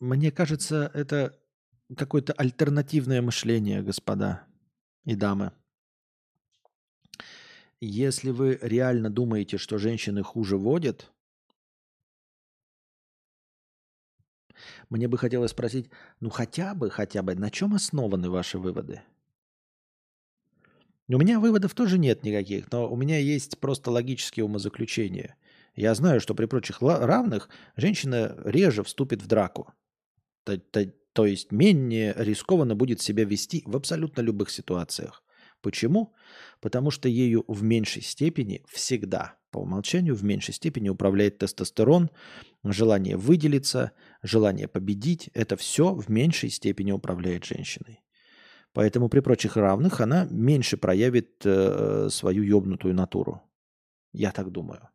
мне 0.00 0.30
кажется, 0.30 0.90
это 0.92 1.38
какое-то 1.96 2.34
альтернативное 2.34 3.22
мышление, 3.22 3.82
господа 3.82 4.44
и 5.04 5.14
дамы. 5.14 5.52
Если 7.80 8.30
вы 8.30 8.58
реально 8.60 9.10
думаете, 9.10 9.56
что 9.56 9.78
женщины 9.78 10.22
хуже 10.22 10.56
водят, 10.56 11.12
Мне 14.88 15.08
бы 15.08 15.18
хотелось 15.18 15.50
спросить, 15.50 15.90
ну 16.20 16.30
хотя 16.30 16.74
бы, 16.74 16.90
хотя 16.90 17.22
бы, 17.22 17.34
на 17.34 17.50
чем 17.50 17.74
основаны 17.74 18.30
ваши 18.30 18.58
выводы? 18.58 19.02
У 21.08 21.18
меня 21.18 21.38
выводов 21.38 21.74
тоже 21.74 21.98
нет 21.98 22.24
никаких, 22.24 22.70
но 22.72 22.90
у 22.90 22.96
меня 22.96 23.18
есть 23.18 23.58
просто 23.58 23.90
логические 23.90 24.44
умозаключения. 24.44 25.36
Я 25.74 25.94
знаю, 25.94 26.20
что 26.20 26.34
при 26.34 26.46
прочих 26.46 26.80
равных 26.80 27.48
женщина 27.76 28.36
реже 28.44 28.82
вступит 28.82 29.22
в 29.22 29.26
драку. 29.26 29.72
То, 30.44 30.58
то, 30.58 30.92
то 31.12 31.26
есть 31.26 31.52
менее 31.52 32.14
рискованно 32.16 32.74
будет 32.74 33.00
себя 33.00 33.24
вести 33.24 33.62
в 33.66 33.76
абсолютно 33.76 34.20
любых 34.20 34.50
ситуациях. 34.50 35.22
Почему? 35.60 36.14
Потому 36.60 36.90
что 36.90 37.08
ею 37.08 37.44
в 37.46 37.62
меньшей 37.62 38.02
степени 38.02 38.64
всегда 38.68 39.36
по 39.56 39.60
умолчанию 39.60 40.14
в 40.14 40.22
меньшей 40.22 40.52
степени 40.52 40.90
управляет 40.90 41.38
тестостерон, 41.38 42.10
желание 42.62 43.16
выделиться, 43.16 43.92
желание 44.22 44.68
победить. 44.68 45.30
Это 45.32 45.56
все 45.56 45.94
в 45.94 46.10
меньшей 46.10 46.50
степени 46.50 46.92
управляет 46.92 47.44
женщиной. 47.44 48.02
Поэтому 48.74 49.08
при 49.08 49.20
прочих 49.20 49.56
равных 49.56 50.02
она 50.02 50.26
меньше 50.30 50.76
проявит 50.76 51.40
э, 51.46 52.08
свою 52.10 52.42
ёбнутую 52.42 52.94
натуру. 52.94 53.40
Я 54.12 54.30
так 54.30 54.50
думаю. 54.50 54.90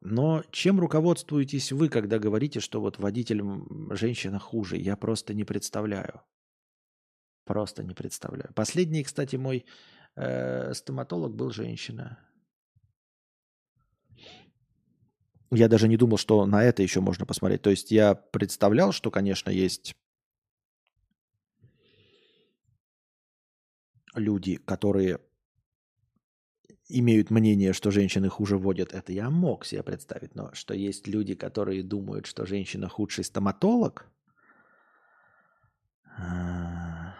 Но 0.00 0.44
чем 0.52 0.78
руководствуетесь 0.78 1.72
вы, 1.72 1.88
когда 1.88 2.20
говорите, 2.20 2.60
что 2.60 2.80
вот 2.80 3.00
водителям 3.00 3.90
женщина 3.96 4.38
хуже? 4.38 4.76
Я 4.76 4.96
просто 4.96 5.34
не 5.34 5.42
представляю. 5.42 6.20
Просто 7.44 7.82
не 7.82 7.94
представляю. 7.94 8.52
Последний, 8.54 9.02
кстати, 9.02 9.34
мой 9.34 9.64
э, 10.14 10.72
стоматолог 10.74 11.34
был 11.34 11.50
женщина. 11.50 12.27
Я 15.50 15.68
даже 15.68 15.88
не 15.88 15.96
думал, 15.96 16.18
что 16.18 16.44
на 16.46 16.62
это 16.62 16.82
еще 16.82 17.00
можно 17.00 17.24
посмотреть. 17.24 17.62
То 17.62 17.70
есть 17.70 17.90
я 17.90 18.14
представлял, 18.14 18.92
что, 18.92 19.10
конечно, 19.10 19.50
есть 19.50 19.94
люди, 24.14 24.56
которые 24.56 25.20
имеют 26.88 27.30
мнение, 27.30 27.72
что 27.72 27.90
женщины 27.90 28.28
хуже 28.28 28.56
водят, 28.56 28.92
это 28.92 29.12
я 29.12 29.30
мог 29.30 29.64
себе 29.64 29.82
представить. 29.82 30.34
Но 30.34 30.52
что 30.54 30.74
есть 30.74 31.06
люди, 31.06 31.34
которые 31.34 31.82
думают, 31.82 32.26
что 32.26 32.46
женщина 32.46 32.88
худший 32.88 33.24
стоматолог, 33.24 34.10
а. 36.18 37.14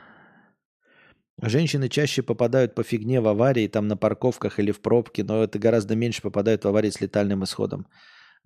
Женщины 1.41 1.89
чаще 1.89 2.23
попадают 2.23 2.75
по 2.75 2.83
фигне 2.83 3.21
в 3.21 3.29
аварии, 3.29 3.69
там 3.69 3.87
на 3.87 3.97
парковках 3.97 4.59
или 4.59 4.73
в 4.73 4.81
пробке, 4.81 5.23
но 5.23 5.45
это 5.45 5.59
гораздо 5.61 5.95
меньше 5.95 6.21
попадают 6.21 6.65
в 6.65 6.69
аварии 6.69 6.91
с 6.91 7.01
летальным 7.01 7.45
исходом. 7.45 7.87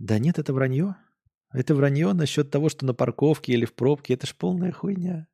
Да 0.03 0.19
нет, 0.19 0.41
это 0.41 0.53
вранье. 0.53 0.97
Это 1.53 1.77
вранье 1.77 2.13
насчет 2.13 2.51
того, 2.51 2.69
что 2.69 2.85
на 2.85 2.93
парковке 2.93 3.53
или 3.53 3.65
в 3.65 3.73
пробке. 3.73 4.15
Это 4.15 4.27
ж 4.27 4.35
полная 4.35 4.73
хуйня. 4.73 5.29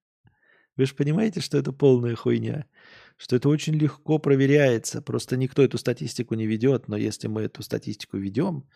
Вы 0.76 0.84
же 0.84 0.94
понимаете, 0.94 1.40
что 1.40 1.56
это 1.56 1.72
полная 1.72 2.14
хуйня? 2.14 2.66
Что 3.16 3.36
это 3.36 3.48
очень 3.48 3.72
легко 3.72 4.18
проверяется. 4.18 5.00
Просто 5.00 5.38
никто 5.38 5.62
эту 5.62 5.78
статистику 5.78 6.34
не 6.34 6.46
ведет. 6.46 6.86
Но 6.86 6.98
если 6.98 7.28
мы 7.28 7.44
эту 7.44 7.62
статистику 7.62 8.18
ведем, 8.18 8.68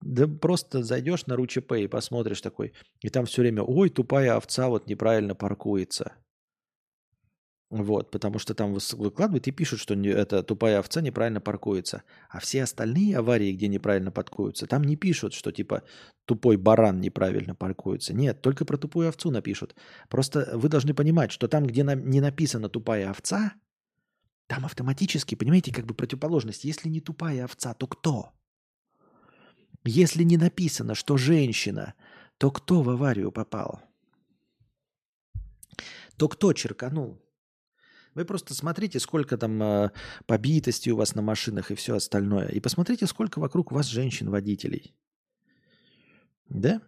да 0.00 0.26
просто 0.26 0.82
зайдешь 0.82 1.26
на 1.26 1.36
РУЧП 1.36 1.72
и 1.72 1.86
посмотришь 1.86 2.40
такой, 2.40 2.72
и 3.02 3.10
там 3.10 3.26
все 3.26 3.42
время, 3.42 3.62
ой, 3.62 3.90
тупая 3.90 4.34
овца 4.34 4.70
вот 4.70 4.86
неправильно 4.86 5.34
паркуется. 5.34 6.14
Вот, 7.70 8.10
потому 8.10 8.40
что 8.40 8.52
там 8.52 8.74
выкладывают 8.74 9.46
и 9.46 9.52
пишут, 9.52 9.78
что 9.78 9.94
эта 9.94 10.42
тупая 10.42 10.80
овца 10.80 11.00
неправильно 11.00 11.40
паркуется. 11.40 12.02
А 12.28 12.40
все 12.40 12.64
остальные 12.64 13.16
аварии, 13.16 13.52
где 13.52 13.68
неправильно 13.68 14.10
паркуются, 14.10 14.66
там 14.66 14.82
не 14.82 14.96
пишут, 14.96 15.34
что 15.34 15.52
типа 15.52 15.84
тупой 16.24 16.56
баран 16.56 17.00
неправильно 17.00 17.54
паркуется. 17.54 18.12
Нет, 18.12 18.42
только 18.42 18.64
про 18.64 18.76
тупую 18.76 19.08
овцу 19.08 19.30
напишут. 19.30 19.76
Просто 20.08 20.50
вы 20.54 20.68
должны 20.68 20.94
понимать, 20.94 21.30
что 21.30 21.46
там, 21.46 21.64
где 21.64 21.82
не 21.84 22.20
написана 22.20 22.68
тупая 22.68 23.08
овца, 23.08 23.52
там 24.48 24.64
автоматически, 24.64 25.36
понимаете, 25.36 25.72
как 25.72 25.86
бы 25.86 25.94
противоположность. 25.94 26.64
Если 26.64 26.88
не 26.88 27.00
тупая 27.00 27.44
овца, 27.44 27.72
то 27.74 27.86
кто? 27.86 28.32
Если 29.84 30.24
не 30.24 30.36
написано, 30.36 30.96
что 30.96 31.16
женщина, 31.16 31.94
то 32.36 32.50
кто 32.50 32.82
в 32.82 32.90
аварию 32.90 33.30
попал? 33.30 33.80
То 36.16 36.28
кто 36.28 36.52
черканул? 36.52 37.22
Вы 38.14 38.24
просто 38.24 38.54
смотрите, 38.54 38.98
сколько 38.98 39.38
там 39.38 39.62
э, 39.62 39.90
побитости 40.26 40.90
у 40.90 40.96
вас 40.96 41.14
на 41.14 41.22
машинах 41.22 41.70
и 41.70 41.74
все 41.74 41.94
остальное. 41.94 42.48
И 42.48 42.60
посмотрите, 42.60 43.06
сколько 43.06 43.38
вокруг 43.38 43.70
вас 43.70 43.86
женщин-водителей. 43.86 44.94
Да? 46.48 46.82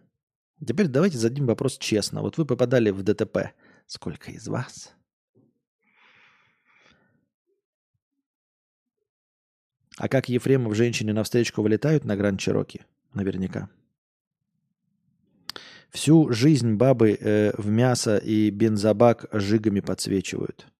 Теперь 0.65 0.87
давайте 0.87 1.17
зададим 1.17 1.45
вопрос 1.45 1.77
честно. 1.77 2.21
Вот 2.21 2.37
вы 2.37 2.45
попадали 2.45 2.89
в 2.89 3.03
ДТП. 3.03 3.53
Сколько 3.87 4.31
из 4.31 4.47
вас? 4.47 4.93
А 9.97 10.09
как 10.09 10.27
Ефремов 10.27 10.75
женщине 10.75 11.13
навстречу 11.13 11.61
вылетают 11.61 12.03
на 12.03 12.17
Гранд 12.17 12.39
Чироки? 12.39 12.85
Наверняка. 13.13 13.69
Всю 15.89 16.31
жизнь 16.31 16.73
бабы 16.73 17.11
э, 17.11 17.53
в 17.55 17.67
мясо 17.69 18.17
и 18.17 18.49
бензобак 18.49 19.27
жигами 19.31 19.79
подсвечивают. 19.79 20.72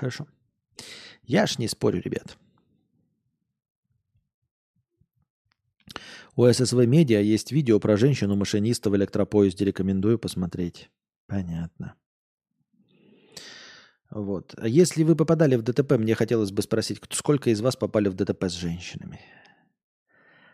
Хорошо. 0.00 0.26
Я 1.24 1.46
ж 1.46 1.58
не 1.58 1.68
спорю, 1.68 2.00
ребят. 2.00 2.38
У 6.36 6.50
ССВ 6.50 6.86
Медиа 6.86 7.20
есть 7.20 7.52
видео 7.52 7.78
про 7.78 7.98
женщину-машиниста 7.98 8.88
в 8.88 8.96
электропоезде. 8.96 9.66
Рекомендую 9.66 10.18
посмотреть. 10.18 10.90
Понятно. 11.26 11.96
Вот. 14.10 14.54
Если 14.64 15.04
вы 15.04 15.16
попадали 15.16 15.56
в 15.56 15.62
ДТП, 15.62 15.98
мне 15.98 16.14
хотелось 16.14 16.50
бы 16.50 16.62
спросить, 16.62 17.02
сколько 17.10 17.50
из 17.50 17.60
вас 17.60 17.76
попали 17.76 18.08
в 18.08 18.14
ДТП 18.14 18.44
с 18.44 18.52
женщинами? 18.52 19.20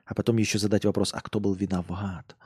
А 0.05 0.15
потом 0.17 0.39
еще 0.39 0.59
задать 0.59 0.85
вопрос, 0.85 1.15
а 1.15 1.21
кто 1.21 1.39
был 1.39 1.55
виноват? 1.55 2.37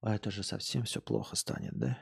А 0.00 0.14
это 0.14 0.30
же 0.30 0.44
совсем 0.44 0.84
все 0.84 1.00
плохо 1.00 1.34
станет, 1.34 1.76
да? 1.76 1.98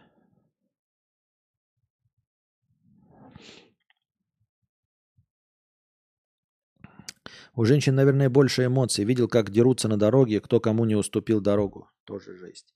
У 7.56 7.64
женщин, 7.64 7.94
наверное, 7.94 8.28
больше 8.28 8.66
эмоций. 8.66 9.04
Видел, 9.04 9.28
как 9.28 9.50
дерутся 9.50 9.88
на 9.88 9.96
дороге, 9.96 10.40
кто 10.40 10.60
кому 10.60 10.84
не 10.84 10.94
уступил 10.94 11.40
дорогу. 11.40 11.88
Тоже 12.04 12.36
жесть. 12.36 12.74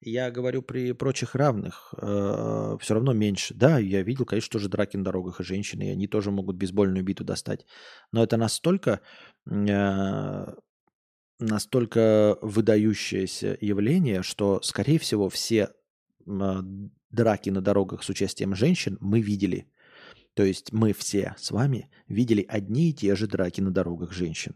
Я 0.00 0.30
говорю 0.30 0.62
при 0.62 0.92
прочих 0.92 1.34
равных, 1.34 1.94
э, 1.96 2.76
все 2.80 2.94
равно 2.94 3.12
меньше. 3.12 3.54
Да, 3.54 3.78
я 3.78 4.02
видел, 4.02 4.26
конечно, 4.26 4.50
тоже 4.52 4.68
драки 4.68 4.96
на 4.96 5.04
дорогах 5.04 5.40
и 5.40 5.44
женщины, 5.44 5.84
и 5.84 5.92
они 5.92 6.08
тоже 6.08 6.30
могут 6.30 6.56
бейсбольную 6.56 7.04
биту 7.04 7.24
достать. 7.24 7.66
Но 8.12 8.22
это 8.22 8.36
настолько, 8.36 9.00
э, 9.48 10.54
настолько 11.38 12.36
выдающееся 12.42 13.56
явление, 13.60 14.22
что, 14.22 14.60
скорее 14.62 14.98
всего, 14.98 15.28
все 15.28 15.70
э, 16.26 16.62
драки 17.10 17.50
на 17.50 17.60
дорогах 17.62 18.02
с 18.02 18.10
участием 18.10 18.54
женщин 18.54 18.98
мы 19.00 19.20
видели. 19.20 19.66
То 20.36 20.44
есть 20.44 20.70
мы 20.70 20.92
все 20.92 21.34
с 21.38 21.50
вами 21.50 21.88
видели 22.08 22.44
одни 22.46 22.90
и 22.90 22.92
те 22.92 23.16
же 23.16 23.26
драки 23.26 23.62
на 23.62 23.70
дорогах 23.70 24.12
женщин. 24.12 24.54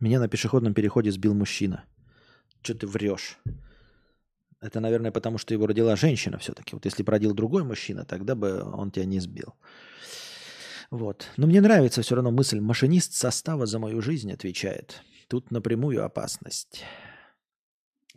Меня 0.00 0.18
на 0.18 0.28
пешеходном 0.28 0.72
переходе 0.72 1.10
сбил 1.10 1.34
мужчина. 1.34 1.84
Что 2.62 2.74
ты 2.74 2.86
врешь? 2.86 3.38
Это, 4.62 4.80
наверное, 4.80 5.12
потому 5.12 5.36
что 5.36 5.52
его 5.52 5.66
родила 5.66 5.94
женщина 5.94 6.38
все-таки. 6.38 6.74
Вот 6.74 6.86
если 6.86 7.02
бы 7.02 7.12
родил 7.12 7.34
другой 7.34 7.64
мужчина, 7.64 8.06
тогда 8.06 8.34
бы 8.34 8.62
он 8.62 8.90
тебя 8.90 9.04
не 9.04 9.20
сбил. 9.20 9.56
Вот. 10.90 11.26
Но 11.36 11.46
мне 11.46 11.60
нравится 11.60 12.00
все 12.00 12.14
равно 12.14 12.30
мысль. 12.30 12.60
Машинист 12.60 13.12
состава 13.12 13.66
за 13.66 13.78
мою 13.78 14.00
жизнь 14.00 14.32
отвечает. 14.32 15.02
Тут 15.30 15.52
напрямую 15.52 16.04
опасность. 16.04 16.82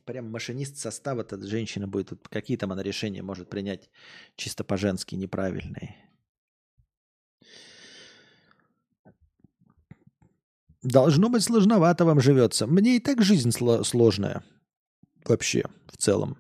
Прям 0.04 0.32
машинист 0.32 0.78
состава-то 0.78 1.40
женщина 1.46 1.88
будет. 1.88 2.28
Какие 2.28 2.58
там 2.58 2.72
она 2.72 2.82
решения 2.82 3.22
может 3.22 3.52
принять 3.52 3.92
чисто 4.36 4.64
по-женски 4.64 5.14
неправильные. 5.14 5.96
Должно 10.82 11.30
быть 11.30 11.44
сложновато 11.44 12.04
вам 12.04 12.20
живется. 12.20 12.66
Мне 12.66 12.96
и 12.96 13.00
так 13.00 13.22
жизнь 13.22 13.52
сло- 13.52 13.84
сложная. 13.84 14.44
Вообще, 15.24 15.66
в 15.86 15.98
целом. 15.98 16.40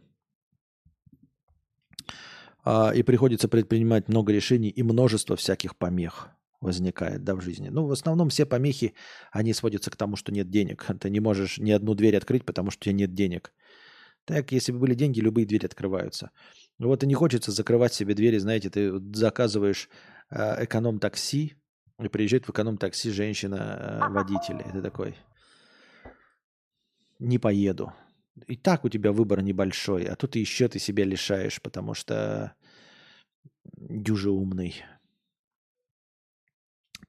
А, 2.64 2.92
и 2.96 3.04
приходится 3.04 3.48
предпринимать 3.48 4.08
много 4.08 4.34
решений 4.34 4.70
и 4.70 4.82
множество 4.82 5.36
всяких 5.36 5.78
помех 5.78 6.32
возникает 6.64 7.24
да, 7.24 7.36
в 7.36 7.42
жизни. 7.42 7.70
Ну, 7.70 7.86
в 7.86 7.92
основном 7.92 8.30
все 8.30 8.46
помехи, 8.46 8.94
они 9.32 9.54
сводятся 9.54 9.92
к 9.92 9.96
тому, 9.96 10.16
что 10.16 10.32
нет 10.32 10.50
денег. 10.50 10.86
Ты 11.00 11.10
не 11.10 11.20
можешь 11.20 11.58
ни 11.58 11.72
одну 11.72 11.94
дверь 11.94 12.18
открыть, 12.18 12.46
потому 12.46 12.72
что 12.72 12.82
у 12.82 12.84
тебя 12.86 12.94
нет 12.94 13.14
денег. 13.14 13.54
Так, 14.26 14.52
если 14.52 14.72
бы 14.72 14.80
были 14.80 14.96
деньги, 14.96 15.20
любые 15.20 15.46
двери 15.46 15.66
открываются. 15.66 16.32
Вот 16.80 17.04
и 17.04 17.08
не 17.08 17.14
хочется 17.14 17.52
закрывать 17.52 17.94
себе 17.94 18.14
двери, 18.14 18.38
знаете, 18.38 18.70
ты 18.70 18.94
заказываешь 19.14 19.90
э, 20.32 20.64
эконом-такси, 20.64 21.56
и 22.00 22.08
приезжает 22.08 22.48
в 22.48 22.52
эконом-такси 22.52 23.12
женщина-водитель. 23.12 24.62
Э, 24.62 24.70
Это 24.70 24.82
такой, 24.82 25.16
не 27.20 27.38
поеду. 27.38 27.94
И 28.48 28.56
так 28.56 28.86
у 28.86 28.90
тебя 28.90 29.12
выбор 29.12 29.42
небольшой, 29.42 30.06
а 30.06 30.16
тут 30.16 30.36
еще 30.36 30.68
ты 30.68 30.80
себя 30.80 31.04
лишаешь, 31.06 31.62
потому 31.62 31.94
что 31.94 32.56
дюже 33.64 34.32
умный. 34.32 34.76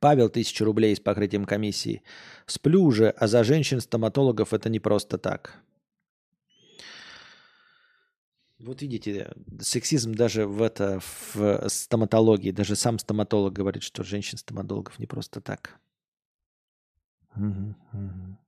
Павел, 0.05 0.29
тысячу 0.29 0.67
рублей 0.67 0.95
с 0.95 1.01
покрытием 1.01 1.47
комиссии. 1.47 2.03
Сплю 2.45 2.83
уже, 2.85 3.09
а 3.09 3.27
за 3.27 3.43
женщин-стоматологов 3.43 4.53
это 4.53 4.69
не 4.69 4.79
просто 4.79 5.17
так. 5.17 5.63
Вот 8.59 8.83
видите, 8.83 9.33
сексизм 9.61 10.15
даже 10.15 10.47
в 10.47 10.61
это 10.61 11.01
в 11.33 11.71
стоматологии, 11.71 12.51
даже 12.51 12.77
сам 12.77 12.99
стоматолог 12.99 13.55
говорит, 13.55 13.83
что 13.83 14.03
женщин-стоматологов 14.03 14.99
не 14.99 15.07
просто 15.07 15.41
так. 15.41 15.81
Угу, 17.35 17.75
угу. 17.95 18.39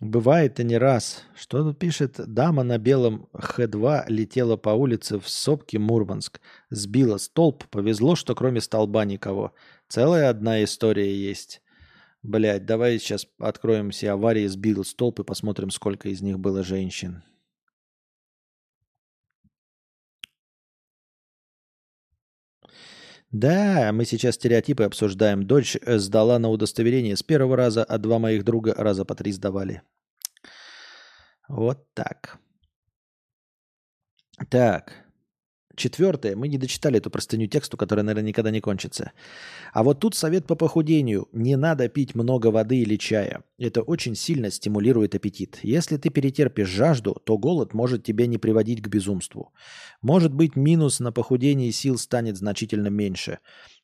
Бывает 0.00 0.58
и 0.58 0.64
не 0.64 0.78
раз. 0.78 1.24
Что 1.36 1.62
тут 1.62 1.78
пишет? 1.78 2.14
Дама 2.26 2.62
на 2.62 2.78
белом 2.78 3.28
Х2 3.34 4.04
летела 4.08 4.56
по 4.56 4.70
улице 4.70 5.20
в 5.20 5.28
Сопке, 5.28 5.78
Мурманск. 5.78 6.40
Сбила 6.70 7.18
столб. 7.18 7.64
Повезло, 7.68 8.16
что 8.16 8.34
кроме 8.34 8.62
столба 8.62 9.04
никого. 9.04 9.52
Целая 9.88 10.30
одна 10.30 10.64
история 10.64 11.14
есть. 11.14 11.60
Блять, 12.22 12.64
давай 12.64 12.98
сейчас 12.98 13.26
откроем 13.38 13.90
все 13.90 14.12
аварии, 14.12 14.46
сбил 14.46 14.84
столб 14.84 15.20
и 15.20 15.24
посмотрим, 15.24 15.70
сколько 15.70 16.08
из 16.08 16.22
них 16.22 16.38
было 16.38 16.62
женщин. 16.62 17.22
Да, 23.30 23.92
мы 23.92 24.04
сейчас 24.04 24.34
стереотипы 24.34 24.82
обсуждаем. 24.82 25.46
Дочь 25.46 25.76
э, 25.76 25.98
сдала 25.98 26.38
на 26.38 26.48
удостоверение 26.48 27.16
с 27.16 27.22
первого 27.22 27.56
раза, 27.56 27.84
а 27.84 27.98
два 27.98 28.18
моих 28.18 28.44
друга 28.44 28.74
раза 28.74 29.04
по 29.04 29.14
три 29.14 29.30
сдавали. 29.32 29.82
Вот 31.48 31.86
так. 31.94 32.38
Так. 34.48 35.09
Четвертое. 35.80 36.36
Мы 36.36 36.48
не 36.48 36.58
дочитали 36.58 36.98
эту 36.98 37.08
простыню 37.08 37.46
тексту, 37.46 37.78
которая, 37.78 38.04
наверное, 38.04 38.28
никогда 38.28 38.50
не 38.50 38.60
кончится. 38.60 39.12
А 39.72 39.82
вот 39.82 39.98
тут 39.98 40.14
совет 40.14 40.46
по 40.46 40.54
похудению. 40.54 41.26
Не 41.32 41.56
надо 41.56 41.88
пить 41.88 42.14
много 42.14 42.48
воды 42.48 42.80
или 42.80 42.96
чая. 42.96 43.44
Это 43.56 43.80
очень 43.80 44.14
сильно 44.14 44.50
стимулирует 44.50 45.14
аппетит. 45.14 45.58
Если 45.62 45.96
ты 45.96 46.10
перетерпишь 46.10 46.68
жажду, 46.68 47.14
то 47.24 47.38
голод 47.38 47.72
может 47.72 48.04
тебя 48.04 48.26
не 48.26 48.36
приводить 48.36 48.82
к 48.82 48.88
безумству. 48.88 49.54
Может 50.02 50.34
быть, 50.34 50.54
минус 50.54 51.00
на 51.00 51.12
похудении 51.12 51.70
сил 51.70 51.96
станет 51.96 52.36
значительно 52.36 52.88
меньше. 52.88 53.38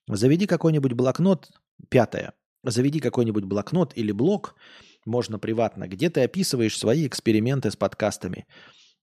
Заведи 0.06 0.44
какой-нибудь 0.44 0.92
блокнот. 0.92 1.48
Пятое. 1.88 2.34
Заведи 2.62 3.00
какой-нибудь 3.00 3.44
блокнот 3.44 3.92
или 3.96 4.12
блок, 4.12 4.54
можно 5.06 5.38
приватно, 5.38 5.88
где 5.88 6.10
ты 6.10 6.24
описываешь 6.24 6.76
свои 6.76 7.06
эксперименты 7.06 7.70
с 7.70 7.76
подкастами. 7.76 8.44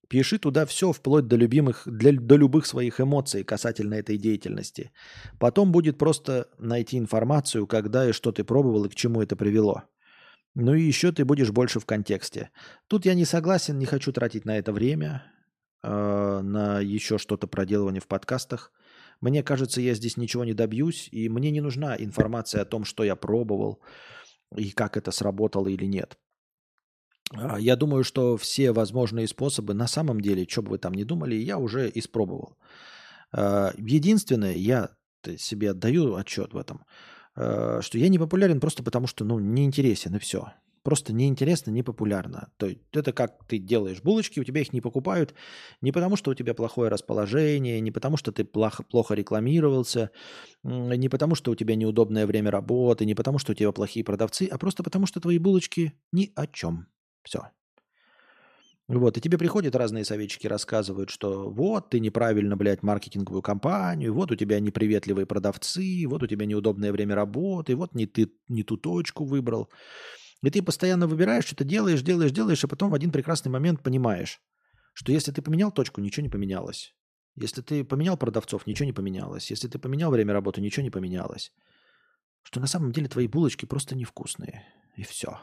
Пиши 0.09 0.37
туда 0.37 0.65
все, 0.65 0.91
вплоть 0.91 1.27
до, 1.27 1.35
любимых, 1.37 1.83
для, 1.85 2.11
до 2.11 2.35
любых 2.35 2.65
своих 2.65 2.99
эмоций 2.99 3.43
касательно 3.43 3.95
этой 3.95 4.17
деятельности. 4.17 4.91
Потом 5.39 5.71
будет 5.71 5.97
просто 5.97 6.49
найти 6.59 6.97
информацию, 6.97 7.67
когда 7.67 8.09
и 8.09 8.11
что 8.11 8.31
ты 8.31 8.43
пробовал 8.43 8.85
и 8.85 8.89
к 8.89 8.95
чему 8.95 9.21
это 9.21 9.35
привело. 9.35 9.83
Ну 10.55 10.75
и 10.75 10.83
еще 10.83 11.11
ты 11.11 11.25
будешь 11.25 11.51
больше 11.51 11.79
в 11.79 11.85
контексте. 11.85 12.51
Тут 12.87 13.05
я 13.05 13.15
не 13.15 13.25
согласен, 13.25 13.79
не 13.79 13.85
хочу 13.85 14.11
тратить 14.11 14.45
на 14.45 14.57
это 14.57 14.71
время, 14.71 15.23
э, 15.83 15.87
на 15.87 16.79
еще 16.79 17.17
что-то 17.17 17.47
проделывание 17.47 18.01
в 18.01 18.07
подкастах. 18.07 18.71
Мне 19.19 19.41
кажется, 19.41 19.81
я 19.81 19.95
здесь 19.95 20.17
ничего 20.17 20.43
не 20.43 20.53
добьюсь, 20.53 21.07
и 21.11 21.29
мне 21.29 21.49
не 21.49 21.61
нужна 21.61 21.95
информация 21.97 22.61
о 22.61 22.65
том, 22.65 22.83
что 22.85 23.03
я 23.03 23.15
пробовал 23.15 23.81
и 24.55 24.69
как 24.71 24.97
это 24.97 25.11
сработало 25.11 25.67
или 25.69 25.85
нет. 25.85 26.19
А, 27.35 27.59
я 27.59 27.75
думаю, 27.75 28.03
что 28.03 28.37
все 28.37 28.71
возможные 28.71 29.27
способы, 29.27 29.73
на 29.73 29.87
самом 29.87 30.21
деле, 30.21 30.47
что 30.47 30.61
бы 30.61 30.71
вы 30.71 30.77
там 30.77 30.93
ни 30.93 31.03
думали, 31.03 31.35
я 31.35 31.57
уже 31.57 31.91
испробовал. 31.93 32.57
А, 33.31 33.73
единственное, 33.77 34.53
я 34.53 34.89
себе 35.37 35.71
отдаю 35.71 36.15
отчет 36.15 36.53
в 36.53 36.57
этом, 36.57 36.85
а, 37.35 37.81
что 37.81 37.97
я 37.97 38.09
не 38.09 38.19
популярен 38.19 38.59
просто 38.59 38.83
потому, 38.83 39.07
что 39.07 39.25
ну, 39.25 39.39
не 39.39 39.65
интересен, 39.65 40.15
и 40.15 40.19
все. 40.19 40.53
Просто 40.83 41.13
неинтересно, 41.13 41.71
не 41.71 41.81
популярно. 41.81 42.49
То 42.57 42.67
есть 42.67 42.81
это 42.91 43.13
как 43.13 43.45
ты 43.47 43.57
делаешь 43.57 44.01
булочки, 44.01 44.41
у 44.41 44.43
тебя 44.43 44.59
их 44.59 44.73
не 44.73 44.81
покупают 44.81 45.33
не 45.79 45.93
потому, 45.93 46.17
что 46.17 46.31
у 46.31 46.33
тебя 46.33 46.53
плохое 46.53 46.89
расположение, 46.89 47.79
не 47.79 47.89
потому, 47.89 48.17
что 48.17 48.33
ты 48.33 48.43
плохо, 48.43 48.83
плохо 48.83 49.13
рекламировался, 49.13 50.11
не 50.61 51.07
потому, 51.07 51.35
что 51.35 51.51
у 51.51 51.55
тебя 51.55 51.75
неудобное 51.75 52.27
время 52.27 52.51
работы, 52.51 53.05
не 53.05 53.15
потому, 53.15 53.39
что 53.39 53.53
у 53.53 53.55
тебя 53.55 53.71
плохие 53.71 54.03
продавцы, 54.03 54.45
а 54.51 54.57
просто 54.57 54.83
потому, 54.83 55.05
что 55.05 55.21
твои 55.21 55.37
булочки 55.37 55.93
ни 56.11 56.33
о 56.35 56.47
чем. 56.47 56.87
Все. 57.23 57.49
Вот, 58.89 59.17
и 59.17 59.21
тебе 59.21 59.37
приходят 59.37 59.75
разные 59.75 60.03
советчики, 60.03 60.45
рассказывают, 60.45 61.09
что 61.09 61.49
вот 61.49 61.89
ты 61.89 62.01
неправильно, 62.01 62.57
блядь, 62.57 62.83
маркетинговую 62.83 63.41
кампанию, 63.41 64.13
вот 64.13 64.31
у 64.31 64.35
тебя 64.35 64.59
неприветливые 64.59 65.25
продавцы, 65.25 66.03
вот 66.05 66.21
у 66.21 66.27
тебя 66.27 66.45
неудобное 66.45 66.91
время 66.91 67.15
работы, 67.15 67.77
вот 67.77 67.95
не 67.95 68.07
ты 68.07 68.33
не 68.49 68.63
ту 68.63 68.75
точку 68.75 69.23
выбрал. 69.23 69.69
И 70.41 70.49
ты 70.49 70.61
постоянно 70.61 71.07
выбираешь, 71.07 71.45
что-то 71.45 71.63
делаешь, 71.63 72.01
делаешь, 72.01 72.31
делаешь, 72.31 72.63
и 72.63 72.67
потом 72.67 72.91
в 72.91 72.93
один 72.93 73.11
прекрасный 73.11 73.49
момент 73.49 73.81
понимаешь, 73.81 74.41
что 74.93 75.13
если 75.13 75.31
ты 75.31 75.41
поменял 75.41 75.71
точку, 75.71 76.01
ничего 76.01 76.25
не 76.25 76.29
поменялось. 76.29 76.93
Если 77.35 77.61
ты 77.61 77.85
поменял 77.85 78.17
продавцов, 78.17 78.67
ничего 78.67 78.85
не 78.85 78.93
поменялось. 78.93 79.49
Если 79.49 79.69
ты 79.69 79.79
поменял 79.79 80.11
время 80.11 80.33
работы, 80.33 80.61
ничего 80.61 80.83
не 80.83 80.91
поменялось. 80.91 81.53
Что 82.43 82.59
на 82.59 82.67
самом 82.67 82.91
деле 82.91 83.07
твои 83.07 83.27
булочки 83.27 83.65
просто 83.65 83.95
невкусные. 83.95 84.65
И 84.97 85.03
все. 85.03 85.39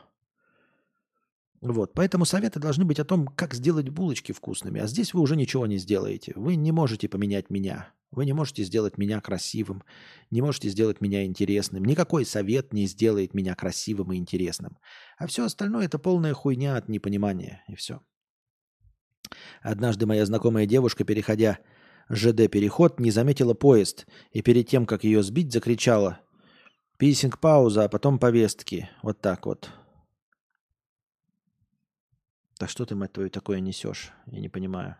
Вот, 1.61 1.93
поэтому 1.93 2.24
советы 2.24 2.59
должны 2.59 2.87
быть 2.87 2.99
о 3.01 3.05
том, 3.05 3.27
как 3.27 3.53
сделать 3.53 3.91
булочки 3.91 4.32
вкусными. 4.32 4.81
А 4.81 4.87
здесь 4.87 5.12
вы 5.12 5.20
уже 5.20 5.37
ничего 5.37 5.66
не 5.66 5.77
сделаете. 5.77 6.32
Вы 6.35 6.57
не 6.57 6.73
можете 6.73 7.07
поменять 7.07 7.51
меня. 7.51 7.93
Вы 8.11 8.24
не 8.24 8.32
можете 8.32 8.65
сделать 8.65 8.97
меня 8.97 9.20
красивым. 9.20 9.82
Не 10.31 10.41
можете 10.41 10.70
сделать 10.70 11.03
меня 11.03 11.24
интересным. 11.24 11.85
Никакой 11.85 12.24
совет 12.24 12.73
не 12.73 12.87
сделает 12.87 13.35
меня 13.35 13.55
красивым 13.55 14.12
и 14.12 14.16
интересным. 14.16 14.78
А 15.19 15.27
все 15.27 15.45
остальное 15.45 15.85
это 15.85 15.99
полная 15.99 16.32
хуйня 16.32 16.77
от 16.77 16.89
непонимания. 16.89 17.62
И 17.69 17.74
все. 17.74 18.01
Однажды 19.61 20.07
моя 20.07 20.24
знакомая 20.24 20.65
девушка, 20.65 21.05
переходя 21.05 21.59
ЖД-переход, 22.09 22.99
не 23.01 23.11
заметила 23.11 23.53
поезд. 23.53 24.07
И 24.32 24.41
перед 24.41 24.66
тем, 24.66 24.87
как 24.87 25.05
ее 25.05 25.23
сбить, 25.23 25.53
закричала. 25.53 26.20
Писинг-пауза, 26.97 27.85
а 27.85 27.89
потом 27.89 28.19
повестки. 28.19 28.89
Вот 29.03 29.20
так 29.20 29.45
вот. 29.45 29.70
Да 32.61 32.69
что 32.69 32.85
ты, 32.85 32.95
мать 32.95 33.15
твою, 33.15 33.31
такое 33.31 33.59
несешь? 33.59 34.12
Я 34.27 34.39
не 34.39 34.51
понимаю. 34.51 34.97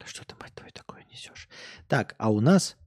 Да 0.00 0.06
что 0.06 0.24
ты, 0.24 0.34
мать 0.40 0.54
твою, 0.54 0.72
такое 0.72 1.04
несешь? 1.12 1.46
Так, 1.88 2.14
а 2.16 2.30
у 2.32 2.40
нас 2.40 2.78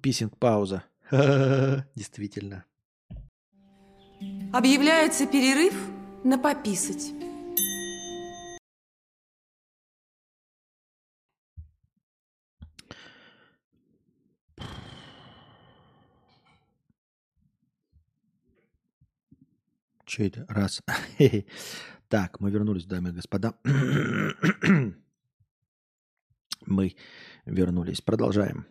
писинг-пауза. 0.00 0.84
Действительно. 1.96 2.64
Объявляется 4.52 5.26
перерыв 5.26 5.74
на 6.22 6.38
пописать. 6.38 7.12
Че 20.16 20.28
это? 20.28 20.46
Раз. 20.48 20.82
Так, 22.08 22.40
мы 22.40 22.50
вернулись, 22.50 22.86
дамы 22.86 23.10
и 23.10 23.12
господа. 23.12 23.54
Мы 26.66 26.96
вернулись. 27.44 28.00
Продолжаем. 28.00 28.64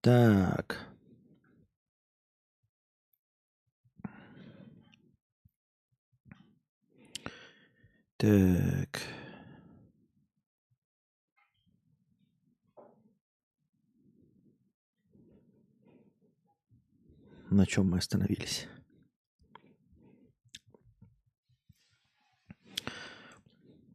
Так. 0.00 0.78
Так. 8.16 9.02
На 17.50 17.66
чем 17.66 17.90
мы 17.90 17.98
остановились? 17.98 18.66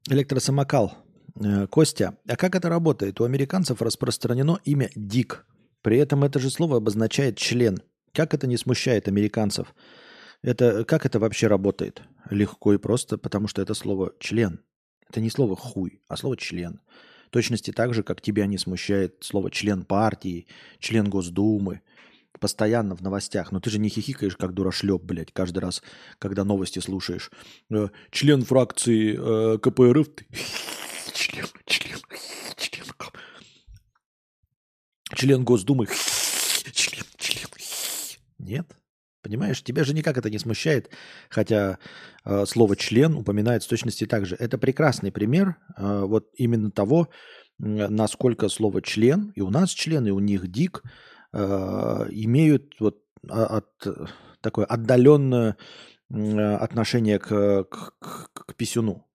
Электросамокал. 0.10 0.98
Э, 1.36 1.68
Костя, 1.68 2.18
а 2.28 2.36
как 2.36 2.56
это 2.56 2.68
работает? 2.68 3.22
У 3.22 3.24
американцев 3.24 3.82
распространено 3.82 4.60
имя 4.66 4.90
Дик. 4.96 5.46
При 5.82 5.98
этом 5.98 6.24
это 6.24 6.40
же 6.40 6.50
слово 6.50 6.78
обозначает 6.78 7.38
член. 7.38 7.82
Как 8.12 8.34
это 8.34 8.46
не 8.46 8.58
смущает 8.58 9.08
американцев? 9.08 9.74
Это, 10.42 10.84
как 10.84 11.06
это 11.06 11.20
вообще 11.20 11.48
работает? 11.48 12.02
Легко 12.30 12.74
и 12.74 12.78
просто, 12.78 13.18
потому 13.18 13.48
что 13.48 13.62
это 13.62 13.74
слово 13.74 14.12
член. 14.20 14.60
Это 15.10 15.22
не 15.22 15.30
слово 15.30 15.56
хуй, 15.56 16.02
а 16.10 16.18
слово 16.18 16.36
член. 16.36 16.82
В 17.28 17.30
точности 17.30 17.72
так 17.72 17.94
же, 17.94 18.04
как 18.04 18.22
тебя 18.22 18.46
не 18.46 18.58
смущает 18.58 19.18
слово 19.22 19.50
член 19.52 19.86
партии, 19.86 20.48
член 20.80 21.10
Госдумы, 21.10 21.82
постоянно 22.44 22.94
в 22.94 23.02
новостях. 23.02 23.53
Но 23.53 23.61
ты 23.61 23.70
же 23.70 23.80
не 23.80 23.88
хихикаешь, 23.88 24.36
как 24.36 24.53
дурашлеп, 24.53 25.02
блядь, 25.02 25.32
каждый 25.32 25.60
раз, 25.60 25.82
когда 26.20 26.44
новости 26.44 26.80
слушаешь. 26.80 27.32
Э, 27.72 27.88
член 28.11 28.44
фракции 28.44 29.15
э, 29.18 29.57
КПРФ. 29.60 30.10
Ты... 30.10 30.26
Член, 31.14 31.45
член, 31.65 31.99
член. 32.57 32.86
Член 35.15 35.45
Госдумы. 35.45 35.86
Член, 36.74 37.06
член. 37.18 37.48
Нет? 38.40 38.68
Понимаешь, 39.22 39.64
тебя 39.64 39.86
же 39.86 39.94
никак 39.94 40.18
это 40.18 40.30
не 40.30 40.38
смущает, 40.38 40.90
хотя 41.30 41.78
э, 42.26 42.45
слово 42.45 42.76
член 42.76 43.15
упоминает 43.15 43.64
с 43.64 43.68
точности 43.68 44.06
так 44.06 44.26
же. 44.26 44.36
Это 44.36 44.57
прекрасный 44.57 45.14
пример 45.14 45.56
э, 45.78 46.02
вот 46.02 46.28
именно 46.36 46.72
того, 46.72 47.07
насколько 47.57 48.49
слово 48.49 48.82
член, 48.82 49.32
и 49.34 49.40
у 49.40 49.49
нас 49.49 49.70
член, 49.70 50.06
и 50.07 50.11
у 50.11 50.20
них 50.20 50.52
дик, 50.52 50.84
Э, 51.34 52.05
имеют 52.11 52.80
вот 52.80 53.03
а, 53.27 53.57
от, 53.57 53.88
такое 54.41 54.65
отдаленное 54.65 55.57
отношение 56.10 57.18
к, 57.18 57.64
к, 57.64 57.93
к, 57.99 58.30
к 58.34 58.55
писюну. 58.55 59.07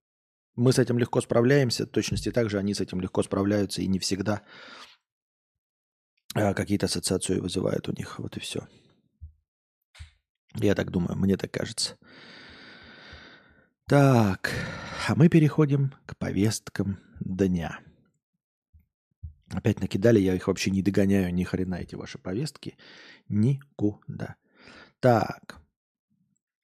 Мы 0.55 0.73
с 0.73 0.79
этим 0.79 0.99
легко 0.99 1.21
справляемся, 1.21 1.85
точности 1.85 2.31
так 2.31 2.49
же 2.49 2.57
они 2.57 2.73
с 2.73 2.81
этим 2.81 2.99
легко 2.99 3.23
справляются 3.23 3.81
и 3.81 3.87
не 3.87 3.99
всегда 3.99 4.41
э, 6.35 6.53
какие-то 6.53 6.87
ассоциации 6.87 7.39
вызывают 7.39 7.87
у 7.87 7.93
них. 7.93 8.19
Вот 8.19 8.35
и 8.35 8.41
все. 8.41 8.67
Я 10.55 10.75
так 10.75 10.91
думаю, 10.91 11.17
мне 11.17 11.37
так 11.37 11.51
кажется. 11.51 11.97
Так, 13.87 14.51
а 15.07 15.15
мы 15.15 15.29
переходим 15.29 15.93
к 16.05 16.17
повесткам 16.17 16.99
дня. 17.21 17.79
Опять 19.51 19.79
накидали, 19.79 20.19
я 20.19 20.35
их 20.35 20.47
вообще 20.47 20.69
не 20.69 20.81
догоняю 20.81 21.33
ни 21.33 21.43
хрена 21.43 21.75
эти 21.75 21.95
ваши 21.95 22.17
повестки. 22.17 22.77
Никуда. 23.27 24.35
Так. 24.99 25.59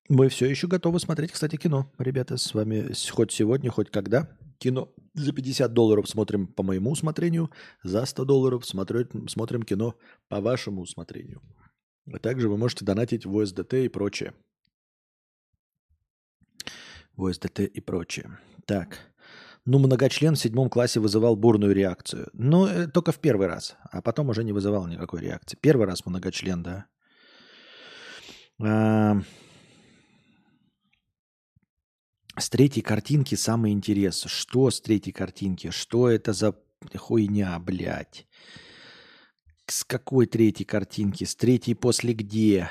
Мы 0.07 0.29
все 0.29 0.45
еще 0.45 0.67
готовы 0.67 0.99
смотреть, 0.99 1.31
кстати, 1.31 1.55
кино. 1.55 1.91
Ребята, 1.97 2.37
с 2.37 2.53
вами 2.53 2.91
хоть 3.11 3.31
сегодня, 3.31 3.71
хоть 3.71 3.89
когда. 3.89 4.29
Кино 4.59 4.93
за 5.15 5.33
50 5.33 5.73
долларов 5.73 6.07
смотрим 6.07 6.47
по 6.47 6.63
моему 6.63 6.91
усмотрению, 6.91 7.51
за 7.83 8.05
100 8.05 8.25
долларов 8.25 8.65
смотрим, 8.65 9.27
смотрим 9.27 9.63
кино 9.63 9.95
по 10.27 10.39
вашему 10.41 10.81
усмотрению. 10.81 11.41
А 12.11 12.19
также 12.19 12.49
вы 12.49 12.57
можете 12.57 12.85
донатить 12.85 13.25
в 13.25 13.37
ОСДТ 13.37 13.73
и 13.73 13.89
прочее. 13.89 14.33
В 17.15 17.25
ОСДТ 17.25 17.61
и 17.61 17.81
прочее. 17.81 18.37
Так. 18.65 18.99
Ну, 19.65 19.79
многочлен 19.79 20.35
в 20.35 20.39
седьмом 20.39 20.69
классе 20.69 20.99
вызывал 20.99 21.35
бурную 21.35 21.73
реакцию. 21.73 22.29
Ну, 22.33 22.67
э, 22.67 22.87
только 22.87 23.11
в 23.11 23.19
первый 23.19 23.47
раз. 23.47 23.75
А 23.91 24.01
потом 24.01 24.29
уже 24.29 24.43
не 24.43 24.53
вызывал 24.53 24.85
никакой 24.85 25.21
реакции. 25.21 25.57
Первый 25.59 25.87
раз 25.87 26.05
многочлен, 26.05 26.61
да. 26.61 26.85
А... 28.61 29.19
С 32.37 32.49
третьей 32.49 32.83
картинки 32.83 33.33
самый 33.33 33.71
интерес. 33.71 34.25
Что 34.25 34.69
с 34.69 34.81
третьей 34.81 35.13
картинки? 35.13 35.71
Что 35.71 36.09
это 36.09 36.33
за 36.33 36.55
хуйня, 36.95 37.57
блядь? 37.57 38.27
С 39.65 39.83
какой 39.83 40.27
третьей 40.27 40.65
картинки? 40.65 41.23
С 41.23 41.35
третьей 41.35 41.73
после 41.73 42.13
где? 42.13 42.69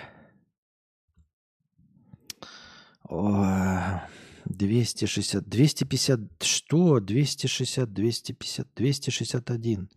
О, 3.08 4.00
260, 4.46 5.48
250, 5.48 6.42
что? 6.42 7.00
260, 7.00 7.92
250, 7.92 8.68
261. 8.74 9.88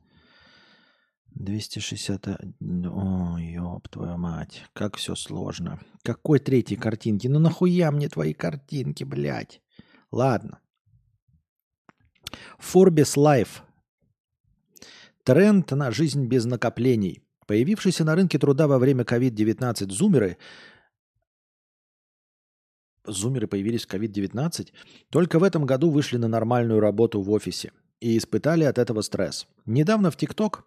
261. 1.31 2.85
О, 2.87 3.37
ёб 3.39 3.87
твою 3.89 4.17
мать. 4.17 4.63
Как 4.73 4.97
все 4.97 5.15
сложно. 5.15 5.79
Какой 6.03 6.39
третьей 6.39 6.77
картинки? 6.77 7.27
Ну 7.27 7.39
нахуя 7.39 7.91
мне 7.91 8.09
твои 8.09 8.33
картинки, 8.33 9.03
блядь? 9.03 9.61
Ладно. 10.11 10.59
Forbes 12.59 13.15
Life. 13.15 13.61
Тренд 15.23 15.71
на 15.71 15.91
жизнь 15.91 16.25
без 16.25 16.45
накоплений. 16.45 17.21
Появившиеся 17.47 18.03
на 18.03 18.15
рынке 18.15 18.39
труда 18.39 18.67
во 18.67 18.79
время 18.79 19.03
COVID-19 19.03 19.91
зумеры 19.91 20.37
зумеры 23.07 23.47
появились 23.47 23.85
в 23.85 23.93
COVID-19, 23.93 24.71
только 25.09 25.39
в 25.39 25.43
этом 25.43 25.65
году 25.65 25.89
вышли 25.89 26.17
на 26.17 26.27
нормальную 26.27 26.79
работу 26.79 27.21
в 27.21 27.31
офисе 27.31 27.71
и 27.99 28.17
испытали 28.17 28.63
от 28.63 28.77
этого 28.77 29.01
стресс. 29.01 29.47
Недавно 29.65 30.11
в 30.11 30.17
ТикТок 30.17 30.65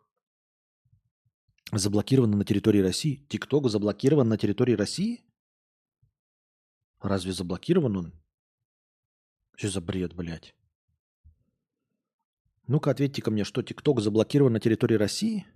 заблокирован 1.72 2.32
на 2.32 2.44
территории 2.44 2.80
России. 2.80 3.24
ТикТок 3.28 3.70
заблокирован 3.70 4.28
на 4.28 4.36
территории 4.36 4.74
России? 4.74 5.22
Разве 7.00 7.32
заблокирован 7.32 7.96
он? 7.96 8.12
Что 9.56 9.68
за 9.68 9.80
бред, 9.80 10.14
блядь? 10.14 10.54
Ну-ка, 12.66 12.90
ответьте 12.90 13.22
ко 13.22 13.30
мне, 13.30 13.44
что 13.44 13.62
ТикТок 13.62 14.00
заблокирован 14.00 14.52
на 14.52 14.60
территории 14.60 14.94
России? 14.94 15.46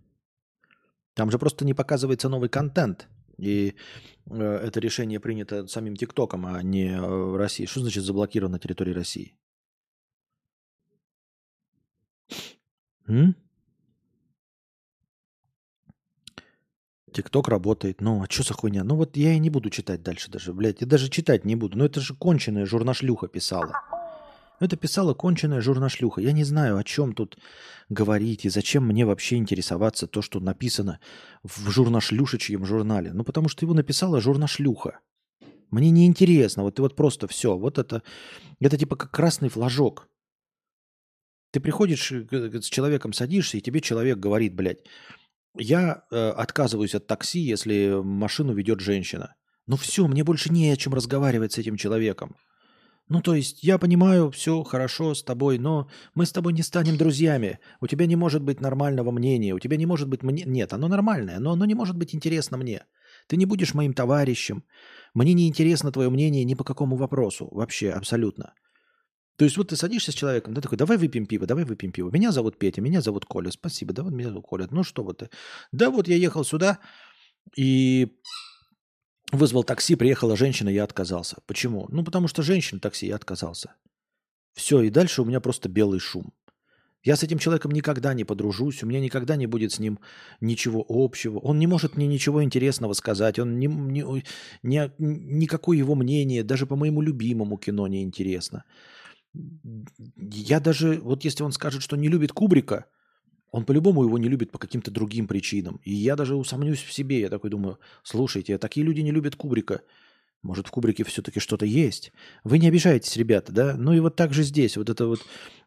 Там 1.14 1.30
же 1.30 1.38
просто 1.38 1.64
не 1.64 1.74
показывается 1.74 2.28
новый 2.28 2.48
контент. 2.48 3.08
И 3.38 3.74
э, 4.30 4.34
это 4.34 4.80
решение 4.80 5.20
принято 5.20 5.66
самим 5.66 5.96
ТикТоком, 5.96 6.46
а 6.46 6.62
не 6.62 6.96
э, 6.96 7.36
Россией. 7.36 7.66
Что 7.66 7.80
значит 7.80 8.04
заблокирован 8.04 8.52
на 8.52 8.58
территории 8.58 8.92
России? 8.92 9.36
ТикТок 17.14 17.48
работает. 17.48 18.00
Ну, 18.00 18.22
а 18.22 18.26
что 18.28 18.42
за 18.42 18.54
хуйня? 18.54 18.84
Ну 18.84 18.96
вот 18.96 19.16
я 19.16 19.34
и 19.34 19.38
не 19.38 19.50
буду 19.50 19.70
читать 19.70 20.02
дальше 20.02 20.30
даже, 20.30 20.52
блядь. 20.52 20.80
Я 20.80 20.86
даже 20.86 21.08
читать 21.08 21.44
не 21.44 21.54
буду. 21.56 21.78
Ну 21.78 21.84
это 21.84 22.00
же 22.00 22.14
конченая 22.14 22.66
журнашлюха 22.66 23.28
писала. 23.28 23.93
Это 24.64 24.76
писала 24.76 25.14
конченая 25.14 25.60
журнашлюха. 25.60 26.20
Я 26.20 26.32
не 26.32 26.44
знаю, 26.44 26.78
о 26.78 26.84
чем 26.84 27.12
тут 27.12 27.38
говорить 27.88 28.44
и 28.44 28.48
зачем 28.48 28.86
мне 28.86 29.04
вообще 29.04 29.36
интересоваться 29.36 30.06
то, 30.06 30.22
что 30.22 30.40
написано 30.40 31.00
в 31.42 31.70
журнашлюшечьем 31.70 32.64
журнале. 32.64 33.12
Ну, 33.12 33.24
потому 33.24 33.48
что 33.48 33.64
его 33.66 33.74
написала 33.74 34.20
журнашлюха. 34.20 35.00
Мне 35.70 35.90
не 35.90 36.06
интересно. 36.06 36.62
Вот 36.62 36.76
ты 36.76 36.82
вот 36.82 36.96
просто 36.96 37.28
все. 37.28 37.56
Вот 37.58 37.78
это, 37.78 38.02
это 38.60 38.78
типа 38.78 38.96
как 38.96 39.10
красный 39.10 39.50
флажок. 39.50 40.08
Ты 41.50 41.60
приходишь 41.60 42.10
э, 42.10 42.60
с 42.60 42.66
человеком, 42.66 43.12
садишься, 43.12 43.58
и 43.58 43.60
тебе 43.60 43.80
человек 43.80 44.18
говорит, 44.18 44.54
блядь, 44.54 44.82
я 45.56 46.04
э, 46.10 46.30
отказываюсь 46.30 46.94
от 46.94 47.06
такси, 47.06 47.40
если 47.40 48.00
машину 48.02 48.54
ведет 48.54 48.80
женщина. 48.80 49.34
Ну 49.66 49.76
все, 49.76 50.06
мне 50.06 50.24
больше 50.24 50.50
не 50.52 50.70
о 50.70 50.76
чем 50.76 50.94
разговаривать 50.94 51.52
с 51.52 51.58
этим 51.58 51.76
человеком. 51.76 52.36
Ну, 53.08 53.20
то 53.20 53.34
есть, 53.34 53.62
я 53.62 53.78
понимаю, 53.78 54.30
все 54.30 54.62
хорошо 54.62 55.14
с 55.14 55.22
тобой, 55.22 55.58
но 55.58 55.88
мы 56.14 56.24
с 56.24 56.32
тобой 56.32 56.52
не 56.54 56.62
станем 56.62 56.96
друзьями. 56.96 57.58
У 57.80 57.86
тебя 57.86 58.06
не 58.06 58.16
может 58.16 58.42
быть 58.42 58.60
нормального 58.60 59.10
мнения, 59.10 59.54
у 59.54 59.58
тебя 59.58 59.76
не 59.76 59.86
может 59.86 60.08
быть... 60.08 60.22
Мне... 60.22 60.44
Нет, 60.46 60.72
оно 60.72 60.88
нормальное, 60.88 61.38
но 61.38 61.52
оно 61.52 61.66
не 61.66 61.74
может 61.74 61.96
быть 61.96 62.14
интересно 62.14 62.56
мне. 62.56 62.86
Ты 63.28 63.36
не 63.36 63.46
будешь 63.46 63.74
моим 63.74 63.92
товарищем. 63.92 64.64
Мне 65.12 65.34
не 65.34 65.48
интересно 65.48 65.92
твое 65.92 66.08
мнение 66.08 66.44
ни 66.44 66.54
по 66.54 66.64
какому 66.64 66.96
вопросу. 66.96 67.48
Вообще, 67.52 67.90
абсолютно. 67.90 68.54
То 69.36 69.44
есть 69.44 69.56
вот 69.56 69.68
ты 69.68 69.76
садишься 69.76 70.12
с 70.12 70.14
человеком, 70.14 70.54
ты 70.54 70.60
такой, 70.60 70.78
давай 70.78 70.96
выпьем 70.96 71.26
пиво, 71.26 71.46
давай 71.46 71.64
выпьем 71.64 71.92
пиво. 71.92 72.10
Меня 72.10 72.30
зовут 72.30 72.56
Петя, 72.58 72.80
меня 72.80 73.00
зовут 73.00 73.24
Коля, 73.24 73.50
спасибо, 73.50 73.92
да 73.92 74.04
вот 74.04 74.12
меня 74.12 74.28
зовут 74.28 74.46
Коля. 74.46 74.68
Ну 74.70 74.84
что 74.84 75.02
вот 75.02 75.18
ты? 75.18 75.30
Да 75.72 75.90
вот 75.90 76.06
я 76.06 76.16
ехал 76.16 76.44
сюда 76.44 76.78
и 77.56 78.16
вызвал 79.32 79.64
такси, 79.64 79.96
приехала 79.96 80.36
женщина, 80.36 80.68
я 80.68 80.84
отказался. 80.84 81.38
Почему? 81.46 81.86
Ну 81.88 82.04
потому 82.04 82.28
что 82.28 82.42
женщина 82.42 82.80
такси, 82.80 83.06
я 83.06 83.16
отказался. 83.16 83.74
Все, 84.54 84.80
и 84.82 84.90
дальше 84.90 85.22
у 85.22 85.24
меня 85.24 85.40
просто 85.40 85.68
белый 85.68 85.98
шум. 85.98 86.32
Я 87.02 87.16
с 87.16 87.22
этим 87.22 87.38
человеком 87.38 87.72
никогда 87.72 88.14
не 88.14 88.24
подружусь, 88.24 88.82
у 88.82 88.86
меня 88.86 88.98
никогда 88.98 89.36
не 89.36 89.46
будет 89.46 89.72
с 89.72 89.78
ним 89.78 89.98
ничего 90.40 90.84
общего. 90.88 91.38
Он 91.38 91.58
не 91.58 91.66
может 91.66 91.96
мне 91.96 92.06
ничего 92.06 92.42
интересного 92.42 92.94
сказать, 92.94 93.38
он 93.38 93.58
не, 93.58 93.66
не, 93.66 94.24
не, 94.62 94.90
никакое 94.98 95.76
его 95.76 95.94
мнение, 95.94 96.42
даже 96.42 96.66
по 96.66 96.76
моему 96.76 97.02
любимому 97.02 97.58
кино 97.58 97.86
не 97.88 98.02
интересно. 98.02 98.64
Я 99.34 100.60
даже, 100.60 100.98
вот 101.00 101.24
если 101.24 101.42
он 101.42 101.52
скажет, 101.52 101.82
что 101.82 101.96
не 101.96 102.08
любит 102.08 102.32
Кубрика, 102.32 102.86
он 103.54 103.64
по-любому 103.64 104.02
его 104.02 104.18
не 104.18 104.28
любит 104.28 104.50
по 104.50 104.58
каким-то 104.58 104.90
другим 104.90 105.28
причинам. 105.28 105.80
И 105.84 105.94
я 105.94 106.16
даже 106.16 106.34
усомнюсь 106.34 106.82
в 106.82 106.92
себе. 106.92 107.20
Я 107.20 107.28
такой 107.28 107.50
думаю, 107.50 107.78
слушайте, 108.02 108.56
а 108.56 108.58
такие 108.58 108.84
люди 108.84 109.00
не 109.00 109.12
любят 109.12 109.36
Кубрика. 109.36 109.82
Может, 110.42 110.66
в 110.66 110.72
Кубрике 110.72 111.04
все-таки 111.04 111.38
что-то 111.38 111.64
есть? 111.64 112.12
Вы 112.42 112.58
не 112.58 112.66
обижаетесь, 112.66 113.16
ребята, 113.16 113.52
да? 113.52 113.76
Ну 113.78 113.92
и 113.92 114.00
вот 114.00 114.16
так 114.16 114.34
же 114.34 114.42
здесь. 114.42 114.76
Вот 114.76 114.90
это 114.90 115.06
вот 115.06 115.20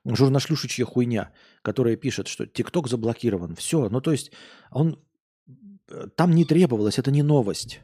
журнашлюшечья 0.03 0.83
хуйня, 0.83 1.31
которая 1.61 1.95
пишет, 1.95 2.27
что 2.27 2.45
ТикТок 2.45 2.89
заблокирован. 2.89 3.55
Все. 3.55 3.87
Ну 3.87 4.01
то 4.01 4.11
есть 4.11 4.33
он... 4.69 4.99
Э, 5.89 6.09
там 6.13 6.31
не 6.31 6.43
требовалось, 6.43 6.99
это 6.99 7.09
не 7.09 7.23
новость. 7.23 7.79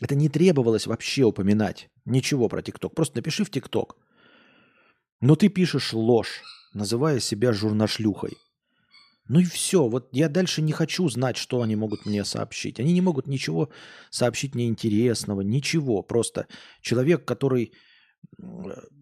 Это 0.00 0.14
не 0.14 0.30
требовалось 0.30 0.86
вообще 0.86 1.24
упоминать. 1.24 1.90
Ничего 2.06 2.48
про 2.48 2.62
ТикТок. 2.62 2.94
Просто 2.94 3.18
напиши 3.18 3.44
в 3.44 3.50
ТикТок. 3.50 3.98
Но 5.20 5.36
ты 5.36 5.50
пишешь 5.50 5.92
ложь, 5.92 6.40
называя 6.72 7.20
себя 7.20 7.52
журнашлюхой. 7.52 8.38
Ну 9.30 9.38
и 9.38 9.44
все. 9.44 9.88
Вот 9.88 10.08
я 10.10 10.28
дальше 10.28 10.60
не 10.60 10.72
хочу 10.72 11.08
знать, 11.08 11.36
что 11.36 11.62
они 11.62 11.76
могут 11.76 12.04
мне 12.04 12.24
сообщить. 12.24 12.80
Они 12.80 12.92
не 12.92 13.00
могут 13.00 13.28
ничего 13.28 13.70
сообщить 14.10 14.56
мне 14.56 14.66
интересного, 14.66 15.42
ничего. 15.42 16.02
Просто 16.02 16.48
человек, 16.80 17.24
который, 17.24 17.72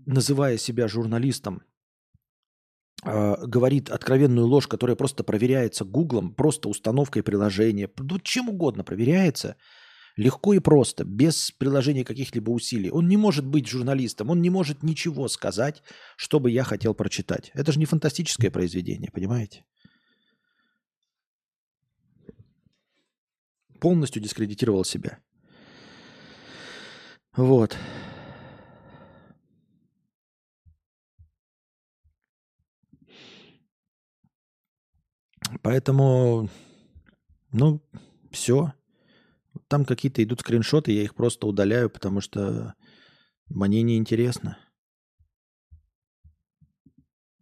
называя 0.06 0.58
себя 0.58 0.86
журналистом, 0.86 1.62
а, 3.02 3.38
говорит 3.46 3.88
откровенную 3.88 4.46
ложь, 4.46 4.66
которая 4.66 4.96
просто 4.96 5.24
проверяется 5.24 5.86
Гуглом, 5.86 6.34
просто 6.34 6.68
установкой 6.68 7.22
приложения, 7.22 7.88
ну, 7.96 8.18
чем 8.18 8.50
угодно 8.50 8.84
проверяется– 8.84 9.56
Легко 10.18 10.52
и 10.52 10.58
просто, 10.58 11.04
без 11.04 11.52
приложения 11.52 12.04
каких-либо 12.04 12.50
усилий. 12.50 12.90
Он 12.90 13.06
не 13.06 13.16
может 13.16 13.46
быть 13.46 13.68
журналистом, 13.68 14.30
он 14.30 14.42
не 14.42 14.50
может 14.50 14.82
ничего 14.82 15.28
сказать, 15.28 15.84
что 16.16 16.40
бы 16.40 16.50
я 16.50 16.64
хотел 16.64 16.92
прочитать. 16.92 17.52
Это 17.54 17.70
же 17.70 17.78
не 17.78 17.84
фантастическое 17.84 18.50
произведение, 18.50 19.12
понимаете? 19.12 19.64
Полностью 23.80 24.22
дискредитировал 24.22 24.84
себя. 24.84 25.18
Вот. 27.36 27.76
Поэтому, 35.62 36.48
ну, 37.52 37.80
все. 38.30 38.72
Там 39.68 39.84
какие-то 39.84 40.22
идут 40.22 40.40
скриншоты, 40.40 40.92
я 40.92 41.02
их 41.02 41.14
просто 41.14 41.46
удаляю, 41.46 41.90
потому 41.90 42.20
что 42.20 42.74
мне 43.48 43.82
не 43.82 43.96
интересно. 43.96 44.58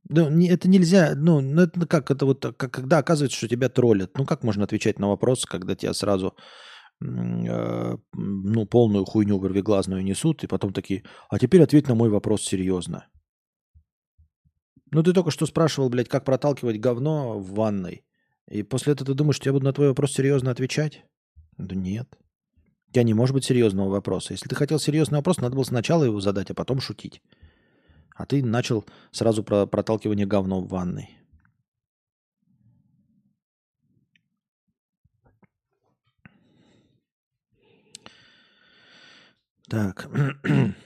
Да, 0.09 0.31
не, 0.31 0.49
это 0.49 0.69
нельзя, 0.69 1.15
ну, 1.17 1.41
ну, 1.41 1.63
это 1.63 1.87
как, 1.87 2.11
это 2.11 2.27
вот, 2.27 2.41
как, 2.57 2.71
когда 2.71 2.99
оказывается, 2.99 3.37
что 3.37 3.49
тебя 3.49 3.69
троллят. 3.69 4.17
Ну, 4.19 4.25
как 4.25 4.45
можно 4.45 4.65
отвечать 4.65 5.01
на 5.01 5.09
вопрос, 5.09 5.47
когда 5.47 5.75
тебя 5.75 5.95
сразу, 5.95 6.37
э, 7.01 7.97
ну, 8.15 8.67
полную 8.67 9.05
хуйню 9.05 9.39
вырвиглазную 9.39 10.05
несут, 10.05 10.45
и 10.45 10.47
потом 10.47 10.73
такие, 10.73 11.03
а 11.29 11.39
теперь 11.39 11.63
ответь 11.63 11.89
на 11.89 11.95
мой 11.95 12.09
вопрос 12.09 12.43
серьезно. 12.43 13.07
Ну, 14.93 15.03
ты 15.03 15.13
только 15.13 15.31
что 15.33 15.47
спрашивал, 15.47 15.89
блядь, 15.89 16.09
как 16.09 16.25
проталкивать 16.25 16.81
говно 16.81 17.41
в 17.41 17.55
ванной. 17.55 18.05
И 18.49 18.63
после 18.63 18.93
этого 18.93 19.07
ты 19.07 19.15
думаешь, 19.15 19.37
что 19.37 19.49
я 19.49 19.53
буду 19.53 19.65
на 19.65 19.73
твой 19.73 19.89
вопрос 19.89 20.13
серьезно 20.13 20.53
отвечать? 20.53 21.05
Да 21.59 21.75
нет. 21.75 22.07
У 22.89 22.93
тебя 22.93 23.03
не 23.03 23.15
может 23.15 23.35
быть 23.35 23.45
серьезного 23.45 23.89
вопроса. 23.89 24.35
Если 24.35 24.49
ты 24.49 24.55
хотел 24.55 24.79
серьезный 24.79 25.19
вопрос, 25.19 25.39
надо 25.39 25.57
было 25.57 25.65
сначала 25.65 26.05
его 26.05 26.21
задать, 26.21 26.51
а 26.51 26.55
потом 26.55 26.81
шутить. 26.81 27.21
А 28.17 28.25
ты 28.25 28.43
начал 28.43 28.85
сразу 29.13 29.45
про 29.45 29.67
проталкивание 29.67 30.27
говно 30.27 30.61
в 30.61 30.69
ванной. 30.69 31.17
Так. 39.69 40.09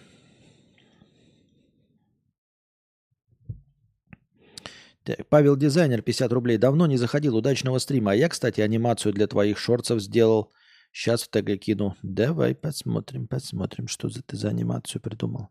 Так, 5.02 5.26
Павел 5.28 5.56
Дизайнер, 5.56 6.02
50 6.02 6.30
рублей. 6.30 6.58
Давно 6.58 6.86
не 6.86 6.98
заходил 6.98 7.34
удачного 7.34 7.78
стрима. 7.78 8.12
А 8.12 8.14
я, 8.14 8.28
кстати, 8.28 8.60
анимацию 8.60 9.14
для 9.14 9.26
твоих 9.26 9.58
шорцев 9.58 9.98
сделал. 9.98 10.52
Сейчас 10.92 11.22
в 11.22 11.30
ТГ 11.30 11.58
кину. 11.58 11.96
Давай 12.02 12.54
посмотрим, 12.54 13.26
посмотрим, 13.26 13.88
что 13.88 14.10
за 14.10 14.22
ты 14.22 14.36
за 14.36 14.50
анимацию 14.50 15.00
придумал. 15.00 15.48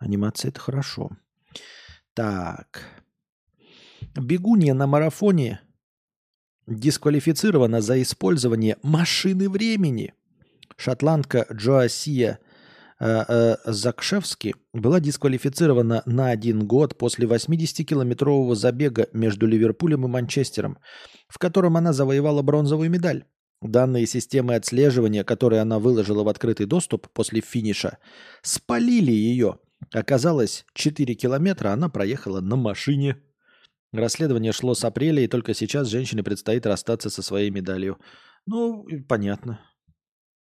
Анимация 0.00 0.48
это 0.48 0.60
хорошо. 0.60 1.10
Так. 2.14 2.82
Бегунья 4.16 4.74
на 4.74 4.86
марафоне 4.86 5.60
дисквалифицирована 6.66 7.82
за 7.82 8.00
использование 8.02 8.78
машины 8.82 9.48
времени. 9.50 10.14
Шотландка 10.76 11.46
Джоасия 11.52 12.38
э, 12.98 13.24
э, 13.28 13.56
Закшевски 13.66 14.54
была 14.72 15.00
дисквалифицирована 15.00 16.02
на 16.06 16.30
один 16.30 16.66
год 16.66 16.96
после 16.96 17.26
80-километрового 17.26 18.54
забега 18.54 19.08
между 19.12 19.46
Ливерпулем 19.46 20.06
и 20.06 20.08
Манчестером, 20.08 20.78
в 21.28 21.38
котором 21.38 21.76
она 21.76 21.92
завоевала 21.92 22.40
бронзовую 22.40 22.88
медаль. 22.88 23.24
Данные 23.60 24.06
системы 24.06 24.54
отслеживания, 24.54 25.24
которые 25.24 25.60
она 25.60 25.78
выложила 25.78 26.22
в 26.22 26.28
открытый 26.28 26.64
доступ 26.64 27.10
после 27.10 27.42
финиша, 27.42 27.98
спалили 28.40 29.12
ее. 29.12 29.58
Оказалось, 29.92 30.64
4 30.74 31.14
километра 31.14 31.70
она 31.70 31.88
проехала 31.88 32.40
на 32.40 32.56
машине. 32.56 33.16
Расследование 33.92 34.52
шло 34.52 34.74
с 34.74 34.84
апреля, 34.84 35.22
и 35.22 35.28
только 35.28 35.54
сейчас 35.54 35.88
женщине 35.88 36.22
предстоит 36.22 36.66
расстаться 36.66 37.10
со 37.10 37.22
своей 37.22 37.50
медалью. 37.50 37.98
Ну, 38.46 38.86
понятно. 39.08 39.60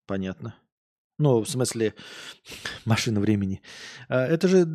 Понятно. 0.07 0.55
Ну, 1.17 1.41
в 1.41 1.49
смысле, 1.49 1.93
машина 2.85 3.19
времени. 3.19 3.61
А, 4.09 4.25
это 4.25 4.47
же 4.47 4.67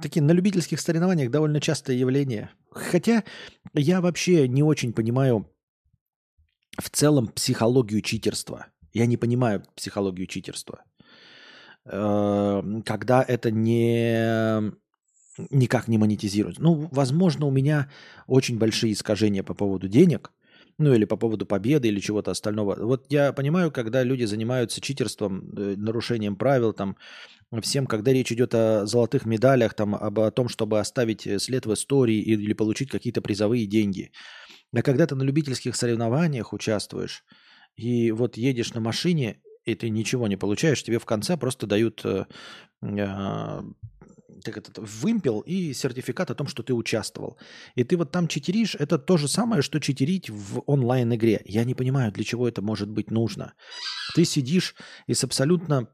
такие 0.00 0.22
на 0.22 0.32
любительских 0.32 0.80
соревнованиях 0.80 1.30
довольно 1.30 1.60
частое 1.60 1.96
явление. 1.96 2.50
Хотя 2.70 3.24
я 3.74 4.00
вообще 4.00 4.48
не 4.48 4.62
очень 4.62 4.92
понимаю 4.92 5.48
в 6.78 6.88
целом 6.90 7.28
психологию 7.28 8.00
читерства. 8.00 8.68
Я 8.92 9.06
не 9.06 9.16
понимаю 9.16 9.62
психологию 9.74 10.26
читерства. 10.26 10.84
Э, 11.84 12.62
когда 12.84 13.24
это 13.26 13.50
не 13.50 14.72
никак 15.50 15.88
не 15.88 15.98
монетизируется. 15.98 16.62
Ну, 16.62 16.88
возможно, 16.92 17.46
у 17.46 17.50
меня 17.50 17.90
очень 18.26 18.58
большие 18.58 18.92
искажения 18.92 19.42
по 19.42 19.54
поводу 19.54 19.88
денег, 19.88 20.30
ну 20.78 20.92
или 20.92 21.04
по 21.04 21.16
поводу 21.16 21.46
победы 21.46 21.88
или 21.88 22.00
чего-то 22.00 22.30
остального. 22.30 22.76
Вот 22.84 23.06
я 23.08 23.32
понимаю, 23.32 23.70
когда 23.70 24.02
люди 24.02 24.24
занимаются 24.24 24.80
читерством, 24.80 25.50
э, 25.56 25.74
нарушением 25.76 26.36
правил, 26.36 26.72
там, 26.72 26.96
всем, 27.60 27.86
когда 27.86 28.12
речь 28.12 28.32
идет 28.32 28.54
о 28.54 28.86
золотых 28.86 29.26
медалях, 29.26 29.74
там, 29.74 29.94
об, 29.94 30.20
о 30.20 30.30
том, 30.30 30.48
чтобы 30.48 30.80
оставить 30.80 31.26
э, 31.26 31.38
след 31.38 31.66
в 31.66 31.72
истории 31.72 32.18
или 32.18 32.52
получить 32.52 32.90
какие-то 32.90 33.22
призовые 33.22 33.66
деньги. 33.66 34.12
А 34.74 34.82
когда 34.82 35.06
ты 35.06 35.14
на 35.14 35.22
любительских 35.22 35.76
соревнованиях 35.76 36.52
участвуешь, 36.52 37.24
и 37.76 38.10
вот 38.10 38.36
едешь 38.36 38.74
на 38.74 38.80
машине, 38.80 39.40
и 39.64 39.74
ты 39.74 39.88
ничего 39.90 40.28
не 40.28 40.36
получаешь, 40.36 40.82
тебе 40.82 40.98
в 40.98 41.06
конце 41.06 41.36
просто 41.36 41.66
дают 41.66 42.04
э, 42.04 42.26
э, 42.82 43.62
так 44.44 44.56
это, 44.56 44.80
вымпел 44.80 45.40
и 45.40 45.72
сертификат 45.72 46.30
о 46.30 46.34
том, 46.34 46.46
что 46.46 46.62
ты 46.62 46.74
участвовал. 46.74 47.38
И 47.74 47.84
ты 47.84 47.96
вот 47.96 48.10
там 48.10 48.28
читеришь, 48.28 48.74
это 48.74 48.98
то 48.98 49.16
же 49.16 49.28
самое, 49.28 49.62
что 49.62 49.80
читерить 49.80 50.30
в 50.30 50.62
онлайн-игре. 50.66 51.42
Я 51.44 51.64
не 51.64 51.74
понимаю, 51.74 52.12
для 52.12 52.24
чего 52.24 52.48
это 52.48 52.62
может 52.62 52.88
быть 52.88 53.10
нужно. 53.10 53.54
Ты 54.14 54.24
сидишь 54.24 54.74
и 55.06 55.14
с 55.14 55.24
абсолютно 55.24 55.88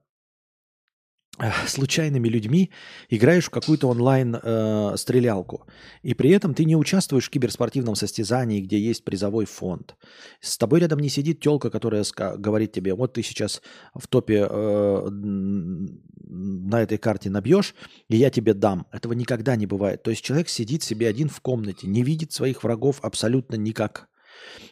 случайными 1.67 2.29
людьми 2.29 2.71
играешь 3.09 3.47
в 3.47 3.51
какую-то 3.51 3.89
онлайн-стрелялку. 3.89 5.65
Э, 5.67 5.71
и 6.03 6.15
при 6.15 6.31
этом 6.31 6.55
ты 6.55 6.65
не 6.65 6.77
участвуешь 6.77 7.27
в 7.27 7.31
киберспортивном 7.31 7.95
состязании, 7.95 8.61
где 8.61 8.79
есть 8.79 9.05
призовой 9.05 9.47
фонд. 9.47 9.97
С 10.41 10.59
тобой 10.59 10.81
рядом 10.81 10.99
не 11.01 11.09
сидит 11.09 11.41
телка, 11.41 11.71
которая 11.71 12.05
говорит 12.37 12.73
тебе, 12.73 12.95
вот 12.95 13.15
ты 13.15 13.23
сейчас 13.23 13.63
в 13.95 14.07
топе 14.07 14.47
э, 14.49 15.09
на 15.11 16.83
этой 16.83 16.99
карте 16.99 17.31
набьешь, 17.31 17.75
и 18.09 18.17
я 18.17 18.31
тебе 18.31 18.55
дам. 18.55 18.87
Этого 18.93 19.13
никогда 19.13 19.57
не 19.57 19.67
бывает. 19.67 20.03
То 20.03 20.11
есть 20.11 20.23
человек 20.23 20.49
сидит 20.49 20.83
себе 20.83 21.09
один 21.09 21.29
в 21.29 21.41
комнате, 21.41 21.87
не 21.87 22.03
видит 22.03 22.33
своих 22.33 22.65
врагов 22.65 22.99
абсолютно 23.03 23.57
никак 23.57 24.09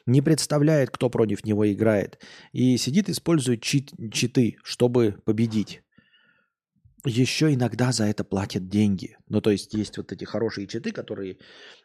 не 0.06 0.22
представляет, 0.22 0.90
кто 0.90 1.10
против 1.10 1.44
него 1.44 1.70
играет, 1.70 2.20
и 2.52 2.76
сидит, 2.76 3.08
использует 3.08 3.62
чит, 3.62 3.90
читы, 4.12 4.58
чтобы 4.62 5.16
победить 5.24 5.82
еще 7.06 7.54
иногда 7.54 7.92
за 7.92 8.04
это 8.04 8.24
платят 8.24 8.68
деньги. 8.68 9.16
Ну, 9.28 9.40
то 9.40 9.50
есть 9.50 9.74
есть 9.74 9.96
вот 9.96 10.12
эти 10.12 10.24
хорошие 10.24 10.66
читы, 10.66 10.92
которые 10.92 11.38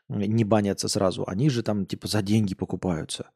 не 0.10 0.44
банятся 0.44 0.88
сразу. 0.88 1.24
Они 1.28 1.50
же 1.50 1.64
там 1.64 1.86
типа 1.86 2.08
за 2.08 2.22
деньги 2.22 2.56
покупаются. 2.56 3.30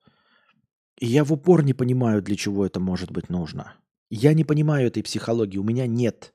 И 0.99 1.07
я 1.07 1.23
в 1.23 1.33
упор 1.33 1.63
не 1.63 1.73
понимаю, 1.73 2.21
для 2.21 2.35
чего 2.35 2.65
это 2.65 2.79
может 2.79 3.11
быть 3.11 3.29
нужно. 3.29 3.75
Я 4.09 4.33
не 4.33 4.43
понимаю 4.43 4.87
этой 4.87 5.03
психологии. 5.03 5.57
У 5.57 5.63
меня 5.63 5.87
нет. 5.87 6.33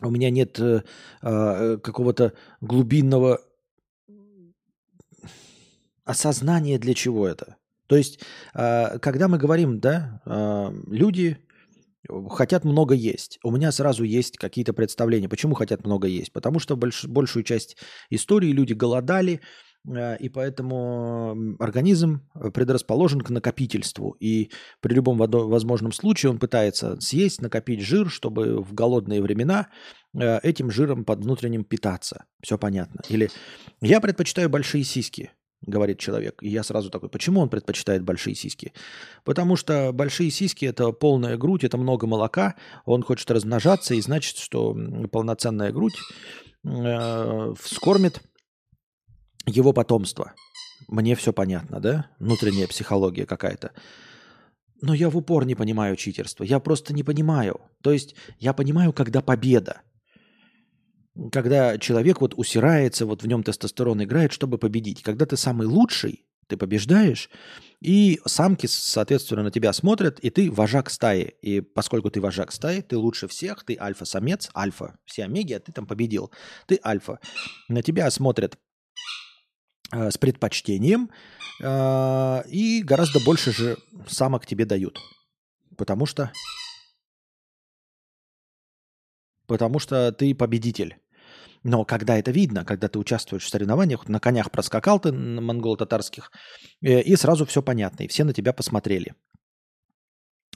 У 0.00 0.10
меня 0.10 0.30
нет 0.30 0.58
э, 0.58 0.82
э, 1.22 1.78
какого-то 1.78 2.32
глубинного 2.60 3.40
осознания, 6.04 6.78
для 6.78 6.94
чего 6.94 7.28
это. 7.28 7.56
То 7.86 7.96
есть, 7.96 8.20
э, 8.54 8.98
когда 8.98 9.28
мы 9.28 9.38
говорим, 9.38 9.80
да, 9.80 10.20
э, 10.24 10.72
люди 10.88 11.38
хотят 12.30 12.64
много 12.64 12.94
есть. 12.94 13.38
У 13.42 13.50
меня 13.50 13.72
сразу 13.72 14.04
есть 14.04 14.36
какие-то 14.36 14.72
представления. 14.72 15.28
Почему 15.28 15.54
хотят 15.54 15.84
много 15.84 16.08
есть? 16.08 16.32
Потому 16.32 16.58
что 16.58 16.76
больш, 16.76 17.04
большую 17.04 17.44
часть 17.44 17.76
истории 18.10 18.48
люди 18.48 18.72
голодали, 18.72 19.40
э, 19.86 20.16
и 20.18 20.28
поэтому 20.28 21.56
организм 21.58 22.28
предрасположен 22.54 23.20
к 23.20 23.30
накопительству. 23.30 24.16
И 24.20 24.50
при 24.80 24.94
любом 24.94 25.16
возможном 25.16 25.92
случае 25.92 26.30
он 26.30 26.38
пытается 26.38 27.00
съесть, 27.00 27.40
накопить 27.40 27.80
жир, 27.80 28.10
чтобы 28.10 28.62
в 28.62 28.74
голодные 28.74 29.22
времена 29.22 29.68
э, 30.14 30.38
этим 30.42 30.70
жиром 30.70 31.04
под 31.04 31.24
внутренним 31.24 31.64
питаться. 31.64 32.24
Все 32.42 32.58
понятно. 32.58 33.00
Или 33.08 33.30
я 33.80 34.00
предпочитаю 34.00 34.48
большие 34.48 34.84
сиськи 34.84 35.30
говорит 35.62 35.98
человек. 35.98 36.42
И 36.42 36.48
я 36.48 36.62
сразу 36.62 36.90
такой, 36.90 37.08
почему 37.08 37.40
он 37.40 37.48
предпочитает 37.48 38.02
большие 38.02 38.34
сиськи? 38.34 38.72
Потому 39.24 39.56
что 39.56 39.92
большие 39.92 40.30
сиськи– 40.30 40.64
это 40.66 40.92
полная 40.92 41.36
грудь, 41.36 41.64
это 41.64 41.78
много 41.78 42.06
молока, 42.06 42.54
он 42.84 43.02
хочет 43.02 43.30
размножаться, 43.30 43.94
и 43.94 44.00
значит, 44.00 44.36
что 44.36 44.76
полноценная 45.10 45.72
грудь 45.72 45.96
э, 46.64 47.54
вскормит 47.60 48.20
его 49.46 49.72
потомство. 49.72 50.32
Мне 50.88 51.14
все 51.14 51.32
понятно, 51.32 51.80
да? 51.80 52.10
Внутренняя 52.18 52.66
психология 52.66 53.26
какая-то. 53.26 53.72
Но 54.80 54.94
я 54.94 55.10
в 55.10 55.16
упор 55.16 55.46
не 55.46 55.54
понимаю 55.54 55.94
читерство. 55.96 56.42
Я 56.42 56.58
просто 56.58 56.92
не 56.92 57.04
понимаю. 57.04 57.60
То 57.82 57.92
есть 57.92 58.16
я 58.40 58.52
понимаю, 58.52 58.92
когда 58.92 59.22
победа 59.22 59.82
когда 61.30 61.78
человек 61.78 62.20
вот 62.20 62.34
усирается, 62.36 63.06
вот 63.06 63.22
в 63.22 63.26
нем 63.26 63.42
тестостерон 63.42 64.02
играет, 64.02 64.32
чтобы 64.32 64.58
победить. 64.58 65.02
Когда 65.02 65.26
ты 65.26 65.36
самый 65.36 65.66
лучший, 65.66 66.24
ты 66.46 66.56
побеждаешь, 66.56 67.30
и 67.80 68.20
самки, 68.26 68.66
соответственно, 68.66 69.42
на 69.42 69.50
тебя 69.50 69.72
смотрят, 69.72 70.18
и 70.20 70.30
ты 70.30 70.50
вожак 70.50 70.90
стаи. 70.90 71.34
И 71.42 71.60
поскольку 71.60 72.10
ты 72.10 72.20
вожак 72.20 72.52
стаи, 72.52 72.80
ты 72.80 72.96
лучше 72.96 73.28
всех, 73.28 73.64
ты 73.64 73.76
альфа-самец, 73.78 74.50
альфа, 74.54 74.98
все 75.04 75.24
омеги, 75.24 75.52
а 75.52 75.60
ты 75.60 75.72
там 75.72 75.86
победил. 75.86 76.30
Ты 76.66 76.80
альфа. 76.84 77.20
На 77.68 77.82
тебя 77.82 78.10
смотрят 78.10 78.58
э, 79.92 80.10
с 80.10 80.18
предпочтением, 80.18 81.10
э, 81.62 82.42
и 82.48 82.82
гораздо 82.82 83.20
больше 83.20 83.52
же 83.52 83.76
самок 84.06 84.46
тебе 84.46 84.64
дают. 84.64 84.98
Потому 85.76 86.06
что 86.06 86.32
потому 89.46 89.78
что 89.78 90.12
ты 90.12 90.34
победитель. 90.34 91.01
Но 91.62 91.84
когда 91.84 92.18
это 92.18 92.30
видно, 92.30 92.64
когда 92.64 92.88
ты 92.88 92.98
участвуешь 92.98 93.44
в 93.44 93.48
соревнованиях, 93.48 94.08
на 94.08 94.18
конях 94.18 94.50
проскакал 94.50 94.98
ты 94.98 95.12
на 95.12 95.40
монголо-татарских, 95.40 96.32
э, 96.82 97.00
и 97.00 97.14
сразу 97.16 97.46
все 97.46 97.62
понятно, 97.62 98.02
и 98.02 98.08
все 98.08 98.24
на 98.24 98.32
тебя 98.32 98.52
посмотрели. 98.52 99.14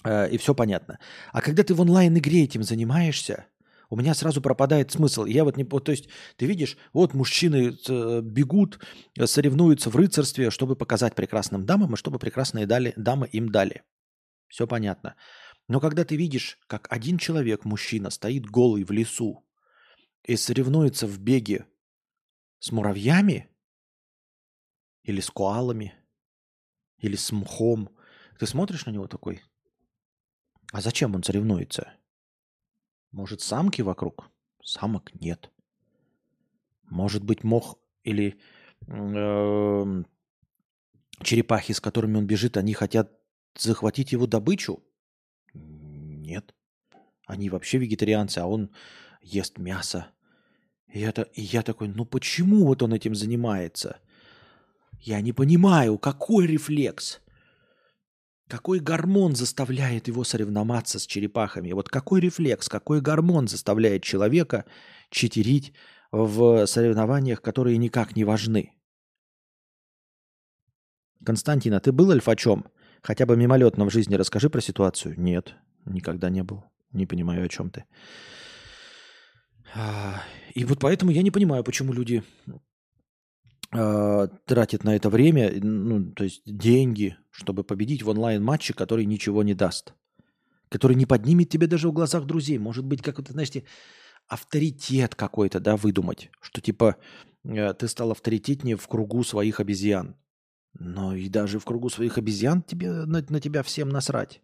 Э, 0.05 0.29
и 0.29 0.37
все 0.37 0.55
понятно. 0.55 0.99
А 1.33 1.41
когда 1.41 1.63
ты 1.63 1.75
в 1.75 1.81
онлайн-игре 1.81 2.45
этим 2.45 2.65
занимаешься, 2.65 3.47
у 3.89 3.97
меня 3.97 4.15
сразу 4.15 4.43
пропадает 4.43 4.91
смысл. 4.91 5.27
Я 5.27 5.45
вот 5.45 5.57
не... 5.57 5.65
То 5.65 5.93
есть 5.93 6.09
ты 6.37 6.47
видишь, 6.47 6.77
вот 6.93 7.15
мужчины 7.15 7.77
бегут, 8.21 8.81
соревнуются 9.17 9.91
в 9.91 9.97
рыцарстве, 9.97 10.51
чтобы 10.51 10.75
показать 10.75 11.15
прекрасным 11.15 11.65
дамам, 11.65 11.95
и 11.95 11.97
чтобы 11.97 12.19
прекрасные 12.19 12.67
дали, 12.67 12.95
дамы 12.97 13.29
им 13.29 13.49
дали. 13.49 13.85
Все 14.49 14.67
понятно. 14.67 15.15
Но 15.69 15.79
когда 15.79 16.05
ты 16.05 16.17
видишь, 16.17 16.59
как 16.67 16.89
один 16.91 17.17
человек, 17.17 17.65
мужчина, 17.65 18.11
стоит 18.11 18.47
голый 18.47 18.83
в 18.83 18.91
лесу 18.91 19.46
и 20.27 20.37
соревнуется 20.37 21.07
в 21.07 21.19
беге 21.19 21.67
с 22.59 22.73
муравьями 22.73 23.49
или 25.05 25.21
с 25.21 25.31
коалами 25.31 25.95
или 26.99 27.15
с 27.15 27.31
мхом, 27.31 27.91
ты 28.39 28.47
смотришь 28.47 28.87
на 28.87 28.91
него 28.91 29.07
такой, 29.07 29.43
а 30.73 30.81
зачем 30.81 31.15
он 31.15 31.23
соревнуется? 31.23 31.93
Может, 33.13 33.41
самки 33.41 33.83
вокруг? 33.83 34.31
Самок 34.63 35.15
нет. 35.15 35.53
Может 36.83 37.23
быть, 37.23 37.45
мох 37.45 37.79
или 38.03 38.41
э, 38.89 40.03
черепахи, 41.23 41.73
с 41.73 41.81
которыми 41.81 42.17
он 42.17 42.27
бежит, 42.27 42.57
они 42.57 42.75
хотят 42.75 43.13
захватить 43.57 44.11
его 44.11 44.27
добычу? 44.27 44.83
Нет. 45.55 46.53
Они 47.27 47.49
вообще 47.49 47.79
вегетарианцы, 47.79 48.39
а 48.39 48.47
он 48.47 48.75
ест 49.21 49.59
мясо. 49.59 50.13
И, 50.93 51.01
это, 51.01 51.23
и 51.23 51.43
я 51.43 51.63
такой, 51.63 51.89
ну 51.89 52.05
почему 52.05 52.65
вот 52.65 52.83
он 52.83 52.95
этим 52.95 53.15
занимается? 53.15 53.99
Я 55.01 55.21
не 55.21 55.33
понимаю, 55.33 55.99
какой 55.99 56.47
рефлекс? 56.47 57.21
Какой 58.49 58.79
гормон 58.79 59.35
заставляет 59.35 60.07
его 60.09 60.23
соревноваться 60.23 60.99
с 60.99 61.07
черепахами? 61.07 61.73
Вот 61.73 61.89
какой 61.89 62.21
рефлекс, 62.21 62.69
какой 62.69 63.01
гормон 63.01 63.49
заставляет 63.49 64.05
человека 64.05 64.65
читерить 65.11 65.73
в 66.13 66.67
соревнованиях, 66.67 67.43
которые 67.43 67.77
никак 67.77 68.15
не 68.15 68.25
важны? 68.25 68.73
Константин, 71.25 71.75
а 71.75 71.81
ты 71.81 71.91
был 71.91 72.13
альфачом? 72.13 72.67
Хотя 73.03 73.27
бы 73.27 73.37
мимолетно 73.37 73.85
в 73.85 73.91
жизни 73.91 74.15
расскажи 74.15 74.49
про 74.49 74.61
ситуацию. 74.61 75.15
Нет, 75.19 75.55
никогда 75.85 76.31
не 76.31 76.43
был. 76.43 76.65
Не 76.93 77.07
понимаю, 77.07 77.45
о 77.45 77.49
чем 77.49 77.71
ты. 77.71 77.85
А, 79.75 80.23
и 80.55 80.65
вот 80.65 80.79
поэтому 80.79 81.11
я 81.11 81.23
не 81.23 81.31
понимаю, 81.31 81.65
почему 81.65 81.93
люди 81.93 82.23
э, 83.73 84.29
тратят 84.47 84.85
на 84.85 84.97
это 84.97 85.11
время, 85.11 85.53
ну, 85.63 86.13
то 86.13 86.25
есть 86.25 86.43
деньги, 86.47 87.17
чтобы 87.31 87.65
победить 87.65 88.03
в 88.03 88.09
онлайн-матче, 88.09 88.75
который 88.75 89.05
ничего 89.05 89.43
не 89.43 89.55
даст. 89.55 89.95
который 90.69 90.97
не 90.97 91.07
поднимет 91.07 91.49
тебе 91.49 91.67
даже 91.67 91.89
в 91.89 91.93
глазах 91.93 92.25
друзей. 92.27 92.59
Может 92.59 92.85
быть, 92.85 93.03
как 93.03 93.19
вот, 93.19 93.29
знаете, 93.29 93.65
авторитет 94.29 95.15
какой-то, 95.15 95.61
да, 95.61 95.77
выдумать, 95.77 96.31
что 96.41 96.61
типа 96.61 96.97
э, 97.45 97.75
ты 97.75 97.89
стал 97.89 98.11
авторитетнее 98.11 98.77
в 98.77 98.87
кругу 98.89 99.23
своих 99.25 99.61
обезьян. 99.61 100.17
Но 100.79 101.15
и 101.15 101.29
даже 101.29 101.59
в 101.59 101.65
кругу 101.65 101.89
своих 101.89 102.19
обезьян 102.19 102.63
тебе, 102.63 102.91
на, 102.91 103.25
на 103.29 103.41
тебя 103.41 103.63
всем 103.63 103.89
насрать. 103.89 104.43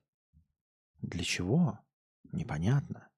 Для 1.00 1.24
чего? 1.24 1.80
Непонятно. 2.30 3.08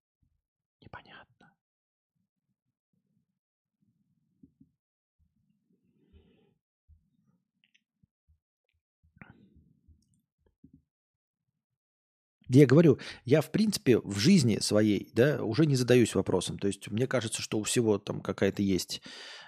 Я 12.54 12.66
говорю, 12.66 12.98
я 13.24 13.40
в 13.40 13.50
принципе 13.50 13.98
в 13.98 14.16
жизни 14.18 14.58
своей, 14.60 15.10
да, 15.12 15.42
уже 15.42 15.66
не 15.66 15.74
задаюсь 15.74 16.14
вопросом. 16.14 16.58
То 16.58 16.68
есть 16.68 16.88
мне 16.88 17.06
кажется, 17.06 17.42
что 17.42 17.58
у 17.58 17.64
всего 17.64 17.98
там 17.98 18.20
какая-то 18.20 18.62
есть 18.62 19.02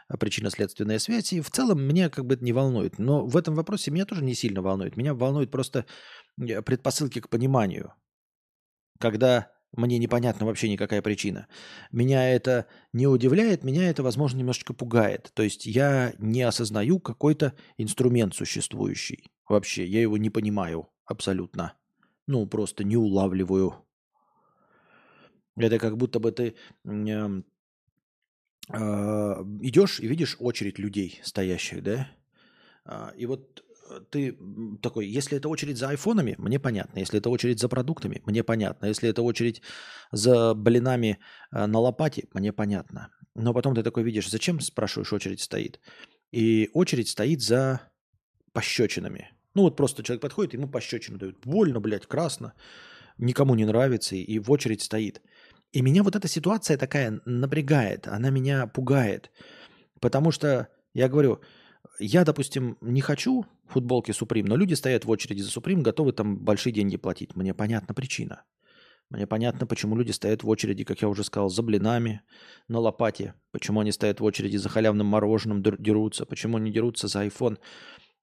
причинно-следственная 0.08 0.98
связь, 0.98 1.32
и 1.32 1.40
в 1.40 1.50
целом 1.50 1.82
меня 1.82 2.10
как 2.10 2.26
бы 2.26 2.34
это 2.34 2.44
не 2.44 2.52
волнует. 2.52 2.98
Но 2.98 3.24
в 3.24 3.36
этом 3.36 3.54
вопросе 3.54 3.90
меня 3.90 4.06
тоже 4.06 4.24
не 4.24 4.34
сильно 4.34 4.60
волнует. 4.60 4.96
Меня 4.96 5.14
волнует 5.14 5.50
просто 5.50 5.86
э, 6.40 6.62
предпосылки 6.62 7.20
к 7.20 7.28
пониманию. 7.28 7.92
Когда 8.98 9.52
мне 9.72 9.98
непонятна 9.98 10.46
вообще 10.46 10.68
никакая 10.68 11.02
причина. 11.02 11.48
Меня 11.92 12.28
это 12.28 12.66
не 12.92 13.06
удивляет, 13.06 13.62
меня 13.62 13.88
это, 13.88 14.02
возможно, 14.02 14.38
немножечко 14.38 14.72
пугает. 14.72 15.30
То 15.34 15.42
есть 15.42 15.66
я 15.66 16.14
не 16.18 16.42
осознаю 16.42 16.98
какой-то 16.98 17.52
инструмент 17.76 18.34
существующий. 18.34 19.26
Вообще, 19.48 19.84
я 19.84 20.00
его 20.00 20.16
не 20.16 20.30
понимаю 20.30 20.88
абсолютно. 21.04 21.74
Ну, 22.26 22.46
просто 22.46 22.84
не 22.84 22.96
улавливаю. 22.96 23.74
Это 25.56 25.78
как 25.78 25.96
будто 25.96 26.18
бы 26.18 26.32
ты 26.32 26.54
э, 26.84 27.42
а, 28.68 29.44
идешь 29.60 30.00
и 30.00 30.06
видишь 30.06 30.36
очередь 30.38 30.78
людей 30.78 31.20
стоящих, 31.22 31.82
да? 31.82 32.08
А, 32.84 33.12
и 33.16 33.26
вот 33.26 33.64
э, 33.90 34.00
ты 34.10 34.36
такой, 34.82 35.06
если 35.06 35.38
это 35.38 35.48
очередь 35.48 35.78
за 35.78 35.90
айфонами, 35.90 36.34
мне 36.38 36.58
понятно. 36.58 36.98
Если 36.98 37.18
это 37.18 37.30
очередь 37.30 37.60
за 37.60 37.68
продуктами, 37.68 38.22
мне 38.26 38.42
понятно. 38.42 38.86
Если 38.86 39.08
это 39.08 39.22
очередь 39.22 39.62
за 40.10 40.54
блинами 40.54 41.18
э, 41.52 41.66
на 41.66 41.78
лопате, 41.78 42.28
мне 42.34 42.52
понятно. 42.52 43.10
Но 43.34 43.54
потом 43.54 43.74
ты 43.74 43.82
такой 43.82 44.02
видишь, 44.02 44.30
зачем, 44.30 44.60
спрашиваешь, 44.60 45.12
очередь 45.12 45.40
стоит? 45.40 45.80
И 46.32 46.70
очередь 46.72 47.08
стоит 47.08 47.40
за 47.40 47.80
пощечинами. 48.52 49.35
Ну 49.56 49.62
вот 49.62 49.74
просто 49.74 50.02
человек 50.02 50.20
подходит, 50.20 50.52
ему 50.52 50.68
пощечину 50.68 51.16
дают. 51.16 51.38
Больно, 51.46 51.80
блядь, 51.80 52.06
красно. 52.06 52.52
Никому 53.16 53.54
не 53.54 53.64
нравится, 53.64 54.14
и 54.14 54.38
в 54.38 54.50
очередь 54.50 54.82
стоит. 54.82 55.22
И 55.72 55.80
меня 55.80 56.02
вот 56.02 56.14
эта 56.14 56.28
ситуация 56.28 56.76
такая 56.76 57.22
напрягает, 57.24 58.06
она 58.06 58.28
меня 58.28 58.66
пугает. 58.66 59.30
Потому 59.98 60.30
что, 60.30 60.68
я 60.92 61.08
говорю, 61.08 61.40
я, 61.98 62.24
допустим, 62.24 62.76
не 62.82 63.00
хочу 63.00 63.46
футболки 63.66 64.10
Supreme, 64.10 64.44
но 64.46 64.56
люди 64.56 64.74
стоят 64.74 65.06
в 65.06 65.10
очереди 65.10 65.40
за 65.40 65.58
Supreme, 65.58 65.80
готовы 65.80 66.12
там 66.12 66.36
большие 66.38 66.74
деньги 66.74 66.98
платить. 66.98 67.34
Мне 67.34 67.54
понятна 67.54 67.94
причина. 67.94 68.42
Мне 69.08 69.26
понятно, 69.26 69.66
почему 69.66 69.96
люди 69.96 70.10
стоят 70.10 70.42
в 70.42 70.48
очереди, 70.50 70.84
как 70.84 71.00
я 71.00 71.08
уже 71.08 71.24
сказал, 71.24 71.48
за 71.48 71.62
блинами 71.62 72.20
на 72.68 72.78
лопате. 72.78 73.32
Почему 73.52 73.80
они 73.80 73.92
стоят 73.92 74.20
в 74.20 74.24
очереди 74.24 74.58
за 74.58 74.68
халявным 74.68 75.06
мороженым, 75.06 75.62
дерутся. 75.62 76.26
Почему 76.26 76.58
они 76.58 76.70
дерутся 76.70 77.08
за 77.08 77.24
iPhone. 77.24 77.56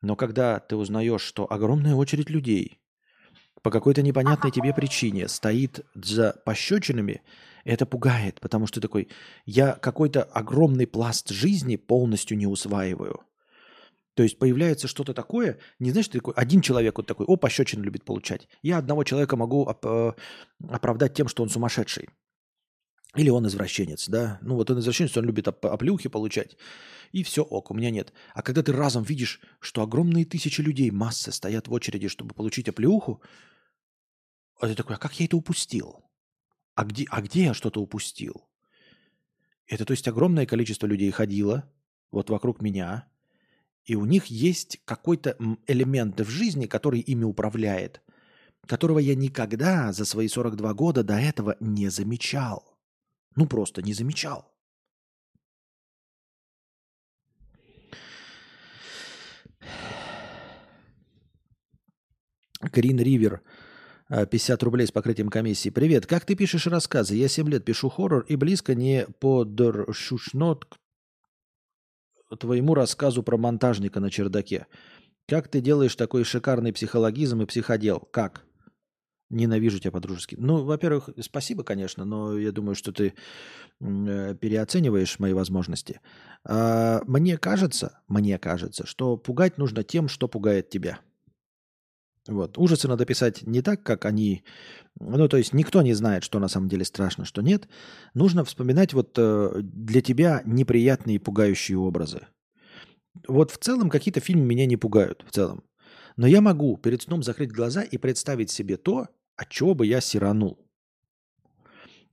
Но 0.03 0.17
когда 0.17 0.59
ты 0.59 0.75
узнаешь, 0.75 1.21
что 1.21 1.51
огромная 1.51 1.95
очередь 1.95 2.29
людей 2.29 2.81
по 3.61 3.71
какой-то 3.71 4.01
непонятной 4.01 4.51
тебе 4.51 4.73
причине 4.73 5.29
стоит 5.29 5.79
за 5.95 6.33
пощечинами, 6.45 7.21
это 7.63 7.85
пугает, 7.85 8.41
потому 8.41 8.67
что 8.67 8.81
такой, 8.81 9.07
я 9.45 9.71
какой-то 9.71 10.23
огромный 10.23 10.85
пласт 10.85 11.29
жизни 11.29 11.77
полностью 11.77 12.37
не 12.37 12.45
усваиваю. 12.45 13.21
То 14.15 14.23
есть 14.23 14.37
появляется 14.37 14.89
что-то 14.89 15.13
такое, 15.13 15.59
не 15.79 15.91
знаешь, 15.91 16.09
ты 16.09 16.19
такой, 16.19 16.33
один 16.33 16.59
человек 16.59 16.97
вот 16.97 17.07
такой, 17.07 17.25
о, 17.25 17.37
пощечину 17.37 17.81
любит 17.81 18.03
получать. 18.03 18.49
Я 18.61 18.79
одного 18.79 19.05
человека 19.05 19.37
могу 19.37 19.61
оп- 19.61 19.85
э, 19.85 20.11
оправдать 20.69 21.13
тем, 21.13 21.29
что 21.29 21.43
он 21.43 21.49
сумасшедший. 21.49 22.09
Или 23.15 23.29
он 23.29 23.45
извращенец, 23.45 24.09
да? 24.09 24.39
Ну 24.41 24.55
вот 24.55 24.71
он 24.71 24.79
извращенец, 24.79 25.15
он 25.17 25.25
любит 25.25 25.47
оп- 25.47 25.65
оплюхи 25.65 26.09
получать. 26.09 26.57
И 27.11 27.23
все, 27.23 27.43
ок, 27.43 27.69
у 27.69 27.75
меня 27.75 27.91
нет. 27.91 28.11
А 28.33 28.41
когда 28.41 28.63
ты 28.63 28.73
разом 28.73 29.03
видишь, 29.03 29.39
что 29.59 29.83
огромные 29.83 30.25
тысячи 30.25 30.61
людей, 30.61 30.89
массы 30.89 31.31
стоят 31.31 31.67
в 31.67 31.73
очереди, 31.73 32.07
чтобы 32.07 32.33
получить 32.33 32.67
оплюху, 32.69 33.21
а 34.59 34.67
ты 34.67 34.75
такой, 34.75 34.95
а 34.95 34.99
как 34.99 35.19
я 35.19 35.25
это 35.25 35.37
упустил? 35.37 36.03
А 36.73 36.85
где, 36.85 37.05
а 37.09 37.21
где 37.21 37.43
я 37.45 37.53
что-то 37.53 37.81
упустил? 37.81 38.47
Это 39.67 39.85
то 39.85 39.91
есть 39.91 40.07
огромное 40.07 40.47
количество 40.47 40.87
людей 40.87 41.11
ходило 41.11 41.71
вот 42.11 42.31
вокруг 42.31 42.61
меня, 42.61 43.07
и 43.85 43.95
у 43.95 44.05
них 44.05 44.25
есть 44.27 44.81
какой-то 44.85 45.37
элемент 45.67 46.19
в 46.19 46.29
жизни, 46.29 46.65
который 46.65 46.99
ими 46.99 47.25
управляет, 47.25 48.01
которого 48.65 48.99
я 48.99 49.13
никогда 49.13 49.93
за 49.93 50.05
свои 50.05 50.27
42 50.27 50.73
года 50.73 51.03
до 51.03 51.15
этого 51.15 51.57
не 51.59 51.89
замечал. 51.89 52.72
Ну 53.35 53.47
просто 53.47 53.81
не 53.81 53.93
замечал. 53.93 54.53
Крин 62.71 62.99
Ривер 62.99 63.41
50 64.09 64.61
э, 64.61 64.65
рублей 64.65 64.87
с 64.87 64.91
покрытием 64.91 65.29
комиссии. 65.29 65.69
Привет, 65.69 66.05
как 66.05 66.25
ты 66.25 66.35
пишешь 66.35 66.67
рассказы? 66.67 67.15
Я 67.15 67.27
7 67.27 67.49
лет 67.49 67.65
пишу 67.65 67.89
хоррор 67.89 68.25
и 68.27 68.35
близко 68.35 68.75
не 68.75 69.05
подшушнот 69.19 70.65
к 72.29 72.37
твоему 72.37 72.73
рассказу 72.73 73.21
про 73.23 73.37
монтажника 73.37 73.99
на 73.99 74.09
чердаке. 74.09 74.67
Как 75.27 75.47
ты 75.47 75.61
делаешь 75.61 75.95
такой 75.95 76.23
шикарный 76.23 76.73
психологизм 76.73 77.41
и 77.41 77.45
психодел? 77.45 77.99
Как? 77.99 78.45
Ненавижу 79.33 79.79
тебя 79.79 79.91
по-дружески. 79.91 80.35
Ну, 80.39 80.63
во-первых, 80.63 81.09
спасибо, 81.19 81.63
конечно, 81.63 82.05
но 82.05 82.37
я 82.37 82.51
думаю, 82.51 82.75
что 82.75 82.91
ты 82.91 83.13
э, 83.81 84.35
переоцениваешь 84.35 85.17
мои 85.19 85.33
возможности. 85.33 85.99
А, 86.45 87.01
мне 87.07 87.37
кажется, 87.37 87.99
мне 88.07 88.37
кажется, 88.37 88.85
что 88.85 89.17
пугать 89.17 89.57
нужно 89.57 89.83
тем, 89.83 90.07
что 90.07 90.27
пугает 90.27 90.69
тебя. 90.69 90.99
Вот. 92.27 92.57
Ужасы 92.57 92.87
надо 92.87 93.05
писать 93.05 93.41
не 93.41 93.61
так, 93.61 93.83
как 93.83 94.05
они... 94.05 94.43
Ну, 94.99 95.27
то 95.27 95.37
есть 95.37 95.51
никто 95.53 95.81
не 95.81 95.93
знает, 95.93 96.23
что 96.23 96.39
на 96.39 96.47
самом 96.47 96.69
деле 96.69 96.85
страшно, 96.85 97.25
что 97.25 97.41
нет. 97.41 97.67
Нужно 98.13 98.45
вспоминать 98.45 98.93
вот 98.93 99.15
э, 99.17 99.61
для 99.61 100.01
тебя 100.01 100.41
неприятные 100.45 101.15
и 101.15 101.19
пугающие 101.19 101.77
образы. 101.77 102.27
Вот 103.27 103.51
в 103.51 103.57
целом 103.57 103.89
какие-то 103.89 104.19
фильмы 104.19 104.45
меня 104.45 104.65
не 104.65 104.77
пугают, 104.77 105.25
в 105.27 105.31
целом. 105.31 105.63
Но 106.15 106.27
я 106.27 106.41
могу 106.41 106.77
перед 106.77 107.01
сном 107.01 107.23
закрыть 107.23 107.51
глаза 107.51 107.81
и 107.81 107.97
представить 107.97 108.51
себе 108.51 108.77
то, 108.77 109.07
от 109.35 109.49
чего 109.49 109.73
бы 109.73 109.85
я 109.85 110.01
сиранул. 110.01 110.59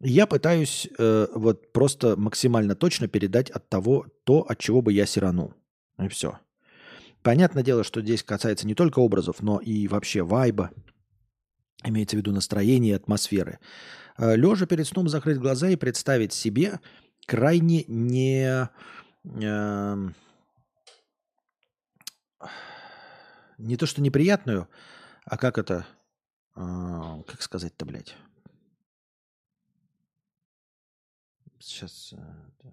Я 0.00 0.26
пытаюсь 0.26 0.88
э, 0.98 1.26
вот 1.34 1.72
просто 1.72 2.16
максимально 2.16 2.74
точно 2.74 3.06
передать 3.06 3.50
от 3.50 3.68
того 3.68 4.06
то, 4.24 4.40
от 4.40 4.58
чего 4.58 4.80
бы 4.80 4.92
я 4.92 5.04
сиранул. 5.04 5.52
И 5.98 6.08
все. 6.08 6.38
Понятное 7.22 7.62
дело, 7.62 7.84
что 7.84 8.00
здесь 8.00 8.22
касается 8.22 8.66
не 8.66 8.74
только 8.74 9.00
образов, 9.00 9.42
но 9.42 9.58
и 9.58 9.86
вообще 9.88 10.22
вайба, 10.22 10.70
имеется 11.84 12.16
в 12.16 12.20
виду 12.20 12.32
настроение, 12.32 12.96
атмосферы. 12.96 13.58
Э, 14.16 14.36
Лежа 14.36 14.64
перед 14.66 14.86
сном 14.86 15.08
закрыть 15.08 15.38
глаза 15.38 15.68
и 15.68 15.76
представить 15.76 16.32
себе 16.32 16.80
крайне 17.26 17.84
не... 17.86 18.70
Э, 19.24 19.96
не 23.58 23.76
то, 23.76 23.84
что 23.84 24.00
неприятную, 24.00 24.68
а 25.26 25.36
как 25.36 25.58
это... 25.58 25.86
Э, 26.60 27.22
как 27.26 27.42
сказать-то, 27.42 27.84
блядь? 27.86 28.14
Сейчас... 31.58 32.12
Э, 32.12 32.70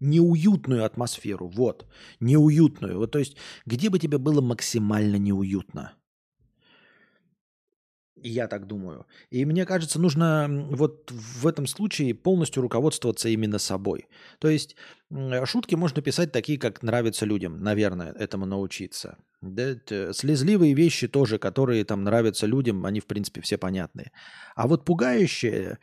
неуютную 0.00 0.84
атмосферу. 0.84 1.48
Вот, 1.48 1.86
неуютную. 2.20 2.98
Вот, 2.98 3.10
то 3.10 3.18
есть, 3.18 3.36
где 3.66 3.90
бы 3.90 3.98
тебе 3.98 4.18
было 4.18 4.40
максимально 4.40 5.16
неуютно? 5.16 5.94
Я 8.22 8.48
так 8.48 8.66
думаю. 8.66 9.06
И 9.30 9.44
мне 9.44 9.64
кажется, 9.64 10.00
нужно 10.00 10.46
вот 10.70 11.10
в 11.10 11.46
этом 11.46 11.66
случае 11.66 12.14
полностью 12.14 12.62
руководствоваться 12.62 13.28
именно 13.28 13.58
собой. 13.58 14.06
То 14.38 14.48
есть 14.48 14.76
шутки 15.44 15.74
можно 15.74 16.02
писать 16.02 16.32
такие, 16.32 16.58
как 16.58 16.82
нравятся 16.82 17.26
людям, 17.26 17.62
наверное, 17.62 18.12
этому 18.12 18.46
научиться. 18.46 19.18
Да, 19.40 19.76
слезливые 20.12 20.74
вещи 20.74 21.06
тоже, 21.06 21.38
которые 21.38 21.84
там 21.84 22.02
нравятся 22.02 22.46
людям, 22.46 22.84
они 22.84 23.00
в 23.00 23.06
принципе 23.06 23.40
все 23.40 23.56
понятные. 23.56 24.10
А 24.56 24.66
вот 24.66 24.84
пугающие, 24.84 25.78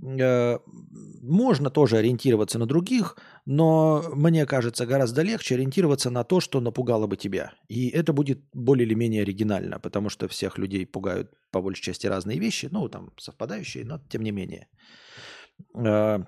можно 0.00 1.70
тоже 1.70 1.96
ориентироваться 1.96 2.58
на 2.58 2.66
других, 2.66 3.16
но 3.46 4.04
мне 4.14 4.46
кажется, 4.46 4.86
гораздо 4.86 5.22
легче 5.22 5.56
ориентироваться 5.56 6.10
на 6.10 6.24
то, 6.24 6.40
что 6.40 6.60
напугало 6.60 7.06
бы 7.06 7.16
тебя. 7.16 7.52
И 7.68 7.88
это 7.88 8.12
будет 8.12 8.40
более 8.52 8.86
или 8.86 8.94
менее 8.94 9.22
оригинально, 9.22 9.80
потому 9.80 10.08
что 10.08 10.28
всех 10.28 10.58
людей 10.58 10.86
пугают 10.86 11.32
по 11.50 11.60
большей 11.60 11.82
части 11.82 12.06
разные 12.06 12.38
вещи, 12.38 12.68
ну, 12.70 12.88
там, 12.88 13.10
совпадающие, 13.18 13.84
но 13.84 13.98
тем 14.08 14.22
не 14.22 14.30
менее. 14.30 14.68
Э, 15.74 16.18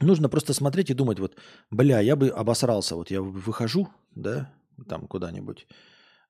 нужно 0.00 0.28
просто 0.28 0.54
смотреть 0.54 0.90
и 0.90 0.94
думать, 0.94 1.18
вот, 1.18 1.36
бля, 1.70 2.00
я 2.00 2.14
бы 2.14 2.28
обосрался, 2.28 2.94
вот 2.94 3.10
я 3.10 3.20
выхожу, 3.20 3.88
да, 4.14 4.52
там 4.88 5.08
куда-нибудь, 5.08 5.66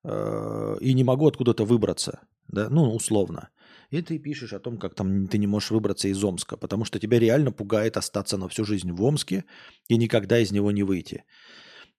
э, 0.04 0.76
и 0.80 0.94
не 0.94 1.04
могу 1.04 1.26
откуда-то 1.26 1.64
выбраться, 1.64 2.20
да, 2.48 2.68
ну, 2.68 2.94
условно. 2.94 3.48
И 3.90 4.02
ты 4.02 4.18
пишешь 4.18 4.52
о 4.52 4.60
том, 4.60 4.78
как 4.78 4.94
там 4.94 5.28
ты 5.28 5.38
не 5.38 5.46
можешь 5.46 5.70
выбраться 5.70 6.08
из 6.08 6.22
Омска, 6.22 6.56
потому 6.56 6.84
что 6.84 6.98
тебя 6.98 7.18
реально 7.18 7.52
пугает 7.52 7.96
остаться 7.96 8.36
на 8.36 8.48
всю 8.48 8.64
жизнь 8.64 8.92
в 8.92 9.02
Омске 9.02 9.44
и 9.88 9.96
никогда 9.96 10.38
из 10.38 10.52
него 10.52 10.72
не 10.72 10.82
выйти. 10.82 11.24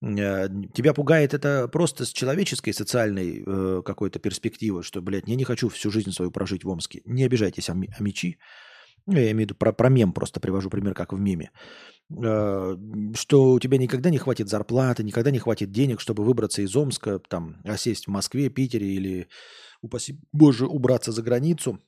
Э, 0.02 0.49
тебя 0.73 0.94
пугает 0.94 1.34
это 1.34 1.68
просто 1.68 2.06
с 2.06 2.10
человеческой, 2.10 2.73
социальной 2.73 3.44
э, 3.45 3.82
какой-то 3.84 4.19
перспективы, 4.19 4.84
что, 4.84 5.02
блядь, 5.02 5.27
я 5.27 5.36
не 5.36 5.44
хочу 5.44 5.69
всю 5.69 5.91
жизнь 5.91 6.11
свою 6.11 6.32
прожить 6.32 6.64
в 6.64 6.69
Омске. 6.69 7.02
Не 7.06 7.26
обижайтесь, 7.26 7.69
ами- 7.69 7.94
амичи. 7.98 8.38
Ну, 9.06 9.14
я 9.14 9.32
имею 9.32 9.38
в 9.38 9.40
виду 9.41 9.56
про, 9.56 9.72
про 9.72 9.90
мем 9.90 10.14
просто 10.14 10.40
привожу 10.40 10.69
пример, 10.69 10.94
как 10.94 11.14
в 11.14 11.19
меме. 11.19 11.52
Э, 12.10 12.77
что 13.15 13.53
у 13.53 13.60
тебя 13.60 13.77
никогда 13.77 14.10
не 14.10 14.18
хватит 14.18 14.49
зарплаты, 14.49 15.03
никогда 15.03 15.32
не 15.32 15.40
хватит 15.40 15.72
денег, 15.72 15.99
чтобы 15.99 16.23
выбраться 16.23 16.61
из 16.61 16.76
Омска, 16.76 17.19
там, 17.19 17.61
осесть 17.64 18.06
в 18.06 18.11
Москве, 18.11 18.49
Питере 18.49 18.94
или, 18.94 19.27
упаси 19.82 20.19
Боже, 20.32 20.68
убраться 20.68 21.11
за 21.11 21.23
границу. 21.23 21.82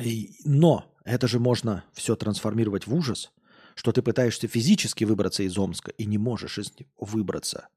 И, 0.00 0.34
но 0.44 0.94
это 1.04 1.28
же 1.28 1.38
можно 1.40 1.84
все 1.92 2.16
трансформировать 2.16 2.86
в 2.86 2.94
ужас, 2.94 3.32
что 3.74 3.92
ты 3.92 4.02
пытаешься 4.02 4.48
физически 4.48 5.04
выбраться 5.04 5.42
из 5.42 5.58
Омска 5.58 5.90
и 5.92 6.06
не 6.06 6.16
можешь 6.16 6.58
из 6.58 6.72
него 6.78 6.90
выбраться. 6.98 7.68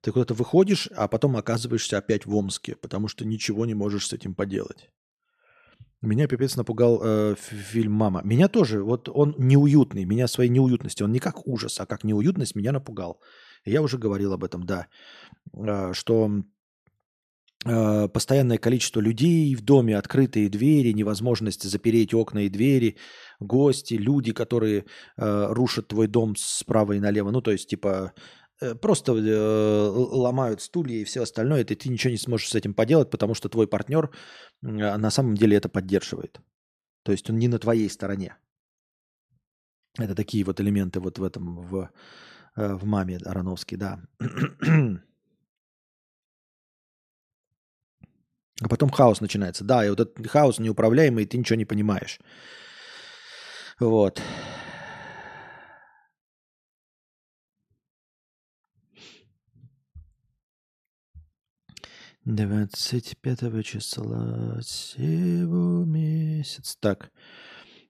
Ты 0.00 0.12
куда-то 0.12 0.34
выходишь, 0.34 0.88
а 0.94 1.08
потом 1.08 1.36
оказываешься 1.36 1.98
опять 1.98 2.26
в 2.26 2.34
Омске, 2.34 2.76
потому 2.76 3.08
что 3.08 3.24
ничего 3.24 3.66
не 3.66 3.74
можешь 3.74 4.06
с 4.06 4.12
этим 4.12 4.34
поделать. 4.34 4.90
Меня 6.00 6.28
пипец 6.28 6.56
напугал 6.56 7.00
э, 7.02 7.34
фильм 7.36 7.92
«Мама». 7.92 8.22
Меня 8.24 8.48
тоже, 8.48 8.84
вот 8.84 9.08
он 9.08 9.34
неуютный, 9.36 10.04
меня 10.04 10.28
своей 10.28 10.48
неуютностью, 10.48 11.06
он 11.06 11.12
не 11.12 11.18
как 11.18 11.46
ужас, 11.46 11.80
а 11.80 11.86
как 11.86 12.04
неуютность 12.04 12.54
меня 12.54 12.72
напугал. 12.72 13.20
Я 13.64 13.82
уже 13.82 13.98
говорил 13.98 14.32
об 14.32 14.44
этом, 14.44 14.64
да, 14.64 14.86
э, 15.56 15.92
что 15.94 16.30
э, 17.66 18.08
постоянное 18.08 18.58
количество 18.58 19.00
людей 19.00 19.52
в 19.56 19.62
доме, 19.62 19.98
открытые 19.98 20.48
двери, 20.48 20.92
невозможность 20.92 21.64
запереть 21.64 22.14
окна 22.14 22.44
и 22.44 22.48
двери, 22.48 22.96
гости, 23.40 23.94
люди, 23.94 24.32
которые 24.32 24.84
э, 25.16 25.46
рушат 25.50 25.88
твой 25.88 26.06
дом 26.06 26.36
справа 26.36 26.92
и 26.92 27.00
налево, 27.00 27.32
ну 27.32 27.40
то 27.40 27.50
есть 27.50 27.68
типа 27.68 28.12
просто 28.80 29.12
э, 29.12 29.88
ломают 29.88 30.60
стулья 30.60 30.96
и 30.96 31.04
все 31.04 31.22
остальное, 31.22 31.60
и 31.60 31.64
ты 31.64 31.88
ничего 31.88 32.10
не 32.10 32.18
сможешь 32.18 32.48
с 32.48 32.54
этим 32.54 32.74
поделать, 32.74 33.10
потому 33.10 33.34
что 33.34 33.48
твой 33.48 33.66
партнер 33.66 34.10
а, 34.62 34.98
на 34.98 35.10
самом 35.10 35.34
деле 35.34 35.56
это 35.56 35.68
поддерживает. 35.68 36.40
То 37.04 37.12
есть 37.12 37.30
он 37.30 37.38
не 37.38 37.48
на 37.48 37.58
твоей 37.58 37.88
стороне. 37.88 38.36
Это 39.96 40.14
такие 40.14 40.44
вот 40.44 40.60
элементы 40.60 41.00
вот 41.00 41.18
в 41.18 41.24
этом, 41.24 41.62
в, 41.62 41.90
э, 42.56 42.74
в 42.74 42.84
маме 42.84 43.18
Ароновский, 43.24 43.76
да. 43.76 44.00
А 48.60 48.68
потом 48.68 48.90
хаос 48.90 49.20
начинается. 49.20 49.64
Да, 49.64 49.86
и 49.86 49.90
вот 49.90 50.00
этот 50.00 50.26
хаос 50.26 50.58
неуправляемый, 50.58 51.22
и 51.22 51.26
ты 51.26 51.38
ничего 51.38 51.56
не 51.56 51.64
понимаешь. 51.64 52.18
Вот. 53.78 54.20
25 62.28 63.64
числа 63.64 64.60
сего 64.62 65.82
месяц. 65.86 66.76
Так. 66.78 67.10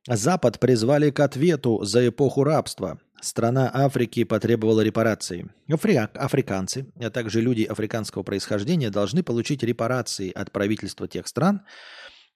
Запад 0.07 0.61
призвали 0.61 1.11
к 1.11 1.19
ответу 1.19 1.83
за 1.83 2.09
эпоху 2.09 2.45
рабства. 2.45 3.01
Страна 3.21 3.69
Африки 3.75 4.23
потребовала 4.23 4.81
репарации. 4.83 5.51
Афри... 5.69 5.97
Африканцы, 5.97 6.87
а 7.01 7.11
также 7.11 7.41
люди 7.41 7.65
африканского 7.65 8.23
происхождения 8.23 8.91
должны 8.91 9.25
получить 9.25 9.65
репарации 9.65 10.31
от 10.31 10.53
правительства 10.53 11.09
тех 11.09 11.27
стран, 11.27 11.63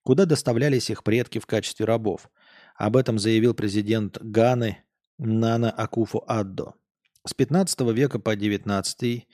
куда 0.02 0.24
доставлялись 0.24 0.90
их 0.90 1.04
предки 1.04 1.38
в 1.38 1.46
качестве 1.46 1.86
рабов. 1.86 2.28
Об 2.74 2.96
этом 2.96 3.20
заявил 3.20 3.54
президент 3.54 4.18
Ганы 4.20 4.78
Нана 5.18 5.70
Акуфо 5.70 6.24
Аддо. 6.26 6.72
С 7.24 7.32
15 7.32 7.80
века 7.92 8.18
по 8.18 8.34
19 8.34 9.28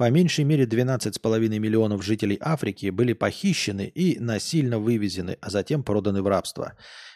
по 0.00 0.08
меньшей 0.08 0.44
мере 0.46 0.64
12,5 0.64 1.58
миллионов 1.58 2.02
жителей 2.02 2.38
Африки 2.40 2.88
были 2.88 3.12
похищены 3.12 3.86
и 3.94 4.18
насильно 4.18 4.78
вывезены, 4.78 5.36
а 5.42 5.50
затем 5.50 5.82
проданы 5.82 6.22
в 6.22 6.26
рабство. 6.26 6.72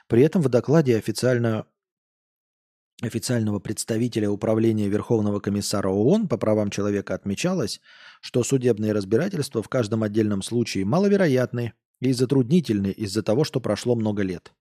При 0.07 0.21
этом 0.21 0.43
в 0.43 0.51
докладе 0.51 0.99
официально 0.99 1.65
официального 3.01 3.59
представителя 3.59 4.29
Управления 4.29 4.91
Верховного 4.91 5.41
комиссара 5.41 5.89
ООН 5.89 6.29
по 6.29 6.37
правам 6.37 6.69
человека 6.69 7.15
отмечалось, 7.15 7.81
что 8.21 8.45
судебные 8.45 8.93
разбирательства 8.93 9.63
в 9.63 9.69
каждом 9.71 10.03
отдельном 10.03 10.43
случае 10.43 10.85
маловероятны 10.85 11.73
и 12.03 12.13
затруднительны 12.13 12.89
из-за 12.89 13.23
того, 13.23 13.45
что 13.45 13.61
прошло 13.61 13.95
много 13.95 14.23
лет. 14.23 14.53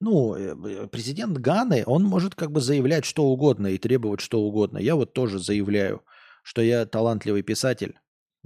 Ну, 0.00 0.34
э, 0.34 0.56
э, 0.56 0.88
президент 0.88 1.38
Ганы, 1.38 1.84
он 1.86 2.02
может 2.02 2.34
как 2.34 2.50
бы 2.50 2.60
заявлять 2.60 3.04
что 3.04 3.26
угодно 3.26 3.68
и 3.68 3.78
требовать 3.78 4.22
что 4.22 4.40
угодно. 4.40 4.78
Я 4.78 4.96
вот 4.96 5.12
тоже 5.12 5.38
заявляю– 5.38 6.02
что 6.42 6.62
я 6.62 6.86
талантливый 6.86 7.42
писатель, 7.42 7.98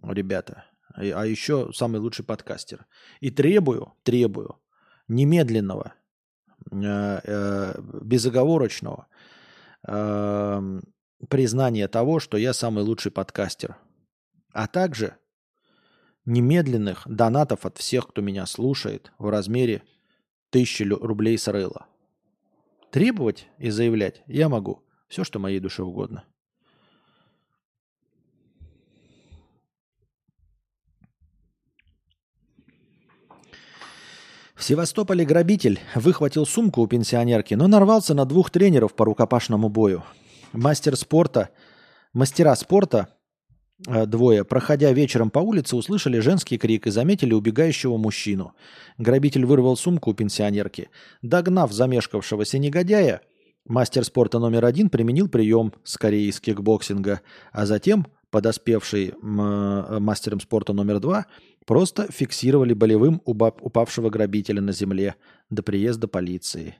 ребята, 0.02 0.64
а 0.94 1.26
еще 1.26 1.72
самый 1.72 2.00
лучший 2.00 2.24
подкастер. 2.24 2.86
И 3.20 3.30
требую, 3.30 3.94
требую 4.02 4.58
немедленного, 5.08 5.94
э, 6.70 7.20
э, 7.24 7.80
безоговорочного 8.02 9.06
эм, 9.86 10.82
признания 11.28 11.88
того, 11.88 12.20
что 12.20 12.36
я 12.36 12.52
самый 12.52 12.84
лучший 12.84 13.12
подкастер. 13.12 13.76
А 14.52 14.66
также 14.66 15.16
немедленных 16.24 17.02
донатов 17.06 17.66
от 17.66 17.78
всех, 17.78 18.08
кто 18.08 18.20
меня 18.20 18.46
слушает 18.46 19.12
в 19.18 19.28
размере 19.28 19.82
тысячи 20.50 20.82
рублей 20.82 21.38
с 21.38 21.48
рыла. 21.48 21.86
Требовать 22.90 23.48
и 23.58 23.70
заявлять 23.70 24.22
я 24.26 24.48
могу 24.48 24.84
все, 25.08 25.24
что 25.24 25.38
моей 25.38 25.60
душе 25.60 25.82
угодно. 25.82 26.24
В 34.62 34.64
Севастополе 34.64 35.24
грабитель 35.24 35.80
выхватил 35.96 36.46
сумку 36.46 36.82
у 36.82 36.86
пенсионерки, 36.86 37.54
но 37.54 37.66
нарвался 37.66 38.14
на 38.14 38.24
двух 38.24 38.50
тренеров 38.50 38.94
по 38.94 39.04
рукопашному 39.04 39.68
бою. 39.68 40.04
Мастер 40.52 40.94
спорта, 40.94 41.48
мастера 42.12 42.54
спорта 42.54 43.08
э, 43.88 44.06
двое, 44.06 44.44
проходя 44.44 44.92
вечером 44.92 45.30
по 45.30 45.40
улице, 45.40 45.74
услышали 45.74 46.20
женский 46.20 46.58
крик 46.58 46.86
и 46.86 46.90
заметили 46.90 47.34
убегающего 47.34 47.96
мужчину. 47.96 48.54
Грабитель 48.98 49.46
вырвал 49.46 49.76
сумку 49.76 50.12
у 50.12 50.14
пенсионерки. 50.14 50.90
Догнав 51.22 51.72
замешкавшегося 51.72 52.58
негодяя, 52.58 53.20
мастер 53.66 54.04
спорта 54.04 54.38
номер 54.38 54.64
один 54.64 54.90
применил 54.90 55.28
прием, 55.28 55.72
скорее 55.82 56.28
из 56.28 56.38
кикбоксинга, 56.38 57.20
а 57.50 57.66
затем 57.66 58.06
подоспевший 58.30 59.08
э, 59.08 59.98
мастером 59.98 60.38
спорта 60.38 60.72
номер 60.72 61.00
два– 61.00 61.26
Просто 61.66 62.10
фиксировали 62.10 62.74
болевым 62.74 63.22
упавшего 63.24 64.10
грабителя 64.10 64.60
на 64.60 64.72
земле 64.72 65.16
до 65.50 65.62
приезда 65.62 66.08
полиции. 66.08 66.76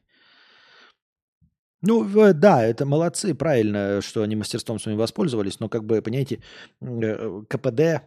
Ну, 1.83 2.05
да, 2.33 2.65
это 2.65 2.87
молодцы, 2.87 3.35
правильно, 3.35 4.01
что 4.03 4.23
они 4.23 4.37
мастерством 4.37 4.79
своим 4.79 4.99
воспользовались, 4.99 5.59
но, 5.59 5.69
как 5.69 5.85
бы, 5.85 6.01
понимаете, 6.01 6.41
э, 6.81 7.43
КПД 7.49 8.05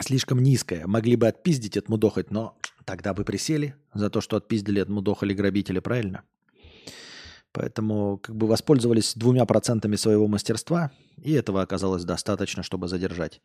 слишком 0.00 0.42
низкое. 0.42 0.86
Могли 0.86 1.14
бы 1.14 1.28
отпиздить, 1.28 1.76
отмудохать, 1.76 2.32
но 2.32 2.58
тогда 2.84 3.14
бы 3.14 3.24
присели 3.24 3.76
за 3.94 4.10
то, 4.10 4.20
что 4.20 4.36
отпиздили, 4.36 4.80
отмудохали 4.80 5.34
грабители, 5.34 5.78
правильно? 5.78 6.24
Поэтому 7.52 8.18
как 8.18 8.36
бы 8.36 8.46
воспользовались 8.46 9.14
двумя 9.14 9.44
процентами 9.46 9.96
своего 9.96 10.28
мастерства, 10.28 10.92
и 11.16 11.32
этого 11.32 11.62
оказалось 11.62 12.04
достаточно, 12.04 12.62
чтобы 12.62 12.88
задержать. 12.88 13.40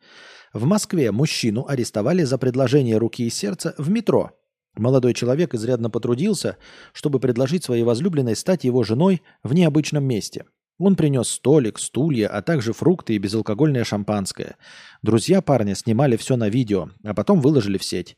В 0.52 0.64
Москве 0.64 1.10
мужчину 1.10 1.66
арестовали 1.66 2.22
за 2.22 2.38
предложение 2.38 2.98
руки 2.98 3.24
и 3.24 3.30
сердца 3.30 3.74
в 3.78 3.90
метро. 3.90 4.32
Молодой 4.76 5.14
человек 5.14 5.54
изрядно 5.54 5.88
потрудился, 5.88 6.56
чтобы 6.92 7.20
предложить 7.20 7.64
своей 7.64 7.84
возлюбленной 7.84 8.36
стать 8.36 8.64
его 8.64 8.82
женой 8.82 9.22
в 9.42 9.54
необычном 9.54 10.04
месте. 10.04 10.44
Он 10.78 10.96
принес 10.96 11.28
столик, 11.28 11.78
стулья, 11.78 12.28
а 12.28 12.42
также 12.42 12.72
фрукты 12.72 13.14
и 13.14 13.18
безалкогольное 13.18 13.84
шампанское. 13.84 14.56
Друзья 15.02 15.40
парня 15.40 15.76
снимали 15.76 16.16
все 16.16 16.36
на 16.36 16.48
видео, 16.48 16.90
а 17.04 17.14
потом 17.14 17.40
выложили 17.40 17.78
в 17.78 17.84
сеть. 17.84 18.16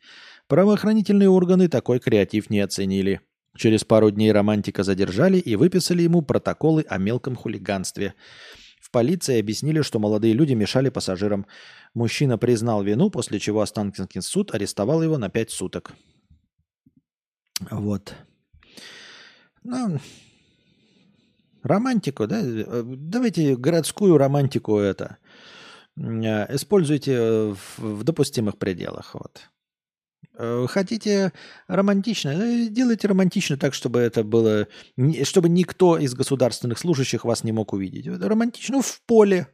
Правоохранительные 0.48 1.28
органы 1.28 1.68
такой 1.68 2.00
креатив 2.00 2.48
не 2.48 2.60
оценили. 2.60 3.20
Через 3.56 3.84
пару 3.84 4.10
дней 4.10 4.32
романтика 4.32 4.82
задержали 4.82 5.38
и 5.38 5.56
выписали 5.56 6.02
ему 6.02 6.22
протоколы 6.22 6.84
о 6.88 6.98
мелком 6.98 7.36
хулиганстве. 7.36 8.14
В 8.80 8.90
полиции 8.90 9.40
объяснили, 9.40 9.82
что 9.82 9.98
молодые 9.98 10.32
люди 10.34 10.52
мешали 10.52 10.90
пассажирам. 10.90 11.46
Мужчина 11.94 12.38
признал 12.38 12.82
вину, 12.82 13.10
после 13.10 13.40
чего 13.40 13.60
Останкинский 13.60 14.22
суд 14.22 14.54
арестовал 14.54 15.02
его 15.02 15.18
на 15.18 15.28
5 15.28 15.50
суток. 15.50 15.92
Вот. 17.70 18.14
Ну, 19.64 19.98
романтику, 21.62 22.26
да? 22.26 22.42
Давайте 22.42 23.56
городскую 23.56 24.18
романтику 24.18 24.78
это 24.78 25.16
э, 25.96 26.54
используйте 26.54 27.56
в 27.78 28.04
допустимых 28.04 28.58
пределах. 28.58 29.14
Вот. 29.14 29.50
Э, 30.38 30.66
хотите 30.68 31.32
романтично? 31.66 32.30
Э, 32.30 32.68
делайте 32.68 33.08
романтично 33.08 33.56
так, 33.56 33.74
чтобы 33.74 34.00
это 34.00 34.22
было, 34.22 34.68
чтобы 35.24 35.48
никто 35.48 35.98
из 35.98 36.14
государственных 36.14 36.78
служащих 36.78 37.24
вас 37.24 37.44
не 37.44 37.52
мог 37.52 37.72
увидеть. 37.72 38.06
Романтично 38.06 38.82
в 38.82 39.00
поле, 39.06 39.48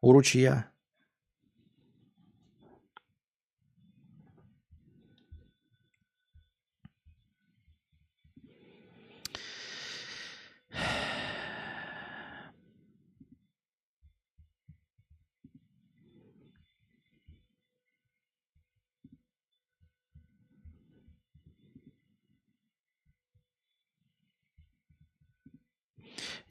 у 0.00 0.12
ручья. 0.12 0.71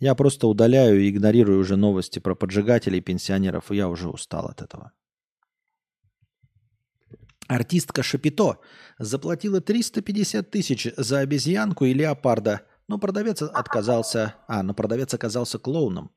Я 0.02 0.16
просто 0.16 0.48
удаляю 0.48 1.00
и 1.00 1.12
игнорирую 1.12 1.60
уже 1.60 1.78
новости 1.78 2.18
про 2.18 2.34
поджигателей, 2.34 3.02
пенсионеров, 3.02 3.72
и 3.72 3.76
я 3.76 3.88
уже 3.88 4.10
устал 4.10 4.48
от 4.48 4.64
этого. 4.64 4.94
Артистка 7.48 8.02
Шапито 8.02 8.58
заплатила 8.98 9.62
350 9.62 10.50
тысяч 10.50 10.88
за 10.98 11.20
обезьянку 11.20 11.86
и 11.86 11.94
леопарда, 11.94 12.62
но 12.88 12.98
продавец 12.98 13.44
отказался. 13.44 14.34
А, 14.48 14.64
но 14.64 14.74
продавец 14.74 15.14
оказался 15.14 15.60
клоуном. 15.60 16.10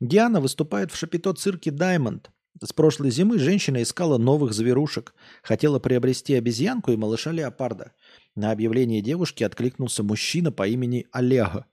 Диана 0.00 0.40
выступает 0.40 0.90
в 0.90 0.96
Шапито 0.96 1.32
цирке 1.32 1.70
Даймонд. 1.70 2.32
С 2.60 2.72
прошлой 2.72 3.12
зимы 3.12 3.38
женщина 3.38 3.82
искала 3.82 4.18
новых 4.18 4.52
зверушек. 4.52 5.14
Хотела 5.44 5.78
приобрести 5.78 6.34
обезьянку 6.34 6.90
и 6.90 6.96
малыша 6.96 7.30
леопарда. 7.30 7.92
На 8.34 8.50
объявление 8.50 9.00
девушки 9.00 9.44
откликнулся 9.44 10.02
мужчина 10.02 10.50
по 10.50 10.66
имени 10.66 11.06
Олега 11.12 11.66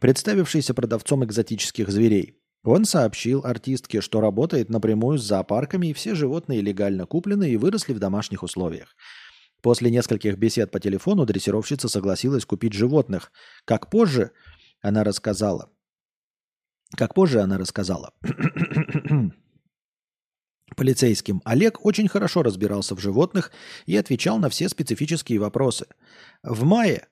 представившийся 0.00 0.74
продавцом 0.74 1.24
экзотических 1.24 1.88
зверей. 1.88 2.36
Он 2.62 2.84
сообщил 2.84 3.42
артистке, 3.44 4.00
что 4.00 4.20
работает 4.20 4.68
напрямую 4.68 5.18
с 5.18 5.22
зоопарками, 5.24 5.88
и 5.88 5.92
все 5.92 6.14
животные 6.14 6.60
легально 6.60 7.06
куплены 7.06 7.50
и 7.50 7.56
выросли 7.56 7.92
в 7.94 7.98
домашних 7.98 8.42
условиях. 8.42 8.94
После 9.62 9.90
нескольких 9.90 10.36
бесед 10.36 10.70
по 10.70 10.80
телефону 10.80 11.26
дрессировщица 11.26 11.88
согласилась 11.88 12.44
купить 12.44 12.72
животных. 12.72 13.30
Как 13.64 13.90
позже 13.90 14.32
она 14.80 15.04
рассказала. 15.04 15.70
Как 16.96 17.14
позже 17.14 17.40
она 17.40 17.58
рассказала. 17.58 18.12
Полицейским 20.76 21.42
Олег 21.44 21.84
очень 21.84 22.08
хорошо 22.08 22.42
разбирался 22.42 22.94
в 22.94 23.00
животных 23.00 23.52
и 23.86 23.96
отвечал 23.96 24.38
на 24.38 24.48
все 24.48 24.68
специфические 24.68 25.38
вопросы. 25.38 25.86
В 26.42 26.64
мае 26.64 27.08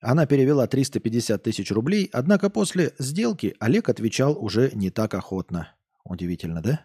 она 0.00 0.26
перевела 0.26 0.66
350 0.66 1.42
тысяч 1.42 1.70
рублей, 1.70 2.08
однако 2.12 2.50
после 2.50 2.94
сделки 2.98 3.54
Олег 3.58 3.88
отвечал 3.88 4.36
уже 4.42 4.70
не 4.74 4.90
так 4.90 5.14
охотно. 5.14 5.74
Удивительно, 6.04 6.62
да? 6.62 6.84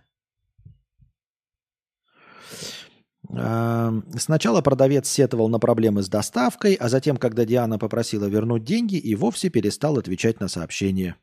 Сначала 4.18 4.62
продавец 4.62 5.08
сетовал 5.08 5.48
на 5.48 5.60
проблемы 5.60 6.02
с 6.04 6.10
доставкой, 6.10 6.74
а 6.74 6.90
затем, 6.90 7.18
когда 7.18 7.46
Диана 7.46 7.78
попросила 7.78 8.26
вернуть 8.26 8.64
деньги, 8.64 8.96
и 8.96 9.16
вовсе 9.16 9.50
перестал 9.50 9.98
отвечать 9.98 10.40
на 10.40 10.48
сообщения. 10.48 11.16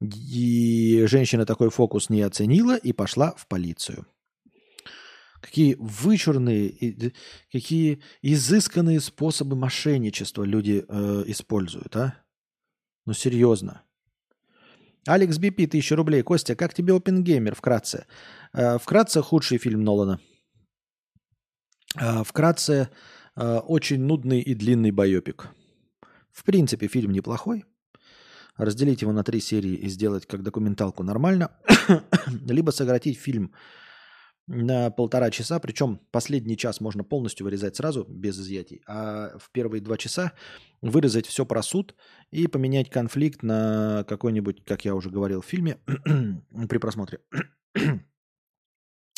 И 0.00 1.04
женщина 1.06 1.46
такой 1.46 1.70
фокус 1.70 2.10
не 2.10 2.22
оценила 2.22 2.76
и 2.76 2.92
пошла 2.92 3.34
в 3.36 3.48
полицию. 3.48 4.06
Какие 5.40 5.76
вычурные, 5.78 7.12
какие 7.52 8.02
изысканные 8.22 9.00
способы 9.00 9.56
мошенничества 9.56 10.44
люди 10.44 10.84
э, 10.88 11.24
используют, 11.26 11.94
а? 11.96 12.14
Ну, 13.04 13.12
серьезно. 13.12 13.82
Алекс 15.06 15.38
Бипи, 15.38 15.66
тысяча 15.66 15.94
рублей. 15.94 16.22
Костя, 16.22 16.56
как 16.56 16.74
тебе 16.74 16.94
Опенгеймер 16.94 17.54
вкратце? 17.54 18.06
Э, 18.52 18.78
вкратце 18.78 19.22
худший 19.22 19.58
фильм 19.58 19.84
Нолана. 19.84 20.20
Э, 22.00 22.24
вкратце 22.24 22.88
э, 23.36 23.58
очень 23.58 24.00
нудный 24.00 24.40
и 24.40 24.54
длинный 24.54 24.90
байопик. 24.90 25.48
В 26.32 26.42
принципе, 26.42 26.88
фильм 26.88 27.12
неплохой. 27.12 27.64
Разделить 28.56 29.02
его 29.02 29.12
на 29.12 29.22
три 29.22 29.40
серии 29.40 29.74
и 29.74 29.88
сделать 29.88 30.26
как 30.26 30.42
документалку 30.42 31.04
нормально. 31.04 31.52
Либо 32.48 32.72
сократить 32.72 33.18
фильм 33.18 33.52
на 34.46 34.90
полтора 34.90 35.30
часа, 35.30 35.58
причем 35.58 36.00
последний 36.10 36.56
час 36.56 36.80
можно 36.80 37.02
полностью 37.02 37.44
вырезать 37.44 37.76
сразу, 37.76 38.04
без 38.08 38.38
изъятий, 38.38 38.82
а 38.86 39.36
в 39.38 39.50
первые 39.50 39.80
два 39.80 39.96
часа 39.96 40.32
вырезать 40.82 41.26
все 41.26 41.44
про 41.44 41.62
суд 41.62 41.94
и 42.30 42.46
поменять 42.46 42.88
конфликт 42.90 43.42
на 43.42 44.04
какой-нибудь, 44.08 44.64
как 44.64 44.84
я 44.84 44.94
уже 44.94 45.10
говорил 45.10 45.42
в 45.42 45.46
фильме, 45.46 45.78
при 46.68 46.78
просмотре, 46.78 47.18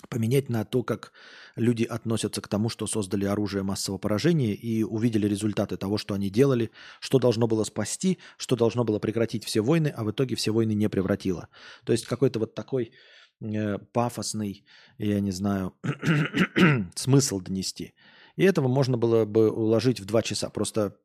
поменять 0.09 0.48
на 0.48 0.64
то, 0.64 0.82
как 0.82 1.12
люди 1.56 1.84
относятся 1.84 2.40
к 2.40 2.48
тому, 2.48 2.70
что 2.70 2.86
создали 2.86 3.26
оружие 3.26 3.62
массового 3.62 3.98
поражения 3.98 4.55
и 4.55 4.82
увидели 4.82 5.26
результаты 5.26 5.76
того, 5.76 5.98
что 5.98 6.14
они 6.14 6.30
делали, 6.30 6.70
что 7.00 7.18
должно 7.18 7.46
было 7.46 7.64
спасти, 7.64 8.18
что 8.38 8.56
должно 8.56 8.84
было 8.84 8.98
прекратить 8.98 9.44
все 9.44 9.60
войны, 9.60 9.88
а 9.88 10.05
в 10.05 10.10
итоге 10.10 10.36
все 10.36 10.52
войны 10.52 10.72
не 10.72 10.88
превратило. 10.88 11.48
То 11.84 11.92
есть 11.92 12.06
какой-то 12.06 12.38
вот 12.38 12.55
такой 12.55 12.92
Э, 13.40 13.78
пафосный, 13.93 14.65
я 14.98 15.20
не 15.20 15.31
знаю, 15.31 15.74
смысл 16.94 17.40
донести. 17.40 17.94
И 18.36 18.44
этого 18.44 18.69
можно 18.69 18.97
было 18.97 19.24
бы 19.24 19.51
уложить 19.51 20.01
в 20.01 20.05
два 20.05 20.23
часа. 20.23 20.51
Просто 20.51 20.97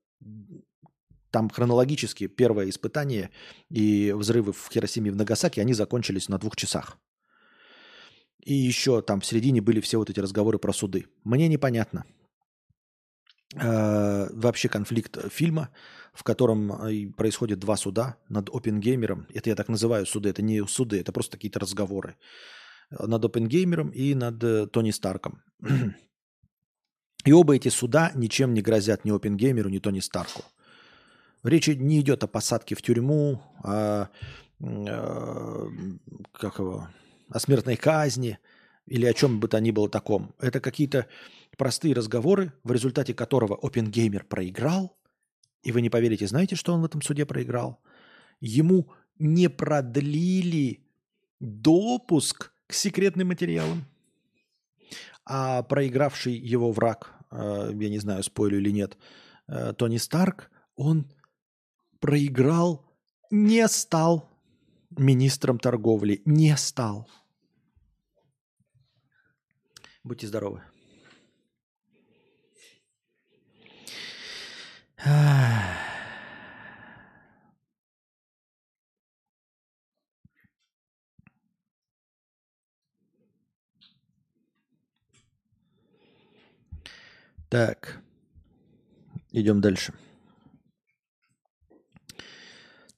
там 1.30 1.49
хронологически 1.49 2.27
первое 2.27 2.69
испытание 2.69 3.31
и 3.69 4.14
взрывы 4.15 4.53
в 4.53 4.69
Хиросиме 4.72 5.10
и 5.10 5.11
в 5.11 5.15
Нагасаки, 5.15 5.60
они 5.60 5.73
закончились 5.73 6.30
на 6.30 6.38
двух 6.38 6.55
часах. 6.55 6.97
И 8.43 8.53
еще 8.53 9.01
там 9.01 9.22
в 9.22 9.26
середине 9.26 9.61
были 9.61 9.80
все 9.80 9.97
вот 9.97 10.10
эти 10.10 10.19
разговоры 10.19 10.60
про 10.60 10.73
суды. 10.73 11.05
Мне 11.23 11.47
непонятно 11.47 12.05
вообще 13.55 14.67
конфликт 14.69 15.31
фильма 15.31 15.69
в 16.13 16.23
котором 16.23 16.71
э, 16.71 17.11
происходит 17.11 17.59
два 17.59 17.75
суда 17.75 18.17
над 18.30 18.49
Опенгеймером. 18.49 19.27
Это 19.34 19.49
я 19.49 19.55
так 19.55 19.67
называю 19.67 20.05
суды, 20.05 20.30
это 20.30 20.41
не 20.41 20.65
суды, 20.67 20.99
это 20.99 21.11
просто 21.11 21.38
какие-то 21.38 21.59
разговоры. 21.59 22.15
Э, 22.91 23.07
над 23.07 23.25
Опенгеймером 23.25 23.89
и 23.89 24.13
над 24.13 24.43
э, 24.43 24.67
Тони 24.67 24.91
Старком. 24.91 25.41
И 27.25 27.31
оба 27.31 27.55
эти 27.55 27.69
суда 27.69 28.11
ничем 28.15 28.53
не 28.53 28.61
грозят 28.61 29.05
ни 29.05 29.11
Опенгеймеру, 29.11 29.69
ни 29.69 29.80
Тони 29.80 30.01
Старку. 30.01 30.43
Речь 31.41 31.67
не 31.67 32.01
идет 32.01 32.21
о 32.23 32.27
посадке 32.27 32.75
в 32.75 32.81
тюрьму, 32.81 33.41
о, 33.63 34.09
как 36.34 36.59
его, 36.59 36.89
о 37.30 37.39
смертной 37.39 37.77
казни 37.77 38.39
или 38.88 39.05
о 39.05 39.13
чем 39.13 39.39
бы 39.39 39.47
то 39.47 39.61
ни 39.61 39.71
было 39.71 39.88
таком. 39.88 40.35
Это 40.38 40.59
какие-то 40.59 41.07
простые 41.57 41.93
разговоры, 41.93 42.53
в 42.63 42.71
результате 42.71 43.13
которого 43.13 43.57
Опенгеймер 43.61 44.25
проиграл, 44.25 44.97
и 45.61 45.71
вы 45.71 45.81
не 45.81 45.89
поверите, 45.89 46.27
знаете, 46.27 46.55
что 46.55 46.73
он 46.73 46.81
в 46.81 46.85
этом 46.85 47.01
суде 47.01 47.25
проиграл? 47.25 47.81
Ему 48.39 48.91
не 49.17 49.49
продлили 49.49 50.85
допуск 51.39 52.51
к 52.67 52.73
секретным 52.73 53.30
материалам. 53.30 53.85
А 55.25 55.63
проигравший 55.63 56.34
его 56.34 56.71
враг, 56.71 57.13
э, 57.31 57.71
я 57.73 57.89
не 57.89 57.99
знаю, 57.99 58.23
спойлю 58.23 58.57
или 58.57 58.71
нет, 58.71 58.97
э, 59.47 59.73
Тони 59.73 59.97
Старк, 59.97 60.51
он 60.75 61.09
проиграл, 61.99 62.85
не 63.31 63.65
стал 63.69 64.30
министром 64.89 65.59
торговли, 65.59 66.21
не 66.25 66.57
стал. 66.57 67.07
Будьте 70.03 70.27
здоровы. 70.27 70.61
Так. 87.49 88.01
Идем 89.31 89.61
дальше. 89.61 89.93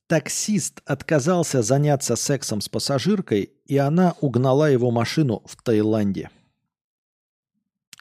Таксист 0.08 0.82
отказался 0.86 1.62
заняться 1.62 2.16
сексом 2.16 2.62
с 2.62 2.70
пассажиркой, 2.70 3.52
и 3.66 3.78
она 3.78 4.16
угнала 4.22 4.70
его 4.70 4.92
машину 4.92 5.42
в 5.46 5.62
Таиланде. 5.62 6.30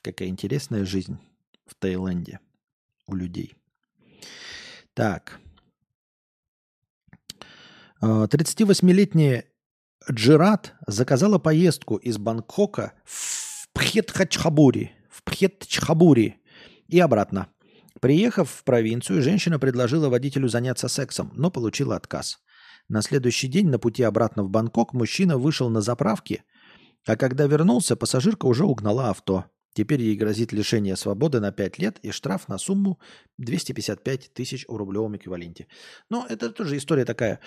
Какая 0.03 0.29
интересная 0.29 0.85
жизнь 0.85 1.19
в 1.67 1.75
Таиланде 1.75 2.39
у 3.07 3.15
людей. 3.15 3.55
Так. 4.95 5.41
38-летняя 8.01 9.45
а, 10.07 10.13
Джират 10.13 10.75
заказала 10.87 11.39
поездку 11.39 11.97
из 11.97 12.19
Бангкока 12.19 12.93
в 13.05 13.69
Пхетхачхабури, 13.73 14.93
в 15.11 15.25
Пхетчхабури 15.25 16.37
и 16.87 17.01
обратно. 17.01 17.49
Приехав 18.01 18.51
в 18.51 18.65
провинцию, 18.65 19.23
женщина 19.23 19.59
предложила 19.59 20.09
водителю 20.09 20.49
заняться 20.49 20.89
сексом, 20.89 21.33
но 21.35 21.51
получила 21.51 21.97
отказ. 21.97 22.39
На 22.89 23.01
следующий 23.01 23.49
день 23.49 23.69
на 23.69 23.79
пути 23.79 24.03
обратно 24.03 24.43
в 24.45 24.51
Бангкок 24.51 24.93
мужчина 24.93 25.39
вышел 25.39 25.71
на 25.71 25.81
заправке, 25.81 26.45
а 27.07 27.17
когда 27.17 27.47
вернулся, 27.47 27.97
пассажирка 27.97 28.47
уже 28.47 28.65
угнала 28.65 29.11
авто. 29.11 29.47
Теперь 29.75 30.01
ей 30.01 30.17
грозит 30.17 30.53
лишение 30.53 30.95
свободы 30.97 31.41
на 31.41 31.51
5 31.51 31.79
лет 31.79 31.99
и 32.03 32.13
штраф 32.13 32.49
на 32.49 32.59
сумму 32.59 33.01
255 33.39 34.33
тысяч 34.33 34.65
в 34.69 34.77
рублевом 34.77 35.17
эквиваленте. 35.17 35.67
Но 36.09 36.25
это 36.29 36.51
тоже 36.51 36.77
история 36.77 37.05
такая. 37.05 37.41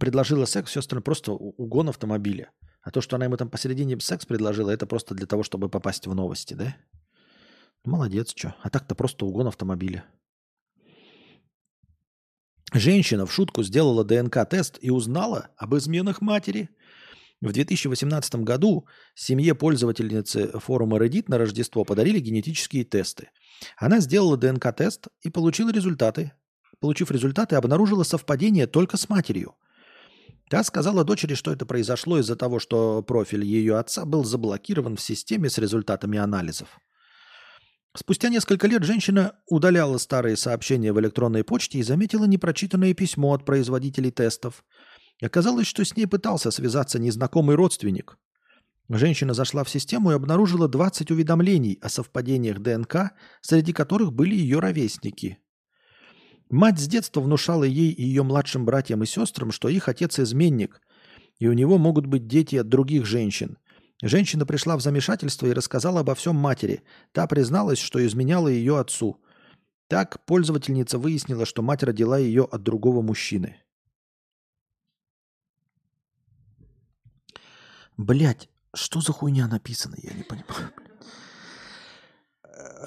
Предложила 0.00 0.44
секс, 0.44 0.70
все 0.70 0.80
остальное 0.80 1.02
просто 1.02 1.32
угон 1.32 1.88
автомобиля. 1.88 2.52
А 2.82 2.90
то, 2.92 3.00
что 3.00 3.16
она 3.16 3.24
ему 3.24 3.36
там 3.36 3.50
посередине 3.50 3.98
секс 4.00 4.24
предложила, 4.24 4.70
это 4.70 4.86
просто 4.86 5.14
для 5.14 5.26
того, 5.26 5.42
чтобы 5.42 5.68
попасть 5.68 6.06
в 6.06 6.14
новости, 6.14 6.54
да? 6.54 6.76
Молодец, 7.84 8.32
что. 8.34 8.54
А 8.62 8.70
так-то 8.70 8.94
просто 8.94 9.26
угон 9.26 9.48
автомобиля. 9.48 10.04
Женщина 12.72 13.26
в 13.26 13.32
шутку 13.32 13.62
сделала 13.62 14.04
ДНК-тест 14.04 14.78
и 14.80 14.90
узнала 14.90 15.50
об 15.56 15.74
изменах 15.74 16.20
матери. 16.20 16.70
В 17.42 17.50
2018 17.50 18.36
году 18.36 18.86
семье 19.16 19.56
пользовательницы 19.56 20.52
форума 20.60 20.98
Reddit 20.98 21.24
на 21.26 21.38
Рождество 21.38 21.84
подарили 21.84 22.20
генетические 22.20 22.84
тесты. 22.84 23.30
Она 23.76 23.98
сделала 23.98 24.36
ДНК-тест 24.36 25.08
и 25.22 25.28
получила 25.28 25.72
результаты. 25.72 26.32
Получив 26.78 27.10
результаты, 27.10 27.56
обнаружила 27.56 28.04
совпадение 28.04 28.68
только 28.68 28.96
с 28.96 29.08
матерью. 29.08 29.56
Та 30.50 30.62
сказала 30.62 31.02
дочери, 31.02 31.34
что 31.34 31.52
это 31.52 31.66
произошло 31.66 32.18
из-за 32.20 32.36
того, 32.36 32.60
что 32.60 33.02
профиль 33.02 33.44
ее 33.44 33.76
отца 33.76 34.04
был 34.04 34.22
заблокирован 34.22 34.96
в 34.96 35.00
системе 35.00 35.50
с 35.50 35.58
результатами 35.58 36.18
анализов. 36.18 36.78
Спустя 37.94 38.30
несколько 38.30 38.68
лет 38.68 38.84
женщина 38.84 39.34
удаляла 39.48 39.98
старые 39.98 40.36
сообщения 40.36 40.92
в 40.92 41.00
электронной 41.00 41.44
почте 41.44 41.78
и 41.78 41.82
заметила 41.82 42.24
непрочитанное 42.24 42.94
письмо 42.94 43.34
от 43.34 43.44
производителей 43.44 44.10
тестов. 44.10 44.64
Оказалось, 45.22 45.68
что 45.68 45.84
с 45.84 45.96
ней 45.96 46.06
пытался 46.06 46.50
связаться 46.50 46.98
незнакомый 46.98 47.54
родственник. 47.54 48.18
Женщина 48.88 49.34
зашла 49.34 49.62
в 49.62 49.70
систему 49.70 50.10
и 50.10 50.14
обнаружила 50.14 50.68
20 50.68 51.12
уведомлений 51.12 51.78
о 51.80 51.88
совпадениях 51.88 52.58
ДНК, 52.58 53.12
среди 53.40 53.72
которых 53.72 54.12
были 54.12 54.34
ее 54.34 54.58
ровесники. 54.58 55.38
Мать 56.50 56.80
с 56.80 56.88
детства 56.88 57.20
внушала 57.20 57.64
ей 57.64 57.92
и 57.92 58.02
ее 58.02 58.24
младшим 58.24 58.64
братьям 58.64 59.02
и 59.04 59.06
сестрам, 59.06 59.52
что 59.52 59.68
их 59.68 59.88
отец 59.88 60.18
изменник, 60.18 60.80
и 61.38 61.46
у 61.46 61.52
него 61.52 61.78
могут 61.78 62.06
быть 62.06 62.26
дети 62.26 62.56
от 62.56 62.68
других 62.68 63.06
женщин. 63.06 63.58
Женщина 64.02 64.44
пришла 64.44 64.76
в 64.76 64.82
замешательство 64.82 65.46
и 65.46 65.52
рассказала 65.52 66.00
обо 66.00 66.16
всем 66.16 66.34
матери. 66.34 66.82
Та 67.12 67.28
призналась, 67.28 67.78
что 67.78 68.04
изменяла 68.04 68.48
ее 68.48 68.78
отцу. 68.78 69.22
Так 69.86 70.26
пользовательница 70.26 70.98
выяснила, 70.98 71.46
что 71.46 71.62
мать 71.62 71.84
родила 71.84 72.18
ее 72.18 72.42
от 72.50 72.64
другого 72.64 73.02
мужчины. 73.02 73.62
Блять, 77.96 78.48
что 78.74 79.00
за 79.00 79.12
хуйня 79.12 79.46
написана, 79.48 79.96
я 80.02 80.12
не 80.14 80.22
понимаю. 80.22 80.72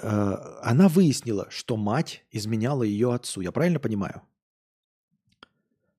Э, 0.01 0.35
она 0.61 0.87
выяснила, 0.87 1.47
что 1.49 1.77
мать 1.77 2.23
изменяла 2.31 2.83
ее 2.83 3.13
отцу. 3.13 3.41
Я 3.41 3.51
правильно 3.51 3.79
понимаю? 3.79 4.21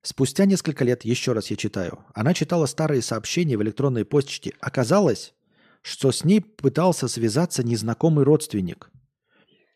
Спустя 0.03 0.45
несколько 0.45 0.85
лет, 0.85 1.05
еще 1.05 1.33
раз 1.33 1.51
я 1.51 1.57
читаю, 1.57 2.05
она 2.15 2.33
читала 2.33 2.67
старые 2.67 3.03
сообщения 3.03 3.57
в 3.57 3.63
электронной 3.63 4.05
почте. 4.05 4.53
Оказалось, 4.61 5.35
что 5.83 6.13
с 6.13 6.25
ней 6.25 6.41
пытался 6.41 7.09
связаться 7.09 7.65
незнакомый 7.65 8.25
родственник. 8.25 8.91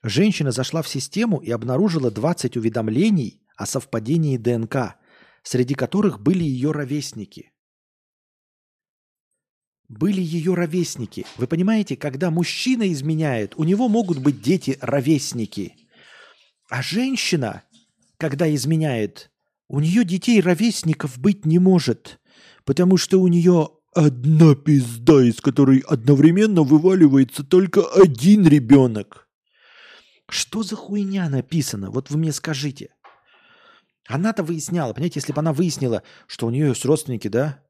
Женщина 0.03 0.53
зашла 0.53 0.83
в 0.83 0.89
систему 0.89 1.39
и 1.39 1.51
обнаружила 1.51 2.11
20 2.11 2.57
уведомлений 2.57 3.43
о 3.57 3.67
совпадении 3.67 4.37
ДНК, 4.37 4.97
среди 5.43 5.75
которых 5.75 6.21
были 6.21 6.45
ее 6.45 6.71
ровесники. 6.71 7.53
Были 9.91 10.21
ее 10.21 10.55
ровесники. 10.55 11.27
Вы 11.37 11.49
понимаете, 11.49 11.97
когда 11.97 12.31
мужчина 12.31 12.93
изменяет, 12.93 13.55
у 13.57 13.65
него 13.65 13.89
могут 13.89 14.19
быть 14.19 14.41
дети-ровесники. 14.41 15.75
А 16.69 16.81
женщина, 16.81 17.65
когда 18.17 18.55
изменяет, 18.55 19.33
у 19.69 19.81
нее 19.81 20.05
детей 20.05 20.41
ровесников 20.41 21.19
быть 21.19 21.45
не 21.45 21.59
может, 21.59 22.21
потому 22.65 22.97
что 22.99 23.21
у 23.21 23.27
нее 23.27 23.71
одна 23.93 24.55
пизда, 24.55 25.25
из 25.25 25.41
которой 25.41 25.79
одновременно 25.81 26.63
вываливается 26.63 27.43
только 27.43 27.83
один 27.93 28.47
ребенок. 28.47 29.27
Что 30.29 30.63
за 30.63 30.77
хуйня 30.77 31.29
написано? 31.29 31.91
Вот 31.91 32.11
вы 32.11 32.19
мне 32.19 32.33
скажите. 32.33 32.91
Она-то 34.07 34.45
выясняла, 34.45 34.93
понимаете, 34.93 35.19
если 35.19 35.33
бы 35.33 35.41
она 35.41 35.53
выяснила, 35.53 36.05
что 36.29 36.47
у 36.47 36.51
нее 36.51 36.69
есть 36.69 36.85
родственники, 36.85 37.27
да? 37.27 37.65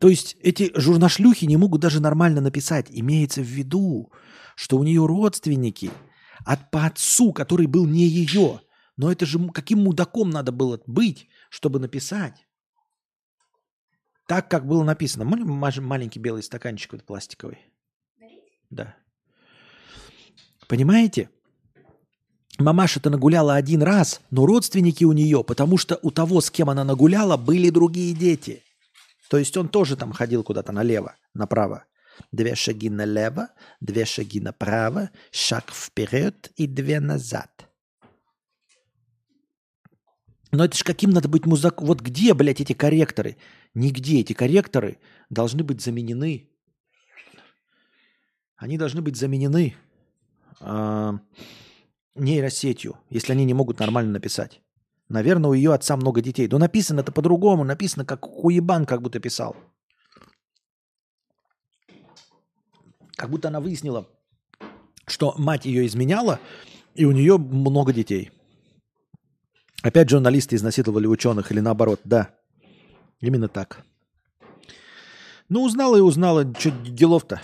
То 0.00 0.08
есть 0.08 0.36
эти 0.40 0.72
журнашлюхи 0.74 1.44
не 1.44 1.58
могут 1.58 1.82
даже 1.82 2.00
нормально 2.00 2.40
написать. 2.40 2.86
Имеется 2.88 3.42
в 3.42 3.46
виду, 3.46 4.10
что 4.56 4.78
у 4.78 4.82
нее 4.82 5.04
родственники 5.06 5.90
от 6.46 6.70
по 6.70 6.86
отцу, 6.86 7.34
который 7.34 7.66
был 7.66 7.86
не 7.86 8.06
ее. 8.06 8.62
Но 8.96 9.12
это 9.12 9.26
же 9.26 9.38
каким 9.50 9.80
мудаком 9.80 10.30
надо 10.30 10.52
было 10.52 10.80
быть, 10.86 11.28
чтобы 11.50 11.80
написать? 11.80 12.46
Так, 14.26 14.50
как 14.50 14.66
было 14.66 14.84
написано. 14.84 15.26
Маленький 15.26 16.18
белый 16.18 16.42
стаканчик 16.42 16.92
вот 16.92 17.04
пластиковый. 17.04 17.58
Да. 18.70 18.96
Понимаете? 20.66 21.28
Мамаша-то 22.58 23.10
нагуляла 23.10 23.54
один 23.54 23.82
раз, 23.82 24.22
но 24.30 24.46
родственники 24.46 25.04
у 25.04 25.12
нее, 25.12 25.44
потому 25.44 25.76
что 25.76 25.98
у 26.02 26.10
того, 26.10 26.40
с 26.40 26.50
кем 26.50 26.70
она 26.70 26.84
нагуляла, 26.84 27.36
были 27.36 27.68
другие 27.68 28.14
дети. 28.14 28.62
То 29.30 29.38
есть 29.38 29.56
он 29.56 29.68
тоже 29.68 29.96
там 29.96 30.12
ходил 30.12 30.42
куда-то 30.42 30.72
налево, 30.72 31.14
направо. 31.34 31.84
Две 32.32 32.56
шаги 32.56 32.90
налево, 32.90 33.50
две 33.80 34.04
шаги 34.04 34.40
направо, 34.40 35.10
шаг 35.30 35.70
вперед 35.72 36.50
и 36.56 36.66
две 36.66 36.98
назад. 36.98 37.68
Но 40.50 40.64
это 40.64 40.76
же 40.76 40.82
каким 40.82 41.10
надо 41.10 41.28
быть 41.28 41.46
музыком? 41.46 41.86
Вот 41.86 42.00
где, 42.00 42.34
блядь, 42.34 42.60
эти 42.60 42.72
корректоры? 42.72 43.36
Нигде 43.72 44.18
эти 44.18 44.32
корректоры 44.32 44.98
должны 45.28 45.62
быть 45.62 45.80
заменены. 45.80 46.50
Они 48.56 48.78
должны 48.78 49.00
быть 49.00 49.16
заменены 49.16 49.76
э, 50.60 51.12
нейросетью, 52.16 52.98
если 53.10 53.30
они 53.30 53.44
не 53.44 53.54
могут 53.54 53.78
нормально 53.78 54.10
написать. 54.10 54.60
Наверное, 55.10 55.50
у 55.50 55.54
ее 55.54 55.74
отца 55.74 55.96
много 55.96 56.22
детей. 56.22 56.48
Но 56.48 56.58
написано 56.58 57.00
это 57.00 57.10
по-другому. 57.12 57.64
Написано, 57.64 58.04
как 58.04 58.24
хуебан 58.24 58.86
как 58.86 59.02
будто 59.02 59.18
писал. 59.18 59.56
Как 63.16 63.28
будто 63.28 63.48
она 63.48 63.60
выяснила, 63.60 64.08
что 65.06 65.34
мать 65.36 65.66
ее 65.66 65.84
изменяла, 65.86 66.38
и 66.94 67.04
у 67.04 67.12
нее 67.12 67.38
много 67.38 67.92
детей. 67.92 68.30
Опять 69.82 70.08
журналисты 70.08 70.56
изнасиловали 70.56 71.06
ученых 71.06 71.50
или 71.50 71.60
наоборот? 71.60 72.00
Да, 72.04 72.30
именно 73.20 73.48
так. 73.48 73.84
Ну, 75.48 75.64
узнала 75.64 75.96
и 75.96 76.00
узнала. 76.00 76.54
Что 76.56 76.70
делов-то? 76.70 77.42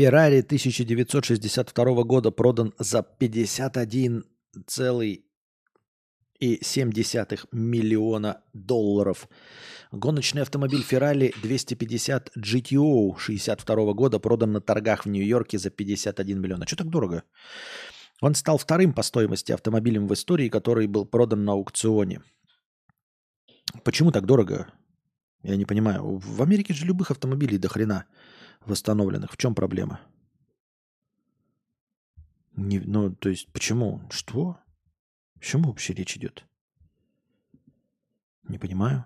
Феррари 0.00 0.38
1962 0.38 2.04
года 2.04 2.30
продан 2.30 2.72
за 2.78 3.02
51 3.02 4.24
целый 4.66 5.26
2,7 6.40 7.48
миллиона 7.52 8.40
долларов. 8.54 9.28
Гоночный 9.92 10.40
автомобиль 10.40 10.82
Ferrari 10.90 11.34
250 11.42 12.30
GTO 12.34 13.18
62 13.18 13.92
года 13.92 14.18
продан 14.18 14.52
на 14.52 14.62
торгах 14.62 15.04
в 15.04 15.10
Нью-Йорке 15.10 15.58
за 15.58 15.68
51 15.68 16.40
миллион. 16.40 16.62
А 16.62 16.66
что 16.66 16.76
так 16.76 16.88
дорого? 16.88 17.24
Он 18.22 18.34
стал 18.34 18.56
вторым 18.56 18.94
по 18.94 19.02
стоимости 19.02 19.52
автомобилем 19.52 20.08
в 20.08 20.14
истории, 20.14 20.48
который 20.48 20.86
был 20.86 21.04
продан 21.04 21.44
на 21.44 21.52
аукционе. 21.52 22.22
Почему 23.84 24.12
так 24.12 24.24
дорого? 24.24 24.72
Я 25.42 25.56
не 25.56 25.66
понимаю. 25.66 26.16
В 26.16 26.40
Америке 26.40 26.72
же 26.72 26.86
любых 26.86 27.10
автомобилей 27.10 27.58
до 27.58 27.68
хрена 27.68 28.06
восстановленных. 28.66 29.32
В 29.32 29.36
чем 29.36 29.54
проблема? 29.54 30.00
Не, 32.56 32.78
ну, 32.80 33.14
то 33.14 33.28
есть, 33.28 33.50
почему? 33.52 34.00
Что? 34.10 34.58
О 35.36 35.40
чем 35.40 35.62
вообще 35.62 35.94
речь 35.94 36.16
идет? 36.16 36.44
Не 38.42 38.58
понимаю. 38.58 39.04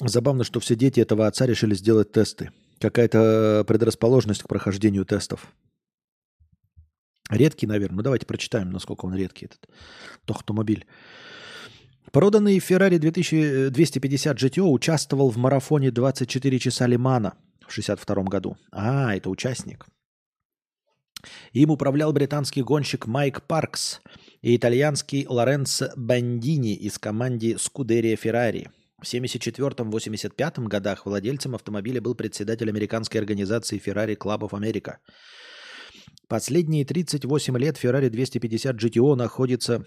Забавно, 0.00 0.44
что 0.44 0.60
все 0.60 0.76
дети 0.76 1.00
этого 1.00 1.26
отца 1.26 1.44
решили 1.44 1.74
сделать 1.74 2.12
тесты. 2.12 2.52
Какая-то 2.78 3.64
предрасположенность 3.66 4.44
к 4.44 4.48
прохождению 4.48 5.04
тестов. 5.04 5.52
Редкий, 7.28 7.66
наверное. 7.66 7.96
Ну, 7.96 8.02
давайте 8.02 8.26
прочитаем, 8.26 8.70
насколько 8.70 9.04
он 9.06 9.14
редкий, 9.14 9.46
этот 9.46 9.68
тохтомобиль. 10.24 10.86
Проданный 12.10 12.58
Ferrari 12.58 12.98
2250 12.98 14.42
GTO 14.42 14.70
участвовал 14.70 15.30
в 15.30 15.36
марафоне 15.36 15.90
24 15.90 16.58
часа 16.58 16.86
Лимана 16.86 17.34
в 17.60 17.70
1962 17.70 18.22
году. 18.24 18.56
А, 18.72 19.14
это 19.14 19.28
участник. 19.28 19.86
Им 21.52 21.70
управлял 21.70 22.12
британский 22.12 22.62
гонщик 22.62 23.06
Майк 23.06 23.42
Паркс 23.42 24.00
и 24.40 24.56
итальянский 24.56 25.26
Лоренцо 25.28 25.90
Бандини 25.96 26.74
из 26.74 26.98
команды 26.98 27.56
Скудерия 27.58 28.16
Ferrari. 28.16 28.68
В 28.98 29.04
1974-1985 29.04 30.66
годах 30.66 31.06
владельцем 31.06 31.54
автомобиля 31.54 32.00
был 32.00 32.14
председатель 32.14 32.68
американской 32.68 33.20
организации 33.20 33.80
Ferrari 33.84 34.16
Club 34.16 34.40
of 34.40 34.50
America. 34.50 34.96
Последние 36.28 36.84
38 36.84 37.56
лет 37.56 37.82
Ferrari 37.82 38.10
250 38.10 38.76
GTO 38.76 39.14
находится 39.14 39.86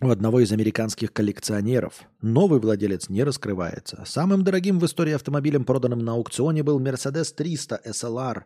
у 0.00 0.08
одного 0.08 0.40
из 0.40 0.50
американских 0.50 1.12
коллекционеров. 1.12 2.04
Новый 2.22 2.58
владелец 2.58 3.10
не 3.10 3.22
раскрывается. 3.22 4.02
Самым 4.06 4.44
дорогим 4.44 4.78
в 4.78 4.86
истории 4.86 5.12
автомобилем, 5.12 5.66
проданным 5.66 5.98
на 5.98 6.12
аукционе, 6.12 6.62
был 6.62 6.80
Mercedes 6.80 7.34
300 7.34 7.82
SLR 7.84 8.44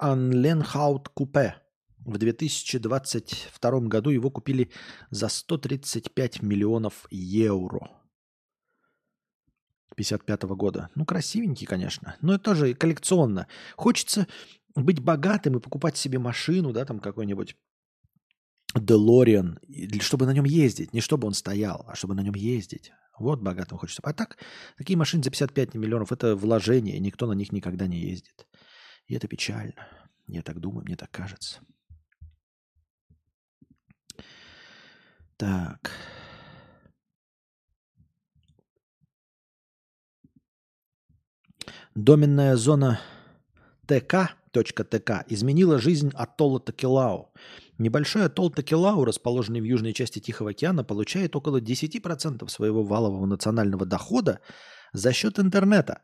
Unlenhaut 0.00 1.08
Coupe. 1.14 1.52
В 1.98 2.16
2022 2.16 3.80
году 3.80 4.08
его 4.08 4.30
купили 4.30 4.70
за 5.10 5.28
135 5.28 6.40
миллионов 6.40 7.06
евро. 7.10 7.90
55 9.96 10.42
года. 10.44 10.88
Ну, 10.94 11.04
красивенький, 11.04 11.66
конечно. 11.66 12.16
Но 12.22 12.36
это 12.36 12.44
тоже 12.44 12.72
коллекционно. 12.72 13.46
Хочется 13.76 14.26
быть 14.74 15.00
богатым 15.00 15.56
и 15.56 15.60
покупать 15.60 15.96
себе 15.96 16.18
машину, 16.18 16.72
да, 16.72 16.84
там 16.84 17.00
какой-нибудь 17.00 17.56
Делориан, 18.74 19.58
чтобы 20.00 20.26
на 20.26 20.32
нем 20.32 20.44
ездить. 20.44 20.92
Не 20.92 21.00
чтобы 21.00 21.26
он 21.26 21.34
стоял, 21.34 21.84
а 21.88 21.94
чтобы 21.94 22.14
на 22.14 22.20
нем 22.20 22.34
ездить. 22.34 22.92
Вот 23.18 23.40
богатым 23.40 23.78
хочется. 23.78 24.02
А 24.04 24.12
так, 24.12 24.38
такие 24.78 24.96
машины 24.96 25.22
за 25.22 25.30
55 25.30 25.74
миллионов– 25.74 26.12
это 26.12 26.36
вложение, 26.36 26.96
и 26.96 27.00
никто 27.00 27.26
на 27.26 27.32
них 27.32 27.52
никогда 27.52 27.86
не 27.86 27.98
ездит. 27.98 28.46
И 29.06 29.14
это 29.14 29.28
печально. 29.28 29.86
Я 30.26 30.42
так 30.42 30.60
думаю, 30.60 30.84
мне 30.84 30.96
так 30.96 31.10
кажется. 31.10 31.60
Так. 35.36 35.90
Доменная 41.94 42.56
зона 42.56 43.00
ТК, 43.86 44.36
.ТК 44.52 45.24
изменила 45.28 45.78
жизнь 45.78 46.10
атолла 46.14 46.60
Токелау. 46.60 47.32
Небольшой 47.78 48.26
атолл 48.26 48.50
Токелау, 48.50 49.04
расположенный 49.04 49.60
в 49.60 49.64
южной 49.64 49.92
части 49.92 50.18
Тихого 50.18 50.50
океана, 50.50 50.84
получает 50.84 51.34
около 51.36 51.60
10% 51.60 52.48
своего 52.48 52.82
валового 52.82 53.26
национального 53.26 53.86
дохода 53.86 54.40
за 54.92 55.12
счет 55.12 55.38
интернета. 55.38 56.02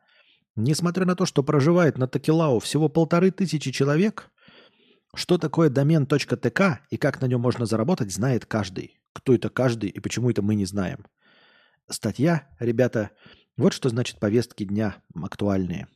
Несмотря 0.55 1.05
на 1.05 1.16
то, 1.16 1.27
что 1.27 1.43
проживает 1.43 1.98
на 1.98 2.09
Токелау 2.09 2.60
всего 2.60 2.89
полторы 2.89 3.31
тысячи 3.31 3.70
человек, 3.73 4.31
что 5.14 5.39
такое 5.39 5.70
домен 5.70 6.06
.тк 6.06 6.81
и 6.90 6.97
как 6.97 7.20
на 7.20 7.27
нем 7.27 7.40
можно 7.40 7.66
заработать, 7.66 8.12
знает 8.12 8.47
каждый. 8.47 8.98
Кто 9.12 9.35
это 9.35 9.48
каждый 9.48 9.90
и 9.90 10.01
почему 10.01 10.31
это 10.31 10.43
мы 10.43 10.55
не 10.55 10.66
знаем. 10.66 11.06
Статья, 11.89 12.48
ребята, 12.59 13.10
вот 13.56 13.73
что 13.73 13.89
значит 13.89 14.18
повестки 14.18 14.64
дня 14.64 14.97
актуальные. 15.14 15.89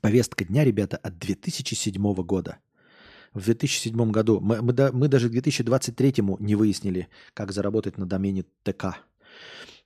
Повестка 0.00 0.44
дня, 0.44 0.64
ребята, 0.64 0.96
от 0.96 1.18
2007 1.18 2.14
года. 2.22 2.58
В 3.34 3.44
2007 3.44 4.10
году 4.10 4.40
мы, 4.40 4.60
мы, 4.62 4.74
мы 4.92 5.08
даже 5.08 5.28
к 5.28 5.32
2023 5.32 6.14
не 6.40 6.54
выяснили, 6.54 7.08
как 7.34 7.52
заработать 7.52 7.98
на 7.98 8.06
домене 8.06 8.44
ТК. 8.62 8.96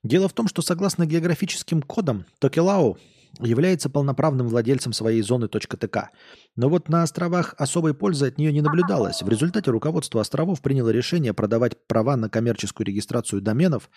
Дело 0.03 0.29
в 0.29 0.33
том, 0.33 0.49
что 0.49 0.63
согласно 0.63 1.07
географическим 1.07 1.83
кодам, 1.83 2.27
Токелау 2.39 2.99
является 3.41 3.91
полноправным 3.91 4.49
владельцем 4.49 4.93
своей 4.93 5.23
зоны 5.23 5.49
.тк. 5.49 6.11
Но 6.57 6.69
вот 6.69 6.89
на 6.89 7.03
островах 7.03 7.55
особой 7.59 7.95
пользы 7.95 8.27
от 8.27 8.39
нее 8.39 8.53
не 8.53 8.61
наблюдалось. 8.61 9.23
В 9.23 9.29
результате 9.29 9.71
руководство 9.71 10.21
островов 10.21 10.61
приняло 10.61 10.91
решение 10.91 11.35
продавать 11.35 11.87
права 11.87 12.17
на 12.17 12.29
коммерческую 12.29 12.87
регистрацию 12.87 13.43
доменов 13.43 13.91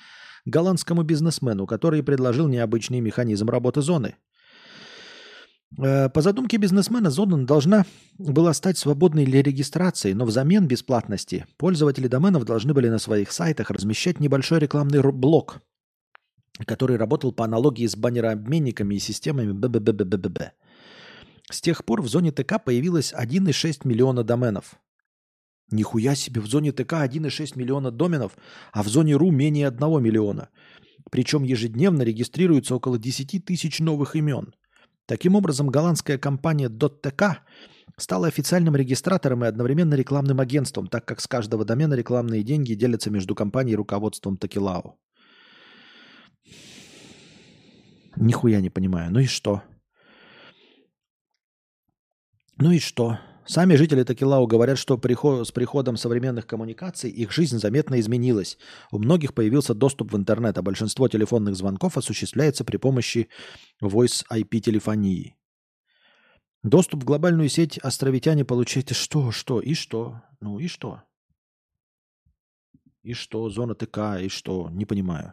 голландскому 0.46 1.04
бизнесмену, 1.04 1.68
который 1.68 2.04
предложил 2.04 2.48
необычный 2.48 3.00
механизм 3.00 3.50
работы 3.50 3.82
зоны. 3.82 4.16
Э, 5.76 6.10
по 6.10 6.22
задумке 6.22 6.58
бизнесмена, 6.58 7.10
зона 7.10 7.46
должна 7.46 7.86
была 8.18 8.54
стать 8.54 8.78
свободной 8.78 9.26
для 9.26 9.42
регистрации, 9.42 10.14
но 10.14 10.26
взамен 10.26 10.68
бесплатности 10.68 11.46
пользователи 11.58 12.08
доменов 12.08 12.46
должны 12.46 12.74
были 12.74 12.90
на 12.90 13.00
своих 13.00 13.32
сайтах 13.32 13.70
размещать 13.70 14.20
небольшой 14.20 14.60
рекламный 14.60 15.02
блок, 15.12 15.62
который 16.66 16.98
работал 16.98 17.32
по 17.32 17.46
аналогии 17.46 17.86
с 17.86 17.96
баннерообменниками 17.96 18.96
и 18.96 19.00
системами 19.00 19.52
ББББББ. 19.52 20.54
С 21.50 21.62
тех 21.62 21.86
пор 21.86 22.02
в 22.02 22.08
зоне 22.08 22.32
ТК 22.32 22.60
появилось 22.60 23.14
1,6 23.14 23.88
миллиона 23.88 24.24
доменов. 24.24 24.76
Нихуя 25.70 26.16
себе, 26.16 26.42
в 26.42 26.48
зоне 26.48 26.72
ТК 26.72 27.06
1,6 27.06 27.58
миллиона 27.58 27.92
доменов, 27.92 28.38
а 28.72 28.84
в 28.84 28.88
зоне 28.88 29.16
РУ 29.16 29.32
менее 29.32 29.68
1 29.68 30.02
миллиона. 30.02 30.50
Причем 31.12 31.44
ежедневно 31.44 32.04
регистрируется 32.04 32.76
около 32.76 32.98
10 32.98 33.46
тысяч 33.46 33.80
новых 33.80 34.16
имен. 34.16 34.54
Таким 35.08 35.36
образом, 35.36 35.70
голландская 35.70 36.18
компания 36.18 36.68
.tk 36.68 37.38
стала 37.96 38.28
официальным 38.28 38.76
регистратором 38.76 39.44
и 39.44 39.48
одновременно 39.48 39.96
рекламным 39.96 40.42
агентством, 40.42 40.88
так 40.88 41.06
как 41.06 41.22
с 41.22 41.28
каждого 41.28 41.64
домена 41.64 41.94
рекламные 41.94 42.44
деньги 42.44 42.74
делятся 42.74 43.10
между 43.10 43.34
компанией 43.34 43.74
и 43.74 43.78
руководством 43.78 44.38
Токилау. 44.38 45.00
Нихуя 48.18 48.60
не 48.60 48.70
понимаю. 48.70 49.12
Ну 49.12 49.20
и 49.20 49.28
что? 49.28 49.64
Ну 52.58 52.72
и 52.72 52.80
что? 52.80 53.18
Сами 53.48 53.76
жители 53.76 54.04
Такилау 54.04 54.46
говорят, 54.46 54.78
что 54.78 54.98
с 54.98 55.52
приходом 55.52 55.96
современных 55.96 56.46
коммуникаций 56.46 57.10
их 57.10 57.32
жизнь 57.32 57.60
заметно 57.60 57.98
изменилась. 57.98 58.58
У 58.92 59.00
многих 59.00 59.34
появился 59.34 59.74
доступ 59.74 60.12
в 60.12 60.18
интернет, 60.18 60.58
а 60.58 60.62
большинство 60.62 61.08
телефонных 61.08 61.56
звонков 61.56 61.98
осуществляется 61.98 62.66
при 62.66 62.76
помощи 62.76 63.30
Voice 63.82 64.26
IP 64.30 64.60
телефонии. 64.60 65.38
Доступ 66.62 67.04
в 67.04 67.06
глобальную 67.06 67.48
сеть 67.48 67.78
островитяне 67.78 68.44
получаете 68.44 68.94
что, 68.94 69.32
что 69.32 69.62
и 69.62 69.74
что? 69.74 70.22
Ну 70.42 70.60
и 70.60 70.68
что? 70.68 71.04
И 73.02 73.14
что? 73.14 73.50
Зона 73.50 73.76
ТК, 73.76 74.20
и 74.20 74.28
что? 74.28 74.70
Не 74.70 74.86
понимаю. 74.86 75.32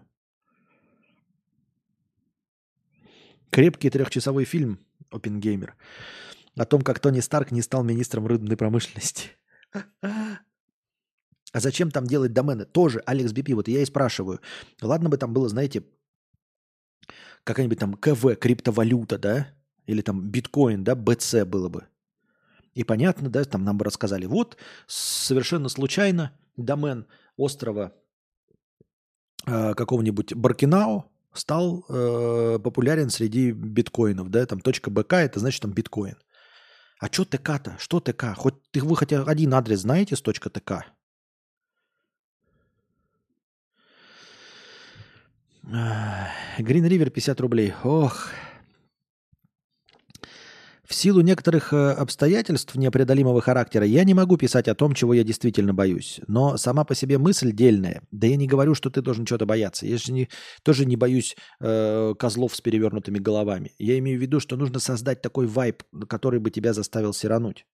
Крепкий 3.50 3.90
трехчасовой 3.90 4.44
фильм 4.44 4.78
«Опенгеймер» 5.10 5.74
о 6.56 6.64
том, 6.64 6.82
как 6.82 7.00
Тони 7.00 7.20
Старк 7.20 7.50
не 7.50 7.62
стал 7.62 7.82
министром 7.82 8.26
рыбной 8.26 8.56
промышленности. 8.56 9.30
А 9.72 11.60
зачем 11.60 11.90
там 11.90 12.06
делать 12.06 12.32
домены? 12.32 12.64
Тоже 12.64 13.00
Алекс 13.06 13.32
Бипи. 13.32 13.54
Вот 13.54 13.68
я 13.68 13.82
и 13.82 13.86
спрашиваю. 13.86 14.40
Ладно 14.82 15.08
бы 15.08 15.16
там 15.16 15.32
было, 15.32 15.48
знаете, 15.48 15.84
какая-нибудь 17.44 17.78
там 17.78 17.94
КВ, 17.94 18.36
криптовалюта, 18.36 19.18
да? 19.18 19.48
Или 19.86 20.00
там 20.00 20.20
биткоин, 20.30 20.82
да, 20.82 20.94
БЦ 20.94 21.44
было 21.44 21.68
бы. 21.68 21.86
И 22.74 22.82
понятно, 22.82 23.28
да, 23.28 23.44
там 23.44 23.64
нам 23.64 23.78
бы 23.78 23.84
рассказали. 23.84 24.26
Вот 24.26 24.56
совершенно 24.86 25.68
случайно 25.68 26.32
домен 26.56 27.06
острова 27.36 27.92
э, 29.46 29.74
какого-нибудь 29.74 30.34
Баркинау 30.34 31.12
стал 31.32 31.84
э, 31.88 32.58
популярен 32.58 33.10
среди 33.10 33.52
биткоинов, 33.52 34.30
да, 34.30 34.46
там 34.46 34.60
БК 34.60 35.16
это 35.18 35.38
значит 35.38 35.62
там 35.62 35.72
биткоин. 35.72 36.16
А 37.04 37.08
что 37.12 37.26
ТК-то? 37.26 37.76
Что 37.78 38.00
ТК? 38.00 38.34
Хоть 38.34 38.54
ты 38.70 38.80
вы 38.82 38.96
хотя 38.96 39.24
один 39.24 39.52
адрес 39.52 39.80
знаете 39.80 40.16
с 40.16 40.22
точка 40.22 40.48
ТК? 40.48 40.86
Green 45.62 46.88
River 46.88 47.10
50 47.10 47.40
рублей. 47.42 47.74
Ох, 47.84 48.30
в 50.86 50.94
силу 50.94 51.22
некоторых 51.22 51.72
э, 51.72 51.92
обстоятельств 51.92 52.74
непреодолимого 52.74 53.40
характера 53.40 53.86
я 53.86 54.04
не 54.04 54.12
могу 54.12 54.36
писать 54.36 54.68
о 54.68 54.74
том, 54.74 54.94
чего 54.94 55.14
я 55.14 55.24
действительно 55.24 55.72
боюсь. 55.72 56.20
Но 56.26 56.58
сама 56.58 56.84
по 56.84 56.94
себе 56.94 57.16
мысль 57.16 57.52
дельная. 57.52 58.02
Да 58.10 58.26
я 58.26 58.36
не 58.36 58.46
говорю, 58.46 58.74
что 58.74 58.90
ты 58.90 59.00
должен 59.00 59.24
чего-то 59.24 59.46
бояться. 59.46 59.86
Я 59.86 59.96
же 59.96 60.12
не, 60.12 60.28
тоже 60.62 60.84
не 60.84 60.96
боюсь 60.96 61.36
э, 61.60 62.14
козлов 62.18 62.54
с 62.54 62.60
перевернутыми 62.60 63.18
головами. 63.18 63.72
Я 63.78 63.98
имею 63.98 64.18
в 64.18 64.22
виду, 64.22 64.40
что 64.40 64.56
нужно 64.56 64.78
создать 64.78 65.22
такой 65.22 65.46
вайб, 65.46 65.82
который 66.06 66.38
бы 66.38 66.50
тебя 66.50 66.74
заставил 66.74 67.14
сирануть. 67.14 67.64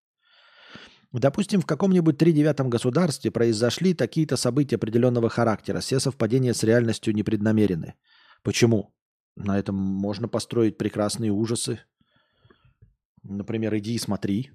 Допустим, 1.13 1.61
в 1.61 1.67
каком-нибудь 1.67 2.19
тридевятом 2.19 2.71
государстве 2.71 3.33
произошли 3.33 3.95
такие-то 3.95 4.37
события 4.37 4.77
определенного 4.77 5.29
характера. 5.29 5.81
Все 5.81 5.99
совпадения 5.99 6.53
с 6.53 6.63
реальностью 6.63 7.13
непреднамерены. 7.13 7.95
Почему? 8.45 8.95
На 9.35 9.59
этом 9.59 9.75
можно 9.75 10.29
построить 10.29 10.79
прекрасные 10.79 11.33
ужасы, 11.33 11.81
Например, 13.23 13.77
иди 13.77 13.95
и 13.95 13.99
смотри. 13.99 14.51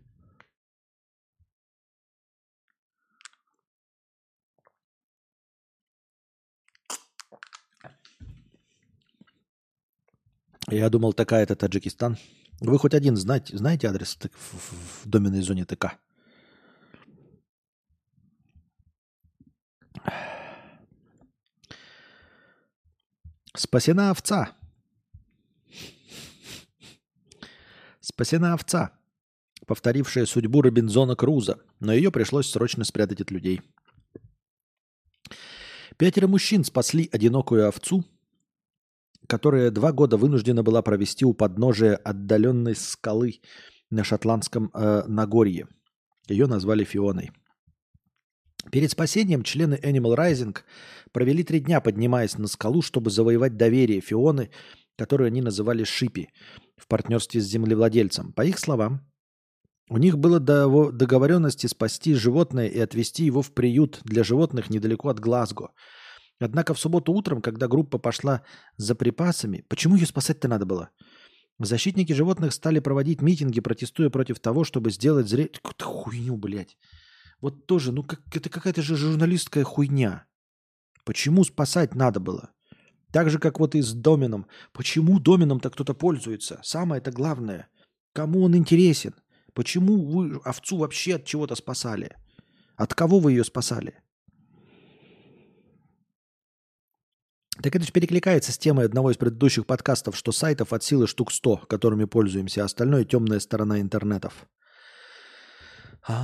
Я 10.68 10.90
думал, 10.90 11.14
такая 11.14 11.44
это 11.44 11.56
Таджикистан. 11.56 12.18
Вы 12.60 12.80
хоть 12.80 12.94
один 12.96 13.16
знаете, 13.16 13.56
знаете 13.56 13.88
адрес 13.88 14.18
в, 14.34 15.04
в 15.04 15.10
доменной 15.10 15.42
зоне 15.42 15.66
ТК? 15.66 16.00
Спасена 23.56 24.10
овца. 24.10 24.58
Спасена 28.06 28.54
овца, 28.54 28.92
повторившая 29.66 30.28
судьбу 30.28 30.62
Робинзона 30.62 31.16
Круза, 31.16 31.58
но 31.80 31.92
ее 31.92 32.12
пришлось 32.12 32.48
срочно 32.48 32.84
спрятать 32.84 33.20
от 33.20 33.32
людей. 33.32 33.62
Пятеро 35.98 36.28
мужчин 36.28 36.64
спасли 36.64 37.10
одинокую 37.12 37.68
овцу, 37.68 38.06
которая 39.26 39.72
два 39.72 39.92
года 39.92 40.18
вынуждена 40.18 40.62
была 40.62 40.84
провести 40.84 41.26
у 41.26 41.34
подножия 41.34 41.96
отдаленной 41.96 42.76
скалы 42.76 43.42
на 43.90 44.04
шотландском 44.04 44.70
э, 44.76 45.06
Нагорье. 45.08 45.68
Ее 46.28 46.46
назвали 46.46 46.84
Фионой. 46.84 47.32
Перед 48.72 48.92
спасением 48.92 49.42
члены 49.42 49.80
Animal 49.82 50.16
Rising 50.16 50.56
провели 51.12 51.44
три 51.44 51.60
дня, 51.60 51.82
поднимаясь 51.82 52.38
на 52.38 52.46
скалу, 52.46 52.84
чтобы 52.84 53.10
завоевать 53.10 53.58
доверие 53.58 54.00
Фионы, 54.00 54.52
которую 54.98 55.28
они 55.28 55.42
называли 55.42 55.84
Шипи– 55.84 56.30
в 56.78 56.88
партнерстве 56.88 57.42
с 57.42 57.46
землевладельцем. 57.46 58.34
По 58.34 58.46
их 58.46 58.60
словам, 58.60 59.02
у 59.90 59.98
них 59.98 60.18
было 60.18 60.40
договоренности 60.40 61.68
спасти 61.68 62.14
животное 62.14 62.68
и 62.68 62.80
отвезти 62.80 63.26
его 63.26 63.42
в 63.42 63.54
приют 63.54 64.00
для 64.04 64.24
животных 64.24 64.70
недалеко 64.70 65.10
от 65.10 65.20
Глазго. 65.20 65.72
Однако 66.40 66.74
в 66.74 66.80
субботу 66.80 67.14
утром, 67.14 67.42
когда 67.42 67.68
группа 67.68 67.98
пошла 67.98 68.44
за 68.78 68.96
припасами, 68.96 69.64
почему 69.70 69.96
ее 69.96 70.06
спасать-то 70.06 70.48
надо 70.48 70.66
было? 70.66 70.90
Защитники 71.60 72.12
животных 72.12 72.52
стали 72.52 72.80
проводить 72.80 73.22
митинги, 73.22 73.62
протестуя 73.62 74.10
против 74.10 74.40
того, 74.40 74.66
чтобы 74.66 74.92
сделать 74.92 75.30
зрение... 75.30 75.54
Какую-то 75.54 75.86
хуйню, 75.86 76.36
блядь. 76.36 76.78
Вот 77.40 77.66
тоже, 77.66 77.94
ну 77.94 78.04
как, 78.04 78.22
это 78.36 78.50
какая-то 78.50 78.82
же 78.82 78.98
журналистская 78.98 79.64
хуйня. 79.64 80.26
Почему 81.06 81.46
спасать 81.46 81.96
надо 81.96 82.20
было? 82.20 82.52
Так 83.16 83.30
же, 83.30 83.40
как 83.40 83.60
вот 83.62 83.76
и 83.76 83.82
с 83.82 83.94
доменом. 83.94 84.46
Почему 84.74 85.22
доменом-то 85.22 85.70
кто-то 85.70 85.94
пользуется? 85.94 86.60
Самое 86.64 87.00
это 87.00 87.14
главное. 87.14 87.70
Кому 88.12 88.44
он 88.44 88.58
интересен? 88.58 89.16
Почему 89.54 90.06
вы 90.06 90.42
овцу 90.44 90.76
вообще 90.76 91.16
от 91.16 91.24
чего-то 91.24 91.56
спасали? 91.56 92.18
От 92.76 92.94
кого 92.94 93.20
вы 93.20 93.32
ее 93.32 93.46
спасали? 93.46 94.04
Так 97.64 97.74
это 97.74 97.86
же 97.86 97.94
перекликается 97.94 98.52
с 98.52 98.58
темой 98.58 98.84
одного 98.86 99.12
из 99.12 99.16
предыдущих 99.16 99.66
подкастов, 99.66 100.18
что 100.18 100.34
сайтов 100.34 100.74
от 100.74 100.84
силы 100.84 101.08
штук 101.08 101.32
100, 101.32 101.68
которыми 101.70 102.04
пользуемся, 102.04 102.64
а 102.64 102.66
остальное 102.66 103.06
темная 103.06 103.40
сторона 103.40 103.80
интернетов. 103.80 104.46
А, 106.06 106.16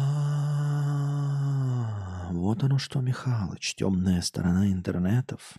вот 2.34 2.62
оно 2.64 2.80
что, 2.80 3.00
Михалыч, 3.00 3.76
темная 3.76 4.22
сторона 4.22 4.68
интернетов. 4.68 5.58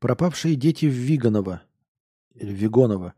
Пропавшие 0.00 0.56
дети 0.56 0.86
в 0.86 0.94
Виганово, 0.94 1.62
или 2.34 2.52
Вигоново. 2.52 3.14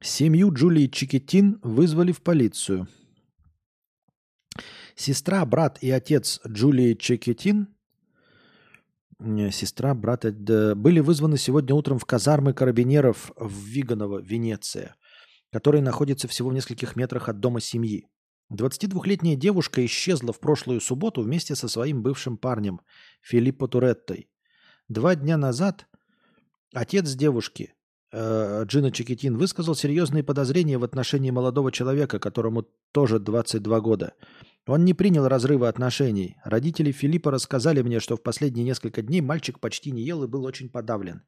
Семью 0.00 0.52
Джулии 0.52 0.86
Чикетин 0.86 1.58
вызвали 1.62 2.12
в 2.12 2.20
полицию. 2.22 2.86
Сестра, 4.94 5.44
брат 5.46 5.78
и 5.80 5.90
отец 5.90 6.40
Джулии 6.46 6.94
Чикетин, 6.94 7.68
сестра, 9.50 9.94
брат, 9.94 10.24
были 10.24 11.00
вызваны 11.00 11.38
сегодня 11.38 11.74
утром 11.74 11.98
в 11.98 12.04
казармы 12.04 12.52
карабинеров 12.52 13.32
в 13.36 13.64
Виганово, 13.64 14.18
Венеция, 14.18 14.96
который 15.50 15.80
находится 15.80 16.28
всего 16.28 16.50
в 16.50 16.54
нескольких 16.54 16.94
метрах 16.94 17.28
от 17.28 17.40
дома 17.40 17.60
семьи. 17.60 18.06
22-летняя 18.52 19.36
девушка 19.36 19.84
исчезла 19.84 20.32
в 20.32 20.40
прошлую 20.40 20.80
субботу 20.80 21.22
вместе 21.22 21.54
со 21.54 21.68
своим 21.68 22.02
бывшим 22.02 22.36
парнем 22.36 22.80
Филиппо 23.22 23.66
Туреттой. 23.66 24.28
Два 24.88 25.14
дня 25.14 25.36
назад 25.36 25.86
отец 26.74 27.14
девушки, 27.14 27.74
э, 28.12 28.64
Джина 28.64 28.90
Чекетин, 28.90 29.36
высказал 29.36 29.74
серьезные 29.74 30.22
подозрения 30.22 30.78
в 30.78 30.84
отношении 30.84 31.30
молодого 31.30 31.72
человека, 31.72 32.18
которому 32.18 32.66
тоже 32.92 33.18
22 33.18 33.80
года. 33.80 34.14
Он 34.66 34.84
не 34.84 34.92
принял 34.92 35.26
разрыва 35.26 35.68
отношений. 35.68 36.36
Родители 36.44 36.92
Филиппа 36.92 37.30
рассказали 37.30 37.80
мне, 37.80 38.00
что 38.00 38.16
в 38.16 38.22
последние 38.22 38.64
несколько 38.64 39.00
дней 39.00 39.22
мальчик 39.22 39.60
почти 39.60 39.92
не 39.92 40.02
ел 40.02 40.22
и 40.24 40.28
был 40.28 40.44
очень 40.44 40.68
подавлен. 40.68 41.22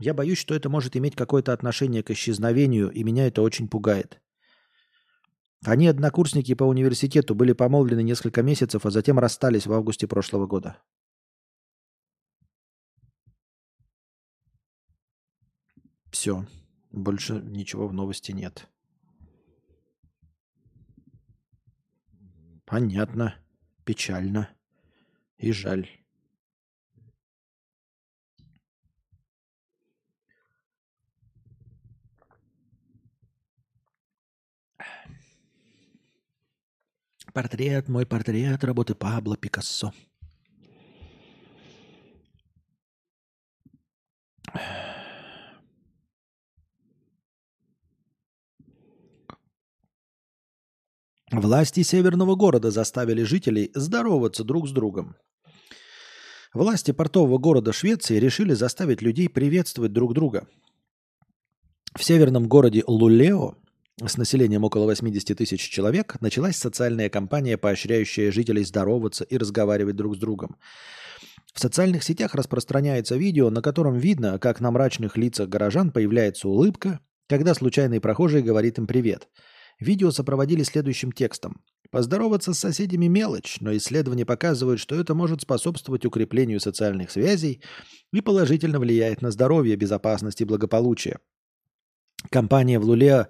Я 0.00 0.14
боюсь, 0.14 0.38
что 0.38 0.54
это 0.54 0.68
может 0.68 0.96
иметь 0.96 1.16
какое-то 1.16 1.52
отношение 1.52 2.04
к 2.04 2.10
исчезновению, 2.12 2.90
и 2.90 3.02
меня 3.02 3.26
это 3.26 3.42
очень 3.42 3.68
пугает. 3.68 4.20
Они 5.64 5.88
однокурсники 5.88 6.54
по 6.54 6.64
университету, 6.64 7.34
были 7.34 7.52
помолвлены 7.52 8.04
несколько 8.04 8.42
месяцев, 8.42 8.86
а 8.86 8.90
затем 8.90 9.18
расстались 9.18 9.66
в 9.66 9.72
августе 9.72 10.06
прошлого 10.06 10.46
года. 10.46 10.78
Все. 16.10 16.46
Больше 16.90 17.34
ничего 17.34 17.86
в 17.86 17.92
новости 17.92 18.32
нет. 18.32 18.68
Понятно. 22.64 23.34
Печально. 23.84 24.48
И 25.38 25.52
жаль. 25.52 25.88
Портрет, 37.32 37.88
мой 37.88 38.04
портрет 38.04 38.64
работы 38.64 38.94
Пабло 38.94 39.36
Пикассо. 39.36 39.92
Власти 51.30 51.82
северного 51.82 52.36
города 52.36 52.70
заставили 52.70 53.22
жителей 53.22 53.70
здороваться 53.74 54.44
друг 54.44 54.66
с 54.66 54.72
другом. 54.72 55.16
Власти 56.54 56.92
портового 56.92 57.36
города 57.36 57.72
Швеции 57.72 58.18
решили 58.18 58.54
заставить 58.54 59.02
людей 59.02 59.28
приветствовать 59.28 59.92
друг 59.92 60.14
друга. 60.14 60.48
В 61.94 62.02
северном 62.02 62.48
городе 62.48 62.82
Лулео 62.86 63.56
с 64.02 64.16
населением 64.16 64.64
около 64.64 64.86
80 64.86 65.36
тысяч 65.36 65.68
человек 65.68 66.18
началась 66.22 66.56
социальная 66.56 67.10
кампания, 67.10 67.58
поощряющая 67.58 68.32
жителей 68.32 68.64
здороваться 68.64 69.24
и 69.24 69.36
разговаривать 69.36 69.96
друг 69.96 70.16
с 70.16 70.18
другом. 70.18 70.56
В 71.52 71.60
социальных 71.60 72.04
сетях 72.04 72.34
распространяется 72.34 73.16
видео, 73.16 73.50
на 73.50 73.60
котором 73.60 73.98
видно, 73.98 74.38
как 74.38 74.60
на 74.60 74.70
мрачных 74.70 75.18
лицах 75.18 75.48
горожан 75.48 75.90
появляется 75.90 76.48
улыбка, 76.48 77.00
когда 77.26 77.52
случайный 77.52 78.00
прохожий 78.00 78.40
говорит 78.40 78.78
им 78.78 78.86
«привет». 78.86 79.28
Видео 79.80 80.10
сопроводили 80.10 80.64
следующим 80.64 81.12
текстом. 81.12 81.62
Поздороваться 81.90 82.52
с 82.52 82.58
соседями 82.58 83.06
мелочь, 83.06 83.58
но 83.60 83.76
исследования 83.76 84.26
показывают, 84.26 84.80
что 84.80 84.96
это 84.96 85.14
может 85.14 85.42
способствовать 85.42 86.04
укреплению 86.04 86.60
социальных 86.60 87.10
связей 87.10 87.62
и 88.12 88.20
положительно 88.20 88.80
влияет 88.80 89.22
на 89.22 89.30
здоровье, 89.30 89.76
безопасность 89.76 90.40
и 90.40 90.44
благополучие. 90.44 91.20
Компания 92.30 92.80
в 92.80 92.84
Луле, 92.84 93.28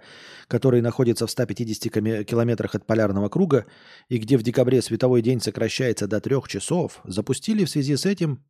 которая 0.49 0.81
находится 0.81 1.27
в 1.27 1.31
150 1.31 1.93
километрах 2.27 2.75
от 2.75 2.87
полярного 2.87 3.29
круга 3.29 3.67
и 4.09 4.17
где 4.17 4.39
в 4.39 4.43
декабре 4.43 4.81
световой 4.81 5.21
день 5.21 5.43
сокращается 5.43 6.07
до 6.07 6.21
трех 6.23 6.49
часов, 6.49 7.01
запустили 7.05 7.67
в 7.67 7.71
связи 7.71 7.97
с 7.97 8.07
этим 8.07 8.43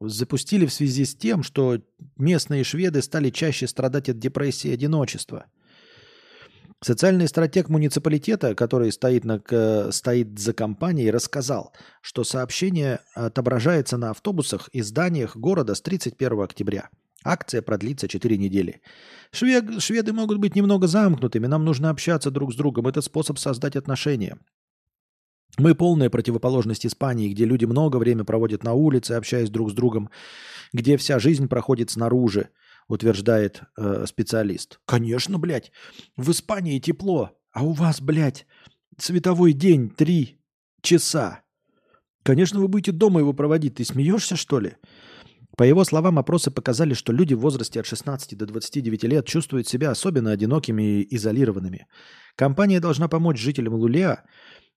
запустили 0.00 0.66
в 0.66 0.72
связи 0.72 1.04
с 1.04 1.14
тем, 1.14 1.42
что 1.42 1.82
местные 2.16 2.64
шведы 2.64 3.02
стали 3.02 3.30
чаще 3.30 3.66
страдать 3.66 4.08
от 4.08 4.18
депрессии 4.18 4.68
и 4.68 4.74
одиночества. 4.74 5.46
Социальный 6.80 7.26
стратег 7.26 7.68
муниципалитета, 7.68 8.54
который 8.54 8.92
стоит, 8.92 9.24
на, 9.24 9.40
стоит 9.90 10.38
за 10.38 10.52
компанией, 10.52 11.10
рассказал, 11.10 11.72
что 12.02 12.22
сообщение 12.22 13.00
отображается 13.14 13.96
на 13.96 14.10
автобусах 14.10 14.68
и 14.68 14.80
зданиях 14.82 15.36
города 15.36 15.74
с 15.74 15.80
31 15.80 16.40
октября. 16.40 16.90
Акция 17.24 17.62
продлится 17.62 18.06
4 18.06 18.38
недели. 18.38 18.80
Швед, 19.32 19.82
шведы 19.82 20.12
могут 20.12 20.38
быть 20.38 20.54
немного 20.54 20.86
замкнутыми, 20.86 21.48
нам 21.48 21.64
нужно 21.64 21.90
общаться 21.90 22.30
друг 22.30 22.52
с 22.52 22.56
другом. 22.56 22.86
Это 22.86 23.00
способ 23.00 23.38
создать 23.38 23.74
отношения. 23.74 24.38
Мы 25.58 25.74
полная 25.74 26.10
противоположность 26.10 26.86
Испании, 26.86 27.30
где 27.30 27.44
люди 27.44 27.64
много 27.64 27.96
времени 27.96 28.22
проводят 28.22 28.62
на 28.62 28.74
улице, 28.74 29.12
общаясь 29.12 29.50
друг 29.50 29.70
с 29.70 29.74
другом, 29.74 30.10
где 30.72 30.96
вся 30.96 31.18
жизнь 31.18 31.48
проходит 31.48 31.90
снаружи, 31.90 32.50
утверждает 32.88 33.62
э, 33.76 34.06
специалист. 34.06 34.80
Конечно, 34.86 35.38
блядь, 35.38 35.72
в 36.16 36.30
Испании 36.30 36.78
тепло, 36.78 37.38
а 37.52 37.64
у 37.64 37.72
вас, 37.72 38.00
блядь, 38.00 38.46
световой 38.98 39.52
день 39.52 39.90
три 39.90 40.40
часа. 40.82 41.42
Конечно, 42.22 42.60
вы 42.60 42.68
будете 42.68 42.92
дома 42.92 43.20
его 43.20 43.32
проводить. 43.32 43.76
Ты 43.76 43.84
смеешься, 43.84 44.36
что 44.36 44.58
ли? 44.58 44.76
По 45.56 45.64
его 45.64 45.84
словам, 45.84 46.18
опросы 46.18 46.50
показали, 46.50 46.94
что 46.94 47.12
люди 47.12 47.34
в 47.34 47.40
возрасте 47.40 47.80
от 47.80 47.86
16 47.86 48.36
до 48.38 48.46
29 48.46 49.02
лет 49.04 49.26
чувствуют 49.26 49.66
себя 49.66 49.90
особенно 49.90 50.30
одинокими 50.30 51.00
и 51.00 51.16
изолированными. 51.16 51.86
Компания 52.36 52.78
должна 52.78 53.08
помочь 53.08 53.40
жителям 53.40 53.74
Лулеа 53.74 54.24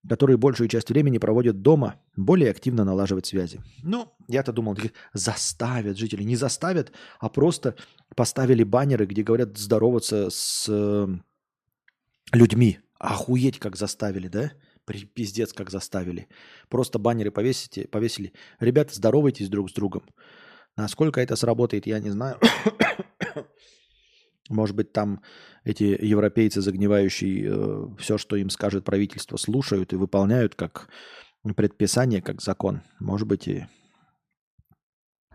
которые 0.08 0.38
большую 0.38 0.68
часть 0.68 0.90
времени 0.90 1.20
проводят 1.20 1.62
дома, 1.62 1.96
более 2.16 2.50
активно 2.50 2.84
налаживать 2.84 3.26
связи. 3.26 3.62
Ну, 3.84 4.12
я-то 4.28 4.52
думал, 4.52 4.78
заставят 5.14 5.98
жители. 5.98 6.24
Не 6.24 6.36
заставят, 6.36 6.92
а 7.20 7.30
просто 7.30 7.76
поставили 8.16 8.64
баннеры, 8.64 9.06
где 9.06 9.24
говорят 9.24 9.58
здороваться 9.58 10.30
с 10.30 10.66
э, 10.70 11.08
людьми. 12.34 12.80
Охуеть, 13.00 13.60
как 13.60 13.76
заставили, 13.76 14.28
да? 14.28 14.52
Пиздец, 14.86 15.54
как 15.54 15.70
заставили. 15.70 16.28
Просто 16.68 17.00
баннеры 17.00 17.32
повесите, 17.32 17.88
повесили. 17.88 18.34
Ребята, 18.60 18.96
здоровайтесь 18.96 19.50
друг 19.50 19.70
с 19.70 19.74
другом. 19.74 20.04
Насколько 20.76 21.22
это 21.22 21.36
сработает, 21.36 21.88
я 21.88 22.00
не 22.00 22.10
знаю. 22.10 22.40
Может 24.52 24.76
быть, 24.76 24.92
там 24.94 25.22
эти 25.64 25.84
европейцы, 25.84 26.62
загнивающие 26.62 27.50
э, 27.50 27.88
все, 27.98 28.18
что 28.18 28.36
им 28.36 28.50
скажет 28.50 28.84
правительство, 28.84 29.38
слушают 29.38 29.94
и 29.94 29.96
выполняют 29.96 30.56
как 30.56 30.90
предписание, 31.56 32.22
как 32.22 32.42
закон. 32.42 32.82
Может 33.00 33.28
быть, 33.28 33.48
и 33.48 33.66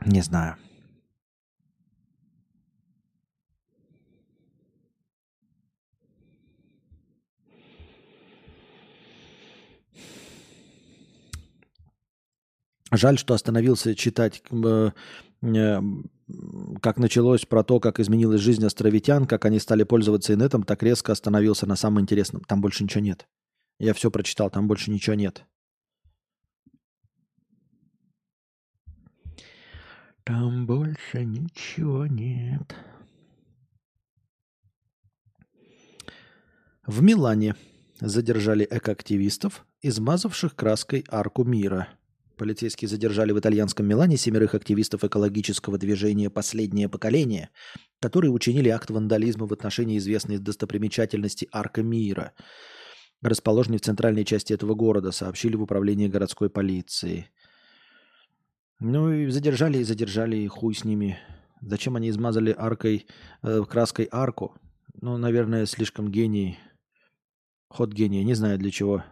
не 0.04 0.20
знаю. 0.22 0.56
Жаль, 12.92 13.18
что 13.18 13.34
остановился 13.34 13.94
читать 13.94 14.42
э, 14.50 14.90
э, 15.42 15.80
как 16.82 16.98
началось 16.98 17.44
про 17.44 17.62
то, 17.62 17.78
как 17.78 18.00
изменилась 18.00 18.40
жизнь 18.40 18.64
островитян, 18.64 19.26
как 19.26 19.44
они 19.44 19.60
стали 19.60 19.84
пользоваться 19.84 20.34
инетом, 20.34 20.64
так 20.64 20.82
резко 20.82 21.12
остановился 21.12 21.66
на 21.66 21.76
самом 21.76 22.00
интересном. 22.00 22.42
Там 22.42 22.60
больше 22.60 22.84
ничего 22.84 23.02
нет. 23.02 23.28
Я 23.78 23.94
все 23.94 24.10
прочитал, 24.10 24.50
там 24.50 24.66
больше 24.66 24.90
ничего 24.90 25.14
нет. 25.14 25.44
Там 30.24 30.66
больше 30.66 31.24
ничего 31.24 32.06
нет. 32.06 32.74
В 36.84 37.02
Милане 37.02 37.54
задержали 38.00 38.66
экоактивистов, 38.68 39.64
измазавших 39.82 40.56
краской 40.56 41.04
арку 41.08 41.44
мира– 41.44 41.88
Полицейские 42.36 42.88
задержали 42.88 43.32
в 43.32 43.38
итальянском 43.38 43.86
Милане 43.86 44.18
семерых 44.18 44.54
активистов 44.54 45.04
экологического 45.04 45.78
движения 45.78 46.28
«Последнее 46.28 46.86
поколение», 46.86 47.48
которые 47.98 48.30
учинили 48.30 48.68
акт 48.68 48.90
вандализма 48.90 49.46
в 49.46 49.52
отношении 49.54 49.96
известной 49.96 50.36
достопримечательности 50.36 51.48
Арка 51.50 51.82
Мира, 51.82 52.34
расположенной 53.22 53.78
в 53.78 53.82
центральной 53.82 54.26
части 54.26 54.52
этого 54.52 54.74
города, 54.74 55.12
сообщили 55.12 55.56
в 55.56 55.62
управлении 55.62 56.08
городской 56.08 56.50
полиции. 56.50 57.30
Ну 58.80 59.10
и 59.10 59.30
задержали 59.30 59.78
и 59.78 59.84
задержали, 59.84 60.36
и 60.36 60.46
хуй 60.46 60.74
с 60.74 60.84
ними. 60.84 61.18
Зачем 61.62 61.96
они 61.96 62.10
измазали 62.10 62.54
аркой, 62.56 63.06
э, 63.42 63.62
краской 63.66 64.08
арку? 64.12 64.54
Ну, 65.00 65.16
наверное, 65.16 65.64
слишком 65.64 66.10
гений. 66.10 66.58
Ход 67.68 67.94
гения, 67.94 68.24
не 68.24 68.34
знаю 68.34 68.58
для 68.58 68.70
чего. 68.70 69.04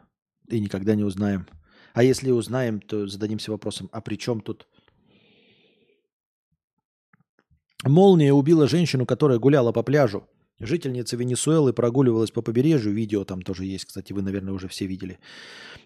И 0.48 0.60
никогда 0.60 0.94
не 0.94 1.04
узнаем. 1.04 1.46
А 1.94 2.02
если 2.02 2.32
узнаем, 2.32 2.80
то 2.80 3.06
зададимся 3.06 3.52
вопросом, 3.52 3.88
а 3.92 4.00
при 4.00 4.16
чем 4.16 4.40
тут? 4.40 4.66
Молния 7.84 8.32
убила 8.32 8.66
женщину, 8.66 9.06
которая 9.06 9.38
гуляла 9.38 9.70
по 9.70 9.84
пляжу. 9.84 10.28
Жительница 10.58 11.16
Венесуэлы 11.16 11.72
прогуливалась 11.72 12.32
по 12.32 12.42
побережью. 12.42 12.92
Видео 12.92 13.24
там 13.24 13.42
тоже 13.42 13.64
есть, 13.64 13.84
кстати, 13.84 14.12
вы, 14.12 14.22
наверное, 14.22 14.52
уже 14.52 14.66
все 14.66 14.86
видели. 14.86 15.20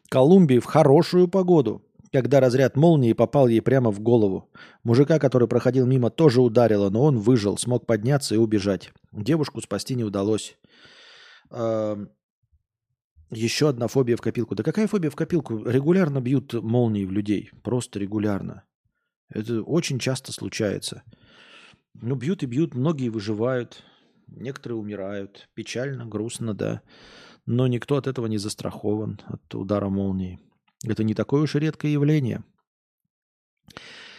Колумбии 0.08 0.60
в 0.60 0.64
хорошую 0.64 1.28
погоду, 1.28 1.82
когда 2.10 2.40
разряд 2.40 2.76
молнии 2.76 3.12
попал 3.12 3.48
ей 3.48 3.60
прямо 3.60 3.90
в 3.90 4.00
голову. 4.00 4.50
Мужика, 4.84 5.18
который 5.18 5.46
проходил 5.46 5.86
мимо, 5.86 6.08
тоже 6.08 6.40
ударило, 6.40 6.88
но 6.88 7.02
он 7.02 7.18
выжил, 7.18 7.58
смог 7.58 7.84
подняться 7.86 8.34
и 8.34 8.38
убежать. 8.38 8.92
Девушку 9.12 9.60
спасти 9.60 9.94
не 9.94 10.04
удалось. 10.04 10.56
Еще 13.30 13.68
одна 13.68 13.88
фобия 13.88 14.16
в 14.16 14.22
копилку. 14.22 14.54
Да 14.54 14.62
какая 14.62 14.86
фобия 14.86 15.10
в 15.10 15.16
копилку? 15.16 15.62
Регулярно 15.64 16.20
бьют 16.20 16.54
молнии 16.54 17.04
в 17.04 17.12
людей. 17.12 17.50
Просто 17.62 17.98
регулярно. 17.98 18.64
Это 19.28 19.62
очень 19.62 19.98
часто 19.98 20.32
случается. 20.32 21.02
Ну, 21.94 22.14
бьют 22.14 22.42
и 22.42 22.46
бьют, 22.46 22.74
многие 22.74 23.10
выживают, 23.10 23.84
некоторые 24.28 24.78
умирают. 24.78 25.48
Печально, 25.54 26.06
грустно, 26.06 26.54
да. 26.54 26.80
Но 27.44 27.66
никто 27.66 27.96
от 27.96 28.06
этого 28.06 28.26
не 28.26 28.38
застрахован, 28.38 29.20
от 29.26 29.54
удара 29.54 29.88
молнии. 29.88 30.38
Это 30.84 31.04
не 31.04 31.14
такое 31.14 31.42
уж 31.42 31.54
и 31.56 31.58
редкое 31.58 31.92
явление. 31.92 32.44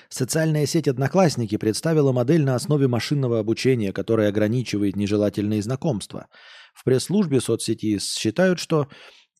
Социальная 0.09 0.65
сеть 0.65 0.87
«Одноклассники» 0.87 1.57
представила 1.57 2.11
модель 2.11 2.43
на 2.43 2.55
основе 2.55 2.87
машинного 2.87 3.39
обучения, 3.39 3.93
которая 3.93 4.29
ограничивает 4.29 4.95
нежелательные 4.95 5.63
знакомства– 5.63 6.27
в 6.79 6.85
пресс-службе 6.85 7.41
соцсети 7.41 7.99
считают, 7.99 8.57
что 8.57 8.87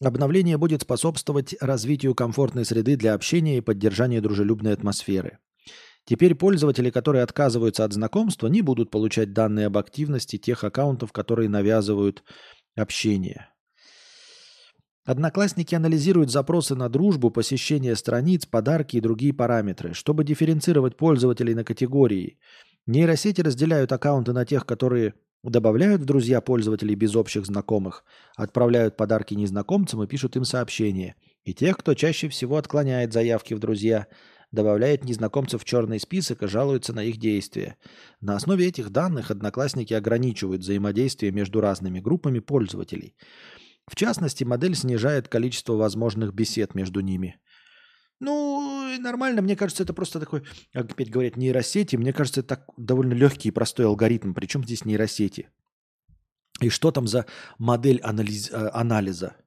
обновление 0.02 0.58
будет 0.58 0.82
способствовать 0.82 1.56
развитию 1.62 2.14
комфортной 2.14 2.66
среды 2.66 2.98
для 2.98 3.14
общения 3.14 3.58
и 3.60 3.62
поддержания 3.62 4.20
дружелюбной 4.20 4.74
атмосферы. 4.74 5.40
Теперь 6.04 6.36
пользователи, 6.36 6.90
которые 6.90 7.24
отказываются 7.24 7.86
от 7.86 7.94
знакомства, 7.94 8.48
не 8.48 8.62
будут 8.62 8.92
получать 8.92 9.32
данные 9.32 9.68
об 9.68 9.78
активности 9.78 10.38
тех 10.38 10.66
аккаунтов, 10.66 11.14
которые 11.14 11.48
навязывают 11.48 12.24
общение. 12.76 13.48
Одноклассники 15.06 15.74
анализируют 15.74 16.32
запросы 16.32 16.76
на 16.76 16.90
дружбу, 16.90 17.32
посещение 17.32 17.96
страниц, 17.96 18.46
подарки 18.48 18.98
и 18.98 19.02
другие 19.02 19.34
параметры. 19.34 19.94
Чтобы 19.94 20.26
дифференцировать 20.26 20.98
пользователей 20.98 21.56
на 21.56 21.64
категории, 21.64 22.38
нейросети 22.86 23.40
разделяют 23.40 23.94
аккаунты 23.94 24.34
на 24.34 24.46
тех, 24.46 24.66
которые 24.66 25.14
Добавляют 25.44 26.02
в 26.02 26.06
друзья 26.06 26.42
пользователей 26.42 26.96
без 26.96 27.16
общих 27.16 27.46
знакомых, 27.46 28.04
отправляют 28.36 28.98
подарки 28.98 29.36
незнакомцам 29.36 30.04
и 30.04 30.08
пишут 30.08 30.36
им 30.36 30.44
сообщения. 30.44 31.16
И 31.46 31.54
тех, 31.54 31.78
кто 31.78 31.94
чаще 31.94 32.28
всего 32.28 32.58
отклоняет 32.58 33.14
заявки 33.14 33.54
в 33.54 33.60
друзья, 33.60 34.08
добавляет 34.52 35.06
незнакомцев 35.06 35.62
в 35.62 35.66
черный 35.66 36.02
список 36.02 36.44
и 36.44 36.48
жалуется 36.48 36.92
на 36.92 37.06
их 37.06 37.18
действия. 37.18 37.78
На 38.20 38.36
основе 38.36 38.68
этих 38.68 38.90
данных 38.90 39.32
одноклассники 39.32 39.94
ограничивают 39.94 40.62
взаимодействие 40.62 41.32
между 41.32 41.62
разными 41.62 42.02
группами 42.02 42.40
пользователей. 42.40 43.16
В 43.88 43.96
частности, 43.96 44.44
модель 44.44 44.76
снижает 44.76 45.30
количество 45.30 45.74
возможных 45.74 46.34
бесед 46.34 46.76
между 46.76 47.00
ними. 47.00 47.40
Ну, 48.20 48.98
нормально. 49.00 49.42
Мне 49.42 49.56
кажется, 49.56 49.84
это 49.84 49.94
просто 49.94 50.20
такой, 50.20 50.44
опять 50.74 51.10
говорят, 51.10 51.38
нейросети. 51.38 51.96
Мне 51.96 52.14
кажется, 52.14 52.42
это 52.42 52.56
так 52.56 52.70
довольно 52.78 53.14
легкий 53.14 53.50
и 53.50 53.52
простой 53.54 53.86
алгоритм. 53.86 54.34
Причем 54.34 54.64
здесь 54.64 54.86
нейросети? 54.86 55.50
И 56.62 56.70
что 56.70 56.92
там 56.92 57.08
за 57.08 57.26
модель 57.58 58.02
анализ, 58.02 58.52
э, 58.52 58.70
анализа? 58.74 59.38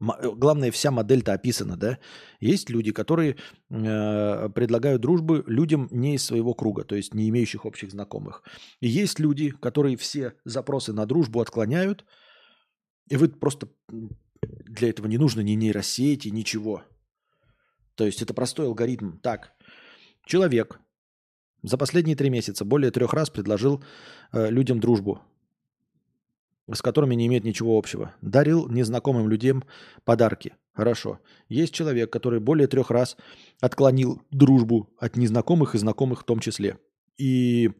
Э, 0.00 0.30
главное, 0.34 0.70
вся 0.70 0.90
модель-то 0.90 1.32
описана, 1.32 1.76
да? 1.76 1.98
Есть 2.38 2.70
люди, 2.70 2.92
которые 2.92 3.36
э, 3.70 4.48
предлагают 4.54 5.02
дружбу 5.02 5.42
людям 5.46 5.88
не 5.90 6.14
из 6.14 6.24
своего 6.24 6.54
круга, 6.54 6.84
то 6.84 6.94
есть 6.94 7.14
не 7.14 7.28
имеющих 7.28 7.66
общих 7.66 7.90
знакомых. 7.90 8.44
И 8.80 8.88
есть 8.88 9.18
люди, 9.18 9.50
которые 9.50 9.96
все 9.96 10.34
запросы 10.44 10.92
на 10.92 11.06
дружбу 11.06 11.40
отклоняют, 11.40 12.04
и 13.08 13.16
вы 13.16 13.28
просто 13.28 13.68
для 14.40 14.88
этого 14.88 15.08
не 15.08 15.18
нужно 15.18 15.40
ни 15.40 15.52
нейросети, 15.52 16.28
ничего. 16.28 16.84
То 18.00 18.06
есть 18.06 18.22
это 18.22 18.32
простой 18.32 18.64
алгоритм. 18.64 19.18
Так, 19.18 19.52
человек 20.24 20.80
за 21.62 21.76
последние 21.76 22.16
три 22.16 22.30
месяца 22.30 22.64
более 22.64 22.90
трех 22.90 23.12
раз 23.12 23.28
предложил 23.28 23.84
э, 24.32 24.48
людям 24.48 24.80
дружбу 24.80 25.20
с 26.72 26.80
которыми 26.80 27.14
не 27.14 27.26
имеет 27.26 27.44
ничего 27.44 27.76
общего. 27.76 28.14
Дарил 28.22 28.68
незнакомым 28.68 29.28
людям 29.28 29.64
подарки. 30.04 30.54
Хорошо. 30.72 31.20
Есть 31.50 31.74
человек, 31.74 32.10
который 32.10 32.40
более 32.40 32.68
трех 32.68 32.90
раз 32.90 33.18
отклонил 33.60 34.22
дружбу 34.30 34.88
от 34.96 35.18
незнакомых 35.18 35.74
и 35.74 35.78
знакомых 35.78 36.22
в 36.22 36.24
том 36.24 36.40
числе. 36.40 36.78
И 37.18 37.70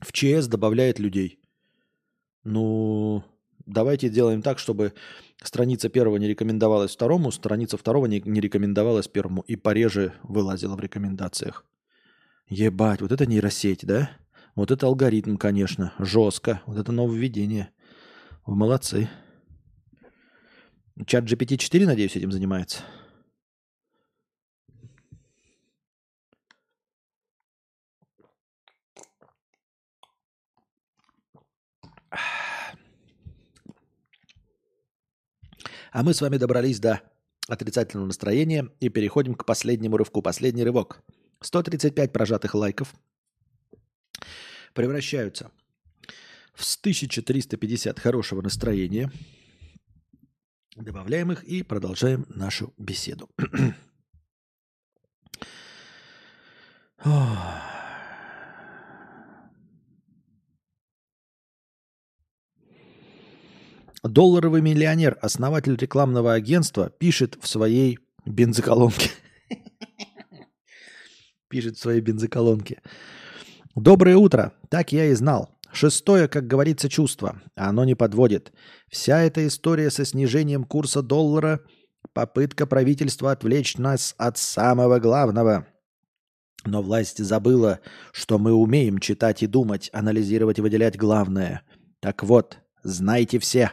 в 0.00 0.12
ЧС 0.12 0.46
добавляет 0.46 0.98
людей. 0.98 1.40
Ну, 2.42 3.22
давайте 3.66 4.08
сделаем 4.08 4.42
так, 4.42 4.58
чтобы 4.58 4.92
страница 5.42 5.88
первого 5.88 6.16
не 6.16 6.28
рекомендовалась 6.28 6.94
второму, 6.94 7.30
страница 7.30 7.76
второго 7.76 8.06
не, 8.06 8.20
не 8.24 8.40
рекомендовалась 8.40 9.08
первому 9.08 9.42
и 9.42 9.56
пореже 9.56 10.14
вылазила 10.22 10.76
в 10.76 10.80
рекомендациях. 10.80 11.64
Ебать, 12.48 13.00
вот 13.00 13.12
это 13.12 13.26
нейросеть, 13.26 13.86
да? 13.86 14.10
Вот 14.54 14.70
это 14.70 14.86
алгоритм, 14.86 15.36
конечно, 15.36 15.92
жестко. 15.98 16.62
Вот 16.66 16.78
это 16.78 16.92
нововведение. 16.92 17.70
Вы 18.46 18.54
молодцы. 18.54 19.08
Чат 21.06 21.24
GPT-4, 21.24 21.86
надеюсь, 21.86 22.14
этим 22.14 22.30
занимается. 22.30 22.82
А 35.94 36.02
мы 36.02 36.12
с 36.12 36.20
вами 36.20 36.36
добрались 36.38 36.80
до 36.80 37.00
отрицательного 37.46 38.06
настроения 38.06 38.68
и 38.80 38.88
переходим 38.88 39.34
к 39.34 39.46
последнему 39.46 39.96
рывку. 39.96 40.22
Последний 40.22 40.64
рывок. 40.64 41.04
135 41.40 42.12
прожатых 42.12 42.54
лайков– 42.54 42.92
превращаются 44.74 45.50
в 46.52 46.62
1350 46.80 47.98
хорошего 48.00 48.42
настроения. 48.42 49.10
Добавляем 50.76 51.30
их 51.30 51.44
и 51.44 51.62
продолжаем 51.62 52.26
нашу 52.28 52.74
беседу. 52.76 53.30
Долларовый 64.04 64.60
миллионер, 64.60 65.18
основатель 65.20 65.76
рекламного 65.76 66.34
агентства, 66.34 66.90
пишет 66.90 67.36
в 67.40 67.48
своей 67.48 67.98
бензоколонке. 68.24 69.10
Пишет 71.48 71.76
в 71.76 71.80
своей 71.80 72.00
бензоколонке. 72.00 72.82
Доброе 73.74 74.16
утро. 74.16 74.52
Так 74.68 74.92
я 74.92 75.06
и 75.06 75.14
знал. 75.14 75.58
Шестое, 75.72 76.28
как 76.28 76.46
говорится, 76.46 76.88
чувство. 76.88 77.40
Оно 77.56 77.84
не 77.84 77.94
подводит. 77.94 78.52
Вся 78.88 79.22
эта 79.22 79.46
история 79.46 79.90
со 79.90 80.04
снижением 80.04 80.64
курса 80.64 81.02
доллара– 81.02 81.60
попытка 82.12 82.66
правительства 82.66 83.32
отвлечь 83.32 83.76
нас 83.78 84.14
от 84.18 84.38
самого 84.38 84.98
главного. 84.98 85.66
Но 86.64 86.82
власть 86.82 87.22
забыла, 87.22 87.80
что 88.12 88.38
мы 88.38 88.52
умеем 88.52 88.98
читать 88.98 89.42
и 89.42 89.46
думать, 89.46 89.90
анализировать 89.92 90.58
и 90.58 90.62
выделять 90.62 90.96
главное. 90.96 91.62
Так 92.00 92.22
вот, 92.22 92.58
знайте 92.82 93.38
все, 93.38 93.72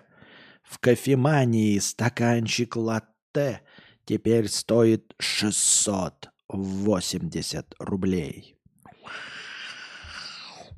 в 0.72 0.80
кофемании 0.80 1.78
стаканчик 1.80 2.78
латте 2.78 3.62
теперь 4.06 4.48
стоит 4.48 5.14
680 5.20 7.76
рублей. 7.80 8.56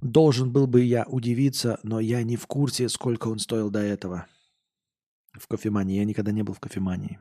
Должен 0.01 0.51
был 0.51 0.65
бы 0.65 0.81
я 0.81 1.03
удивиться, 1.03 1.79
но 1.83 1.99
я 1.99 2.23
не 2.23 2.37
в 2.37 2.47
курсе, 2.47 2.89
сколько 2.89 3.27
он 3.27 3.37
стоил 3.37 3.69
до 3.69 3.81
этого. 3.81 4.25
В 5.31 5.47
кофемании. 5.47 5.99
Я 5.99 6.05
никогда 6.05 6.31
не 6.31 6.41
был 6.41 6.55
в 6.55 6.59
кофемании. 6.59 7.19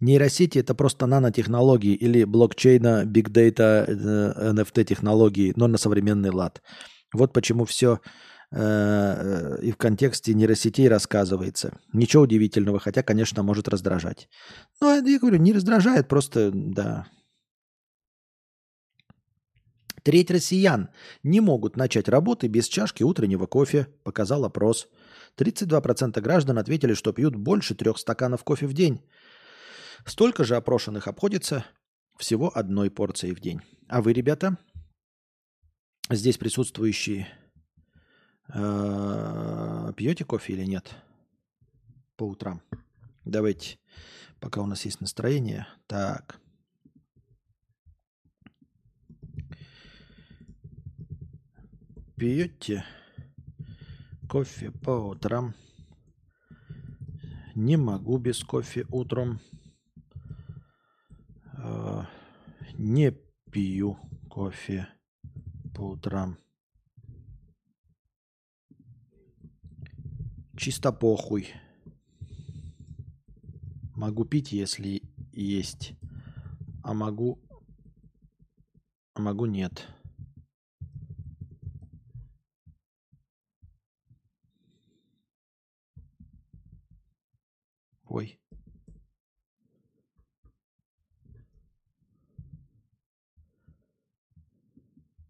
Нейросети 0.00 0.58
это 0.58 0.74
просто 0.74 1.04
нанотехнологии 1.04 1.92
или 1.94 2.24
блокчейна, 2.24 3.04
бигдейта, 3.04 3.84
NFT 3.90 4.90
э, 4.90 5.52
но 5.56 5.68
на 5.68 5.76
современный 5.76 6.30
лад. 6.30 6.62
Вот 7.12 7.34
почему 7.34 7.66
все 7.66 8.00
э, 8.50 9.58
и 9.62 9.72
в 9.72 9.76
контексте 9.76 10.34
нейросетей 10.34 10.88
рассказывается. 10.88 11.78
Ничего 11.92 12.24
удивительного, 12.24 12.78
хотя, 12.78 13.02
конечно, 13.02 13.42
может 13.42 13.68
раздражать. 13.68 14.28
Но 14.80 14.94
я 14.94 15.18
говорю, 15.18 15.38
не 15.38 15.52
раздражает, 15.52 16.08
просто, 16.08 16.50
да, 16.52 17.06
Треть 20.04 20.30
россиян 20.30 20.90
не 21.22 21.40
могут 21.40 21.76
начать 21.76 22.08
работы 22.08 22.46
без 22.46 22.68
чашки 22.68 23.02
утреннего 23.02 23.46
кофе, 23.46 23.88
показал 24.04 24.44
опрос. 24.44 24.86
32% 25.38 26.20
граждан 26.20 26.58
ответили, 26.58 26.92
что 26.92 27.14
пьют 27.14 27.36
больше 27.36 27.74
трех 27.74 27.98
стаканов 27.98 28.44
кофе 28.44 28.66
в 28.66 28.74
день. 28.74 29.00
Столько 30.04 30.44
же 30.44 30.56
опрошенных 30.56 31.08
обходится 31.08 31.64
всего 32.18 32.52
одной 32.54 32.90
порцией 32.90 33.34
в 33.34 33.40
день. 33.40 33.62
А 33.88 34.02
вы, 34.02 34.12
ребята, 34.12 34.58
здесь 36.10 36.36
присутствующие, 36.36 37.26
пьете 38.48 40.24
кофе 40.24 40.52
или 40.52 40.64
нет 40.64 40.94
по 42.16 42.24
утрам? 42.24 42.62
Давайте, 43.24 43.78
пока 44.40 44.60
у 44.60 44.66
нас 44.66 44.84
есть 44.84 45.00
настроение. 45.00 45.66
Так. 45.86 46.40
пьете 52.16 52.84
кофе 54.28 54.70
по 54.70 55.10
утрам. 55.10 55.54
Не 57.54 57.76
могу 57.76 58.18
без 58.18 58.42
кофе 58.42 58.86
утром. 58.90 59.40
А, 61.58 62.06
не 62.78 63.12
пью 63.50 63.98
кофе 64.30 64.88
по 65.74 65.90
утрам. 65.90 66.38
Чисто 70.56 70.92
похуй. 70.92 71.52
Могу 73.96 74.24
пить, 74.24 74.52
если 74.52 75.02
есть. 75.32 75.94
А 76.82 76.94
могу... 76.94 77.40
А 79.14 79.20
могу 79.20 79.46
нет. 79.46 79.86
Ой. 88.08 88.38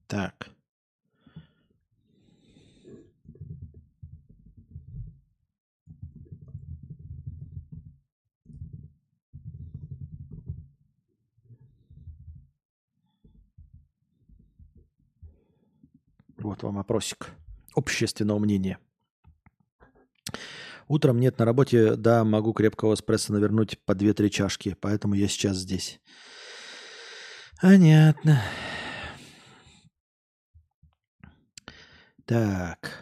Так. 0.06 0.53
Вот 16.44 16.62
вам 16.62 16.78
опросик 16.78 17.30
общественного 17.74 18.38
мнения. 18.38 18.78
Утром 20.88 21.18
нет 21.18 21.38
на 21.38 21.46
работе, 21.46 21.96
да, 21.96 22.22
могу 22.22 22.52
крепкого 22.52 22.92
эспрессо 22.92 23.32
навернуть 23.32 23.78
по 23.86 23.92
2-3 23.92 24.28
чашки, 24.28 24.76
поэтому 24.78 25.14
я 25.14 25.26
сейчас 25.26 25.56
здесь. 25.56 26.02
Понятно. 27.62 28.42
Так. 32.26 32.93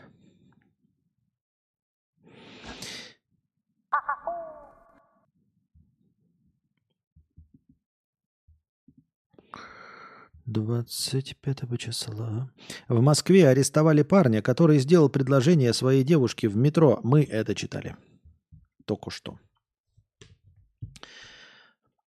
25 10.53 11.79
числа. 11.79 12.51
В 12.89 13.01
Москве 13.01 13.49
арестовали 13.49 14.03
парня, 14.03 14.43
который 14.43 14.79
сделал 14.79 15.09
предложение 15.09 15.73
своей 15.73 16.05
девушке 16.05 16.49
в 16.49 16.57
метро. 16.57 17.01
Мы 17.03 17.23
это 17.23 17.55
читали. 17.55 17.97
Только 18.85 19.11
что. 19.11 19.39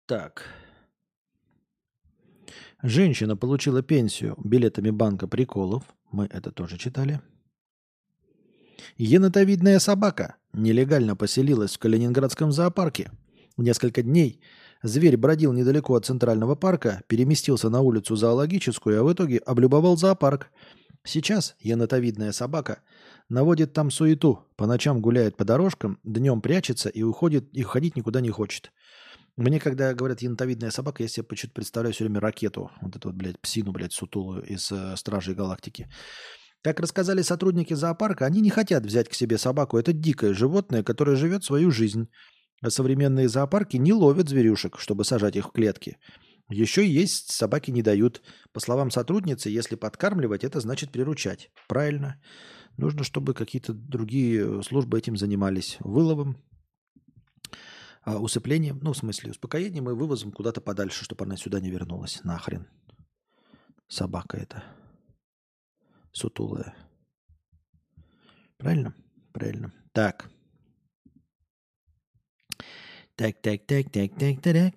Так. 0.05 0.43
Женщина 2.81 3.37
получила 3.37 3.81
пенсию 3.81 4.35
билетами 4.43 4.89
банка 4.89 5.27
приколов. 5.27 5.83
Мы 6.11 6.25
это 6.25 6.51
тоже 6.51 6.77
читали. 6.77 7.21
Енотовидная 8.97 9.79
собака 9.79 10.35
нелегально 10.51 11.15
поселилась 11.15 11.75
в 11.75 11.79
Калининградском 11.79 12.51
зоопарке. 12.51 13.11
Несколько 13.55 14.03
дней 14.03 14.41
зверь 14.83 15.17
бродил 15.17 15.53
недалеко 15.53 15.95
от 15.95 16.05
Центрального 16.05 16.55
парка, 16.55 17.01
переместился 17.07 17.69
на 17.69 17.81
улицу 17.81 18.15
Зоологическую, 18.15 18.99
а 18.99 19.03
в 19.03 19.11
итоге 19.11 19.39
облюбовал 19.39 19.97
зоопарк. 19.97 20.49
Сейчас 21.03 21.55
енотовидная 21.59 22.31
собака 22.31 22.79
наводит 23.29 23.73
там 23.73 23.89
суету, 23.89 24.45
по 24.55 24.67
ночам 24.67 25.01
гуляет 25.01 25.35
по 25.35 25.45
дорожкам, 25.45 25.99
днем 26.03 26.41
прячется 26.41 26.89
и 26.89 27.01
уходит, 27.01 27.49
и 27.51 27.63
уходить 27.63 27.95
никуда 27.95 28.21
не 28.21 28.29
хочет. 28.29 28.71
Мне, 29.35 29.59
когда 29.59 29.93
говорят 29.95 30.21
янтовидная 30.21 30.69
собака, 30.69 31.01
я 31.01 31.09
себе 31.09 31.23
почему-то 31.23 31.55
представляю 31.55 31.93
все 31.93 32.03
время 32.03 32.19
ракету, 32.19 32.69
вот 32.81 32.95
эту 32.95 33.09
вот, 33.09 33.17
блядь, 33.17 33.39
псину, 33.39 33.71
блядь, 33.71 33.93
сутулую 33.93 34.43
из 34.43 34.71
э, 34.71 34.95
Стражей 34.95 35.33
Галактики. 35.33 35.89
Как 36.61 36.79
рассказали 36.79 37.23
сотрудники 37.23 37.73
зоопарка, 37.73 38.25
они 38.25 38.41
не 38.41 38.51
хотят 38.51 38.85
взять 38.85 39.09
к 39.09 39.13
себе 39.13 39.37
собаку. 39.37 39.77
Это 39.77 39.91
дикое 39.91 40.33
животное, 40.33 40.83
которое 40.83 41.15
живет 41.17 41.43
свою 41.43 41.71
жизнь. 41.71 42.07
Современные 42.69 43.27
зоопарки 43.27 43.77
не 43.77 43.93
ловят 43.93 44.29
зверюшек, 44.29 44.79
чтобы 44.79 45.03
сажать 45.03 45.35
их 45.35 45.47
в 45.47 45.51
клетки. 45.51 45.97
Еще 46.49 46.85
есть 46.87 47.31
собаки 47.31 47.71
не 47.71 47.81
дают. 47.81 48.21
По 48.51 48.59
словам 48.59 48.91
сотрудницы, 48.91 49.49
если 49.49 49.75
подкармливать, 49.75 50.43
это 50.43 50.59
значит 50.59 50.91
приручать. 50.91 51.51
Правильно. 51.67 52.21
Нужно, 52.77 53.03
чтобы 53.03 53.33
какие-то 53.33 53.73
другие 53.73 54.63
службы 54.63 54.97
этим 54.97 55.15
занимались. 55.15 55.77
Выловом, 55.79 56.37
а, 58.05 58.19
усыплением, 58.19 58.79
ну, 58.81 58.91
в 58.91 58.97
смысле, 58.97 59.31
успокоением 59.31 59.89
и 59.89 59.93
вывозом 59.93 60.31
куда-то 60.31 60.59
подальше, 60.59 61.05
чтобы 61.05 61.23
она 61.23 61.37
сюда 61.37 61.59
не 61.61 61.69
вернулась. 61.69 62.21
Нахрен. 62.23 62.67
Собака 63.87 64.37
это. 64.37 64.63
Сутулая. 66.11 66.75
Правильно? 68.57 68.93
Правильно. 69.31 69.73
Так. 69.93 70.29
Так, 73.15 73.35
так, 73.43 73.61
так, 73.67 73.91
так, 73.91 74.11
так, 74.17 74.41
так. 74.41 74.73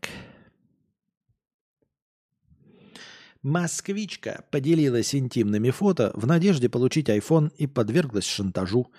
Москвичка 3.43 4.45
поделилась 4.51 5.15
интимными 5.15 5.71
фото 5.71 6.13
в 6.15 6.27
надежде 6.27 6.69
получить 6.69 7.09
iPhone 7.09 7.51
и 7.57 7.67
подверглась 7.67 8.27
шантажу. 8.27 8.93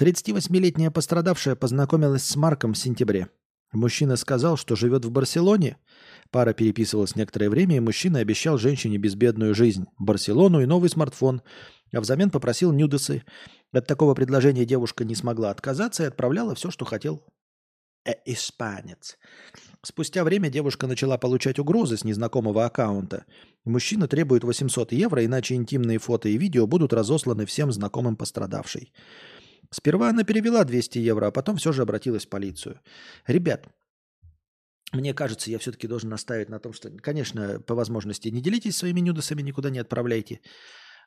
38-летняя 0.00 0.90
пострадавшая 0.90 1.54
познакомилась 1.54 2.24
с 2.24 2.34
Марком 2.34 2.72
в 2.72 2.78
сентябре. 2.78 3.28
Мужчина 3.72 4.16
сказал, 4.16 4.56
что 4.56 4.74
живет 4.74 5.04
в 5.04 5.12
Барселоне. 5.12 5.76
Пара 6.32 6.52
переписывалась 6.52 7.14
некоторое 7.14 7.50
время, 7.50 7.76
и 7.76 7.80
мужчина 7.80 8.18
обещал 8.18 8.58
женщине 8.58 8.98
безбедную 8.98 9.54
жизнь, 9.54 9.86
Барселону 9.96 10.60
и 10.60 10.66
новый 10.66 10.90
смартфон, 10.90 11.40
а 11.92 12.00
взамен 12.00 12.30
попросил 12.30 12.72
нюдесы. 12.72 13.22
От 13.72 13.86
такого 13.86 14.14
предложения 14.14 14.64
девушка 14.64 15.04
не 15.04 15.14
смогла 15.14 15.50
отказаться 15.50 16.02
и 16.02 16.06
отправляла 16.06 16.56
все, 16.56 16.72
что 16.72 16.84
хотел 16.84 17.22
испанец. 18.24 19.16
Спустя 19.82 20.24
время 20.24 20.50
девушка 20.50 20.86
начала 20.86 21.18
получать 21.18 21.58
угрозы 21.58 21.96
с 21.96 22.04
незнакомого 22.04 22.64
аккаунта. 22.64 23.24
Мужчина 23.64 24.08
требует 24.08 24.44
800 24.44 24.92
евро, 24.92 25.24
иначе 25.24 25.54
интимные 25.54 25.98
фото 25.98 26.28
и 26.28 26.36
видео 26.36 26.66
будут 26.66 26.92
разосланы 26.92 27.46
всем 27.46 27.72
знакомым 27.72 28.16
пострадавшей. 28.16 28.92
Сперва 29.70 30.10
она 30.10 30.24
перевела 30.24 30.64
200 30.64 30.98
евро, 30.98 31.26
а 31.26 31.30
потом 31.30 31.56
все 31.56 31.72
же 31.72 31.82
обратилась 31.82 32.26
в 32.26 32.28
полицию. 32.28 32.80
Ребят, 33.26 33.66
мне 34.92 35.14
кажется, 35.14 35.50
я 35.50 35.58
все-таки 35.58 35.88
должен 35.88 36.10
наставить 36.10 36.48
на 36.48 36.60
том, 36.60 36.72
что, 36.72 36.90
конечно, 36.90 37.60
по 37.60 37.74
возможности 37.74 38.28
не 38.28 38.40
делитесь 38.40 38.76
своими 38.76 39.00
нюдосами, 39.00 39.42
никуда 39.42 39.70
не 39.70 39.78
отправляйте. 39.78 40.40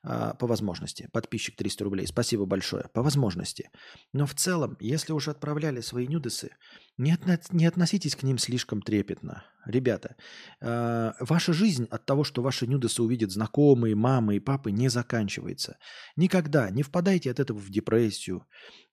А, 0.02 0.34
по 0.36 0.48
возможности. 0.48 1.10
Подписчик 1.12 1.58
300 1.58 1.84
рублей. 1.84 2.08
Спасибо 2.08 2.46
большое. 2.46 2.86
По 2.94 3.04
возможности. 3.04 3.70
Но 4.14 4.26
в 4.26 4.34
целом, 4.34 4.78
если 4.80 5.12
уже 5.12 5.32
отправляли 5.32 5.82
свои 5.82 6.08
нюдесы, 6.08 6.56
не, 7.00 7.14
отно- 7.14 7.40
не 7.52 7.66
относитесь 7.66 8.16
к 8.16 8.24
ним 8.24 8.38
слишком 8.38 8.82
трепетно. 8.82 9.44
Ребята, 9.66 10.16
э- 10.62 11.14
ваша 11.20 11.54
жизнь 11.54 11.88
от 11.90 12.06
того, 12.06 12.24
что 12.24 12.42
ваши 12.42 12.68
нюдесы 12.68 13.02
увидят 13.02 13.32
знакомые, 13.32 13.96
мамы 13.96 14.36
и 14.36 14.40
папы, 14.40 14.72
не 14.72 14.90
заканчивается. 14.90 15.78
Никогда 16.16 16.70
не 16.70 16.84
впадайте 16.84 17.32
от 17.32 17.40
этого 17.40 17.58
в 17.58 17.70
депрессию. 17.70 18.46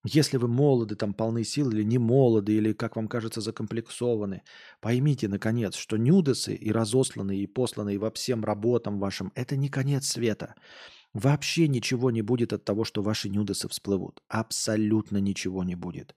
Если 0.05 0.37
вы 0.37 0.47
молоды, 0.49 0.95
там 0.95 1.15
полны 1.15 1.45
сил, 1.45 1.71
или 1.71 1.83
не 1.83 1.99
молоды, 1.99 2.53
или, 2.53 2.73
как 2.73 2.97
вам 2.97 3.09
кажется, 3.09 3.41
закомплексованы, 3.41 4.43
поймите, 4.81 5.29
наконец, 5.29 5.75
что 5.75 5.97
нюдесы 5.97 6.55
и 6.55 6.71
разосланные, 6.71 7.43
и 7.43 7.47
посланные 7.47 7.99
во 7.99 8.11
всем 8.11 8.45
работам 8.45 9.01
вашим– 9.01 9.33
это 9.35 9.57
не 9.57 9.69
конец 9.69 10.07
света. 10.07 10.55
Вообще 11.13 11.67
ничего 11.67 12.11
не 12.11 12.23
будет 12.23 12.53
от 12.53 12.65
того, 12.65 12.85
что 12.85 13.03
ваши 13.03 13.29
нюдесы 13.29 13.69
всплывут. 13.69 14.23
Абсолютно 14.29 15.19
ничего 15.19 15.65
не 15.65 15.75
будет. 15.75 16.15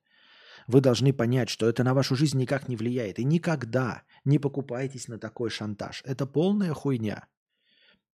Вы 0.70 0.82
должны 0.82 1.14
понять, 1.14 1.50
что 1.50 1.68
это 1.68 1.84
на 1.84 1.96
вашу 1.96 2.16
жизнь 2.16 2.38
никак 2.38 2.70
не 2.70 2.76
влияет. 2.76 3.18
И 3.18 3.24
никогда 3.24 4.04
не 4.24 4.38
покупайтесь 4.38 5.08
на 5.08 5.18
такой 5.18 5.50
шантаж. 5.50 6.04
Это 6.06 6.28
полная 6.28 6.76
хуйня. 6.76 7.26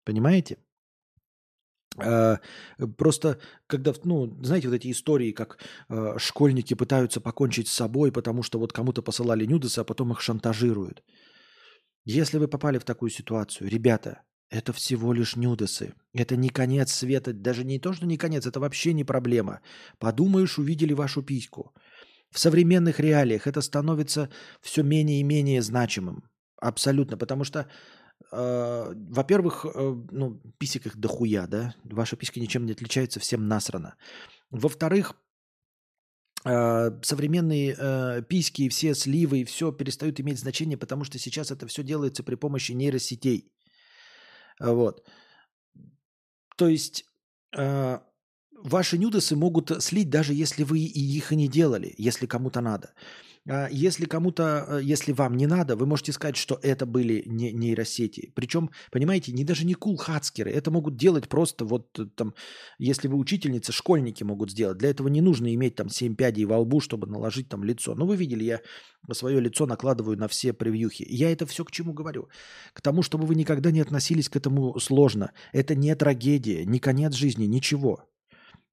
Понимаете? 0.04 0.60
А, 1.98 2.40
просто, 2.96 3.40
когда, 3.66 3.92
ну, 4.04 4.38
знаете, 4.44 4.68
вот 4.68 4.76
эти 4.76 4.92
истории, 4.92 5.32
как 5.32 5.58
э, 5.90 6.20
школьники 6.20 6.76
пытаются 6.76 7.20
покончить 7.22 7.68
с 7.70 7.74
собой, 7.74 8.12
потому 8.12 8.44
что 8.44 8.60
вот 8.60 8.72
кому-то 8.72 9.02
посылали 9.02 9.48
нюдесы, 9.48 9.80
а 9.80 9.84
потом 9.84 10.12
их 10.12 10.22
шантажируют. 10.22 11.04
Если 12.06 12.38
вы 12.38 12.48
попали 12.48 12.78
в 12.78 12.86
такую 12.86 13.10
ситуацию, 13.10 13.68
ребята, 13.68 14.22
это 14.52 14.74
всего 14.74 15.12
лишь 15.12 15.36
нюдесы. 15.36 15.96
Это 16.14 16.36
не 16.36 16.50
конец 16.50 16.92
света. 16.92 17.34
Даже 17.34 17.64
не 17.64 17.80
то, 17.80 17.94
что 17.94 18.06
не 18.06 18.18
конец, 18.18 18.46
это 18.46 18.60
вообще 18.60 18.94
не 18.94 19.04
проблема. 19.04 19.62
Подумаешь, 19.98 20.60
увидели 20.60 20.94
вашу 20.94 21.24
письку. 21.24 21.74
В 22.34 22.40
современных 22.40 23.00
реалиях 23.00 23.48
это 23.48 23.62
становится 23.62 24.30
все 24.62 24.84
менее 24.84 25.20
и 25.20 25.24
менее 25.24 25.62
значимым. 25.62 26.24
Абсолютно. 26.58 27.16
Потому 27.18 27.44
что, 27.44 27.60
э, 28.32 28.94
во-первых, 29.10 29.66
э, 29.66 29.96
ну, 30.12 30.42
писек 30.58 30.88
их 30.88 30.98
дохуя, 30.98 31.46
да? 31.48 31.76
Ваша 31.84 32.16
писька 32.16 32.40
ничем 32.40 32.66
не 32.66 32.72
отличается, 32.72 33.20
всем 33.20 33.48
насрано. 33.48 33.96
Во-вторых, 34.50 35.14
э, 36.46 37.02
современные 37.04 37.76
э, 37.78 38.24
письки 38.28 38.70
все 38.70 38.96
сливы 38.96 39.42
и 39.42 39.46
все 39.46 39.72
перестают 39.72 40.20
иметь 40.20 40.40
значение, 40.40 40.78
потому 40.78 41.04
что 41.04 41.20
сейчас 41.20 41.52
это 41.52 41.68
все 41.68 41.84
делается 41.84 42.24
при 42.24 42.36
помощи 42.36 42.72
нейросетей. 42.74 43.52
Вот. 44.60 45.08
То 46.58 46.68
есть 46.68 47.06
э, 47.56 48.00
ваши 48.64 48.98
нюдосы 48.98 49.36
могут 49.36 49.84
слить, 49.84 50.10
даже 50.10 50.34
если 50.34 50.64
вы 50.64 50.80
и 50.80 51.18
их 51.18 51.32
и 51.32 51.36
не 51.36 51.48
делали, 51.48 51.94
если 51.98 52.26
кому-то 52.26 52.62
надо. 52.62 52.94
А 53.46 53.68
если 53.70 54.06
кому-то, 54.06 54.66
э, 54.70 54.80
если 54.84 55.12
вам 55.12 55.36
не 55.36 55.48
надо, 55.48 55.76
вы 55.76 55.86
можете 55.86 56.14
сказать, 56.14 56.38
что 56.38 56.58
это 56.62 56.86
были 56.86 57.24
не 57.26 57.52
нейросети. 57.52 58.32
Причем, 58.36 58.70
понимаете, 58.90 59.34
не 59.34 59.44
даже 59.44 59.66
не 59.66 59.74
кул-хацкеры. 59.74 60.50
Это 60.50 60.72
могут 60.72 60.96
делать 60.96 61.28
просто 61.28 61.66
вот 61.66 62.00
э, 62.00 62.06
там, 62.16 62.36
если 62.80 63.10
вы 63.10 63.18
учительница, 63.18 63.74
школьники 63.74 64.24
могут 64.24 64.52
сделать. 64.52 64.78
Для 64.78 64.90
этого 64.90 65.10
не 65.10 65.20
нужно 65.20 65.54
иметь 65.54 65.76
там 65.76 65.90
7 65.90 66.16
пядей 66.16 66.46
во 66.46 66.60
лбу, 66.60 66.80
чтобы 66.80 67.06
наложить 67.08 67.50
там 67.50 67.66
лицо. 67.66 67.96
Ну, 67.96 68.06
вы 68.06 68.16
видели, 68.16 68.46
я 68.46 68.62
свое 69.12 69.42
лицо 69.42 69.66
накладываю 69.66 70.18
на 70.18 70.30
все 70.30 70.54
превьюхи. 70.54 71.06
Я 71.10 71.30
это 71.30 71.46
все 71.46 71.66
к 71.66 71.72
чему 71.72 71.92
говорю? 71.92 72.30
К 72.74 72.82
тому, 72.82 73.04
чтобы 73.04 73.26
вы 73.26 73.36
никогда 73.36 73.72
не 73.72 73.82
относились 73.82 74.30
к 74.30 74.38
этому 74.38 74.80
сложно. 74.80 75.34
Это 75.52 75.76
не 75.76 75.94
трагедия, 75.96 76.64
не 76.64 76.80
конец 76.80 77.14
жизни, 77.14 77.44
ничего. 77.44 78.06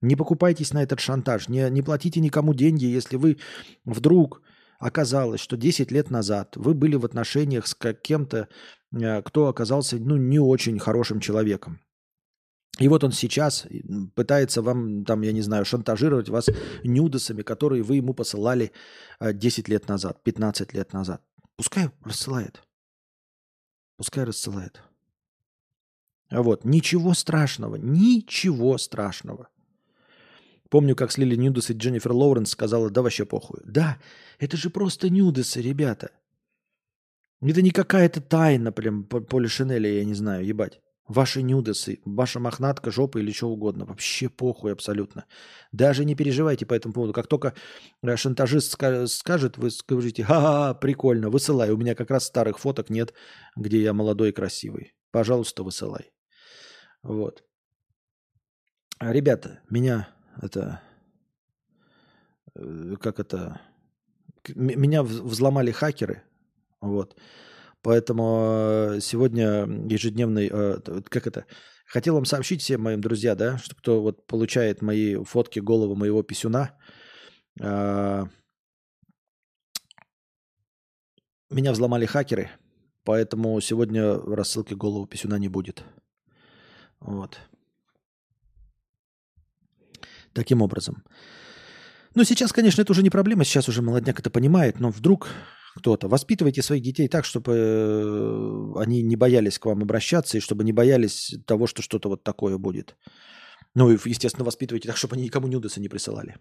Не 0.01 0.17
покупайтесь 0.17 0.73
на 0.73 0.83
этот 0.83 1.01
шантаж, 1.01 1.49
не, 1.49 1.69
не 1.71 1.83
платите 1.83 2.21
никому 2.21 2.55
деньги, 2.55 2.87
если 2.87 3.17
вы 3.17 3.39
вдруг 3.85 4.43
Оказалось, 4.81 5.43
что 5.43 5.59
10 5.59 5.93
лет 5.93 6.11
назад 6.11 6.57
вы 6.57 6.73
были 6.73 6.97
в 6.97 7.05
отношениях 7.05 7.67
с 7.67 7.75
кем-то, 7.75 8.49
э, 8.93 9.23
кто 9.23 9.49
оказался 9.49 9.99
ну, 9.99 10.17
не 10.17 10.39
очень 10.39 10.79
хорошим 10.79 11.21
человеком. 11.21 11.81
И 12.79 12.89
вот 12.89 13.05
он 13.05 13.13
сейчас 13.13 13.67
пытается 14.15 14.63
вам, 14.63 15.05
там, 15.05 15.21
я 15.21 15.33
не 15.33 15.43
знаю, 15.43 15.67
шантажировать 15.67 16.31
вас 16.31 16.47
нюдосами, 16.83 17.43
которые 17.43 17.83
вы 17.83 17.97
ему 17.97 18.15
посылали 18.15 18.73
10 19.21 19.69
э, 19.69 19.73
лет 19.73 19.87
назад, 19.87 20.23
15 20.23 20.73
лет 20.73 20.95
назад. 20.95 21.23
Пускай 21.57 21.91
рассылает. 22.03 22.63
Пускай 23.99 24.25
рассылает. 24.25 24.81
Вот, 26.31 26.65
ничего 26.65 27.13
страшного, 27.13 27.77
ничего 27.77 28.79
страшного. 28.79 29.51
Помню, 30.71 30.95
как 30.95 31.11
слили 31.11 31.35
нюдесы 31.35 31.73
Дженнифер 31.73 32.13
Лоуренс 32.13 32.51
сказала, 32.51 32.91
да 32.91 33.03
вообще 33.03 33.25
похуй. 33.27 33.61
Да, 33.65 33.99
это 34.39 34.57
же 34.57 34.71
просто 34.71 35.11
нюдесы, 35.11 35.61
ребята. 35.61 36.13
Это 37.43 37.61
не 37.61 37.71
какая-то 37.71 38.21
тайна, 38.21 38.71
прям 38.71 39.05
поле 39.05 39.49
Шинели, 39.49 39.89
я 39.89 40.05
не 40.05 40.15
знаю, 40.15 40.47
ебать. 40.47 40.81
Ваши 41.09 41.43
нюдесы, 41.43 41.99
ваша 42.05 42.39
мохнатка, 42.39 42.93
жопа 42.93 43.19
или 43.19 43.33
что 43.33 43.49
угодно. 43.49 43.85
Вообще 43.85 44.29
похуй 44.29 44.73
абсолютно. 44.73 45.25
Даже 45.73 46.05
не 46.05 46.15
переживайте 46.15 46.67
по 46.67 46.75
этому 46.75 46.95
поводу. 46.95 47.13
Как 47.13 47.27
только 47.27 47.53
э, 48.03 48.17
шантажист 48.17 48.71
скажет, 48.71 49.59
вы 49.59 49.71
скажите, 49.71 50.23
ха-ха, 50.23 50.75
прикольно, 50.75 51.29
высылай. 51.29 51.73
У 51.73 51.77
меня 51.77 51.97
как 51.97 52.11
раз 52.11 52.27
старых 52.27 52.61
фоток 52.61 52.91
нет, 52.91 53.13
где 53.57 53.83
я 53.83 53.93
молодой 53.93 54.29
и 54.29 54.33
красивый. 54.33 54.93
Пожалуйста, 55.11 55.65
высылай. 55.65 56.13
Вот. 57.03 57.43
Ребята, 59.01 59.63
меня 59.69 60.15
это... 60.41 60.81
Э, 62.55 62.97
как 63.01 63.19
это... 63.21 63.61
Меня 64.55 65.03
взломали 65.03 65.71
хакеры. 65.71 66.23
Вот. 66.81 67.17
Поэтому 67.83 68.95
э, 68.97 69.01
сегодня 69.01 69.67
ежедневный, 69.89 70.49
э, 70.51 70.81
как 71.09 71.27
это, 71.27 71.47
хотел 71.87 72.15
вам 72.15 72.25
сообщить 72.25 72.63
всем 72.63 72.83
моим 72.83 73.01
друзьям, 73.01 73.37
да, 73.37 73.59
что 73.59 73.75
кто 73.75 74.03
вот 74.03 74.27
получает 74.27 74.83
мои 74.83 75.17
фотки 75.25 75.61
головы 75.61 75.97
моего 75.97 76.23
писюна, 76.23 76.77
меня 81.51 81.73
взломали 81.73 82.07
хакеры, 82.07 82.49
поэтому 83.05 83.61
сегодня 83.61 84.15
рассылки 84.15 84.73
голову 84.73 85.07
писюна 85.07 85.35
не 85.35 85.49
будет. 85.49 85.85
Вот. 87.01 87.39
Таким 90.33 90.63
образом. 90.63 91.03
Ну, 92.15 92.25
сейчас, 92.25 92.53
конечно, 92.53 92.83
это 92.83 92.93
уже 92.93 93.03
не 93.03 93.11
проблема, 93.11 93.45
сейчас 93.45 93.69
уже 93.69 93.83
молодняк 93.83 94.19
это 94.19 94.31
понимает, 94.31 94.81
но 94.81 94.91
вдруг 94.91 95.29
кто-то. 95.77 96.09
Воспитывайте 96.09 96.63
своих 96.63 96.83
детей 96.83 97.09
так, 97.09 97.25
чтобы 97.25 97.53
э, 97.53 98.83
они 98.83 99.03
не 99.03 99.17
боялись 99.17 99.59
к 99.59 99.67
вам 99.67 99.83
обращаться 99.83 100.37
и 100.37 100.41
чтобы 100.41 100.65
не 100.65 100.73
боялись 100.73 101.37
того, 101.47 101.67
что 101.67 101.83
что-то 101.83 102.09
вот 102.09 102.25
такое 102.25 102.59
будет. 102.59 102.97
Ну 103.75 103.91
и, 103.91 103.99
естественно, 104.05 104.45
воспитывайте 104.45 104.89
так, 104.89 104.97
чтобы 104.97 105.15
они 105.15 105.25
никому 105.25 105.47
нюдесы 105.47 105.81
не 105.81 105.89
присылали. 105.89 106.37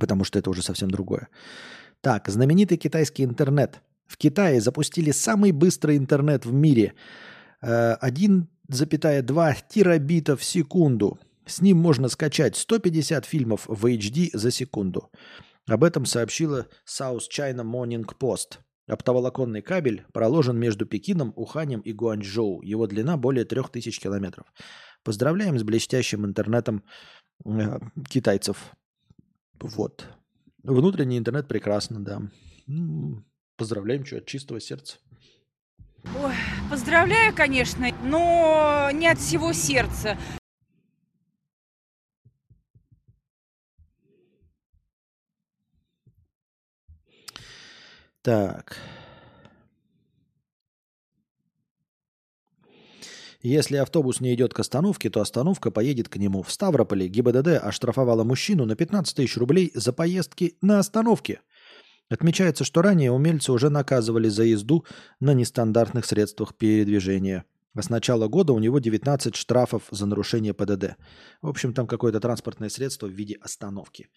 Потому 0.00 0.24
что 0.24 0.38
это 0.38 0.48
уже 0.50 0.62
совсем 0.62 0.90
другое. 0.90 1.28
Так, 2.00 2.28
знаменитый 2.28 2.78
китайский 2.78 3.24
интернет. 3.24 3.82
В 4.06 4.16
Китае 4.16 4.60
запустили 4.60 5.12
самый 5.12 5.52
быстрый 5.52 5.96
интернет 5.96 6.46
в 6.46 6.52
мире. 6.52 6.94
1,2 7.62 8.46
э, 8.70 9.54
терабита 9.68 10.36
в 10.36 10.44
секунду. 10.44 11.18
С 11.46 11.60
ним 11.60 11.78
можно 11.78 12.08
скачать 12.08 12.56
150 12.56 13.24
фильмов 13.26 13.64
в 13.66 13.86
HD 13.86 14.30
за 14.32 14.50
секунду. 14.50 15.10
Об 15.66 15.84
этом 15.84 16.06
сообщила 16.06 16.68
South 16.86 17.22
China 17.36 17.62
Morning 17.64 18.04
Post. 18.18 18.58
Оптоволоконный 18.88 19.62
кабель 19.62 20.04
проложен 20.12 20.58
между 20.58 20.86
Пекином, 20.86 21.32
Уханем 21.36 21.80
и 21.80 21.92
Гуанчжоу. 21.92 22.62
Его 22.62 22.86
длина 22.86 23.16
более 23.16 23.44
3000 23.44 24.00
километров. 24.00 24.46
Поздравляем 25.04 25.58
с 25.58 25.62
блестящим 25.62 26.24
интернетом 26.26 26.84
э, 27.44 27.78
китайцев. 28.08 28.72
Вот. 29.60 30.06
Внутренний 30.62 31.18
интернет 31.18 31.48
прекрасно, 31.48 32.04
да. 32.04 32.22
Поздравляем, 33.56 34.04
что 34.04 34.18
от 34.18 34.26
чистого 34.26 34.60
сердца. 34.60 34.98
Ой, 36.20 36.34
поздравляю, 36.68 37.34
конечно, 37.34 37.86
но 38.02 38.90
не 38.92 39.06
от 39.06 39.18
всего 39.18 39.52
сердца. 39.52 40.18
Так. 48.22 48.76
Если 53.42 53.76
автобус 53.76 54.20
не 54.20 54.32
идет 54.34 54.54
к 54.54 54.60
остановке, 54.60 55.10
то 55.10 55.20
остановка 55.20 55.72
поедет 55.72 56.08
к 56.08 56.16
нему. 56.16 56.44
В 56.44 56.52
Ставрополе 56.52 57.08
ГИБДД 57.08 57.60
оштрафовала 57.60 58.22
мужчину 58.22 58.64
на 58.64 58.76
15 58.76 59.16
тысяч 59.16 59.36
рублей 59.36 59.72
за 59.74 59.92
поездки 59.92 60.56
на 60.62 60.78
остановке. 60.78 61.40
Отмечается, 62.08 62.62
что 62.62 62.82
ранее 62.82 63.10
умельцы 63.10 63.50
уже 63.50 63.68
наказывали 63.68 64.28
за 64.28 64.44
езду 64.44 64.84
на 65.18 65.34
нестандартных 65.34 66.04
средствах 66.04 66.54
передвижения. 66.54 67.44
А 67.74 67.82
с 67.82 67.88
начала 67.88 68.28
года 68.28 68.52
у 68.52 68.60
него 68.60 68.78
19 68.78 69.34
штрафов 69.34 69.84
за 69.90 70.06
нарушение 70.06 70.54
ПДД. 70.54 70.96
В 71.40 71.48
общем, 71.48 71.72
там 71.72 71.88
какое-то 71.88 72.20
транспортное 72.20 72.68
средство 72.68 73.06
в 73.06 73.12
виде 73.12 73.38
остановки. 73.40 74.10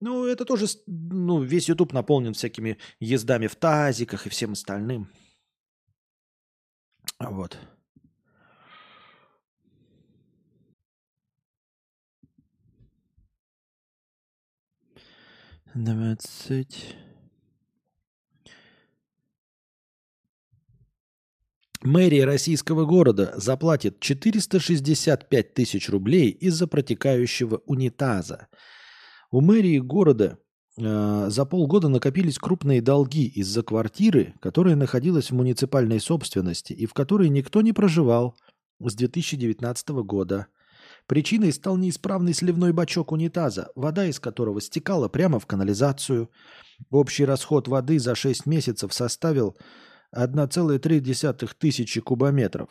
Ну, 0.00 0.26
это 0.26 0.44
тоже, 0.44 0.66
ну, 0.86 1.42
весь 1.42 1.68
YouTube 1.68 1.92
наполнен 1.92 2.34
всякими 2.34 2.78
ездами 3.00 3.46
в 3.46 3.56
тазиках 3.56 4.26
и 4.26 4.30
всем 4.30 4.52
остальным. 4.52 5.10
Вот. 7.18 7.58
Двадцать. 15.74 16.96
Мэрия 21.82 22.24
российского 22.24 22.84
города 22.84 23.32
заплатит 23.36 24.00
465 24.00 25.54
тысяч 25.54 25.88
рублей 25.88 26.30
из-за 26.30 26.66
протекающего 26.66 27.62
унитаза. 27.66 28.48
У 29.30 29.40
мэрии 29.40 29.78
города 29.78 30.38
э, 30.78 31.26
за 31.28 31.44
полгода 31.44 31.88
накопились 31.88 32.38
крупные 32.38 32.80
долги 32.80 33.26
из-за 33.26 33.62
квартиры, 33.62 34.34
которая 34.40 34.76
находилась 34.76 35.30
в 35.30 35.34
муниципальной 35.34 36.00
собственности 36.00 36.72
и 36.72 36.86
в 36.86 36.94
которой 36.94 37.28
никто 37.28 37.60
не 37.62 37.72
проживал 37.72 38.36
с 38.78 38.94
2019 38.94 39.88
года. 40.04 40.46
Причиной 41.06 41.52
стал 41.52 41.76
неисправный 41.76 42.34
сливной 42.34 42.72
бачок 42.72 43.12
унитаза, 43.12 43.70
вода 43.76 44.06
из 44.06 44.18
которого 44.18 44.60
стекала 44.60 45.08
прямо 45.08 45.38
в 45.38 45.46
канализацию. 45.46 46.30
Общий 46.90 47.24
расход 47.24 47.68
воды 47.68 47.98
за 47.98 48.14
6 48.14 48.46
месяцев 48.46 48.92
составил 48.92 49.56
1,3 50.14 51.50
тысячи 51.58 52.00
кубометров. 52.00 52.70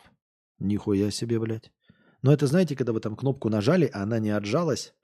Нихуя 0.58 1.10
себе, 1.10 1.38
блядь. 1.38 1.70
Но 2.22 2.32
это 2.32 2.46
знаете, 2.46 2.76
когда 2.76 2.92
вы 2.92 3.00
там 3.00 3.16
кнопку 3.16 3.48
нажали, 3.48 3.90
а 3.92 4.02
она 4.02 4.18
не 4.18 4.30
отжалась, 4.30 4.94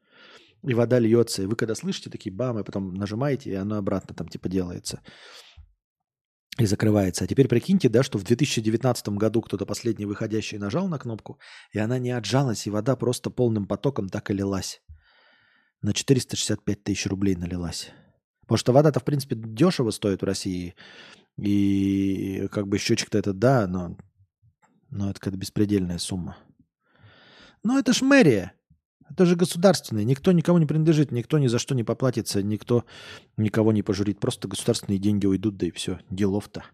и 0.65 0.75
вода 0.75 0.99
льется. 0.99 1.43
И 1.43 1.47
вы 1.47 1.57
когда 1.57 1.75
слышите 1.75 2.11
такие 2.11 2.35
бамы, 2.35 2.65
потом 2.65 2.95
нажимаете, 2.95 3.51
и 3.51 3.55
оно 3.55 3.77
обратно 3.77 4.15
там 4.15 4.29
типа 4.29 4.49
делается. 4.49 5.01
И 6.59 6.67
закрывается. 6.67 7.25
А 7.25 7.27
теперь 7.27 7.49
прикиньте, 7.49 7.89
да, 7.89 8.03
что 8.03 8.19
в 8.19 8.25
2019 8.25 9.09
году 9.11 9.41
кто-то 9.41 9.65
последний 9.65 10.05
выходящий 10.05 10.59
нажал 10.59 10.87
на 10.87 10.99
кнопку, 10.99 11.39
и 11.73 11.79
она 11.79 11.99
не 11.99 12.11
отжалась, 12.11 12.67
и 12.67 12.71
вода 12.71 12.95
просто 12.95 13.31
полным 13.31 13.67
потоком 13.67 14.09
так 14.09 14.31
и 14.31 14.35
лилась. 14.35 14.83
На 15.81 15.95
465 15.95 16.85
тысяч 16.85 17.07
рублей 17.07 17.37
налилась. 17.37 17.91
Потому 18.43 18.59
что 18.59 18.73
вода-то, 18.73 19.01
в 19.01 19.05
принципе, 19.05 19.35
дешево 19.35 19.91
стоит 19.91 20.21
в 20.21 20.27
России. 20.27 20.75
И 21.39 22.47
как 22.53 22.69
бы 22.69 22.79
счетчик-то 22.79 23.19
это 23.19 23.33
да, 23.33 23.67
но, 23.67 23.97
но 24.91 25.11
это 25.11 25.19
какая-то 25.19 25.39
беспредельная 25.39 25.99
сумма. 25.99 26.37
Но 27.65 27.79
это 27.79 27.93
ж 27.95 28.03
мэрия. 28.03 28.53
Это 29.13 29.27
же 29.27 29.37
государственное. 29.37 30.05
Никто 30.05 30.33
никому 30.33 30.59
не 30.59 30.65
принадлежит, 30.65 31.13
никто 31.13 31.39
ни 31.39 31.47
за 31.47 31.59
что 31.59 31.75
не 31.75 31.85
поплатится, 31.85 32.43
никто 32.43 32.87
никого 33.37 33.71
не 33.73 33.83
пожурит. 33.83 34.19
Просто 34.19 34.49
государственные 34.49 34.99
деньги 34.99 35.27
уйдут, 35.27 35.59
да 35.59 35.67
и 35.67 35.71
все. 35.71 36.01
Делов-то. 36.09 36.65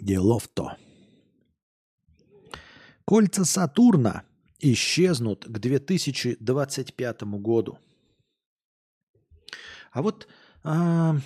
Делов-то. 0.00 0.76
Кольца 3.04 3.44
Сатурна 3.44 4.24
исчезнут 4.58 5.44
к 5.44 5.58
2025 5.58 7.22
году. 7.22 7.78
А 9.90 10.02
вот 10.02 10.28
а, 10.62 11.16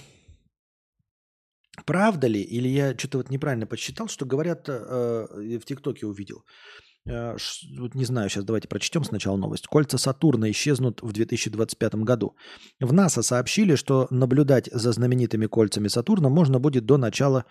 правда 1.87 2.27
ли, 2.27 2.41
или 2.41 2.69
я 2.69 2.97
что-то 2.97 3.19
вот 3.19 3.31
неправильно 3.31 3.67
подсчитал, 3.67 4.09
что 4.09 4.25
говорят, 4.25 4.69
а, 4.69 5.27
в 5.31 5.65
ТикТоке 5.65 6.07
увидел, 6.07 6.45
а, 7.07 7.37
вот 7.79 7.95
не 7.95 8.05
знаю, 8.05 8.31
сейчас 8.31 8.45
давайте 8.45 8.69
прочтем 8.69 9.05
сначала 9.05 9.37
новость. 9.37 9.67
Кольца 9.67 9.99
Сатурна 9.99 10.51
исчезнут 10.51 11.03
в 11.03 11.13
2025 11.13 11.95
году. 11.97 12.37
В 12.81 12.93
НАСА 12.93 13.23
сообщили, 13.23 13.75
что 13.75 14.07
наблюдать 14.11 14.71
за 14.73 14.93
знаменитыми 14.93 15.47
кольцами 15.47 15.89
Сатурна 15.89 16.29
можно 16.29 16.59
будет 16.59 16.87
до 16.87 16.97
начала 16.97 17.45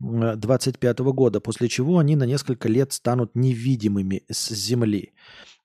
2025 0.00 0.98
года, 1.00 1.40
после 1.40 1.68
чего 1.68 1.98
они 1.98 2.16
на 2.16 2.24
несколько 2.24 2.68
лет 2.68 2.92
станут 2.92 3.32
невидимыми 3.34 4.24
с 4.30 4.50
Земли. 4.50 5.14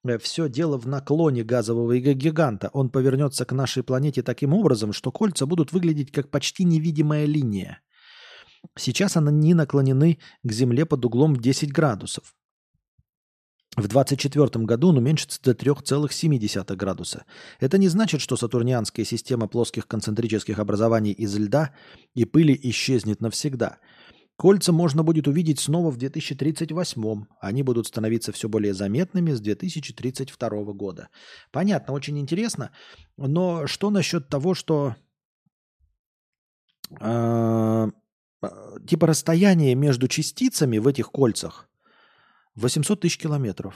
Э, 0.06 0.18
Все 0.18 0.50
дело 0.50 0.78
в 0.78 0.88
наклоне 0.88 1.44
газового 1.44 1.98
гиганта. 1.98 2.70
Он 2.74 2.90
повернется 2.90 3.46
к 3.46 3.52
нашей 3.52 3.84
планете 3.84 4.24
таким 4.24 4.54
образом, 4.54 4.94
что 4.94 5.12
кольца 5.12 5.46
будут 5.46 5.72
выглядеть 5.72 6.12
как 6.12 6.30
почти 6.30 6.64
невидимая 6.64 7.26
линия. 7.26 7.82
Сейчас 8.76 9.18
они 9.18 9.54
наклонены 9.54 10.20
к 10.44 10.52
Земле 10.52 10.86
под 10.86 11.06
углом 11.06 11.36
в 11.36 11.42
10 11.42 11.72
градусов. 11.72 12.36
В 13.76 13.88
2024 13.88 14.66
году 14.66 14.90
он 14.90 14.98
уменьшится 14.98 15.40
до 15.44 15.52
3,7 15.52 16.76
градуса. 16.76 17.26
Это 17.60 17.78
не 17.78 17.90
значит, 17.90 18.22
что 18.22 18.36
сатурнианская 18.36 19.06
система 19.06 19.48
плоских 19.48 19.88
концентрических 19.88 20.58
образований 20.58 21.12
из 21.12 21.38
льда 21.38 21.76
и 22.16 22.26
пыли 22.26 22.60
исчезнет 22.64 23.22
навсегда. 23.22 23.78
Кольца 24.38 24.72
можно 24.72 25.02
будет 25.02 25.28
увидеть 25.28 25.60
снова 25.60 25.90
в 25.90 25.98
2038. 25.98 27.26
Они 27.40 27.64
будут 27.64 27.88
становиться 27.88 28.32
все 28.32 28.48
более 28.48 28.76
заметными 28.76 29.32
с 29.32 29.42
2032 29.42 30.50
года. 30.74 31.10
Понятно, 31.52 31.94
очень 31.94 32.20
интересно. 32.20 32.72
Но 33.18 33.66
что 33.66 33.90
насчет 33.90 34.30
того, 34.30 34.54
что 34.54 34.96
э, 37.00 37.88
типа 38.88 39.08
расстояние 39.08 39.74
между 39.74 40.08
частицами 40.08 40.78
в 40.78 40.88
этих 40.88 41.12
кольцах 41.12 41.68
800 42.54 43.02
тысяч 43.02 43.18
километров. 43.18 43.76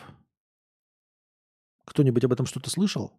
Кто-нибудь 1.85 2.23
об 2.23 2.33
этом 2.33 2.45
что-то 2.45 2.69
слышал? 2.69 3.11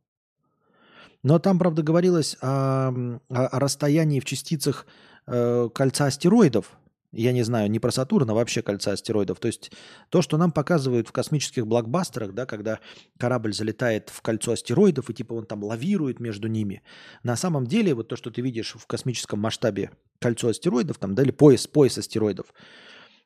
Но 1.24 1.40
там, 1.40 1.58
правда, 1.58 1.82
говорилось 1.82 2.36
о, 2.40 2.88
о, 3.28 3.58
расстоянии 3.58 4.20
в 4.20 4.24
частицах 4.24 4.86
э, 5.26 5.68
кольца 5.74 6.06
астероидов. 6.06 6.76
Я 7.12 7.32
не 7.32 7.42
знаю, 7.42 7.70
не 7.70 7.78
про 7.78 7.90
Сатурн, 7.90 8.30
а 8.30 8.34
вообще 8.34 8.62
кольца 8.62 8.92
астероидов. 8.92 9.38
То 9.38 9.46
есть 9.46 9.70
то, 10.08 10.22
что 10.22 10.38
нам 10.38 10.50
показывают 10.50 11.08
в 11.08 11.12
космических 11.12 11.66
блокбастерах, 11.66 12.32
да, 12.32 12.46
когда 12.46 12.80
корабль 13.18 13.52
залетает 13.52 14.08
в 14.08 14.22
кольцо 14.22 14.52
астероидов 14.52 15.10
и 15.10 15.14
типа 15.14 15.34
он 15.34 15.44
там 15.44 15.62
лавирует 15.62 16.20
между 16.20 16.48
ними. 16.48 16.82
На 17.22 17.36
самом 17.36 17.66
деле 17.66 17.94
вот 17.94 18.08
то, 18.08 18.16
что 18.16 18.30
ты 18.30 18.40
видишь 18.40 18.74
в 18.78 18.86
космическом 18.86 19.40
масштабе 19.40 19.90
кольцо 20.20 20.48
астероидов, 20.48 20.96
там, 20.96 21.14
да, 21.14 21.22
или 21.22 21.32
пояс, 21.32 21.66
пояс 21.66 21.98
астероидов, 21.98 22.46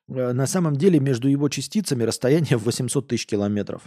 э, 0.08 0.32
на 0.32 0.48
самом 0.48 0.74
деле 0.74 0.98
между 0.98 1.28
его 1.28 1.48
частицами 1.48 2.02
расстояние 2.02 2.56
в 2.58 2.64
800 2.64 3.06
тысяч 3.06 3.26
километров. 3.26 3.82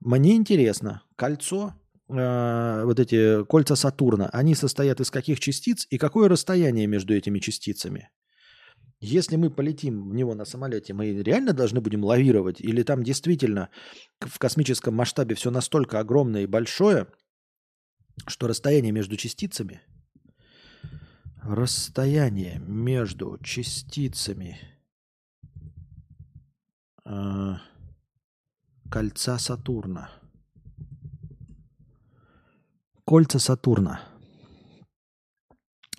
Мне 0.00 0.36
интересно, 0.36 1.02
кольцо 1.16 1.74
э, 2.08 2.82
вот 2.84 2.98
эти 2.98 3.44
кольца 3.44 3.76
Сатурна, 3.76 4.30
они 4.32 4.54
состоят 4.54 5.00
из 5.00 5.10
каких 5.10 5.38
частиц 5.38 5.86
и 5.90 5.98
какое 5.98 6.30
расстояние 6.30 6.86
между 6.86 7.14
этими 7.14 7.40
частицами? 7.40 8.08
Если 9.00 9.36
мы 9.36 9.48
полетим 9.48 10.08
в 10.10 10.14
него 10.14 10.34
на 10.34 10.44
самолете, 10.44 10.92
мы 10.92 11.12
реально 11.22 11.52
должны 11.52 11.80
будем 11.80 12.04
лавировать? 12.04 12.60
Или 12.60 12.82
там 12.82 13.04
действительно 13.04 13.70
в 14.20 14.38
космическом 14.38 14.94
масштабе 14.94 15.36
все 15.36 15.50
настолько 15.52 16.00
огромное 16.00 16.42
и 16.42 16.46
большое, 16.46 17.06
что 18.26 18.48
расстояние 18.48 18.92
между 18.92 19.16
частицами... 19.16 19.82
Расстояние 21.40 22.58
между 22.58 23.38
частицами 23.42 24.58
э, 27.06 27.54
кольца 28.90 29.38
Сатурна. 29.38 30.10
Кольца 33.06 33.38
Сатурна. 33.38 34.02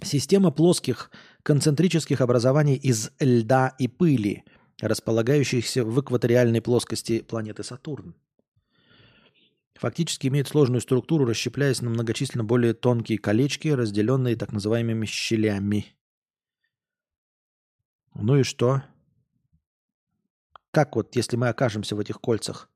Система 0.04 0.52
плоских 0.52 1.10
концентрических 1.44 2.22
образований 2.22 2.76
из 2.76 3.12
льда 3.20 3.76
и 3.80 3.88
пыли, 3.88 4.44
располагающихся 4.82 5.84
в 5.84 6.00
экваториальной 6.00 6.62
плоскости 6.62 7.22
планеты 7.22 7.64
Сатурн. 7.64 8.16
Фактически 9.76 10.28
имеет 10.28 10.48
сложную 10.48 10.82
структуру, 10.82 11.26
расщепляясь 11.26 11.82
на 11.82 11.90
многочисленно 11.90 12.44
более 12.44 12.74
тонкие 12.74 13.18
колечки, 13.18 13.70
разделенные 13.70 14.36
так 14.36 14.52
называемыми 14.52 15.06
щелями. 15.06 15.96
Ну 18.14 18.38
и 18.38 18.44
что? 18.44 18.84
Как 20.72 20.96
вот, 20.98 21.16
если 21.16 21.38
мы 21.38 21.48
окажемся 21.48 21.96
в 21.96 22.00
этих 22.00 22.20
кольцах? 22.20 22.70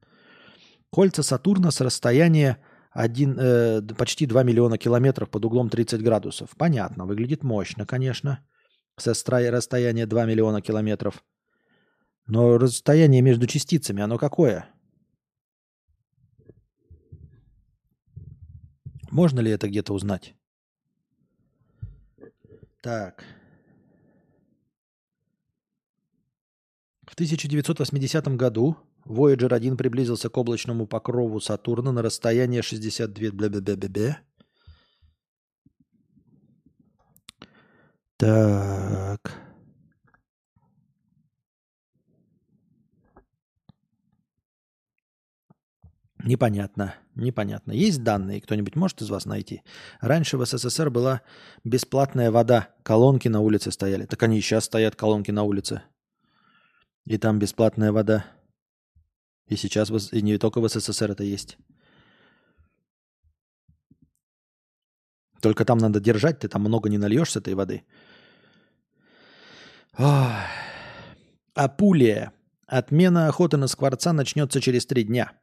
Кольца 0.90 1.24
Сатурна 1.24 1.72
с 1.72 1.82
расстояния 1.82 2.64
1, 2.92 3.40
э, 3.40 3.82
почти 3.98 4.26
2 4.26 4.44
миллиона 4.44 4.78
километров 4.78 5.30
под 5.30 5.44
углом 5.44 5.70
30 5.70 6.02
градусов. 6.02 6.52
Понятно, 6.56 7.06
выглядит 7.06 7.44
мощно, 7.44 7.86
конечно 7.86 8.46
со 8.98 9.14
расстояния 9.52 10.06
2 10.06 10.26
миллиона 10.26 10.62
километров. 10.62 11.24
Но 12.28 12.58
расстояние 12.58 13.22
между 13.22 13.48
частицами, 13.48 14.02
оно 14.02 14.18
какое? 14.18 14.70
Можно 19.12 19.42
ли 19.42 19.52
это 19.52 19.68
где-то 19.68 19.94
узнать? 19.94 20.36
Так. 22.82 23.24
В 27.06 27.14
1980 27.14 28.28
году 28.36 28.78
Voyager 29.06 29.54
1 29.54 29.78
приблизился 29.78 30.30
к 30.30 30.38
облачному 30.38 30.88
покрову 30.88 31.40
Сатурна 31.40 31.92
на 31.92 32.02
расстояние 32.02 32.62
62 32.62 33.32
бля 33.32 33.50
бля 33.50 33.62
бля 33.62 33.76
бля 33.90 34.20
Так. 38.24 39.20
Непонятно, 46.24 46.96
непонятно. 47.16 47.74
Есть 47.74 48.02
данные, 48.02 48.40
кто-нибудь 48.40 48.78
может 48.78 49.02
из 49.02 49.10
вас 49.10 49.26
найти? 49.26 49.62
Раньше 50.00 50.38
в 50.38 50.46
СССР 50.46 50.90
была 50.90 51.22
бесплатная 51.66 52.32
вода, 52.32 52.70
колонки 52.84 53.28
на 53.28 53.42
улице 53.42 53.72
стояли. 53.72 54.06
Так 54.06 54.24
они 54.24 54.38
и 54.38 54.42
сейчас 54.42 54.64
стоят, 54.64 54.96
колонки 54.96 55.32
на 55.32 55.44
улице. 55.44 55.82
И 57.04 57.18
там 57.18 57.40
бесплатная 57.40 57.92
вода. 57.92 58.26
И 59.50 59.58
сейчас, 59.58 59.92
и 60.14 60.22
не 60.22 60.38
только 60.38 60.62
в 60.62 60.70
СССР 60.70 61.12
это 61.12 61.26
есть. 61.26 61.58
Только 65.42 65.66
там 65.66 65.78
надо 65.78 66.00
держать, 66.00 66.40
ты 66.40 66.48
там 66.48 66.62
много 66.62 66.88
не 66.88 66.98
нальешь 66.98 67.32
с 67.32 67.36
этой 67.36 67.54
воды. 67.54 67.84
Апулия. 71.54 72.34
Отмена 72.66 73.28
охоты 73.28 73.58
на 73.58 73.68
скворца 73.68 74.12
начнется 74.14 74.60
через 74.60 74.88
три 74.88 75.04
дня. 75.04 75.34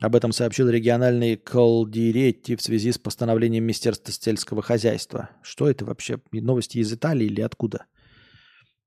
Об 0.00 0.14
этом 0.14 0.32
сообщил 0.32 0.68
региональный 0.68 1.36
Колдиретти 1.36 2.56
в 2.56 2.62
связи 2.62 2.92
с 2.92 2.98
постановлением 2.98 3.64
Министерства 3.64 4.12
сельского 4.12 4.62
хозяйства. 4.62 5.30
Что 5.42 5.68
это 5.68 5.84
вообще? 5.86 6.20
Новости 6.30 6.78
из 6.78 6.92
Италии 6.92 7.26
или 7.26 7.40
откуда? 7.40 7.86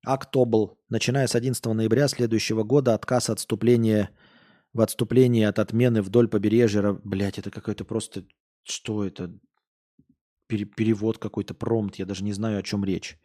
Актобл. 0.06 0.80
Начиная 0.90 1.28
с 1.28 1.36
11 1.36 1.66
ноября 1.66 2.08
следующего 2.08 2.64
года 2.64 2.94
отказ 2.94 3.30
отступления 3.30 4.12
в 4.74 4.82
отступлении 4.82 5.44
от 5.44 5.60
отмены 5.60 6.02
вдоль 6.02 6.28
побережья. 6.28 6.94
Блять, 7.04 7.40
это 7.40 7.50
какой-то 7.50 7.84
просто... 7.84 8.26
Что 8.64 9.04
это? 9.04 9.34
Перевод 10.48 11.18
какой-то, 11.18 11.56
промпт. 11.56 11.96
Я 11.96 12.06
даже 12.06 12.24
не 12.24 12.34
знаю, 12.34 12.60
о 12.60 12.64
чем 12.64 12.86
речь. 12.86 13.18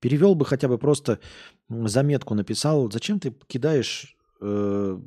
Перевел 0.00 0.34
бы 0.34 0.46
хотя 0.46 0.66
бы 0.68 0.78
просто 0.78 1.20
заметку 1.68 2.34
написал. 2.34 2.90
Зачем 2.90 3.20
ты 3.20 3.34
кидаешь 3.46 4.16
э, 4.40 4.98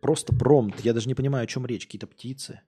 просто 0.00 0.34
промпт? 0.34 0.80
Я 0.80 0.94
даже 0.94 1.08
не 1.08 1.14
понимаю, 1.14 1.44
о 1.44 1.46
чем 1.46 1.66
речь. 1.66 1.84
Какие-то 1.84 2.06
птицы. 2.06 2.62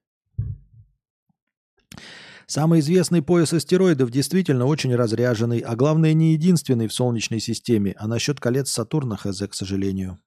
Самый 2.46 2.78
известный 2.80 3.22
пояс 3.22 3.52
астероидов 3.52 4.10
действительно 4.10 4.66
очень 4.66 4.94
разряженный, 4.94 5.58
а 5.58 5.74
главное 5.74 6.12
не 6.12 6.32
единственный 6.34 6.86
в 6.86 6.92
Солнечной 6.92 7.40
системе, 7.40 7.94
а 7.98 8.06
насчет 8.06 8.38
колец 8.38 8.70
Сатурна 8.70 9.16
хз, 9.16 9.42
к 9.48 9.55
сожалению. 9.55 10.20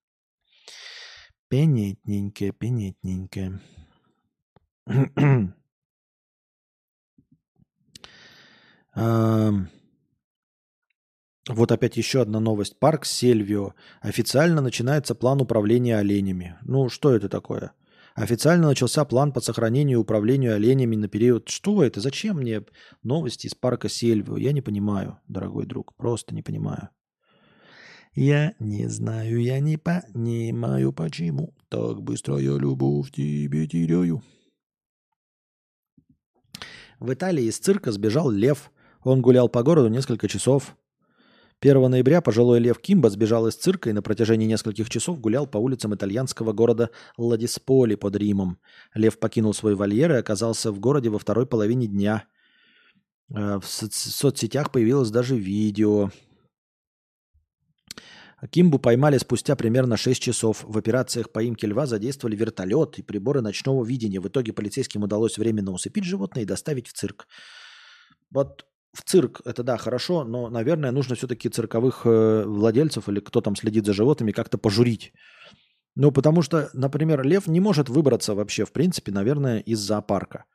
Пенетненько, 1.48 2.52
пенетненько. 2.52 3.62
Вот 11.50 11.72
опять 11.72 11.98
еще 11.98 12.22
одна 12.22 12.40
новость. 12.40 12.78
Парк 12.78 13.06
Сельвио. 13.06 13.74
Официально 14.02 14.62
начинается 14.62 15.16
план 15.16 15.42
управления 15.42 15.98
оленями. 15.98 16.56
Ну, 16.62 16.90
что 16.90 17.16
это 17.16 17.28
такое? 17.28 17.72
Официально 18.14 18.68
начался 18.68 19.04
план 19.04 19.32
по 19.32 19.42
сохранению 19.42 19.98
и 19.98 20.02
управлению 20.02 20.54
оленями 20.54 20.96
на 20.96 21.08
период... 21.08 21.50
Что 21.50 21.84
это? 21.84 22.02
Зачем 22.02 22.38
мне 22.38 22.62
новости 23.02 23.48
из 23.48 23.56
парка 23.56 23.90
Сельвио? 23.90 24.38
Я 24.38 24.52
не 24.52 24.62
понимаю, 24.62 25.18
дорогой 25.28 25.66
друг. 25.66 25.96
Просто 25.96 26.36
не 26.36 26.44
понимаю. 26.44 26.90
Я 28.14 28.54
не 28.60 28.88
знаю, 28.88 29.42
я 29.42 29.60
не 29.60 29.78
понимаю, 29.78 30.94
почему 30.94 31.56
так 31.68 32.04
быстро 32.04 32.38
я 32.38 32.58
любовь 32.58 33.12
тебе 33.12 33.68
теряю. 33.68 34.22
В 37.00 37.12
Италии 37.12 37.46
из 37.46 37.58
цирка 37.58 37.92
сбежал 37.92 38.30
лев. 38.30 38.72
Он 39.04 39.22
гулял 39.22 39.50
по 39.50 39.64
городу 39.64 39.88
несколько 39.88 40.28
часов. 40.28 40.76
1 41.62 41.92
ноября 41.92 42.22
пожилой 42.22 42.60
Лев 42.60 42.80
Кимба 42.80 43.10
сбежал 43.10 43.48
из 43.48 43.56
цирка 43.56 43.90
и 43.90 43.94
на 43.94 44.02
протяжении 44.02 44.48
нескольких 44.48 44.90
часов 44.90 45.20
гулял 45.20 45.46
по 45.46 45.58
улицам 45.58 45.94
итальянского 45.94 46.54
города 46.54 46.90
Ладисполи 47.18 47.96
под 47.96 48.16
Римом. 48.16 48.60
Лев 48.94 49.20
покинул 49.20 49.54
свой 49.54 49.76
вольер 49.76 50.14
и 50.14 50.20
оказался 50.20 50.72
в 50.72 50.80
городе 50.80 51.10
во 51.10 51.20
второй 51.20 51.46
половине 51.46 51.88
дня. 51.88 52.26
Э, 53.30 53.60
в 53.60 53.68
соцсетях 53.68 54.72
появилось 54.72 55.12
даже 55.12 55.36
видео. 55.36 56.12
Кимбу 58.52 58.80
поймали 58.80 59.18
спустя 59.18 59.58
примерно 59.58 59.98
6 59.98 60.22
часов. 60.22 60.64
В 60.64 60.78
операциях 60.78 61.30
поимки 61.30 61.66
льва 61.66 61.86
задействовали 61.86 62.38
вертолет 62.38 62.98
и 62.98 63.02
приборы 63.02 63.42
ночного 63.42 63.84
видения. 63.84 64.22
В 64.22 64.30
итоге 64.30 64.54
полицейским 64.54 65.04
удалось 65.04 65.38
временно 65.38 65.72
усыпить 65.72 66.06
животное 66.06 66.44
и 66.44 66.46
доставить 66.46 66.88
в 66.88 66.94
цирк. 66.94 67.28
Вот 68.32 68.69
в 68.94 69.04
цирк 69.04 69.42
это 69.46 69.64
да, 69.64 69.78
хорошо, 69.78 70.24
но, 70.24 70.50
наверное, 70.50 70.92
нужно 70.92 71.16
все-таки 71.16 71.50
цирковых 71.50 72.06
э, 72.06 72.44
владельцев 72.46 73.08
или 73.10 73.20
кто 73.20 73.42
там 73.42 73.56
следит 73.56 73.86
за 73.86 73.94
животными 73.94 74.32
как-то 74.32 74.58
пожурить. 74.58 75.14
Ну, 75.96 76.12
потому 76.12 76.42
что, 76.42 76.70
например, 76.74 77.24
лев 77.24 77.48
не 77.48 77.60
может 77.60 77.90
выбраться 77.90 78.34
вообще, 78.34 78.66
в 78.66 78.72
принципе, 78.72 79.12
наверное, 79.12 79.60
из 79.60 79.80
зоопарка. 79.80 80.46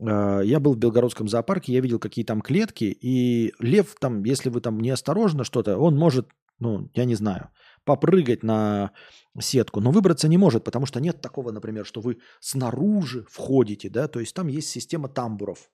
Э, 0.00 0.40
я 0.44 0.60
был 0.60 0.74
в 0.74 0.78
Белгородском 0.78 1.28
зоопарке, 1.28 1.72
я 1.72 1.80
видел, 1.80 1.98
какие 1.98 2.24
там 2.24 2.40
клетки, 2.40 2.84
и 2.84 3.52
лев 3.58 3.94
там, 4.00 4.24
если 4.24 4.48
вы 4.48 4.60
там 4.60 4.80
неосторожно 4.80 5.44
что-то, 5.44 5.76
он 5.76 5.96
может, 5.96 6.28
ну, 6.60 6.90
я 6.94 7.04
не 7.04 7.14
знаю, 7.14 7.50
попрыгать 7.84 8.42
на 8.42 8.92
сетку, 9.38 9.80
но 9.80 9.90
выбраться 9.90 10.28
не 10.28 10.38
может, 10.38 10.64
потому 10.64 10.86
что 10.86 11.00
нет 11.00 11.20
такого, 11.20 11.52
например, 11.52 11.84
что 11.84 12.00
вы 12.00 12.18
снаружи 12.40 13.26
входите, 13.28 13.90
да, 13.90 14.08
то 14.08 14.20
есть 14.20 14.34
там 14.34 14.48
есть 14.48 14.68
система 14.68 15.08
тамбуров. 15.08 15.70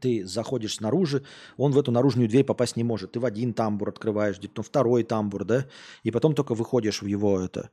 Ты 0.00 0.26
заходишь 0.26 0.76
снаружи, 0.76 1.24
он 1.56 1.72
в 1.72 1.78
эту 1.78 1.90
наружную 1.92 2.28
дверь 2.28 2.44
попасть 2.44 2.76
не 2.76 2.84
может. 2.84 3.12
Ты 3.12 3.20
в 3.20 3.24
один 3.24 3.54
тамбур 3.54 3.88
открываешь, 3.88 4.38
где-то 4.38 4.62
второй 4.62 5.04
тамбур, 5.04 5.44
да, 5.44 5.66
и 6.02 6.10
потом 6.10 6.34
только 6.34 6.54
выходишь 6.54 7.02
в 7.02 7.06
его 7.06 7.40
это 7.40 7.70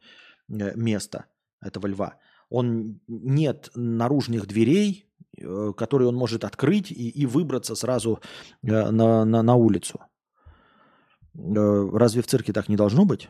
э, 0.50 0.76
место 0.76 1.26
этого 1.62 1.88
льва. 1.88 2.18
Он 2.50 3.00
нет 3.08 3.70
наружных 3.76 4.48
дверей, 4.48 5.06
э, 5.38 5.74
которые 5.76 6.10
он 6.10 6.16
может 6.16 6.44
открыть 6.44 6.92
и, 6.92 7.10
и 7.10 7.26
выбраться 7.26 7.76
сразу 7.76 8.20
э, 8.64 8.92
на, 8.92 9.26
на, 9.26 9.44
на 9.44 9.56
улицу. 9.56 10.00
Разве 11.34 12.22
в 12.22 12.28
цирке 12.28 12.52
так 12.52 12.68
не 12.68 12.76
должно 12.76 13.06
быть? 13.06 13.30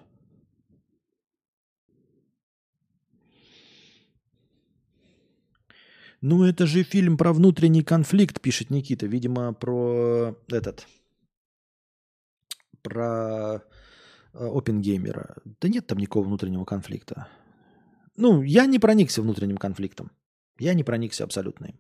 Ну, 6.22 6.44
это 6.44 6.68
же 6.68 6.84
фильм 6.84 7.18
про 7.18 7.34
внутренний 7.34 7.84
конфликт, 7.84 8.42
пишет 8.42 8.70
Никита. 8.70 9.08
Видимо, 9.08 9.54
про 9.54 10.36
этот... 10.50 10.88
Про 12.84 13.56
э, 13.56 13.60
Опенгеймера. 14.34 15.36
Да 15.60 15.68
нет 15.68 15.88
там 15.88 15.98
никакого 15.98 16.26
внутреннего 16.26 16.64
конфликта. 16.66 17.28
Ну, 18.18 18.44
я 18.44 18.68
не 18.68 18.78
проникся 18.78 19.22
внутренним 19.22 19.58
конфликтом. 19.58 20.12
Я 20.60 20.76
не 20.76 20.84
проникся 20.84 21.24
абсолютно. 21.24 21.74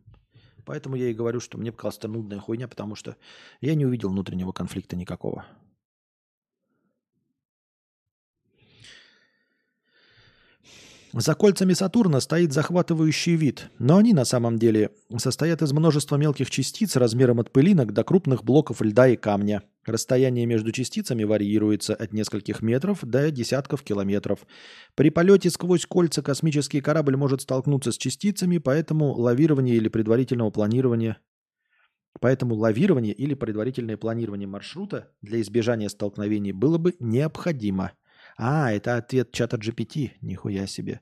Поэтому 0.65 0.95
я 0.95 1.09
и 1.09 1.13
говорю, 1.13 1.39
что 1.39 1.57
мне 1.57 1.71
показалась 1.71 1.97
это 1.97 2.07
нудная 2.07 2.39
хуйня, 2.39 2.67
потому 2.67 2.95
что 2.95 3.17
я 3.61 3.75
не 3.75 3.85
увидел 3.85 4.09
внутреннего 4.09 4.51
конфликта 4.51 4.95
никакого. 4.95 5.45
За 11.13 11.35
кольцами 11.35 11.73
Сатурна 11.73 12.21
стоит 12.21 12.53
захватывающий 12.53 13.35
вид, 13.35 13.69
но 13.79 13.97
они 13.97 14.13
на 14.13 14.23
самом 14.23 14.57
деле 14.57 14.91
состоят 15.17 15.61
из 15.61 15.73
множества 15.73 16.15
мелких 16.15 16.49
частиц 16.49 16.95
размером 16.95 17.41
от 17.41 17.51
пылинок 17.51 17.91
до 17.91 18.05
крупных 18.05 18.45
блоков 18.45 18.81
льда 18.81 19.09
и 19.09 19.17
камня. 19.17 19.63
Расстояние 19.85 20.45
между 20.45 20.71
частицами 20.71 21.25
варьируется 21.25 21.93
от 21.95 22.13
нескольких 22.13 22.61
метров 22.61 22.99
до 23.01 23.29
десятков 23.29 23.83
километров. 23.83 24.39
При 24.95 25.09
полете 25.09 25.49
сквозь 25.49 25.85
кольца 25.85 26.21
космический 26.21 26.79
корабль 26.79 27.17
может 27.17 27.41
столкнуться 27.41 27.91
с 27.91 27.97
частицами, 27.97 28.57
поэтому 28.57 29.11
лавирование 29.11 29.75
или 29.75 29.89
предварительного 29.89 30.49
планирования 30.49 31.17
Поэтому 32.19 32.55
лавирование 32.55 33.13
или 33.13 33.33
предварительное 33.33 33.95
планирование 33.95 34.47
маршрута 34.47 35.09
для 35.21 35.41
избежания 35.41 35.87
столкновений 35.89 36.51
было 36.51 36.77
бы 36.77 36.95
необходимо– 36.99 37.91
а, 38.37 38.71
это 38.71 38.97
ответ 38.97 39.31
чата 39.31 39.57
GPT. 39.57 40.11
Нихуя 40.21 40.67
себе. 40.67 41.01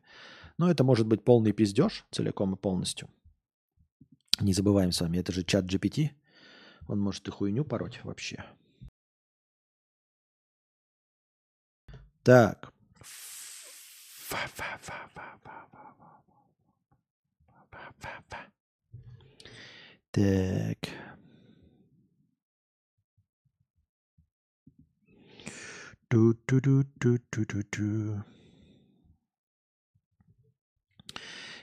Но 0.58 0.70
это 0.70 0.84
может 0.84 1.08
быть 1.08 1.24
полный 1.24 1.54
пиздеж 1.54 2.06
целиком 2.12 2.56
и 2.56 2.58
полностью. 2.58 3.10
Не 4.42 4.54
забываем 4.54 4.92
с 4.92 5.02
вами, 5.02 5.18
это 5.18 5.32
же 5.32 5.44
чат 5.44 5.66
GPT. 5.66 6.12
Он 6.88 7.00
может 7.00 7.28
и 7.28 7.32
хуйню 7.32 7.66
пороть 7.66 8.00
вообще. 8.04 8.44
Так. 12.24 12.74
Так. 20.12 20.78
-ду. 26.10 26.36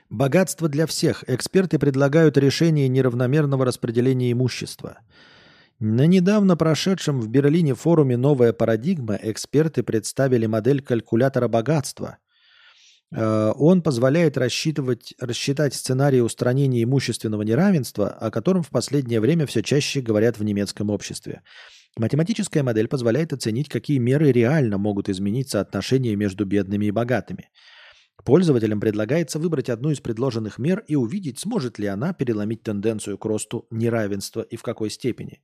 Богатство 0.08 0.68
для 0.68 0.86
всех. 0.86 1.24
Эксперты 1.28 1.80
предлагают 1.80 2.38
решение 2.38 2.88
неравномерного 2.88 3.64
распределения 3.64 4.30
имущества. 4.30 4.98
На 5.80 6.06
недавно 6.06 6.56
прошедшем 6.56 7.20
в 7.20 7.28
Берлине 7.28 7.74
форуме 7.74 8.16
«Новая 8.16 8.52
парадигма» 8.52 9.18
эксперты 9.20 9.82
представили 9.82 10.46
модель 10.46 10.80
калькулятора 10.80 11.48
богатства. 11.48 12.18
Э, 13.14 13.52
он 13.56 13.82
позволяет 13.82 14.38
рассчитывать, 14.38 15.14
рассчитать 15.20 15.74
сценарии 15.74 16.20
устранения 16.20 16.84
имущественного 16.84 17.42
неравенства, 17.42 18.08
о 18.08 18.30
котором 18.30 18.62
в 18.62 18.70
последнее 18.70 19.20
время 19.20 19.44
все 19.46 19.62
чаще 19.62 20.00
говорят 20.00 20.38
в 20.38 20.44
немецком 20.44 20.88
обществе. 20.90 21.42
Математическая 21.98 22.62
модель 22.62 22.88
позволяет 22.88 23.32
оценить, 23.32 23.70
какие 23.70 23.98
меры 23.98 24.30
реально 24.30 24.76
могут 24.76 25.08
изменить 25.08 25.48
соотношение 25.48 26.14
между 26.14 26.44
бедными 26.44 26.86
и 26.86 26.90
богатыми. 26.90 27.48
Пользователям 28.24 28.80
предлагается 28.80 29.38
выбрать 29.38 29.70
одну 29.70 29.90
из 29.90 30.00
предложенных 30.00 30.58
мер 30.58 30.84
и 30.88 30.94
увидеть, 30.94 31.38
сможет 31.38 31.78
ли 31.78 31.86
она 31.86 32.12
переломить 32.12 32.62
тенденцию 32.62 33.18
к 33.18 33.24
росту 33.24 33.66
неравенства 33.70 34.42
и 34.42 34.56
в 34.56 34.62
какой 34.62 34.90
степени. 34.90 35.40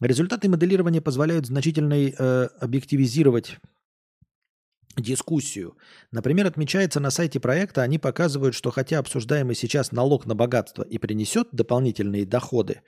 Результаты 0.00 0.48
моделирования 0.48 1.00
позволяют 1.00 1.46
значительно 1.46 1.94
э, 1.94 2.48
объективизировать 2.60 3.58
дискуссию. 4.96 5.76
Например, 6.12 6.46
отмечается 6.46 7.00
на 7.00 7.10
сайте 7.10 7.40
проекта, 7.40 7.82
они 7.82 7.98
показывают, 7.98 8.54
что 8.54 8.70
хотя 8.70 8.98
обсуждаемый 8.98 9.54
сейчас 9.54 9.92
налог 9.92 10.26
на 10.26 10.34
богатство 10.34 10.82
и 10.82 10.98
принесет 10.98 11.48
дополнительные 11.52 12.26
доходы, 12.26 12.82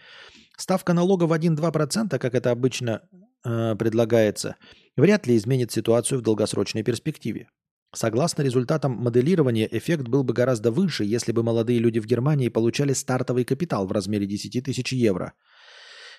ставка 0.60 0.92
налога 0.92 1.24
в 1.24 1.32
1-2%, 1.32 2.18
как 2.18 2.34
это 2.34 2.50
обычно 2.50 3.02
э, 3.44 3.74
предлагается, 3.76 4.56
вряд 4.97 5.26
ли 5.26 5.36
изменит 5.36 5.72
ситуацию 5.72 6.18
в 6.18 6.22
долгосрочной 6.22 6.82
перспективе. 6.82 7.48
Согласно 7.92 8.42
результатам 8.42 8.92
моделирования, 8.92 9.68
эффект 9.70 10.06
был 10.06 10.22
бы 10.22 10.32
гораздо 10.32 10.70
выше, 10.70 11.05
если 11.05 11.32
бы 11.32 11.42
молодые 11.42 11.80
люди 11.80 11.98
в 11.98 12.06
Германии 12.06 12.48
получали 12.48 12.92
стартовый 12.92 13.44
капитал 13.44 13.86
в 13.86 13.92
размере 13.92 14.26
10 14.26 14.64
тысяч 14.64 14.92
евро. 14.92 15.32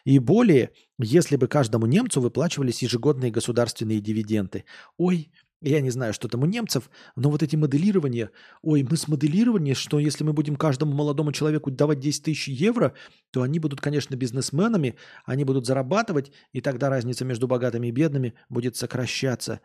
И 0.03 0.19
более, 0.19 0.71
если 0.97 1.37
бы 1.37 1.47
каждому 1.47 1.85
немцу 1.85 2.19
выплачивались 2.19 2.81
ежегодные 2.81 3.31
государственные 3.31 4.01
дивиденды. 4.01 4.65
Ой, 4.97 5.31
я 5.61 5.79
не 5.79 5.91
знаю, 5.91 6.13
что 6.13 6.27
там 6.27 6.41
у 6.41 6.45
немцев, 6.45 6.89
но 7.15 7.29
вот 7.29 7.43
эти 7.43 7.55
моделирования, 7.55 8.31
ой, 8.63 8.83
мы 8.89 8.97
смоделировали, 8.97 9.73
что 9.73 9.99
если 9.99 10.23
мы 10.23 10.33
будем 10.33 10.55
каждому 10.55 10.93
молодому 10.93 11.31
человеку 11.31 11.69
давать 11.69 11.99
10 11.99 12.23
тысяч 12.23 12.47
евро, 12.47 12.93
то 13.31 13.43
они 13.43 13.59
будут, 13.59 13.79
конечно, 13.79 14.15
бизнесменами, 14.15 14.95
они 15.25 15.43
будут 15.43 15.67
зарабатывать, 15.67 16.31
и 16.51 16.61
тогда 16.61 16.89
разница 16.89 17.25
между 17.25 17.47
богатыми 17.47 17.87
и 17.87 17.91
бедными 17.91 18.33
будет 18.49 18.75
сокращаться. 18.75 19.61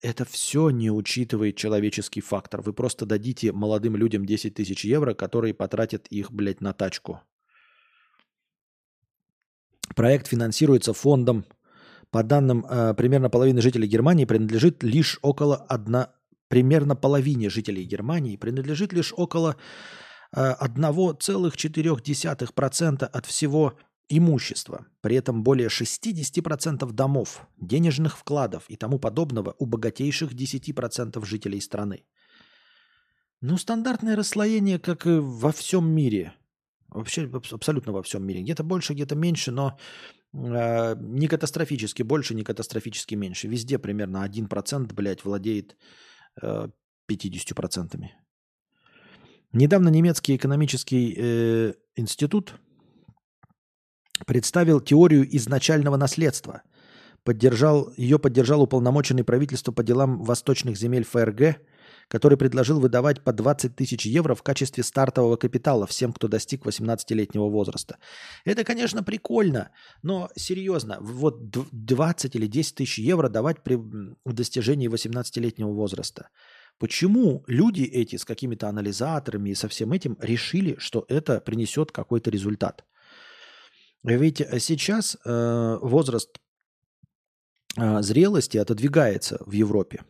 Это 0.00 0.24
все 0.24 0.70
не 0.70 0.90
учитывает 0.90 1.56
человеческий 1.56 2.20
фактор. 2.22 2.62
Вы 2.62 2.72
просто 2.72 3.04
дадите 3.04 3.52
молодым 3.52 3.96
людям 3.96 4.24
10 4.24 4.54
тысяч 4.54 4.84
евро, 4.84 5.14
которые 5.14 5.52
потратят 5.52 6.06
их, 6.08 6.32
блядь, 6.32 6.60
на 6.60 6.72
тачку. 6.72 7.20
Проект 9.94 10.28
финансируется 10.28 10.92
фондом 10.92 11.44
по 12.10 12.22
данным, 12.22 12.66
э, 12.68 12.94
примерно 12.94 13.30
половины 13.30 13.60
жителей 13.60 13.88
Германии 13.88 14.24
принадлежит 14.24 14.82
лишь 14.82 15.18
около 15.22 15.56
одна, 15.56 16.10
примерно 16.48 16.96
половине 16.96 17.50
жителей 17.50 17.84
Германии 17.84 18.36
принадлежит 18.36 18.92
лишь 18.92 19.12
около 19.16 19.56
1,4% 20.34 23.02
э, 23.02 23.06
от 23.06 23.26
всего 23.26 23.74
имущества. 24.08 24.86
При 25.00 25.16
этом 25.16 25.42
более 25.42 25.68
60% 25.68 26.92
домов, 26.92 27.46
денежных 27.56 28.16
вкладов 28.16 28.64
и 28.68 28.76
тому 28.76 28.98
подобного 28.98 29.54
у 29.58 29.66
богатейших 29.66 30.32
10% 30.32 31.24
жителей 31.24 31.60
страны. 31.60 32.04
Ну, 33.40 33.58
стандартное 33.58 34.16
расслоение, 34.16 34.78
как 34.78 35.06
и 35.06 35.18
во 35.18 35.52
всем 35.52 35.88
мире. 35.88 36.32
Вообще 36.88 37.30
абсолютно 37.52 37.92
во 37.92 38.02
всем 38.02 38.24
мире. 38.24 38.42
Где-то 38.42 38.64
больше, 38.64 38.94
где-то 38.94 39.14
меньше, 39.14 39.52
но 39.52 39.78
не 40.36 41.28
катастрофически 41.28 42.02
больше, 42.02 42.34
не 42.34 42.44
катастрофически 42.44 43.14
меньше. 43.16 43.48
Везде 43.48 43.78
примерно 43.78 44.24
1%, 44.26 44.94
блядь, 44.94 45.24
владеет 45.24 45.76
э, 46.42 46.68
50%. 47.10 48.08
Недавно 49.52 49.88
немецкий 49.88 50.36
экономический 50.36 51.14
э, 51.16 51.74
институт 51.96 52.54
представил 54.26 54.80
теорию 54.80 55.24
изначального 55.36 55.96
наследства. 55.96 56.62
Поддержал, 57.24 57.92
ее 57.96 58.18
поддержал 58.18 58.62
уполномоченный 58.62 59.24
правительство 59.24 59.72
по 59.72 59.82
делам 59.82 60.22
восточных 60.22 60.76
земель 60.76 61.04
ФРГ, 61.04 61.60
который 62.08 62.38
предложил 62.38 62.80
выдавать 62.80 63.22
по 63.24 63.32
20 63.32 63.74
тысяч 63.74 64.06
евро 64.06 64.34
в 64.34 64.42
качестве 64.42 64.82
стартового 64.84 65.36
капитала 65.36 65.86
всем, 65.86 66.12
кто 66.12 66.28
достиг 66.28 66.64
18-летнего 66.64 67.48
возраста. 67.48 67.98
Это, 68.44 68.64
конечно, 68.64 69.02
прикольно, 69.02 69.70
но 70.02 70.28
серьезно, 70.36 70.98
вот 71.00 71.50
20 71.50 72.36
или 72.36 72.46
10 72.46 72.74
тысяч 72.74 72.98
евро 72.98 73.28
давать 73.28 73.62
при 73.62 73.78
достижении 74.24 74.88
18-летнего 74.88 75.72
возраста. 75.72 76.28
Почему 76.78 77.42
люди 77.46 77.82
эти 77.82 78.16
с 78.16 78.24
какими-то 78.24 78.68
анализаторами 78.68 79.50
и 79.50 79.54
со 79.54 79.68
всем 79.68 79.92
этим 79.92 80.18
решили, 80.20 80.76
что 80.78 81.06
это 81.08 81.40
принесет 81.40 81.90
какой-то 81.90 82.30
результат? 82.30 82.84
Ведь 84.04 84.40
э, 84.40 84.60
сейчас 84.60 85.16
э, 85.24 85.78
возраст 85.80 86.38
э, 87.76 88.02
зрелости 88.02 88.58
отодвигается 88.58 89.38
в 89.46 89.52
Европе. 89.52 90.04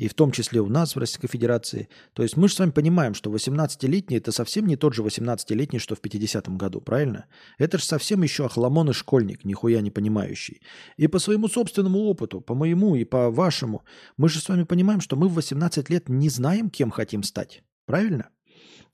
И 0.00 0.08
в 0.08 0.14
том 0.14 0.32
числе 0.32 0.62
у 0.62 0.68
нас 0.70 0.96
в 0.96 0.98
Российской 0.98 1.28
Федерации. 1.28 1.90
То 2.14 2.22
есть 2.22 2.34
мы 2.34 2.48
же 2.48 2.54
с 2.54 2.58
вами 2.58 2.70
понимаем, 2.70 3.12
что 3.12 3.30
18-летний 3.30 4.16
это 4.16 4.32
совсем 4.32 4.66
не 4.66 4.76
тот 4.76 4.94
же 4.94 5.02
18-летний, 5.02 5.78
что 5.78 5.94
в 5.94 6.00
50-м 6.00 6.56
году, 6.56 6.80
правильно? 6.80 7.26
Это 7.58 7.76
же 7.76 7.84
совсем 7.84 8.22
еще 8.22 8.46
охламон 8.46 8.88
и 8.88 8.92
школьник, 8.94 9.44
нихуя 9.44 9.82
не 9.82 9.90
понимающий. 9.90 10.62
И 10.96 11.06
по 11.06 11.18
своему 11.18 11.48
собственному 11.48 11.98
опыту, 11.98 12.40
по 12.40 12.54
моему 12.54 12.96
и 12.96 13.04
по 13.04 13.30
вашему, 13.30 13.84
мы 14.16 14.30
же 14.30 14.40
с 14.40 14.48
вами 14.48 14.62
понимаем, 14.62 15.02
что 15.02 15.16
мы 15.16 15.28
в 15.28 15.34
18 15.34 15.90
лет 15.90 16.08
не 16.08 16.30
знаем, 16.30 16.70
кем 16.70 16.90
хотим 16.90 17.22
стать. 17.22 17.62
Правильно? 17.84 18.30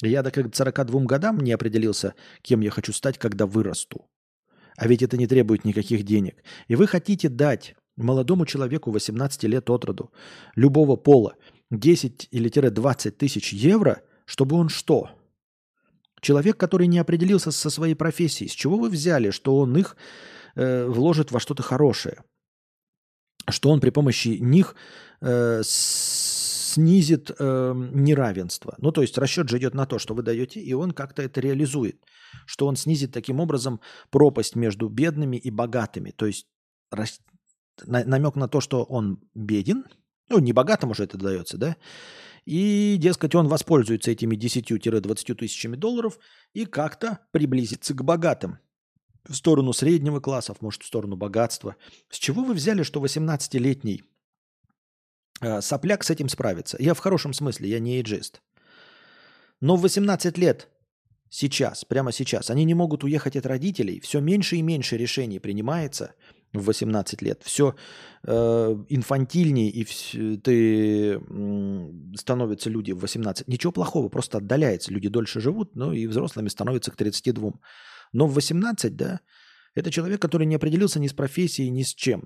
Я 0.02 0.24
до 0.24 0.32
42 0.32 1.00
годам 1.02 1.38
не 1.38 1.52
определился, 1.52 2.14
кем 2.42 2.62
я 2.62 2.70
хочу 2.72 2.92
стать, 2.92 3.16
когда 3.16 3.46
вырасту. 3.46 4.06
А 4.76 4.88
ведь 4.88 5.02
это 5.02 5.16
не 5.16 5.28
требует 5.28 5.64
никаких 5.64 6.02
денег. 6.02 6.42
И 6.66 6.74
вы 6.74 6.88
хотите 6.88 7.28
дать 7.28 7.76
молодому 7.96 8.46
человеку 8.46 8.90
18 8.90 9.44
лет 9.44 9.70
от 9.70 9.84
роду, 9.84 10.12
любого 10.54 10.96
пола, 10.96 11.34
10 11.70 12.28
или 12.30 12.48
20 12.48 13.18
тысяч 13.18 13.52
евро, 13.52 14.02
чтобы 14.26 14.56
он 14.56 14.68
что? 14.68 15.10
Человек, 16.20 16.56
который 16.56 16.86
не 16.86 16.98
определился 16.98 17.50
со 17.50 17.70
своей 17.70 17.94
профессией, 17.94 18.48
с 18.48 18.52
чего 18.52 18.78
вы 18.78 18.90
взяли, 18.90 19.30
что 19.30 19.56
он 19.56 19.76
их 19.76 19.96
э, 20.54 20.86
вложит 20.86 21.30
во 21.30 21.40
что-то 21.40 21.62
хорошее? 21.62 22.22
Что 23.48 23.70
он 23.70 23.80
при 23.80 23.90
помощи 23.90 24.38
них 24.40 24.74
э, 25.20 25.62
снизит 25.64 27.30
э, 27.38 27.72
неравенство. 27.92 28.74
Ну, 28.78 28.92
то 28.92 29.02
есть 29.02 29.18
расчет 29.18 29.48
же 29.48 29.58
идет 29.58 29.74
на 29.74 29.86
то, 29.86 29.98
что 29.98 30.14
вы 30.14 30.22
даете, 30.22 30.60
и 30.60 30.74
он 30.74 30.90
как-то 30.92 31.22
это 31.22 31.40
реализует. 31.40 31.96
Что 32.46 32.66
он 32.66 32.76
снизит 32.76 33.12
таким 33.12 33.40
образом 33.40 33.80
пропасть 34.10 34.56
между 34.56 34.88
бедными 34.88 35.36
и 35.36 35.50
богатыми. 35.50 36.10
То 36.10 36.26
есть. 36.26 36.46
На, 37.84 38.04
намек 38.04 38.36
на 38.36 38.48
то, 38.48 38.60
что 38.60 38.84
он 38.84 39.20
беден, 39.34 39.84
ну, 40.28 40.38
не 40.38 40.52
богатым 40.52 40.90
уже 40.90 41.04
это 41.04 41.18
дается, 41.18 41.58
да, 41.58 41.76
и, 42.44 42.96
дескать, 42.98 43.34
он 43.34 43.48
воспользуется 43.48 44.10
этими 44.10 44.36
10-20 44.36 45.34
тысячами 45.34 45.76
долларов 45.76 46.18
и 46.52 46.64
как-то 46.64 47.20
приблизится 47.32 47.92
к 47.92 48.04
богатым 48.04 48.58
в 49.24 49.34
сторону 49.34 49.72
среднего 49.72 50.20
класса, 50.20 50.54
может, 50.60 50.82
в 50.82 50.86
сторону 50.86 51.16
богатства. 51.16 51.74
С 52.08 52.18
чего 52.18 52.44
вы 52.44 52.54
взяли, 52.54 52.84
что 52.84 53.04
18-летний 53.04 54.04
Э, 55.40 55.60
сопляк 55.60 56.04
с 56.04 56.10
этим 56.10 56.28
справится. 56.28 56.76
Я 56.80 56.94
в 56.94 56.98
хорошем 56.98 57.32
смысле, 57.32 57.68
я 57.68 57.78
не 57.78 57.98
эйджист. 57.98 58.42
Но 59.60 59.76
в 59.76 59.82
18 59.82 60.38
лет 60.38 60.68
сейчас, 61.28 61.84
прямо 61.84 62.12
сейчас, 62.12 62.50
они 62.50 62.64
не 62.64 62.74
могут 62.74 63.04
уехать 63.04 63.36
от 63.36 63.46
родителей. 63.46 64.00
Все 64.00 64.20
меньше 64.20 64.56
и 64.56 64.62
меньше 64.62 64.96
решений 64.96 65.38
принимается 65.38 66.14
в 66.52 66.64
18 66.64 67.22
лет. 67.22 67.42
Все 67.44 67.74
э, 68.22 68.76
инфантильнее, 68.88 69.70
и 69.70 69.84
вс- 69.84 70.36
ты 70.38 71.14
э, 71.14 72.16
становятся 72.16 72.70
люди 72.70 72.92
в 72.92 73.00
18. 73.00 73.48
Ничего 73.48 73.72
плохого, 73.72 74.08
просто 74.08 74.38
отдаляется. 74.38 74.92
Люди 74.92 75.08
дольше 75.08 75.40
живут, 75.40 75.74
ну 75.74 75.92
и 75.92 76.06
взрослыми 76.06 76.48
становятся 76.48 76.90
к 76.90 76.96
32. 76.96 77.52
Но 78.12 78.26
в 78.26 78.34
18, 78.34 78.96
да, 78.96 79.20
это 79.74 79.90
человек, 79.90 80.20
который 80.22 80.46
не 80.46 80.54
определился 80.54 81.00
ни 81.00 81.08
с 81.08 81.12
профессией, 81.12 81.70
ни 81.70 81.82
с 81.82 81.94
чем 81.94 82.24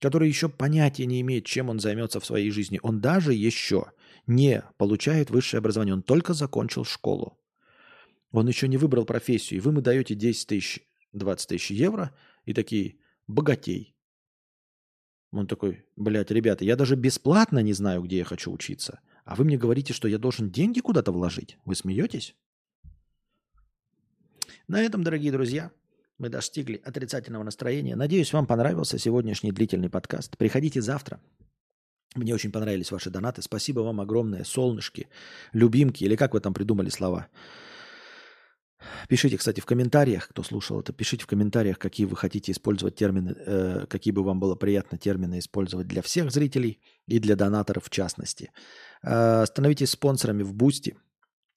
который 0.00 0.28
еще 0.28 0.48
понятия 0.48 1.06
не 1.06 1.20
имеет, 1.20 1.44
чем 1.44 1.68
он 1.68 1.78
займется 1.78 2.20
в 2.20 2.26
своей 2.26 2.50
жизни. 2.50 2.80
Он 2.82 3.00
даже 3.00 3.34
еще 3.34 3.92
не 4.26 4.64
получает 4.78 5.30
высшее 5.30 5.58
образование, 5.58 5.94
он 5.94 6.02
только 6.02 6.32
закончил 6.32 6.84
школу. 6.84 7.38
Он 8.32 8.48
еще 8.48 8.68
не 8.68 8.76
выбрал 8.76 9.04
профессию, 9.04 9.58
и 9.58 9.60
вы 9.60 9.70
ему 9.70 9.80
даете 9.80 10.14
10 10.14 10.46
тысяч, 10.46 10.80
20 11.12 11.48
тысяч 11.48 11.70
евро, 11.70 12.14
и 12.44 12.54
такие, 12.54 12.96
богатей. 13.30 13.94
Он 15.32 15.46
такой, 15.46 15.86
блядь, 15.96 16.30
ребята, 16.30 16.64
я 16.64 16.76
даже 16.76 16.96
бесплатно 16.96 17.60
не 17.60 17.72
знаю, 17.72 18.02
где 18.02 18.18
я 18.18 18.24
хочу 18.24 18.52
учиться. 18.52 19.00
А 19.24 19.36
вы 19.36 19.44
мне 19.44 19.56
говорите, 19.56 19.92
что 19.92 20.08
я 20.08 20.18
должен 20.18 20.50
деньги 20.50 20.80
куда-то 20.80 21.12
вложить? 21.12 21.56
Вы 21.64 21.76
смеетесь? 21.76 22.34
На 24.66 24.82
этом, 24.82 25.04
дорогие 25.04 25.30
друзья, 25.30 25.70
мы 26.18 26.28
достигли 26.28 26.80
отрицательного 26.84 27.44
настроения. 27.44 27.96
Надеюсь, 27.96 28.32
вам 28.32 28.46
понравился 28.46 28.98
сегодняшний 28.98 29.52
длительный 29.52 29.88
подкаст. 29.88 30.36
Приходите 30.36 30.82
завтра. 30.82 31.20
Мне 32.16 32.34
очень 32.34 32.50
понравились 32.50 32.90
ваши 32.90 33.08
донаты. 33.08 33.40
Спасибо 33.40 33.80
вам 33.80 34.00
огромное. 34.00 34.42
Солнышки, 34.42 35.08
любимки, 35.52 36.04
или 36.04 36.16
как 36.16 36.34
вы 36.34 36.40
там 36.40 36.52
придумали 36.52 36.88
слова. 36.88 37.28
Пишите, 39.08 39.36
кстати, 39.36 39.60
в 39.60 39.66
комментариях, 39.66 40.28
кто 40.28 40.42
слушал 40.42 40.80
это, 40.80 40.92
пишите 40.92 41.24
в 41.24 41.26
комментариях, 41.26 41.78
какие 41.78 42.06
вы 42.06 42.16
хотите 42.16 42.52
использовать 42.52 42.94
термины, 42.94 43.34
э, 43.36 43.86
какие 43.88 44.12
бы 44.12 44.22
вам 44.22 44.40
было 44.40 44.54
приятно 44.54 44.98
термины 44.98 45.38
использовать 45.38 45.86
для 45.86 46.02
всех 46.02 46.30
зрителей 46.30 46.80
и 47.06 47.18
для 47.18 47.36
донаторов 47.36 47.84
в 47.86 47.90
частности. 47.90 48.52
Э, 49.02 49.44
становитесь 49.46 49.90
спонсорами 49.90 50.42
в 50.42 50.54
Boosty. 50.54 50.96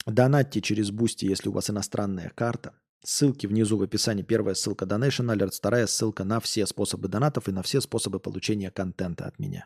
Донатьте 0.05 0.61
через 0.61 0.91
Boosty, 0.91 1.25
если 1.25 1.49
у 1.49 1.53
вас 1.53 1.69
иностранная 1.69 2.31
карта. 2.35 2.73
Ссылки 3.05 3.47
внизу 3.47 3.77
в 3.77 3.83
описании. 3.83 4.23
Первая 4.23 4.55
ссылка 4.55 4.85
Donation 4.85 5.33
Alert, 5.33 5.51
вторая 5.51 5.87
ссылка 5.87 6.23
на 6.23 6.39
все 6.39 6.65
способы 6.65 7.07
донатов 7.07 7.49
и 7.49 7.51
на 7.51 7.61
все 7.61 7.81
способы 7.81 8.19
получения 8.19 8.71
контента 8.71 9.25
от 9.25 9.39
меня. 9.39 9.65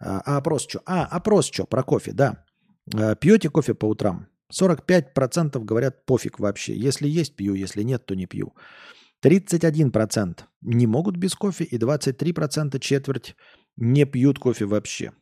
А, 0.00 0.20
а 0.24 0.36
опрос 0.36 0.66
что? 0.68 0.82
А, 0.86 1.04
опрос 1.06 1.46
что? 1.46 1.64
Про 1.64 1.82
кофе, 1.82 2.12
да. 2.12 2.44
А, 2.92 3.14
пьете 3.14 3.50
кофе 3.50 3.74
по 3.74 3.86
утрам? 3.86 4.28
45% 4.52 5.58
говорят 5.64 6.04
пофиг 6.04 6.38
вообще. 6.38 6.76
Если 6.76 7.08
есть, 7.08 7.36
пью, 7.36 7.54
если 7.54 7.82
нет, 7.82 8.06
то 8.06 8.14
не 8.14 8.26
пью. 8.26 8.54
31% 9.22 10.42
не 10.60 10.86
могут 10.86 11.16
без 11.16 11.34
кофе 11.34 11.64
и 11.64 11.78
23% 11.78 12.78
четверть 12.78 13.36
не 13.76 14.04
пьют 14.04 14.38
кофе 14.38 14.66
вообще. 14.66 15.12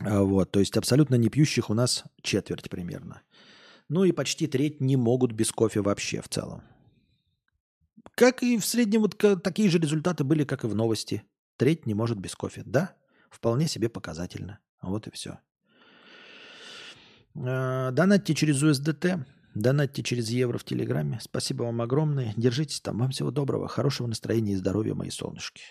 А, 0.00 0.22
вот, 0.22 0.50
то 0.50 0.60
есть 0.60 0.76
абсолютно 0.76 1.14
не 1.14 1.28
пьющих 1.28 1.70
у 1.70 1.74
нас 1.74 2.04
четверть 2.22 2.68
примерно. 2.68 3.22
Ну 3.88 4.04
и 4.04 4.12
почти 4.12 4.46
треть 4.46 4.80
не 4.80 4.96
могут 4.96 5.32
без 5.32 5.50
кофе 5.52 5.80
вообще 5.80 6.20
в 6.20 6.28
целом. 6.28 6.62
Как 8.14 8.42
и 8.42 8.58
в 8.58 8.64
среднем 8.64 9.02
вот 9.02 9.16
такие 9.42 9.68
же 9.68 9.78
результаты 9.78 10.24
были, 10.24 10.44
как 10.44 10.64
и 10.64 10.66
в 10.66 10.74
новости. 10.74 11.22
Треть 11.56 11.86
не 11.86 11.94
может 11.94 12.18
без 12.18 12.34
кофе. 12.34 12.62
Да, 12.64 12.96
вполне 13.30 13.68
себе 13.68 13.88
показательно. 13.88 14.60
Вот 14.80 15.06
и 15.06 15.10
все. 15.10 15.38
А, 17.36 17.90
донатьте 17.90 18.34
через 18.34 18.62
USDT, 18.62 19.24
донатьте 19.54 20.02
через 20.02 20.30
евро 20.30 20.58
в 20.58 20.64
Телеграме. 20.64 21.18
Спасибо 21.22 21.64
вам 21.64 21.80
огромное. 21.80 22.32
Держитесь 22.36 22.80
там. 22.80 22.98
Вам 22.98 23.10
всего 23.10 23.30
доброго, 23.30 23.68
хорошего 23.68 24.06
настроения 24.06 24.52
и 24.52 24.56
здоровья, 24.56 24.94
мои 24.94 25.10
солнышки. 25.10 25.62